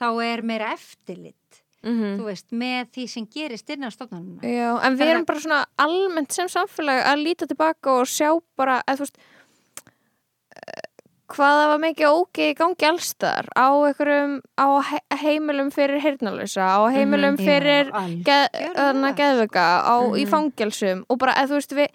þá 0.00 0.06
er 0.26 0.42
meira 0.42 0.72
eftirlit 0.74 1.60
Mhm. 1.84 2.14
þú 2.16 2.24
veist, 2.30 2.46
með 2.50 2.86
því 2.96 3.02
sem 3.12 3.26
gerist 3.28 3.68
innan 3.70 3.90
stofnununa 3.92 4.40
Já, 4.40 4.70
en 4.86 4.94
við 4.96 5.10
erum 5.12 5.24
bara 5.28 5.40
svona 5.40 5.64
almennt 5.78 6.32
sem 6.32 6.48
samfélag 6.48 7.02
að 7.04 7.22
líta 7.26 7.46
tilbaka 7.46 7.92
og 8.00 8.06
sjá 8.08 8.30
bara, 8.56 8.78
eða 8.88 8.96
þú 8.96 9.04
veist 9.04 9.18
eh, 9.18 9.33
hvað 11.32 11.54
það 11.58 11.68
var 11.72 11.80
mikið 11.84 12.08
ógeð 12.12 12.48
í 12.50 12.54
gangi 12.58 12.86
allstar 12.88 13.46
á 13.56 13.66
á 14.60 14.66
he- 14.90 15.16
heimilum 15.22 15.70
fyrir 15.72 16.00
heyrnalösa, 16.04 16.60
á 16.64 16.80
heimilum 16.92 17.36
fyrir 17.40 17.90
geð, 18.24 18.48
þarna 18.76 19.08
algjörlega. 19.08 19.14
geðvöka 19.20 19.64
á, 19.88 19.96
í 20.12 20.24
Mhm. 20.24 20.30
fangelsum 20.30 21.04
og 21.08 21.18
bara, 21.18 21.32
veist 21.56 21.72
við 21.72 21.88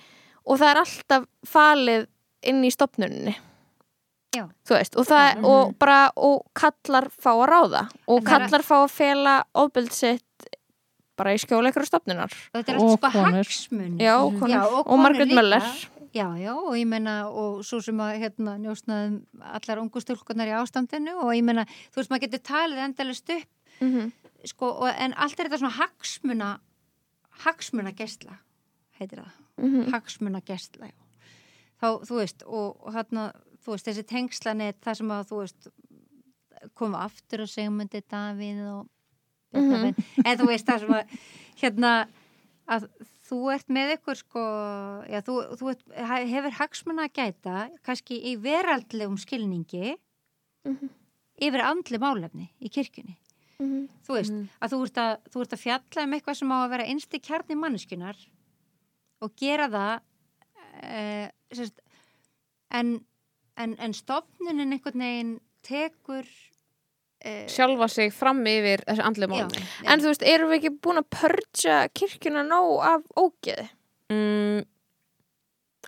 og 0.46 0.58
það 0.60 0.72
er 0.72 0.82
alltaf 0.84 1.26
falið 1.46 2.08
inn 2.44 2.64
í 2.64 2.72
stopnunni 2.72 3.36
Já. 4.36 4.50
þú 4.66 4.74
veist, 4.78 4.96
og 4.98 5.06
það, 5.06 5.36
Mhm. 5.38 5.46
og 5.46 5.80
bara 5.80 6.12
og 6.18 6.42
kallar 6.56 7.10
fá 7.10 7.32
að 7.34 7.50
ráða 7.50 7.90
og 8.08 8.24
er- 8.24 8.26
kallar 8.26 8.62
fá 8.64 8.84
að 8.86 8.92
fela 8.92 9.44
ofbeld 9.56 9.92
sitt 9.92 10.24
bara 11.18 11.34
í 11.34 11.38
skjóla 11.38 11.70
ykkur 11.72 11.86
stopnunar 11.86 12.32
þetta 12.54 12.70
er 12.70 12.78
Og 12.80 12.98
sko 12.98 13.12
konur. 13.12 13.46
Mhm. 13.72 14.00
og 14.24 14.88
og 14.88 15.00
líka. 15.28 15.36
Möller 15.36 15.90
Já, 16.14 16.26
já, 16.42 16.54
og 16.58 16.74
ég 16.74 16.88
meina, 16.90 17.28
og 17.30 17.60
svo 17.66 17.82
sem 17.86 18.00
að 18.02 18.16
hérna 18.24 18.56
njósnaðum 18.58 19.20
allar 19.46 19.82
ungu 19.84 20.02
stúlkunar 20.02 20.50
í 20.50 20.56
ástandinu 20.58 21.14
og 21.22 21.36
ég 21.38 21.44
meina, 21.46 21.68
þú 21.94 22.02
veist, 22.02 22.10
maður 22.10 22.24
getur 22.26 22.42
talið 22.50 22.84
endalist 22.88 23.30
upp, 23.36 23.52
mm 23.82 24.12
sko, 24.48 24.70
og, 24.72 24.90
en 24.96 25.14
allt 25.20 25.40
er 25.40 25.50
þetta 25.50 25.58
svona 25.60 25.76
hagsmuna, 25.76 26.50
hagsmuna 27.44 27.92
gæsla, 27.92 28.38
heitir 29.00 29.20
það, 29.20 29.32
-hmm. 29.60 29.90
hagsmuna 29.92 30.40
gæsla. 30.40 30.92
Þá, 31.82 31.88
þú 32.08 32.16
veist, 32.16 32.44
og, 32.44 32.86
og 32.86 32.94
hérna, 32.94 33.32
þú 33.66 33.72
veist, 33.72 33.88
þessi 33.88 34.04
tengslanett, 34.04 34.80
það 34.82 34.94
sem 34.94 35.12
að, 35.12 35.28
þú 35.30 35.40
veist, 35.40 35.68
komu 36.74 36.98
aftur 36.98 37.42
og 37.42 37.50
segmundi 37.50 38.02
Davíð 38.02 38.64
og, 38.80 38.88
Mhm. 39.54 39.96
en 40.26 40.38
þú 40.38 40.46
veist, 40.48 40.66
það 40.66 40.80
sem 40.80 40.90
að, 40.90 41.20
hérna, 41.62 42.08
að 42.68 42.90
þú 43.30 43.38
ert 43.54 43.68
með 43.70 43.92
ykkur 43.98 44.18
sko, 44.18 44.44
já, 45.12 45.20
þú, 45.26 45.36
þú 45.60 45.70
ert, 45.74 45.84
hefur 46.34 46.56
hagsmuna 46.60 47.06
að 47.08 47.14
gæta, 47.20 47.58
kannski 47.86 48.18
í 48.32 48.36
veraldlegum 48.42 49.18
skilningi, 49.22 49.96
Mhm. 50.68 50.90
yfir 51.40 51.62
andli 51.64 51.98
málefni 52.02 52.50
í 52.60 52.68
kirkjunni. 52.74 53.16
Mhm. 53.60 53.88
Þú 54.04 54.16
veist, 54.18 54.34
að 54.62 54.74
þú 54.74 54.80
ert 54.86 54.98
að, 55.04 55.14
þú 55.32 55.42
ert 55.42 55.54
að 55.56 55.64
fjalla 55.64 56.04
um 56.04 56.14
eitthvað 56.18 56.36
sem 56.40 56.52
á 56.52 56.58
að 56.64 56.70
vera 56.74 56.88
einsti 56.90 57.20
kjarni 57.20 57.56
manneskunar 57.56 58.18
og 59.22 59.36
gera 59.36 59.68
það 59.70 60.02
e, 60.84 61.32
sérst, 61.52 61.80
en, 62.72 63.06
en, 63.58 63.76
en 63.80 63.94
stofnunin 63.94 64.74
einhvern 64.74 65.00
veginn 65.04 65.34
tekur 65.62 66.26
sjálfa 67.52 67.88
sig 67.92 68.14
fram 68.16 68.40
yfir 68.48 68.84
þessu 68.88 69.04
andlega 69.04 69.42
já. 69.42 69.48
En 69.92 70.00
þú 70.00 70.12
veist, 70.14 70.24
erum 70.24 70.52
við 70.54 70.60
ekki 70.62 70.74
búin 70.86 71.02
að 71.02 71.10
pörja 71.18 71.80
kirkjuna 71.94 72.46
nóg 72.48 72.76
af 72.88 73.08
ógeði? 73.20 73.70
mm, 74.14 74.68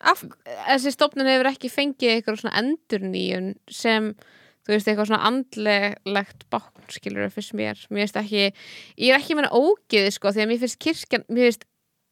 Af, 0.02 0.24
þessi 0.66 0.92
stofnun 0.96 1.30
hefur 1.30 1.52
ekki 1.52 1.70
fengið 1.70 2.16
eitthvað 2.16 2.40
svona 2.42 2.58
endurnýjun 2.62 3.52
sem 3.70 4.14
þú 4.66 4.74
veist, 4.74 4.88
eitthvað 4.88 5.10
svona 5.12 5.28
andlegt 5.30 6.46
bákn, 6.54 6.88
skilur 6.90 7.28
það 7.28 7.36
fyrst 7.36 7.54
mér 7.58 7.84
mér 7.90 8.04
finnst 8.06 8.18
ekki, 8.22 8.44
ég 8.98 9.12
er 9.14 9.20
ekki 9.20 9.38
meina 9.38 9.52
ógeði 9.54 10.14
sko, 10.16 10.34
því 10.34 10.44
að 10.44 10.50
mér 10.52 10.62
finnst 10.64 10.80
kirkjan 10.82 11.26
mér 11.30 11.50
finnst 11.50 11.68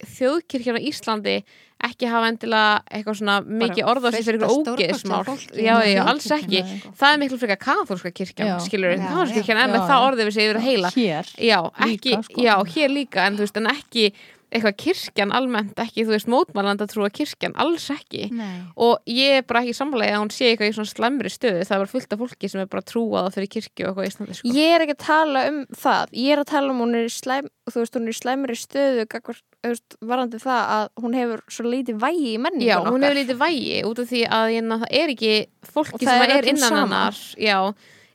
þjóðkirkjan 0.05 0.79
á 0.79 0.81
Íslandi 0.89 1.35
ekki 1.79 2.09
hafa 2.11 2.27
endilega 2.33 2.71
eitthvað 2.91 3.17
svona 3.21 3.35
mikið 3.63 3.85
orð 3.87 4.07
á 4.07 4.09
sig 4.11 4.25
fyrir 4.27 4.41
stórkostlegu 4.43 5.27
fólki 5.29 5.63
já, 5.63 5.75
í 5.87 5.93
já, 5.93 6.01
alls 6.11 6.27
ekki 6.35 6.63
það 6.99 7.13
er 7.13 7.21
miklu 7.21 7.39
frekar 7.39 7.59
kathólska 7.63 8.11
kirkjan, 8.11 8.49
Já. 8.51 8.55
skilur 8.65 8.97
kirkjan 9.31 9.61
er 9.61 9.69
já. 9.69 9.73
með 9.75 9.85
það 9.87 10.07
orðið 10.09 10.27
við 10.27 10.35
sig 10.35 10.49
yfir 10.49 10.59
að 10.59 10.67
heila 10.67 10.91
Hér, 10.95 11.31
já, 11.39 11.59
ekki, 11.87 12.11
Líka, 12.17 12.25
sko. 12.27 12.43
já, 12.43 12.53
hér 12.75 12.91
líka 12.95 13.27
en 13.27 13.39
þú 13.39 13.45
veist, 13.45 13.61
en 13.61 13.71
ekki 13.71 14.05
eitthvað 14.49 14.75
kirkjan 14.81 15.33
almennt, 15.35 15.77
ekki, 15.81 16.05
þú 16.07 16.13
veist, 16.15 16.29
mótmælanda 16.31 16.87
trúa 16.89 17.09
kirkjan, 17.13 17.53
alls 17.59 17.85
ekki 17.93 18.29
Nei. 18.33 18.63
og 18.79 19.03
ég 19.09 19.39
er 19.39 19.45
bara 19.49 19.61
ekki 19.63 19.75
samlega 19.77 20.17
að 20.17 20.23
hún 20.23 20.33
sé 20.33 20.49
eitthvað 20.51 20.71
í 20.71 20.75
svona 20.77 20.91
slæmri 20.93 21.31
stöðu, 21.33 21.65
það 21.69 21.83
bara 21.83 21.91
fullt 21.93 22.15
af 22.15 22.23
fólki 22.23 22.49
sem 22.51 22.63
er 22.63 22.71
bara 22.71 22.85
trúað 22.85 23.29
á 23.29 23.33
fyrir 23.35 23.51
kirkju 23.55 23.85
og 23.85 23.91
eitthvað 23.91 24.07
í 24.07 24.11
Íslandi 24.13 24.37
sko. 24.39 24.53
ég 24.57 24.73
er 24.75 24.85
ekki 24.85 24.97
að 24.97 25.05
tala 25.05 25.45
um 25.51 25.61
það 25.83 26.15
Ég 26.19 26.33
er 26.33 26.41
að 26.41 26.49
tala 26.49 26.73
um 26.73 26.81
hún 26.83 26.97
er 26.97 27.05
í 27.05 27.13
slæm 27.13 27.51
þú 27.69 27.83
veist, 27.83 27.99
hún 27.99 28.09
er 28.09 28.15
í 28.15 28.19
slæmri 28.19 28.57
stöðu 28.57 29.05
þú 29.09 29.37
veist, 29.67 29.97
varandi 30.01 30.41
það 30.41 30.73
að 30.79 30.89
hún 31.03 31.15
hefur 31.19 31.45
svo 31.51 31.69
lítið 31.69 32.01
vægi 32.01 32.33
í 32.33 32.41
menningun 32.41 32.69
Já, 32.69 32.77
okkar 32.79 32.95
hún 32.95 33.05
hefur 33.05 33.19
lítið 33.19 33.39
vægi 33.43 33.79
út 33.89 34.01
af 34.01 34.09
því 34.09 34.21
að 34.39 34.51
hérna, 34.55 34.79
það 34.83 34.97
er 35.01 35.13
ekki 35.15 35.33
fólki 35.69 36.05
sem 36.05 36.25
er 36.25 36.49
innan 36.49 36.65
sama. 36.65 36.83
hennar 36.85 37.21
Já, 37.37 37.57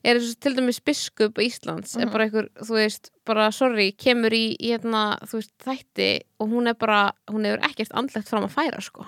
er 0.04 0.18
þessu 0.20 0.36
til 0.40 0.54
dæmis 0.58 0.80
biskup 0.84 1.38
Íslands 1.40 1.96
er 1.96 2.04
Mhm. 2.06 2.12
bara 2.12 2.24
einhver, 2.26 2.48
þú 2.60 2.74
veist, 2.76 3.10
bara 3.24 3.50
sorry, 3.50 3.92
kemur 3.92 4.30
í, 4.30 4.56
í 4.60 4.70
hérna, 4.72 5.18
þú 5.24 5.40
veist, 5.40 5.52
þætti 5.64 6.20
og 6.40 6.48
hún 6.50 6.68
er 6.68 6.74
bara, 6.74 7.12
hún 7.30 7.44
hefur 7.44 7.62
ekkert 7.70 7.92
andlegt 7.94 8.28
fram 8.28 8.44
að 8.44 8.52
færa, 8.54 8.82
sko 8.82 9.06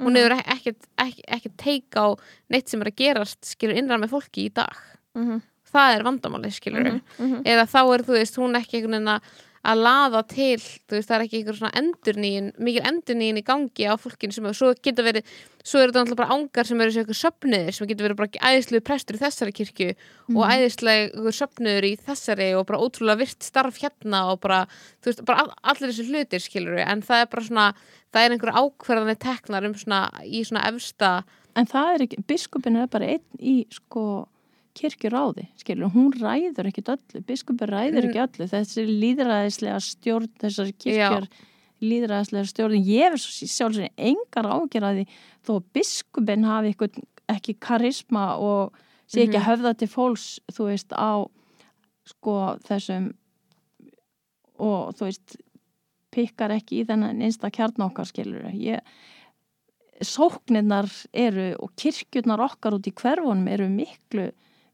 hún 0.00 0.12
Mhm. 0.12 0.16
hefur 0.16 0.38
ek- 0.38 0.46
ekkert, 0.56 0.82
ekkert, 0.98 1.24
ekkert 1.28 1.56
teika 1.58 2.00
á 2.00 2.16
neitt 2.50 2.68
sem 2.68 2.80
er 2.82 2.86
að 2.90 2.96
gerast, 2.96 3.40
skilur 3.44 3.76
innra 3.76 3.98
með 4.00 4.10
fólki 4.10 4.46
í 4.48 4.52
dag 4.54 4.74
Mhm, 5.14 5.42
það 5.72 5.96
er 5.98 6.02
vandamálið, 6.04 6.52
skilur 6.60 6.84
mhm, 6.84 7.00
mhm. 7.18 7.42
eða 7.44 7.66
þá 7.68 7.94
er, 7.94 8.02
þú 8.02 8.12
veist, 8.18 8.36
hún 8.36 8.54
ekki 8.56 8.80
einhvern 8.80 9.04
veginn 9.04 9.20
að 9.20 9.22
að 9.62 9.82
laða 9.86 10.20
til, 10.26 10.58
þú 10.58 10.96
veist, 10.96 11.08
það 11.08 11.16
er 11.16 11.24
ekki 11.24 11.38
einhver 11.38 11.58
svona 11.58 11.78
endurnýjun, 11.78 12.48
mikil 12.66 12.82
endurnýjun 12.90 13.38
í 13.38 13.44
gangi 13.46 13.86
á 13.86 13.94
fólkinu 14.00 14.34
sem, 14.34 14.48
svo 14.58 14.72
geta 14.82 15.04
verið 15.06 15.28
svo 15.62 15.78
eru 15.78 15.92
þetta 15.92 16.02
náttúrulega 16.02 16.18
bara 16.18 16.36
ángar 16.36 16.66
sem 16.66 16.82
eru 16.82 16.94
eitthvað 16.96 17.18
söfnuðir 17.20 17.76
sem 17.76 17.90
getur 17.90 18.08
verið 18.08 18.18
bara 18.18 18.50
æðislu 18.50 18.80
prestur 18.82 19.18
í 19.18 19.22
þessari 19.22 19.54
kirkju 19.54 19.88
og 20.34 20.42
æðislega 20.50 21.34
söfnuður 21.38 21.86
í 21.86 21.92
þessari 22.08 22.48
og 22.58 22.66
bara 22.66 22.82
ótrúlega 22.82 23.22
virt 23.22 23.46
starf 23.46 23.78
hérna 23.84 24.24
og 24.32 24.40
bara, 24.42 24.64
þú 24.98 25.12
veist, 25.12 25.22
bara 25.28 25.44
all, 25.44 25.54
allir 25.70 25.92
þessu 25.92 26.08
hlutir 26.10 26.42
skilur 26.42 26.80
við, 26.80 26.86
en 26.88 27.06
það 27.06 27.22
er 27.22 27.30
bara 27.36 27.46
svona 27.46 27.68
það 28.12 28.24
er 28.24 28.34
einhver 28.34 28.54
ákverðanir 28.58 29.22
teknar 29.22 29.68
um 29.68 29.78
svona 29.78 30.02
í 30.26 30.42
svona 30.48 30.66
efsta 30.72 31.14
en 31.54 31.70
það 31.70 31.94
er 31.94 32.06
ekki, 32.08 32.22
biskupin 32.26 32.82
er 32.82 32.90
bara 32.90 33.14
einn 33.14 33.24
í 33.38 33.60
sko 33.70 34.26
kirkjuráði, 34.78 35.46
skilur, 35.60 35.92
hún 35.92 36.12
ræður 36.16 36.70
ekki 36.70 36.84
öllu, 36.88 37.22
biskupin 37.28 37.70
ræður 37.70 38.08
ekki 38.08 38.22
öllu 38.24 38.48
þessi 38.50 38.84
líðræðislega 38.88 39.80
stjórn 39.84 40.30
þessari 40.40 40.74
kirkjar 40.80 41.28
líðræðislega 41.82 42.48
stjórn 42.48 42.78
ég 42.78 43.08
hefur 43.10 43.20
svo 43.20 43.48
sjálfsögni 43.50 43.90
engar 44.10 44.48
ágjörði 44.48 45.06
þó 45.44 45.52
biskupin 45.76 46.46
hafi 46.48 46.72
eitthvað, 46.72 47.00
ekki 47.32 47.56
karisma 47.60 48.26
og 48.40 48.76
sé 49.10 49.26
ekki 49.26 49.40
að 49.40 49.48
höfða 49.50 49.74
til 49.78 49.90
fólks 49.92 50.26
þú 50.52 50.68
veist 50.70 50.94
á 50.96 51.20
sko 52.08 52.36
þessum 52.66 53.10
og 54.62 54.94
þú 54.96 55.08
veist 55.08 55.36
pikkar 56.12 56.54
ekki 56.56 56.82
í 56.82 56.86
þennan 56.88 57.22
einsta 57.24 57.50
kjarn 57.52 57.84
okkar 57.88 58.08
skilur 58.08 58.48
ég 58.56 58.80
sóknirnar 60.02 60.88
eru 61.12 61.52
og 61.62 61.74
kirkjurnar 61.78 62.42
okkar 62.48 62.76
út 62.78 62.88
í 62.88 62.94
hverfunum 62.96 63.48
eru 63.52 63.68
miklu 63.70 64.30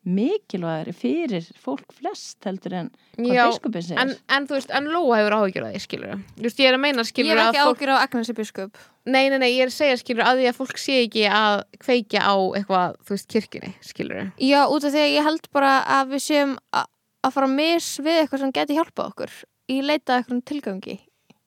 mikilvægari 0.08 0.92
fyrir 0.96 1.46
fólk 1.62 1.92
flest 1.96 2.44
heldur 2.48 2.74
en 2.78 2.90
hvað 3.18 3.34
Já, 3.36 3.44
biskupin 3.50 3.82
segir. 3.84 3.98
en, 4.02 4.12
en 4.36 4.46
þú 4.48 4.56
veist, 4.56 4.70
en 4.78 4.88
Lóa 4.92 5.18
hefur 5.20 5.36
áhyggjur 5.38 5.66
að 5.68 5.74
því 5.76 5.82
skilur 5.84 6.12
veist, 6.44 6.60
ég 6.62 6.68
er 6.70 6.76
að 6.78 6.82
meina 6.84 7.04
Ég 7.04 7.10
skilur 7.10 7.34
hef 7.34 7.42
að 7.42 7.50
ekki 7.52 7.64
fólk 7.66 7.82
ágjur 7.82 7.92
á 7.92 7.96
Agnesi 8.04 8.36
biskup. 8.38 8.78
Nei, 9.08 9.24
nei, 9.32 9.38
nei, 9.42 9.50
ég 9.56 9.64
er 9.66 9.72
að 9.72 9.76
segja 9.78 9.98
skilur 10.02 10.24
að 10.28 10.40
því 10.42 10.46
að 10.50 10.58
fólk 10.60 10.78
sé 10.82 10.96
ekki 11.06 11.24
að 11.32 11.62
kveikja 11.84 12.22
á 12.24 12.34
eitthvað, 12.60 12.96
þú 13.08 13.16
veist, 13.16 13.28
kirkjunni, 13.34 13.74
skilur 13.90 14.22
Já, 14.38 14.60
út 14.68 14.84
af 14.88 14.94
því 14.94 15.02
að 15.04 15.12
ég 15.16 15.28
held 15.28 15.50
bara 15.52 15.72
að 15.98 16.14
við 16.16 16.24
séum 16.28 16.56
a- 16.72 16.86
að 17.24 17.34
fara 17.36 17.48
að 17.50 17.56
mis 17.58 17.90
við 18.04 18.22
eitthvað 18.22 18.42
sem 18.46 18.52
geti 18.60 18.76
hjálpað 18.78 19.12
okkur 19.12 19.36
í 19.68 19.80
leita 19.84 20.14
að 20.16 20.22
eitthvað 20.22 20.44
tilgangi. 20.52 20.98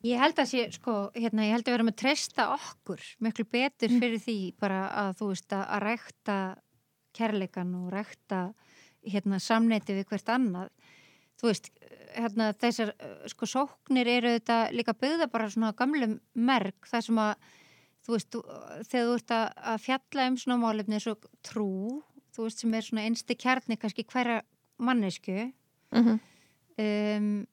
Ég 0.01 0.17
held 0.17 0.39
að 0.41 0.47
sé, 0.49 0.63
sko, 0.73 0.93
hérna, 1.13 1.43
ég 1.45 1.53
held 1.53 1.67
að 1.69 1.75
vera 1.75 1.85
með 1.85 1.95
treysta 2.01 2.47
okkur 2.55 3.01
miklu 3.21 3.45
betur 3.53 3.91
fyrir 4.01 4.17
því 4.23 4.35
bara 4.59 4.79
að 4.97 5.11
þú 5.19 5.27
veist 5.29 5.53
að, 5.53 5.61
að 5.77 5.83
rækta 5.85 6.37
kærleikan 7.17 7.73
og 7.75 7.91
rækta 7.93 8.41
hérna 9.01 9.39
samneiti 9.41 9.95
við 9.97 10.09
hvert 10.11 10.29
annað. 10.29 10.69
Þú 11.41 11.49
veist, 11.49 11.71
hérna 12.13 12.51
þessar 12.61 12.93
sko 13.31 13.47
sóknir 13.49 14.09
eru 14.11 14.35
þetta 14.35 14.59
líka 14.75 14.93
byggða 14.97 15.27
bara 15.31 15.49
svona 15.49 15.73
gamlum 15.77 16.19
merk 16.35 16.89
þar 16.89 17.05
sem 17.07 17.21
að 17.21 17.33
þú 18.05 18.15
veist, 18.15 18.37
þegar 18.89 19.07
þú 19.07 19.17
ert 19.17 19.35
að, 19.37 19.83
fjalla 19.85 20.27
um 20.29 20.39
svona 20.41 20.59
málefni 20.61 20.97
eins 20.97 21.07
og 21.11 21.27
trú, 21.45 22.01
þú 22.35 22.47
veist, 22.47 22.63
sem 22.63 22.75
er 22.77 22.87
svona 22.87 23.05
einsti 23.07 23.37
kjarni 23.37 23.77
kannski 23.79 24.05
hverja 24.09 24.41
mannesku 24.81 25.51
mm 25.91 26.03
-hmm. 26.03 26.19
um, 27.17 27.47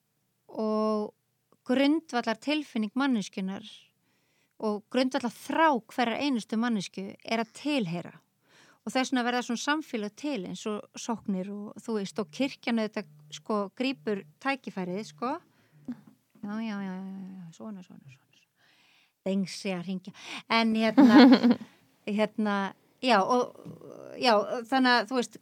og 0.49 1.15
grundvallar 1.65 2.37
tilfinning 2.41 2.93
manneskunar 2.95 3.65
og 4.59 4.85
grundvallar 4.91 5.33
þrá 5.33 5.83
hverjar 5.87 6.21
einustu 6.21 6.57
mannesku 6.57 7.15
er 7.25 7.39
að 7.41 7.53
tilheyra 7.53 8.21
og 8.89 8.95
þess 8.95 9.13
vegna 9.13 9.27
verða 9.27 9.45
svona 9.45 9.61
samfélag 9.61 10.15
til 10.17 10.39
eins 10.49 10.65
og 10.71 10.87
sóknir 10.97 11.51
og 11.53 11.77
þú 11.85 11.99
veist 11.99 12.23
og 12.23 12.31
kirkjan 12.33 12.81
auðvitað 12.81 13.11
sko 13.37 13.59
grípur 13.77 14.25
tækifærið 14.41 15.03
sko. 15.11 15.35
Já, 16.39 16.55
já, 16.65 16.77
já, 16.81 16.95
já, 16.97 17.53
svona, 17.53 17.83
svona, 17.85 18.01
svona 18.09 18.29
þengsi 19.27 19.75
að 19.75 19.89
ringja 19.91 20.15
en 20.55 20.73
hérna 20.79 21.19
hérna, 22.19 22.55
já 23.05 23.19
og 23.21 23.53
já, 24.17 24.33
þannig 24.71 24.95
að 24.95 25.11
þú 25.11 25.19
veist 25.19 25.39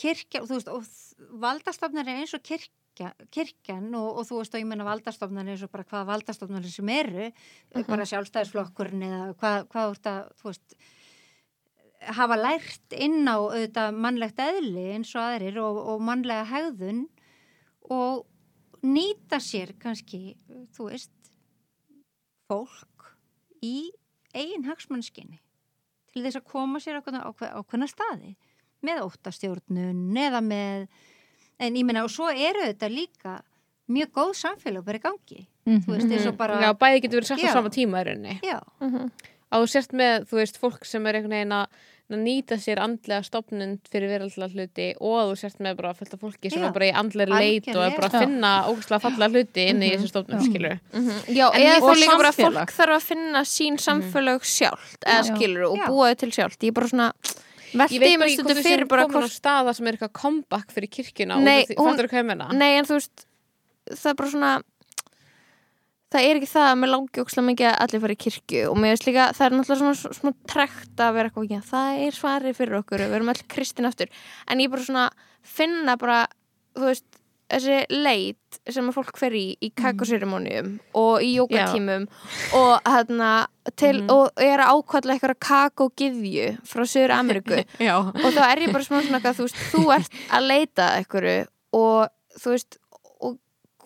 kirkja, 0.00 0.42
þú 0.48 0.58
veist, 0.58 0.72
og 0.72 1.38
valdastofnar 1.44 2.08
er 2.08 2.22
eins 2.22 2.34
og 2.36 2.42
kirkja, 2.44 3.12
kirkjan 3.34 3.92
og, 3.94 4.08
og 4.20 4.28
þú 4.28 4.42
veist, 4.42 4.56
og 4.56 4.64
ég 4.64 4.70
menna 4.72 4.88
valdastofnar 4.88 5.52
eins 5.52 5.64
og 5.64 5.72
bara 5.72 5.86
hvaða 5.86 6.10
valdastofnar 6.12 6.68
sem 6.72 6.94
eru 6.96 7.30
bara 7.88 8.08
sjálfstæðisflokkurinn 8.10 9.06
eða 9.08 9.24
hvað, 9.38 9.68
hvað 9.72 9.92
úr 9.94 10.02
það, 10.08 10.32
þú 10.40 10.50
veist 10.50 10.78
hafa 12.00 12.38
lært 12.38 12.94
inn 12.94 13.26
á 13.26 13.36
auðvitað 13.36 13.96
mannlegt 13.98 14.40
eðli 14.42 14.84
eins 14.94 15.14
og 15.16 15.24
aðrir 15.24 15.58
og, 15.62 15.80
og 15.94 16.02
mannlega 16.04 16.46
hegðun 16.52 17.06
og 17.90 18.26
nýta 18.86 19.40
sér 19.42 19.74
kannski, 19.80 20.36
þú 20.76 20.90
veist 20.92 21.32
fólk 22.48 23.10
í 23.64 23.90
eigin 24.36 24.68
hagsmannskinni 24.68 25.40
til 26.12 26.24
þess 26.24 26.40
að 26.40 26.48
koma 26.52 26.80
sér 26.82 27.00
á 27.00 27.02
ákveðna 27.02 27.88
staði 27.90 28.34
með 28.84 29.04
óttastjórnun 29.08 30.18
eða 30.22 30.42
með 30.44 30.86
en 31.58 31.78
ég 31.78 31.86
meina 31.86 32.04
og 32.06 32.12
svo 32.14 32.28
eru 32.30 32.62
þetta 32.68 32.90
líka 32.92 33.38
mjög 33.90 34.12
góð 34.14 34.34
samfélag 34.38 34.84
bara 34.86 35.00
í 35.00 35.02
gangi. 35.02 35.40
Þú 35.68 35.94
veist 35.94 36.12
eins 36.12 36.28
og 36.28 36.36
bara 36.38 36.60
Já, 36.62 36.70
bæði 36.76 37.02
getur 37.04 37.20
verið 37.20 37.30
sett 37.32 37.44
á 37.44 37.56
sama 37.56 37.72
tíma 37.72 38.02
í 38.02 38.06
rauninni. 38.08 38.36
Já, 38.44 38.60
á 39.48 39.54
þú 39.60 39.66
sért 39.72 39.94
með, 39.96 40.26
þú 40.30 40.40
veist, 40.42 40.58
fólk 40.60 40.84
sem 40.88 41.06
er 41.08 41.18
einhvern 41.18 41.36
veginn 41.38 41.54
að 41.58 41.86
nýta 42.08 42.56
sér 42.56 42.78
andlega 42.80 43.20
stopnund 43.26 43.82
fyrir 43.92 44.08
veraldlega 44.08 44.48
hluti 44.56 44.84
og 45.04 45.28
þú 45.28 45.34
sért 45.42 45.58
með 45.60 45.74
bara 45.76 45.90
fullt 45.96 46.14
af 46.16 46.22
fólki 46.22 46.48
sem 46.48 46.62
Já. 46.62 46.68
er 46.70 46.72
bara 46.72 46.86
í 46.88 46.92
andlega 46.96 47.36
leit 47.42 47.66
og 47.68 47.82
er 47.84 47.96
bara 47.98 48.08
að 48.08 48.22
finna 48.24 48.52
ógustlega 48.70 49.02
fallega 49.04 49.28
hluti 49.34 49.66
inn 49.74 49.82
í 49.84 49.90
þessu 49.92 50.08
stopnund, 50.08 50.46
skilur 50.46 50.78
Já, 51.28 51.50
En 51.52 51.60
eða 51.60 51.74
ég- 51.74 51.84
þá 51.84 51.90
og 51.90 52.00
líka 52.00 52.16
bara 52.22 52.32
fólk 52.32 52.72
þarf 52.78 52.94
að 52.96 53.04
finna 53.10 53.42
sín 53.44 53.76
samfélag 53.84 54.40
sjálft 54.48 55.04
eða 55.04 55.26
skilur 55.28 55.66
og 55.68 55.82
búa 55.84 56.08
þau 56.14 56.16
til 56.24 56.32
sjálft. 56.38 56.60
Ég 56.64 56.72
er 56.72 56.78
bara 56.80 56.88
svona 56.88 57.10
Ég 57.68 57.76
veldi 57.76 57.98
veit 58.00 58.08
ég 58.08 58.18
bara 58.18 58.30
ekki 58.30 58.42
hvort 58.48 58.64
séum 58.64 58.88
bara 58.88 59.04
komin 59.04 59.12
á 59.12 59.20
hvort 59.20 59.36
staða 59.36 59.74
sem 59.76 59.86
er 59.86 59.92
eitthvað 59.98 60.12
comeback 60.16 60.72
fyrir 60.72 60.88
kirkjuna 60.88 61.36
Nei, 61.44 61.60
og 61.68 61.76
þú 61.76 61.88
fattur 61.90 62.08
hvað 62.08 62.22
ég 62.22 62.28
menna 62.32 62.48
Nei, 62.56 62.70
en 62.78 62.88
þú 62.88 62.96
veist 62.96 63.26
það 63.92 64.08
er 64.08 64.16
bara 64.22 64.30
svona 64.32 64.52
það 66.12 66.26
er 66.28 66.40
ekki 66.40 66.50
það 66.54 66.70
að 66.70 66.78
mér 66.80 66.92
langi 66.94 67.22
ókslega 67.22 67.48
mikið 67.48 67.68
að 67.70 67.78
allir 67.84 68.02
fara 68.04 68.16
í 68.16 68.22
kirkju 68.24 68.64
og 68.70 68.80
mér 68.80 68.94
veist 68.94 69.06
líka 69.08 69.28
það 69.36 69.46
er 69.46 69.56
náttúrulega 69.58 69.80
svona, 69.82 69.98
svona, 70.00 70.18
svona 70.20 70.50
trekt 70.54 71.04
að 71.04 71.14
vera 71.18 71.30
eitthvað 71.30 71.46
ekki. 71.48 71.68
Það 71.68 72.02
er 72.06 72.18
svarið 72.18 72.58
fyrir 72.58 72.80
okkur, 72.80 73.04
við 73.04 73.18
erum 73.18 73.32
allir 73.34 73.48
kristin 73.54 73.88
aftur. 73.88 74.12
En 74.48 74.62
ég 74.64 74.72
bara 74.72 74.86
svona 74.88 75.06
finna 75.44 75.96
bara 76.00 76.20
þú 76.78 76.88
veist, 76.88 77.06
þessi 77.48 77.78
leit 77.92 78.58
sem 78.68 78.88
að 78.90 78.96
fólk 78.98 79.20
fer 79.20 79.36
í, 79.36 79.44
í 79.64 79.70
kakoserimónium 79.76 80.74
og 80.98 81.24
í 81.24 81.30
jókatímum 81.38 82.04
og 82.58 82.88
hérna 82.88 83.30
til, 83.80 84.02
og 84.12 84.42
er 84.42 84.60
að 84.64 84.74
ákvæðla 84.76 85.16
eitthvað 85.16 85.38
kakógiðju 85.46 86.50
frá 86.68 86.84
Söður 86.84 87.16
Ameríku 87.16 87.62
Já, 87.88 87.96
og 88.04 88.28
þá 88.36 88.42
er 88.50 88.64
ég 88.66 88.74
bara 88.74 88.84
smá 88.84 89.00
svona 89.00 89.22
að 89.22 89.40
þú 89.40 89.48
veist, 89.48 89.64
þú 89.72 89.84
ert 89.96 90.20
að 90.28 90.48
leita 90.52 90.90
að 90.90 91.00
einhverju 91.00 91.38
og 91.78 92.12
þú 92.38 92.54
veist 92.54 92.78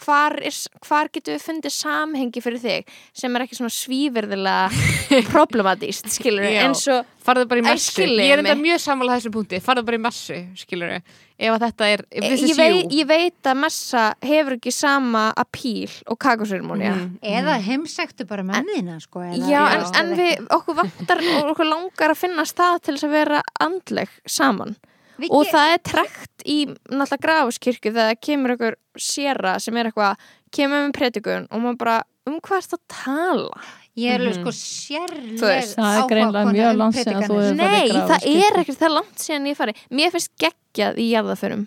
hvar, 0.03 0.36
er, 0.42 0.57
hvar 0.86 1.09
getur 1.14 1.36
við 1.36 1.44
fundið 1.46 1.74
samhengi 1.76 2.42
fyrir 2.44 2.62
þig 2.62 2.92
sem 3.22 3.36
er 3.38 3.44
ekki 3.46 3.59
svona 3.59 3.72
svíverðilega 3.74 5.22
problematíst, 5.32 6.09
skilur 6.14 6.46
Já. 6.48 6.62
eins 6.66 6.84
og 6.92 7.05
farðu 7.22 7.46
bara 7.50 7.62
í 7.74 7.82
skiljiði 7.82 8.26
Ég 8.28 8.34
er 8.36 8.42
enda 8.42 8.57
mjög 8.59 8.80
sammála 8.82 9.18
þessum 9.18 9.34
punkti, 9.36 9.61
farðu 9.62 9.84
bara 9.88 10.00
í 10.00 10.03
messu 10.03 10.38
skilur 10.59 10.96
ef 11.42 11.50
að 11.57 11.62
þetta 11.64 11.86
er 11.90 12.03
if 12.11 12.22
this 12.26 12.42
ég, 12.44 12.50
is 12.53 12.59
vei, 12.59 12.68
you. 12.76 12.88
ég 13.00 13.09
veit 13.11 13.48
að 13.50 13.57
messa 13.64 14.03
hefur 14.22 14.55
ekki 14.59 14.72
sama 14.74 15.24
apíl 15.42 15.90
og 16.12 16.18
kakoserimónia 16.22 16.92
Mhm. 16.92 17.16
eða 17.22 17.57
heimsæktu 17.64 18.26
bara 18.30 18.44
mömmina 18.46 19.00
sko 19.03 19.24
eða, 19.24 19.48
Já, 19.50 19.64
en, 19.74 19.84
en 19.98 20.12
við, 20.18 20.46
okkur 20.55 20.78
vantar 20.82 21.22
og 21.40 21.50
okkur 21.55 21.66
langar 21.70 22.14
að 22.14 22.20
finna 22.20 22.44
stað 22.46 22.82
til 22.86 22.94
þess 22.94 23.09
að 23.09 23.16
vera 23.16 23.42
andleg 23.61 24.09
saman 24.26 24.76
Við 25.22 25.34
og 25.38 25.46
það 25.52 25.72
er 25.76 25.82
trekt 25.90 26.46
í 26.46 26.56
náttúrulega 26.68 27.22
grafuskirkju 27.26 27.92
þegar 27.96 28.18
kemur 28.28 28.54
einhver 28.56 28.76
séra 28.98 29.54
sem 29.62 29.76
er 29.80 29.90
eitthvað, 29.90 30.16
kemur 30.52 30.82
með 30.88 30.96
predikun 30.98 31.46
og 31.50 31.62
maður 31.62 31.78
bara, 31.84 31.96
um 32.28 32.40
hvað 32.40 32.60
ertu 32.62 32.78
að 32.78 32.84
tala? 33.02 33.62
ég 33.92 34.14
er 34.14 34.22
alveg 34.22 34.38
Mhm. 34.38 34.40
sko 34.40 34.52
sérleg 34.56 35.36
Þú 35.36 35.46
veist, 35.52 35.74
það 35.76 35.96
er 35.98 36.06
greinilega 36.08 36.42
áhugakona 36.42 36.52
mjög 36.56 36.70
um 36.72 36.78
langt 36.80 36.94
síðan 36.96 37.22
þú 37.22 37.34
predikanir. 37.36 37.42
hefur 37.42 37.58
farið 37.58 37.82
í 37.82 37.92
Nei, 37.92 38.08
það 38.08 38.22
er 38.32 38.60
ekkert 38.62 38.78
það 38.80 38.94
langt 38.96 39.18
síðan 39.20 39.48
ég 39.50 39.56
fari 39.58 39.74
Mér 39.92 40.10
finnst 40.14 40.30
geggjað 40.40 40.96
í 40.96 41.06
jarðaförum 41.12 41.66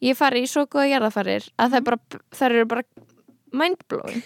Ég 0.00 0.16
fari 0.16 0.40
í 0.40 0.48
svo 0.48 0.62
góða 0.66 0.86
jarðafarir 0.94 1.44
að 1.60 1.68
það, 1.70 1.76
er 1.76 1.84
bara, 1.90 1.98
það 2.32 2.46
eru 2.50 2.64
bara 2.70 2.82
mindblowing 3.52 4.22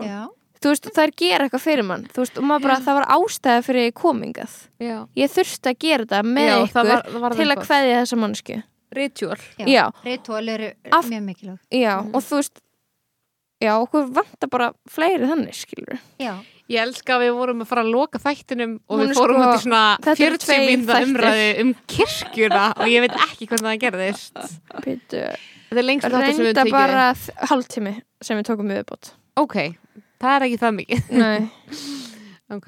já, 0.00 0.28
Þú 0.60 0.68
veist, 0.74 0.88
það 0.92 1.02
er 1.06 1.12
gera 1.16 1.44
eitthvað 1.48 1.62
fyrir 1.64 1.84
mann. 1.88 2.02
Þú 2.12 2.20
veist, 2.20 2.38
og 2.38 2.44
maður 2.44 2.62
bara, 2.66 2.74
það 2.84 2.96
var 2.98 3.06
ástæða 3.16 3.62
fyrir 3.64 3.92
komingað 3.96 4.56
Já, 4.80 4.96
Ég 5.16 5.30
þurfti 5.32 5.70
að 5.72 5.78
gera 5.80 6.04
þetta 6.04 6.22
með 6.26 6.48
Já, 6.50 6.56
það 6.56 6.66
ykkur 6.68 6.90
var- 6.90 7.06
það 7.10 7.20
var 7.24 7.30
til 7.38 7.40
að 7.46 7.52
eitthvað. 7.54 7.66
kveðja 7.70 8.00
þessa 8.02 8.18
mannsku 8.20 8.62
ritual 8.92 9.36
já, 9.58 9.66
Já. 9.70 9.84
ritual 10.04 10.48
eru 10.48 10.72
Af- 10.92 11.06
mjög 11.08 11.22
mikilvæg. 11.30 11.58
Já, 11.70 11.94
og 12.12 12.20
þú 12.26 12.36
veist 12.42 12.60
Já, 13.60 13.72
okkur 13.76 14.06
vantar 14.16 14.48
bara 14.50 14.72
fleiri 14.88 15.26
þannig, 15.28 15.54
skilur 15.54 15.98
já, 16.18 16.34
Ég 16.70 16.78
elska 16.86 17.16
að 17.16 17.22
við 17.24 17.32
vorum 17.34 17.60
að 17.62 17.66
fara 17.66 17.82
að 17.82 17.90
loka 17.90 18.18
þættinum 18.22 18.76
og 18.88 18.98
Hún 18.98 19.06
við 19.06 19.10
er 19.10 19.14
fórum 19.18 19.36
sko- 19.40 19.48
út 19.50 19.56
í 19.58 19.62
svona 19.64 19.82
þetta 19.98 20.26
eru 20.26 20.36
40 20.38 20.44
tveir 20.46 20.62
mínúta 20.68 20.94
þættir. 20.94 21.08
umræði 21.08 21.60
um 21.60 21.74
kirkjuna 21.88 22.64
og 22.76 22.86
ég 22.86 23.00
veit 23.00 23.16
ekki 23.24 23.48
hvernig 23.50 23.68
það 23.70 23.80
gerðist. 23.84 24.34
Pítu, 24.84 25.22
Þetta 25.70 25.78
er 25.80 25.86
lengst 25.88 26.06
þáttur 26.06 26.34
sem 26.34 26.44
við 26.44 26.54
reynda 26.54 26.64
tekið. 26.64 26.70
bara 26.70 27.14
hálftími 27.50 28.02
sem 28.22 28.38
við 28.38 28.44
tókum 28.50 28.70
viðbót 28.70 29.12
Ok, 29.36 29.56
það 30.20 30.34
er 30.36 30.46
ekki 30.48 30.62
það 30.64 30.78
mikið. 30.80 31.12
Nei. 31.20 31.50
Ok, 32.50 32.66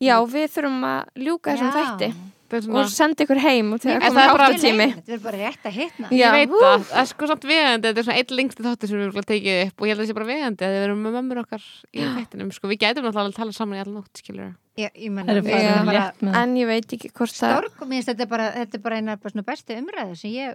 Já, 0.00 0.14
við 0.24 0.46
þurfum 0.54 0.84
að 0.88 1.20
ljúka 1.20 1.52
þessum 1.52 1.68
Já. 1.68 1.76
þætti. 1.76 2.06
Er 2.46 2.66
og 2.78 2.90
senda 2.94 3.24
ykkur 3.24 3.40
heim 3.42 3.72
og 3.74 3.80
það 3.82 3.96
er 4.06 4.12
bara- 4.14 4.44
hálftími 4.46 4.84
þetta 4.94 5.12
er 5.16 5.22
bara 5.24 5.38
rétt 5.40 5.64
að 5.66 5.72
hitna. 5.80 6.08
Já, 6.14 6.26
Ég 6.28 6.34
veit 6.36 6.52
það. 6.54 6.84
Er 7.00 7.06
sko 7.10 7.26
samt 7.26 7.46
viðandi 7.48 7.88
þetta 7.90 7.98
er 7.98 8.06
svona 8.06 8.18
eitt 8.20 8.30
lengsti 8.30 8.62
þáttur 8.62 8.88
sem 8.92 9.00
við 9.00 9.06
erum 9.08 9.26
tekið 9.26 9.58
upp 9.66 9.82
og 9.82 9.86
ég 9.86 9.90
held 9.90 9.98
að 9.98 10.04
það 10.04 10.10
sé 10.12 10.16
bara 10.20 10.28
viðandi 10.30 10.66
að 10.68 10.74
við 10.76 10.84
erum 10.86 11.00
með 11.02 11.16
mömmur 11.16 11.40
okkar 11.42 11.64
í 11.90 12.04
þættinum, 12.06 12.52
sko, 12.54 12.70
við 12.70 12.78
gætum 12.84 13.02
náttúrulega 13.08 13.32
að 13.32 13.40
tala 13.40 13.56
saman 13.56 13.76
í 13.76 13.82
alla 13.82 13.94
nótt, 13.96 14.22
skilur 14.22 14.54
ég, 14.78 14.90
er 14.94 15.42
farið 15.42 15.66
erum 15.66 15.90
bara 15.90 16.44
En 16.44 16.54
ég 16.56 16.70
veit 16.70 16.94
ekki 16.96 17.10
hvort 17.10 17.34
það 17.34 17.56
stork 17.56 17.82
og 17.82 17.90
minnst 17.90 18.12
þetta 18.12 18.22
er 18.22 18.30
bara, 18.30 18.48
þetta 18.60 18.78
er 18.78 18.84
bara 18.86 18.96
eina 19.02 19.18
bestu 19.50 19.80
umræðu 19.80 20.16
sem 20.22 20.30
ég 20.36 20.54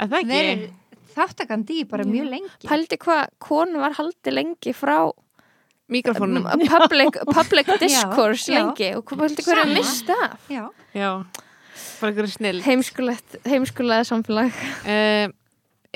Er 0.00 0.08
það 0.08 0.18
ekki? 0.22 0.32
verið 0.32 0.66
þáttakandi 1.16 1.76
í 1.82 1.84
bara 1.88 2.04
Já. 2.04 2.10
mjög 2.16 2.26
lengi. 2.32 2.64
Pældi 2.64 2.96
hvað 3.04 3.22
konu 3.44 3.78
var 3.84 3.92
haldið 4.00 4.34
lengi 4.40 4.72
frá 4.76 4.98
Mikrofónum 5.92 6.42
public, 6.66 7.18
public 7.38 7.68
discourse 7.80 8.50
já. 8.50 8.58
lengi. 8.58 8.90
Og 8.98 9.04
hvað 9.06 9.22
pældi 9.24 9.46
hverju 9.46 9.64
að 9.64 9.74
mista 9.76 10.16
já, 10.50 10.64
Já, 10.96 11.10
bara 12.00 12.10
einhverju 12.10 12.32
snill 12.34 12.60
Heimskulegt, 12.66 13.38
heimskulega 13.46 14.06
samfélag. 14.08 14.54
Uh, 14.82 15.30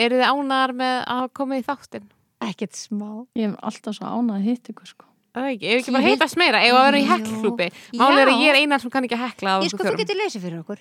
Eru 0.01 0.16
þið 0.16 0.28
ánar 0.30 0.72
með 0.78 0.99
að 1.12 1.26
komið 1.36 1.61
í 1.61 1.66
þáttin? 1.66 2.09
ekkert 2.41 2.72
smá. 2.78 3.09
Ég 3.36 3.51
hef 3.51 3.57
alltaf 3.68 3.97
svo 3.99 4.09
ánað 4.09 4.38
að 4.38 4.47
hitta 4.49 4.72
ykkur 4.72 4.88
sko. 4.88 5.05
Er 5.30 5.45
Það 5.45 5.51
ekki, 5.53 5.66
ef 5.70 5.80
ekki 5.82 5.93
bara 5.95 6.07
heitast 6.09 6.38
meira, 6.41 6.61
ef 6.66 6.74
að 6.74 6.86
vera 6.88 6.99
í 6.99 7.05
hekklúpi 7.07 7.66
Málið 8.01 8.20
er 8.23 8.31
að 8.32 8.40
ég 8.43 8.48
er 8.51 8.56
einar 8.65 8.81
sem 8.82 8.90
kann 8.90 9.05
ekki 9.06 9.15
að 9.15 9.20
hekla 9.28 9.52
af 9.59 9.66
ég 9.66 9.70
sko, 9.70 9.85
þú 9.86 9.93
getur 10.01 10.19
lesið 10.19 10.43
fyrir 10.43 10.62
okkur 10.65 10.81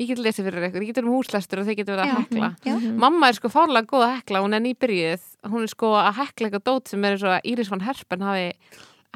Ég 0.00 0.08
get 0.08 0.20
lesið 0.24 0.46
fyrir 0.48 0.68
ykkur, 0.70 0.84
ég 0.86 0.92
getur 0.94 1.04
um 1.10 1.16
húslestur 1.18 1.60
og 1.60 1.66
þið 1.68 1.76
getur 1.82 1.98
verið 1.98 2.04
að 2.08 2.20
hekla. 2.24 2.50
Já, 2.64 2.76
Mamma 3.04 3.28
er 3.28 3.36
sko 3.36 3.50
fárlega 3.52 3.90
góð 3.90 4.06
að 4.06 4.14
hekla, 4.16 4.40
hún 4.46 4.56
er 4.56 4.62
nýbyrjuð. 4.64 5.26
Hún 5.52 5.66
er 5.66 5.72
sko 5.74 5.90
að 6.00 6.14
hekla 6.22 6.48
eitthvað 6.48 6.64
dót 6.70 6.88
sem 6.94 7.04
er 7.04 7.18
eins 7.18 7.26
og 7.26 7.34
að 7.36 7.50
Íris 7.52 7.68
van 7.74 7.82
Herpen 7.84 8.24
hafi, 8.24 8.46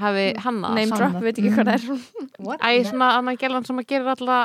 hafi 0.03 0.27
hannað. 0.45 0.75
Name 0.77 0.99
drop, 0.99 1.17
veit 1.25 1.41
ekki 1.41 1.53
hvað 1.55 1.71
það 1.71 1.75
er. 1.79 2.29
What? 2.45 2.61
Æ, 2.61 2.85
svona 2.91 3.09
annan 3.17 3.37
gælan 3.41 3.65
sem 3.65 3.81
að 3.81 3.87
gera 3.95 4.13
alla 4.19 4.39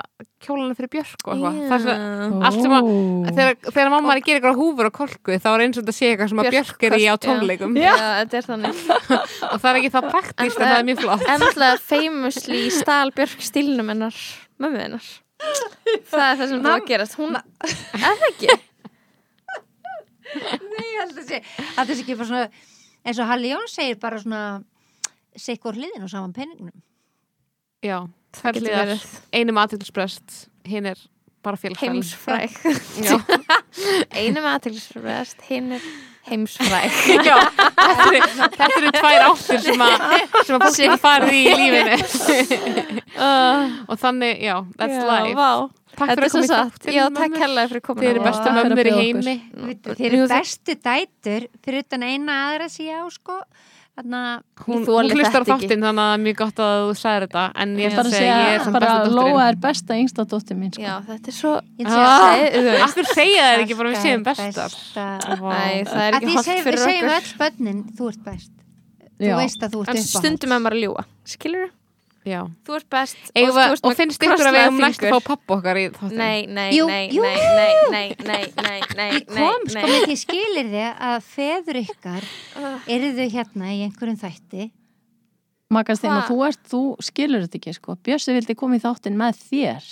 kjólanu 0.46 0.76
fyrir 0.78 0.92
Björk 0.96 1.28
og 1.28 1.34
eitthvað. 1.36 1.60
Það 1.60 1.76
er 1.76 1.84
svona- 1.84 2.42
Allt 2.48 2.62
sem 2.64 2.76
að- 2.80 2.88
Ó. 2.88 2.96
Þegar, 3.36 3.56
þegar 3.74 3.90
mamma 3.98 4.14
er 4.16 4.20
að 4.22 4.26
gera 4.30 4.40
eitthvað 4.40 4.60
húfur 4.62 4.86
og 4.86 4.94
kolku 4.94 5.40
þá 5.44 5.48
er 5.52 5.64
eins 5.66 5.78
og 5.78 5.84
þetta 5.84 5.98
sé 6.00 6.12
eitthvað 6.14 6.30
sem 6.30 6.40
að 6.46 6.52
Björk 6.56 6.84
er 6.88 6.96
í 6.96 7.06
á 7.10 7.16
tónleikum. 7.20 7.76
Já, 7.76 7.96
þetta 8.22 8.38
er 8.40 8.48
þannig. 8.48 8.84
Og 9.52 9.58
það 9.60 9.72
er 9.74 9.80
ekki 9.82 9.92
það 9.98 10.08
praktíst 10.14 10.60
en 10.62 10.70
það 10.70 10.78
er 10.80 10.88
mjög 10.94 11.02
flott. 11.04 11.26
En 11.36 11.42
alltaf 11.50 11.82
famously 11.90 12.62
stál 12.72 13.12
Björk 13.18 13.42
stílnum 13.44 13.90
hennar 13.92 14.16
mömmu 14.62 14.80
hennar 14.86 15.04
Það 15.40 16.26
er 16.26 16.36
það 16.40 16.48
sem 16.52 16.64
það 16.66 16.74
að 16.76 16.88
gerast. 16.90 17.16
Hún, 17.20 17.38
er 17.96 18.18
það 18.20 18.26
ekki? 18.30 18.58
Nei, 20.30 20.86
ég 20.86 21.00
held 21.00 21.18
að 21.18 21.30
sé 21.32 21.40
að 21.80 21.90
þessi 21.90 22.04
ekki 22.04 22.18
bara 22.20 22.30
svona 22.30 22.44
eins 23.10 23.22
og 23.24 23.30
Halli 23.32 23.50
Jón 23.54 23.70
segir 23.72 23.98
bara 24.02 24.20
svona 24.22 24.42
sikkur 25.40 25.78
hliðin 25.80 26.06
og 26.06 26.12
saman 26.12 26.34
penningnum 26.36 26.76
Já, 27.86 28.04
Það 28.36 28.50
er 28.52 28.58
getur 28.60 28.68
hliðar 28.68 28.92
verið. 28.92 29.16
einum 29.40 29.62
aðtilsprest 29.64 30.36
hinn 30.70 30.90
er 30.92 31.02
bara 31.46 31.58
félgfæl 31.58 31.88
Heimsfræk 31.96 32.60
Já, 33.08 33.16
Einu 34.20 34.44
með 34.44 34.50
aðtilsfræst, 34.52 35.42
hinn 35.50 35.72
er 35.80 35.88
heimsfræk 36.28 36.98
Já 37.30 37.36
þetta, 37.40 38.06
eru, 38.06 38.22
þetta 38.36 38.68
eru 38.78 38.92
tvær 39.00 39.26
áttir 39.30 39.62
sem 39.66 39.84
að, 39.86 40.06
sem 40.46 40.56
að 40.58 40.64
fólk 40.66 40.78
getur 40.78 41.02
farið 41.04 41.36
í 41.40 41.44
lífinu. 41.62 41.96
Og 43.90 44.00
þannig, 44.00 44.42
já, 44.46 44.56
that's 44.80 44.96
Já, 45.00 45.06
life. 45.10 45.36
vá. 45.40 45.52
Takk 46.00 46.12
Þetta 46.12 46.16
fyrir 46.16 46.24
er 46.24 46.28
að 46.28 46.32
svo 46.32 46.40
koma 46.40 46.46
í 46.46 46.50
satt. 46.52 46.76
þáttinn, 46.76 46.94
Já, 46.96 47.04
takk 47.10 47.20
mömmur. 47.26 47.42
hérlega 47.44 47.70
fyrir 47.72 47.84
komin 47.84 48.04
Þið 48.04 48.10
eru 48.14 48.22
bestu 48.28 48.52
mömmur 48.56 48.90
í 48.90 48.94
heimi. 49.00 49.34
Veitu, 49.66 49.96
Þeir 49.98 50.08
eru 50.14 50.28
bestu 50.32 50.76
dætur 50.86 51.48
fyrir 51.66 51.84
utan 51.84 52.06
eina 52.08 52.38
aðra 52.52 52.68
síðan 52.72 53.04
á 53.04 53.08
sko 53.12 53.40
Hún, 54.66 54.84
hún 54.86 55.10
hlustar 55.14 55.44
þáttinn 55.48 55.84
þannig 55.84 56.00
að 56.00 56.10
það 56.10 56.14
er 56.16 56.22
mjög 56.26 56.38
gott 56.40 56.60
að 56.66 56.76
þú 56.90 56.94
sagðir 57.00 57.26
þetta 57.28 57.44
en 57.64 57.74
ég 57.80 57.90
ætla 57.90 58.04
að 58.04 58.12
segja 58.14 58.36
að 58.36 58.44
ég 58.46 58.54
er 58.54 58.72
bara 58.76 58.80
besta 58.80 58.94
að 58.94 59.06
dóttirinn 59.10 59.18
Lóa 59.20 59.48
er 59.50 59.58
besta 59.66 59.98
yngsta 60.04 60.26
dóttir 60.34 60.60
mín 60.60 60.72
sko. 60.76 60.84
Já, 60.84 60.94
þetta 61.10 61.32
er 61.34 61.38
svo 61.40 61.54
ég 61.80 61.90
Ah. 61.90 62.86
Akkur 62.88 63.10
segja 63.14 63.44
þær 63.50 63.64
ekki 63.66 63.78
bara 63.80 63.90
við 63.90 64.24
bestar 64.24 64.24
besta. 64.30 64.68
Æ, 64.70 65.84
það 65.90 66.04
er 66.06 66.20
ekki 66.20 66.38
segjum, 66.44 66.64
fyrir 66.68 66.80
við 66.80 66.86
segjum 66.86 67.10
okkur 67.10 67.20
öll 67.20 67.38
börnin 67.44 67.84
Þú 68.00 68.10
ert 68.14 68.24
best. 68.30 68.52
Þú 69.20 69.36
veist 69.36 69.64
að 69.68 69.74
þú 69.76 69.82
ert 69.84 69.90
En 69.90 70.00
upp 70.00 70.10
stundum 70.14 70.52
er 70.56 70.60
maður 70.64 70.78
að 70.78 70.84
ljúa 70.86 71.04
Skilur 71.28 71.66
þú? 71.66 71.74
Já. 72.28 72.42
Þú 72.68 72.76
ert 72.76 72.88
best 72.92 73.30
ert 73.32 73.84
og 73.84 73.86
með 73.88 74.00
finnst 74.02 74.24
ykkur 74.26 74.50
að 74.50 74.56
við 74.56 74.64
hefum 74.66 74.82
næst 74.84 75.04
að 75.06 75.14
fá 75.14 75.28
pappa 75.30 75.56
okkar 75.56 75.80
í 75.80 75.86
þáttinn? 75.94 76.18
Nei, 76.20 76.42
nei, 76.52 76.68
Jú, 76.76 76.88
nei, 76.90 77.06
jú, 77.16 77.24
nei, 77.24 77.38
nei, 77.38 77.70
nei, 77.94 78.10
nei, 78.28 78.42
nei, 78.66 78.82
nei, 78.98 79.08
Ég 79.16 79.30
kom 79.30 79.70
nei, 79.70 79.86
sko 79.86 80.02
því 80.10 80.18
skilir 80.20 80.74
þið 80.74 81.06
að 81.12 81.30
feður 81.30 81.80
ykkar 81.86 82.28
eru 82.98 83.14
þau 83.16 83.30
hérna 83.38 83.72
í 83.72 83.80
einhverjum 83.88 84.20
þætti. 84.20 84.68
Magastinn 85.70 86.16
og 86.16 86.26
þú 86.26 86.38
ert, 86.48 86.62
þú 86.66 86.82
skilur 87.06 87.44
þetta 87.46 87.60
ekki 87.60 87.74
sko. 87.78 87.96
Bjössi 88.02 88.34
vildi 88.34 88.56
koma 88.58 88.80
í 88.80 88.82
þáttinn 88.82 89.20
með 89.20 89.38
þér. 89.52 89.90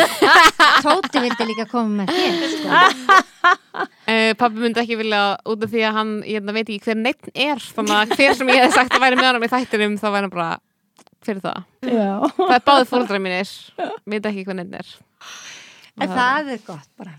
Tóti 0.86 1.22
vildi 1.24 1.48
líka 1.48 1.66
koma 1.70 2.04
með 2.04 2.14
þér 2.14 2.54
sko. 2.54 3.18
Uh, 4.10 4.34
pappi 4.36 4.58
myndi 4.60 4.80
ekki 4.82 4.96
vilja 4.98 5.20
út 5.48 5.62
af 5.64 5.70
því 5.70 5.82
að 5.86 5.94
hann, 5.96 6.10
ég 6.28 6.44
veit 6.44 6.64
ekki 6.64 6.80
hver 6.84 6.98
neitt 6.98 7.28
er 7.30 7.62
þannig 7.62 7.94
að 7.94 8.14
hver 8.18 8.34
sem 8.36 8.50
ég 8.50 8.64
hef 8.64 8.74
sagt 8.74 8.96
að 8.96 9.04
væri 9.04 9.16
með 9.16 9.28
hann 9.28 9.46
í 9.46 9.50
þættinum 9.52 9.94
þá 10.00 10.06
væri 10.10 10.26
hann 10.26 10.32
bara 10.34 10.48
fyrir 11.26 11.42
það. 11.44 11.64
Já. 11.86 12.12
Það 12.36 12.54
er 12.58 12.66
báðið 12.70 12.92
fóldra 12.92 13.18
mínir. 13.22 13.50
Veit 14.06 14.30
ekki 14.30 14.46
neitt 14.54 14.78
er. 14.80 14.94
En 16.00 16.08
það 16.14 16.54
er 16.54 16.62
gott 16.66 16.88
bara. 17.00 17.18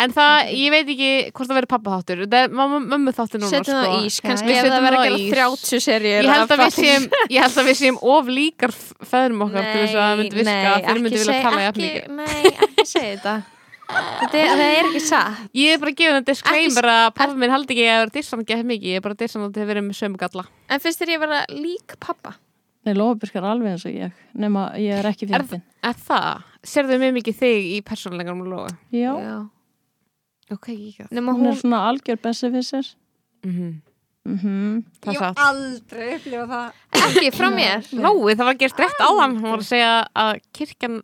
En 0.00 0.12
það, 0.14 0.50
ég 0.56 0.70
veit 0.72 0.88
ekki 0.94 1.08
hvort 1.34 1.48
það 1.50 1.56
verður 1.58 1.68
pappa 1.74 1.92
þáttur 1.98 2.20
það 2.30 2.44
er 2.46 2.52
mamma- 2.56 2.78
mömmu 2.92 3.12
þáttur 3.12 3.40
núna 3.42 3.50
Setjum 3.50 3.74
það 3.74 3.84
á 3.84 3.90
sko. 3.90 4.04
ís, 4.06 4.16
Já, 4.16 4.22
kannski 4.28 4.46
það 4.48 4.60
Setjum 4.60 4.86
það 4.86 4.94
á 4.96 5.00
að 5.00 5.10
ís. 5.10 5.24
gera 5.26 5.48
30 5.50 5.80
serjur 5.84 6.10
ég 6.10 6.30
held 6.30 6.52
að 6.54 6.60
við 6.62 6.76
séum 6.76 7.06
ég 7.34 7.40
held 7.44 7.58
að 7.60 7.66
við 7.68 7.76
séum 7.80 7.98
of 8.14 8.30
líkar 8.30 8.72
feðrum 9.10 9.42
okkar 9.44 9.66
til 9.66 9.80
þess 9.82 9.96
að 9.98 10.04
það 10.06 10.20
myndi 10.22 10.38
virka. 10.40 10.70
að 10.70 10.86
þeir 10.86 11.00
myndi 11.04 11.18
vilja 11.20 11.42
tala 11.44 11.64
jafn 11.66 11.82
mikið. 11.84 12.08
Nei, 12.16 12.52
ekki 12.54 12.86
segja 12.86 13.10
þetta. 13.16 13.34
Þetta 13.90 14.38
er, 14.40 14.50
það 14.54 14.64
er 14.70 14.84
ekki 14.88 15.02
satt. 15.02 15.40
Ég 15.60 15.74
er 15.74 15.78
bara 15.82 15.90
að 15.90 15.98
gefa 16.00 16.14
það 16.16 16.28
disclaimer 16.30 16.88
að 16.94 17.06
pappa 17.18 17.30
er- 17.34 17.40
minn 17.42 17.50
haldi 17.56 17.74
ekki 17.74 17.88
að 17.90 18.00
vera 18.00 18.14
dissan 18.14 18.44
ekki 18.46 18.60
mikið, 18.70 18.88
ég 18.94 18.96
er 18.96 19.04
bara 19.08 19.18
dissan 19.20 19.42
að 19.42 19.48
þetta 19.50 19.60
hefur 19.64 19.72
verið 19.74 19.86
með 19.90 19.98
sömu 20.00 20.16
galla. 20.22 20.44
En 20.70 20.80
finnst 20.80 21.02
þér 21.02 21.12
ég 21.16 21.20
vera 21.26 21.40
lík 21.50 21.96
pappa? 22.00 22.36
Nei, 22.90 22.96
Lóabjörg 22.98 23.36
er 23.38 23.46
alveg 23.46 23.74
eins 23.74 23.84
og 23.86 23.94
ég 23.94 24.22
nema 24.34 24.64
ég 24.80 24.98
er 24.98 25.06
ekki 25.10 25.28
Er- 25.28 25.44
fyndin. 25.44 25.62
er 25.86 25.98
það? 26.08 26.46
Serðu 26.66 26.98
mjög 27.00 27.12
mikið 27.18 27.36
þig 27.40 27.68
í 27.70 27.76
persónleikarum 27.86 28.42
og 28.42 28.50
lofa? 28.50 28.72
Já, 28.94 29.12
ok, 30.50 30.66
ég 30.74 30.88
ekki 30.90 31.06
Nefna 31.10 31.36
hún 31.36 31.44
hún 31.44 31.52
er 31.52 31.60
svona 31.60 31.84
algjör 31.90 32.18
besefisser 32.24 32.90
mm 33.44 33.52
-hmm. 33.52 33.72
mm 34.24 34.84
það 35.00 35.12
er 35.12 35.14
Ég 35.14 35.20
hef 35.20 35.38
aldrei 35.46 36.14
upplifa 36.16 36.46
það. 36.46 36.72
Ekki 36.90 37.30
frá 37.30 37.48
mér. 37.54 37.86
Lói, 37.92 38.34
það 38.34 38.44
var 38.44 38.54
gerst 38.54 38.78
rétt 38.78 39.00
áðan. 39.00 39.38
Hún 39.40 39.50
var 39.50 39.58
að 39.58 39.70
segja 39.70 40.06
að 40.14 40.40
kirkjan 40.52 41.02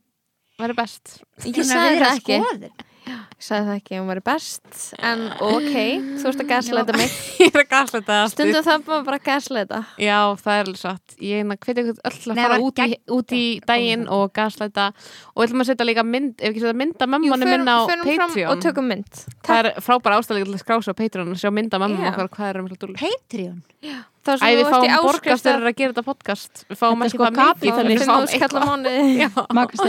væri 0.58 0.74
best. 0.74 1.22
Ég 1.44 1.64
sagði 1.64 2.00
það 2.00 2.16
ekki. 2.16 2.40
skoður. 2.42 2.85
Ég 3.06 3.44
sagði 3.44 3.66
það 3.68 3.76
ekki, 3.76 3.96
hún 4.00 4.08
væri 4.10 4.22
best 4.26 4.78
En 5.06 5.24
ok, 5.44 5.74
þú 6.18 6.30
ert 6.30 6.40
að 6.42 6.48
gasleita 6.50 6.96
mig. 6.96 7.12
Ég 7.44 7.52
er 7.52 7.62
að 7.62 7.92
þetta 7.92 8.16
aftur. 8.24 8.32
Stundum 8.32 8.64
það 8.66 8.86
maður 8.86 9.04
bara 9.06 9.20
að 9.20 9.26
gasleita 9.28 9.80
já, 10.02 10.16
það 10.40 10.52
er 10.54 10.64
alveg 10.64 10.80
satt. 10.80 11.16
Ég 11.22 11.42
er 11.42 11.46
að 11.52 11.60
hvetja 11.66 11.84
ykkur 11.84 12.00
öll 12.10 12.16
að 12.16 12.32
Nei, 12.32 12.42
fara 12.42 12.56
var 12.56 12.64
út 12.66 12.82
í, 12.82 12.98
út 13.18 13.36
í 13.36 13.44
daginn 13.68 14.04
og 14.16 14.24
gaslæta 14.36 14.88
og 14.90 15.38
við 15.42 15.46
ætlum 15.46 15.64
að 15.66 15.70
setja 15.70 15.88
líka 15.90 16.06
mynd 16.06 16.34
ef 16.40 16.50
ekki 16.50 16.64
setja 16.64 16.80
mynd 16.82 17.06
að 17.06 17.14
mömmunum 17.14 17.52
minna 17.54 17.78
á 17.78 17.82
Patreon 17.92 18.50
og 18.50 18.66
tökum 18.66 18.90
mynd. 18.90 19.24
Það 19.46 19.62
er 19.62 19.70
frábæra 19.84 20.20
ástæðlega 20.22 20.50
til 20.50 20.58
að 20.58 20.64
skrása 20.64 20.96
á 20.96 20.98
Patreon 20.98 21.32
og 21.36 21.40
sjá 21.40 21.52
mynd 21.54 21.76
að 21.76 21.86
mömmum 21.86 22.06
Já. 22.08 22.12
okkar 22.14 22.32
hvað 22.34 22.52
er 22.52 22.62
um 22.64 22.70
Patreon? 22.74 23.64
Það 23.86 24.15
Æ, 24.34 24.38
sem 24.38 24.46
þú 24.46 24.56
við 24.56 24.60
ert 24.60 24.66
í 24.66 24.72
fáum 24.72 25.06
borgast 25.06 25.22
áskrift 25.22 25.46
fyrir 25.46 25.70
að 25.70 25.76
gera 25.80 25.92
þetta 25.92 26.06
podcast. 26.10 26.64
Við 26.70 26.80
fáum 26.82 27.06
ekki 27.06 27.14
sko 27.14 27.22
það 27.22 27.32
mikið. 27.36 28.10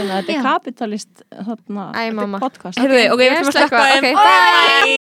þetta 0.14 0.32
er 0.36 0.46
kapitalist 0.48 1.14
þarna, 1.34 1.84
Æ, 1.90 1.98
þetta 1.98 2.18
mamma. 2.20 2.38
er 2.38 2.46
podcast. 2.46 2.78
Heyrðu, 2.78 3.02
ok, 3.14 3.20
við 3.24 3.36
ætlum 3.38 3.52
að 3.52 3.58
slökka 3.58 3.82
ok, 3.98 4.06
bye. 4.22 4.96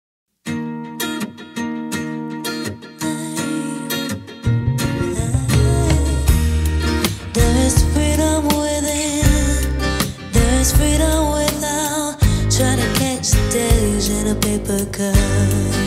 Freedom 10.77 11.31
without. 11.31 12.15
Trying 12.49 12.79
to 12.79 12.99
catch 12.99 13.33
days 13.51 14.09
in 14.09 14.27
a 14.27 14.35
paper 14.35 14.85
cup. 14.91 15.82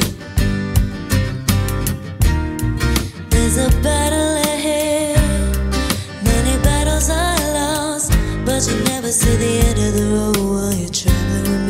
A 3.58 3.70
battle 3.80 4.36
ahead, 4.36 5.16
many 6.22 6.62
battles 6.62 7.08
lost, 7.08 8.12
but 8.44 8.60
you 8.68 8.84
never 8.84 9.10
see 9.10 9.34
the 9.36 9.60
end 9.66 9.78
of 9.78 9.94
the 9.94 10.06
road 10.14 10.36
while 10.36 10.74
you're 10.74 10.90
traveling 10.90 11.65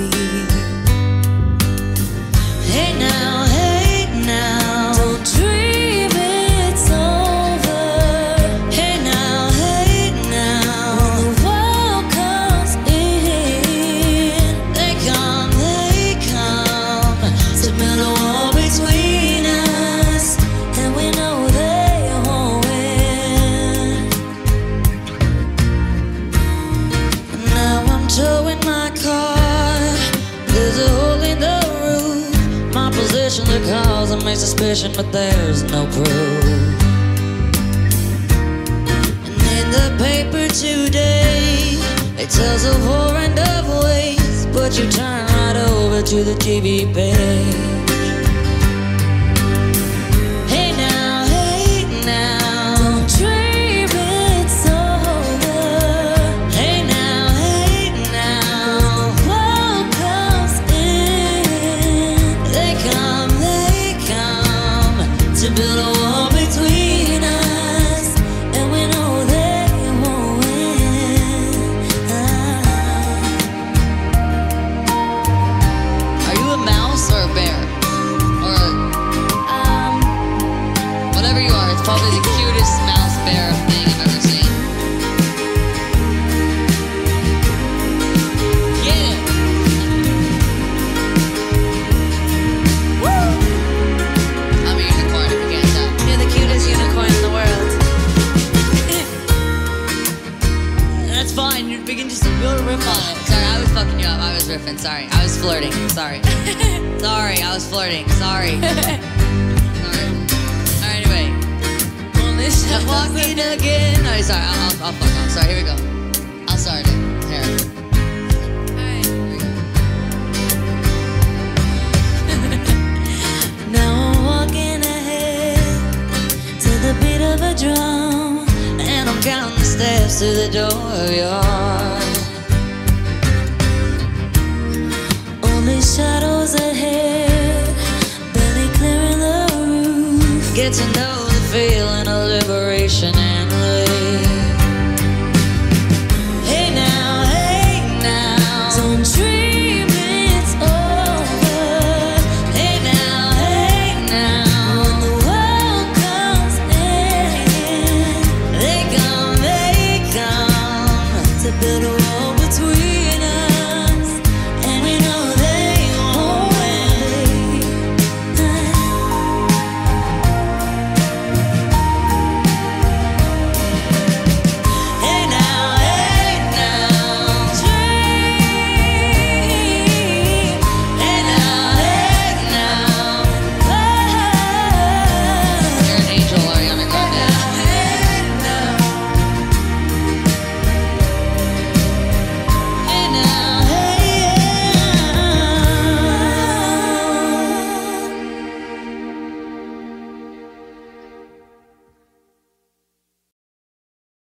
suspicion, 34.57 34.93
but 34.97 35.13
there's 35.13 35.63
no 35.65 35.87
proof. 35.87 36.45
And 39.29 39.53
in 39.53 39.71
the 39.71 39.95
paper 39.99 40.49
today, 40.49 41.77
it 42.19 42.31
tells 42.31 42.65
war 42.87 43.17
and 43.17 43.39
of 43.39 43.85
ways, 43.85 44.47
But 44.47 44.79
you 44.79 44.91
turn 44.91 45.27
right 45.27 45.57
over 45.69 46.03
to 46.03 46.25
the 46.25 46.35
TV 46.35 46.93
page. 46.95 47.86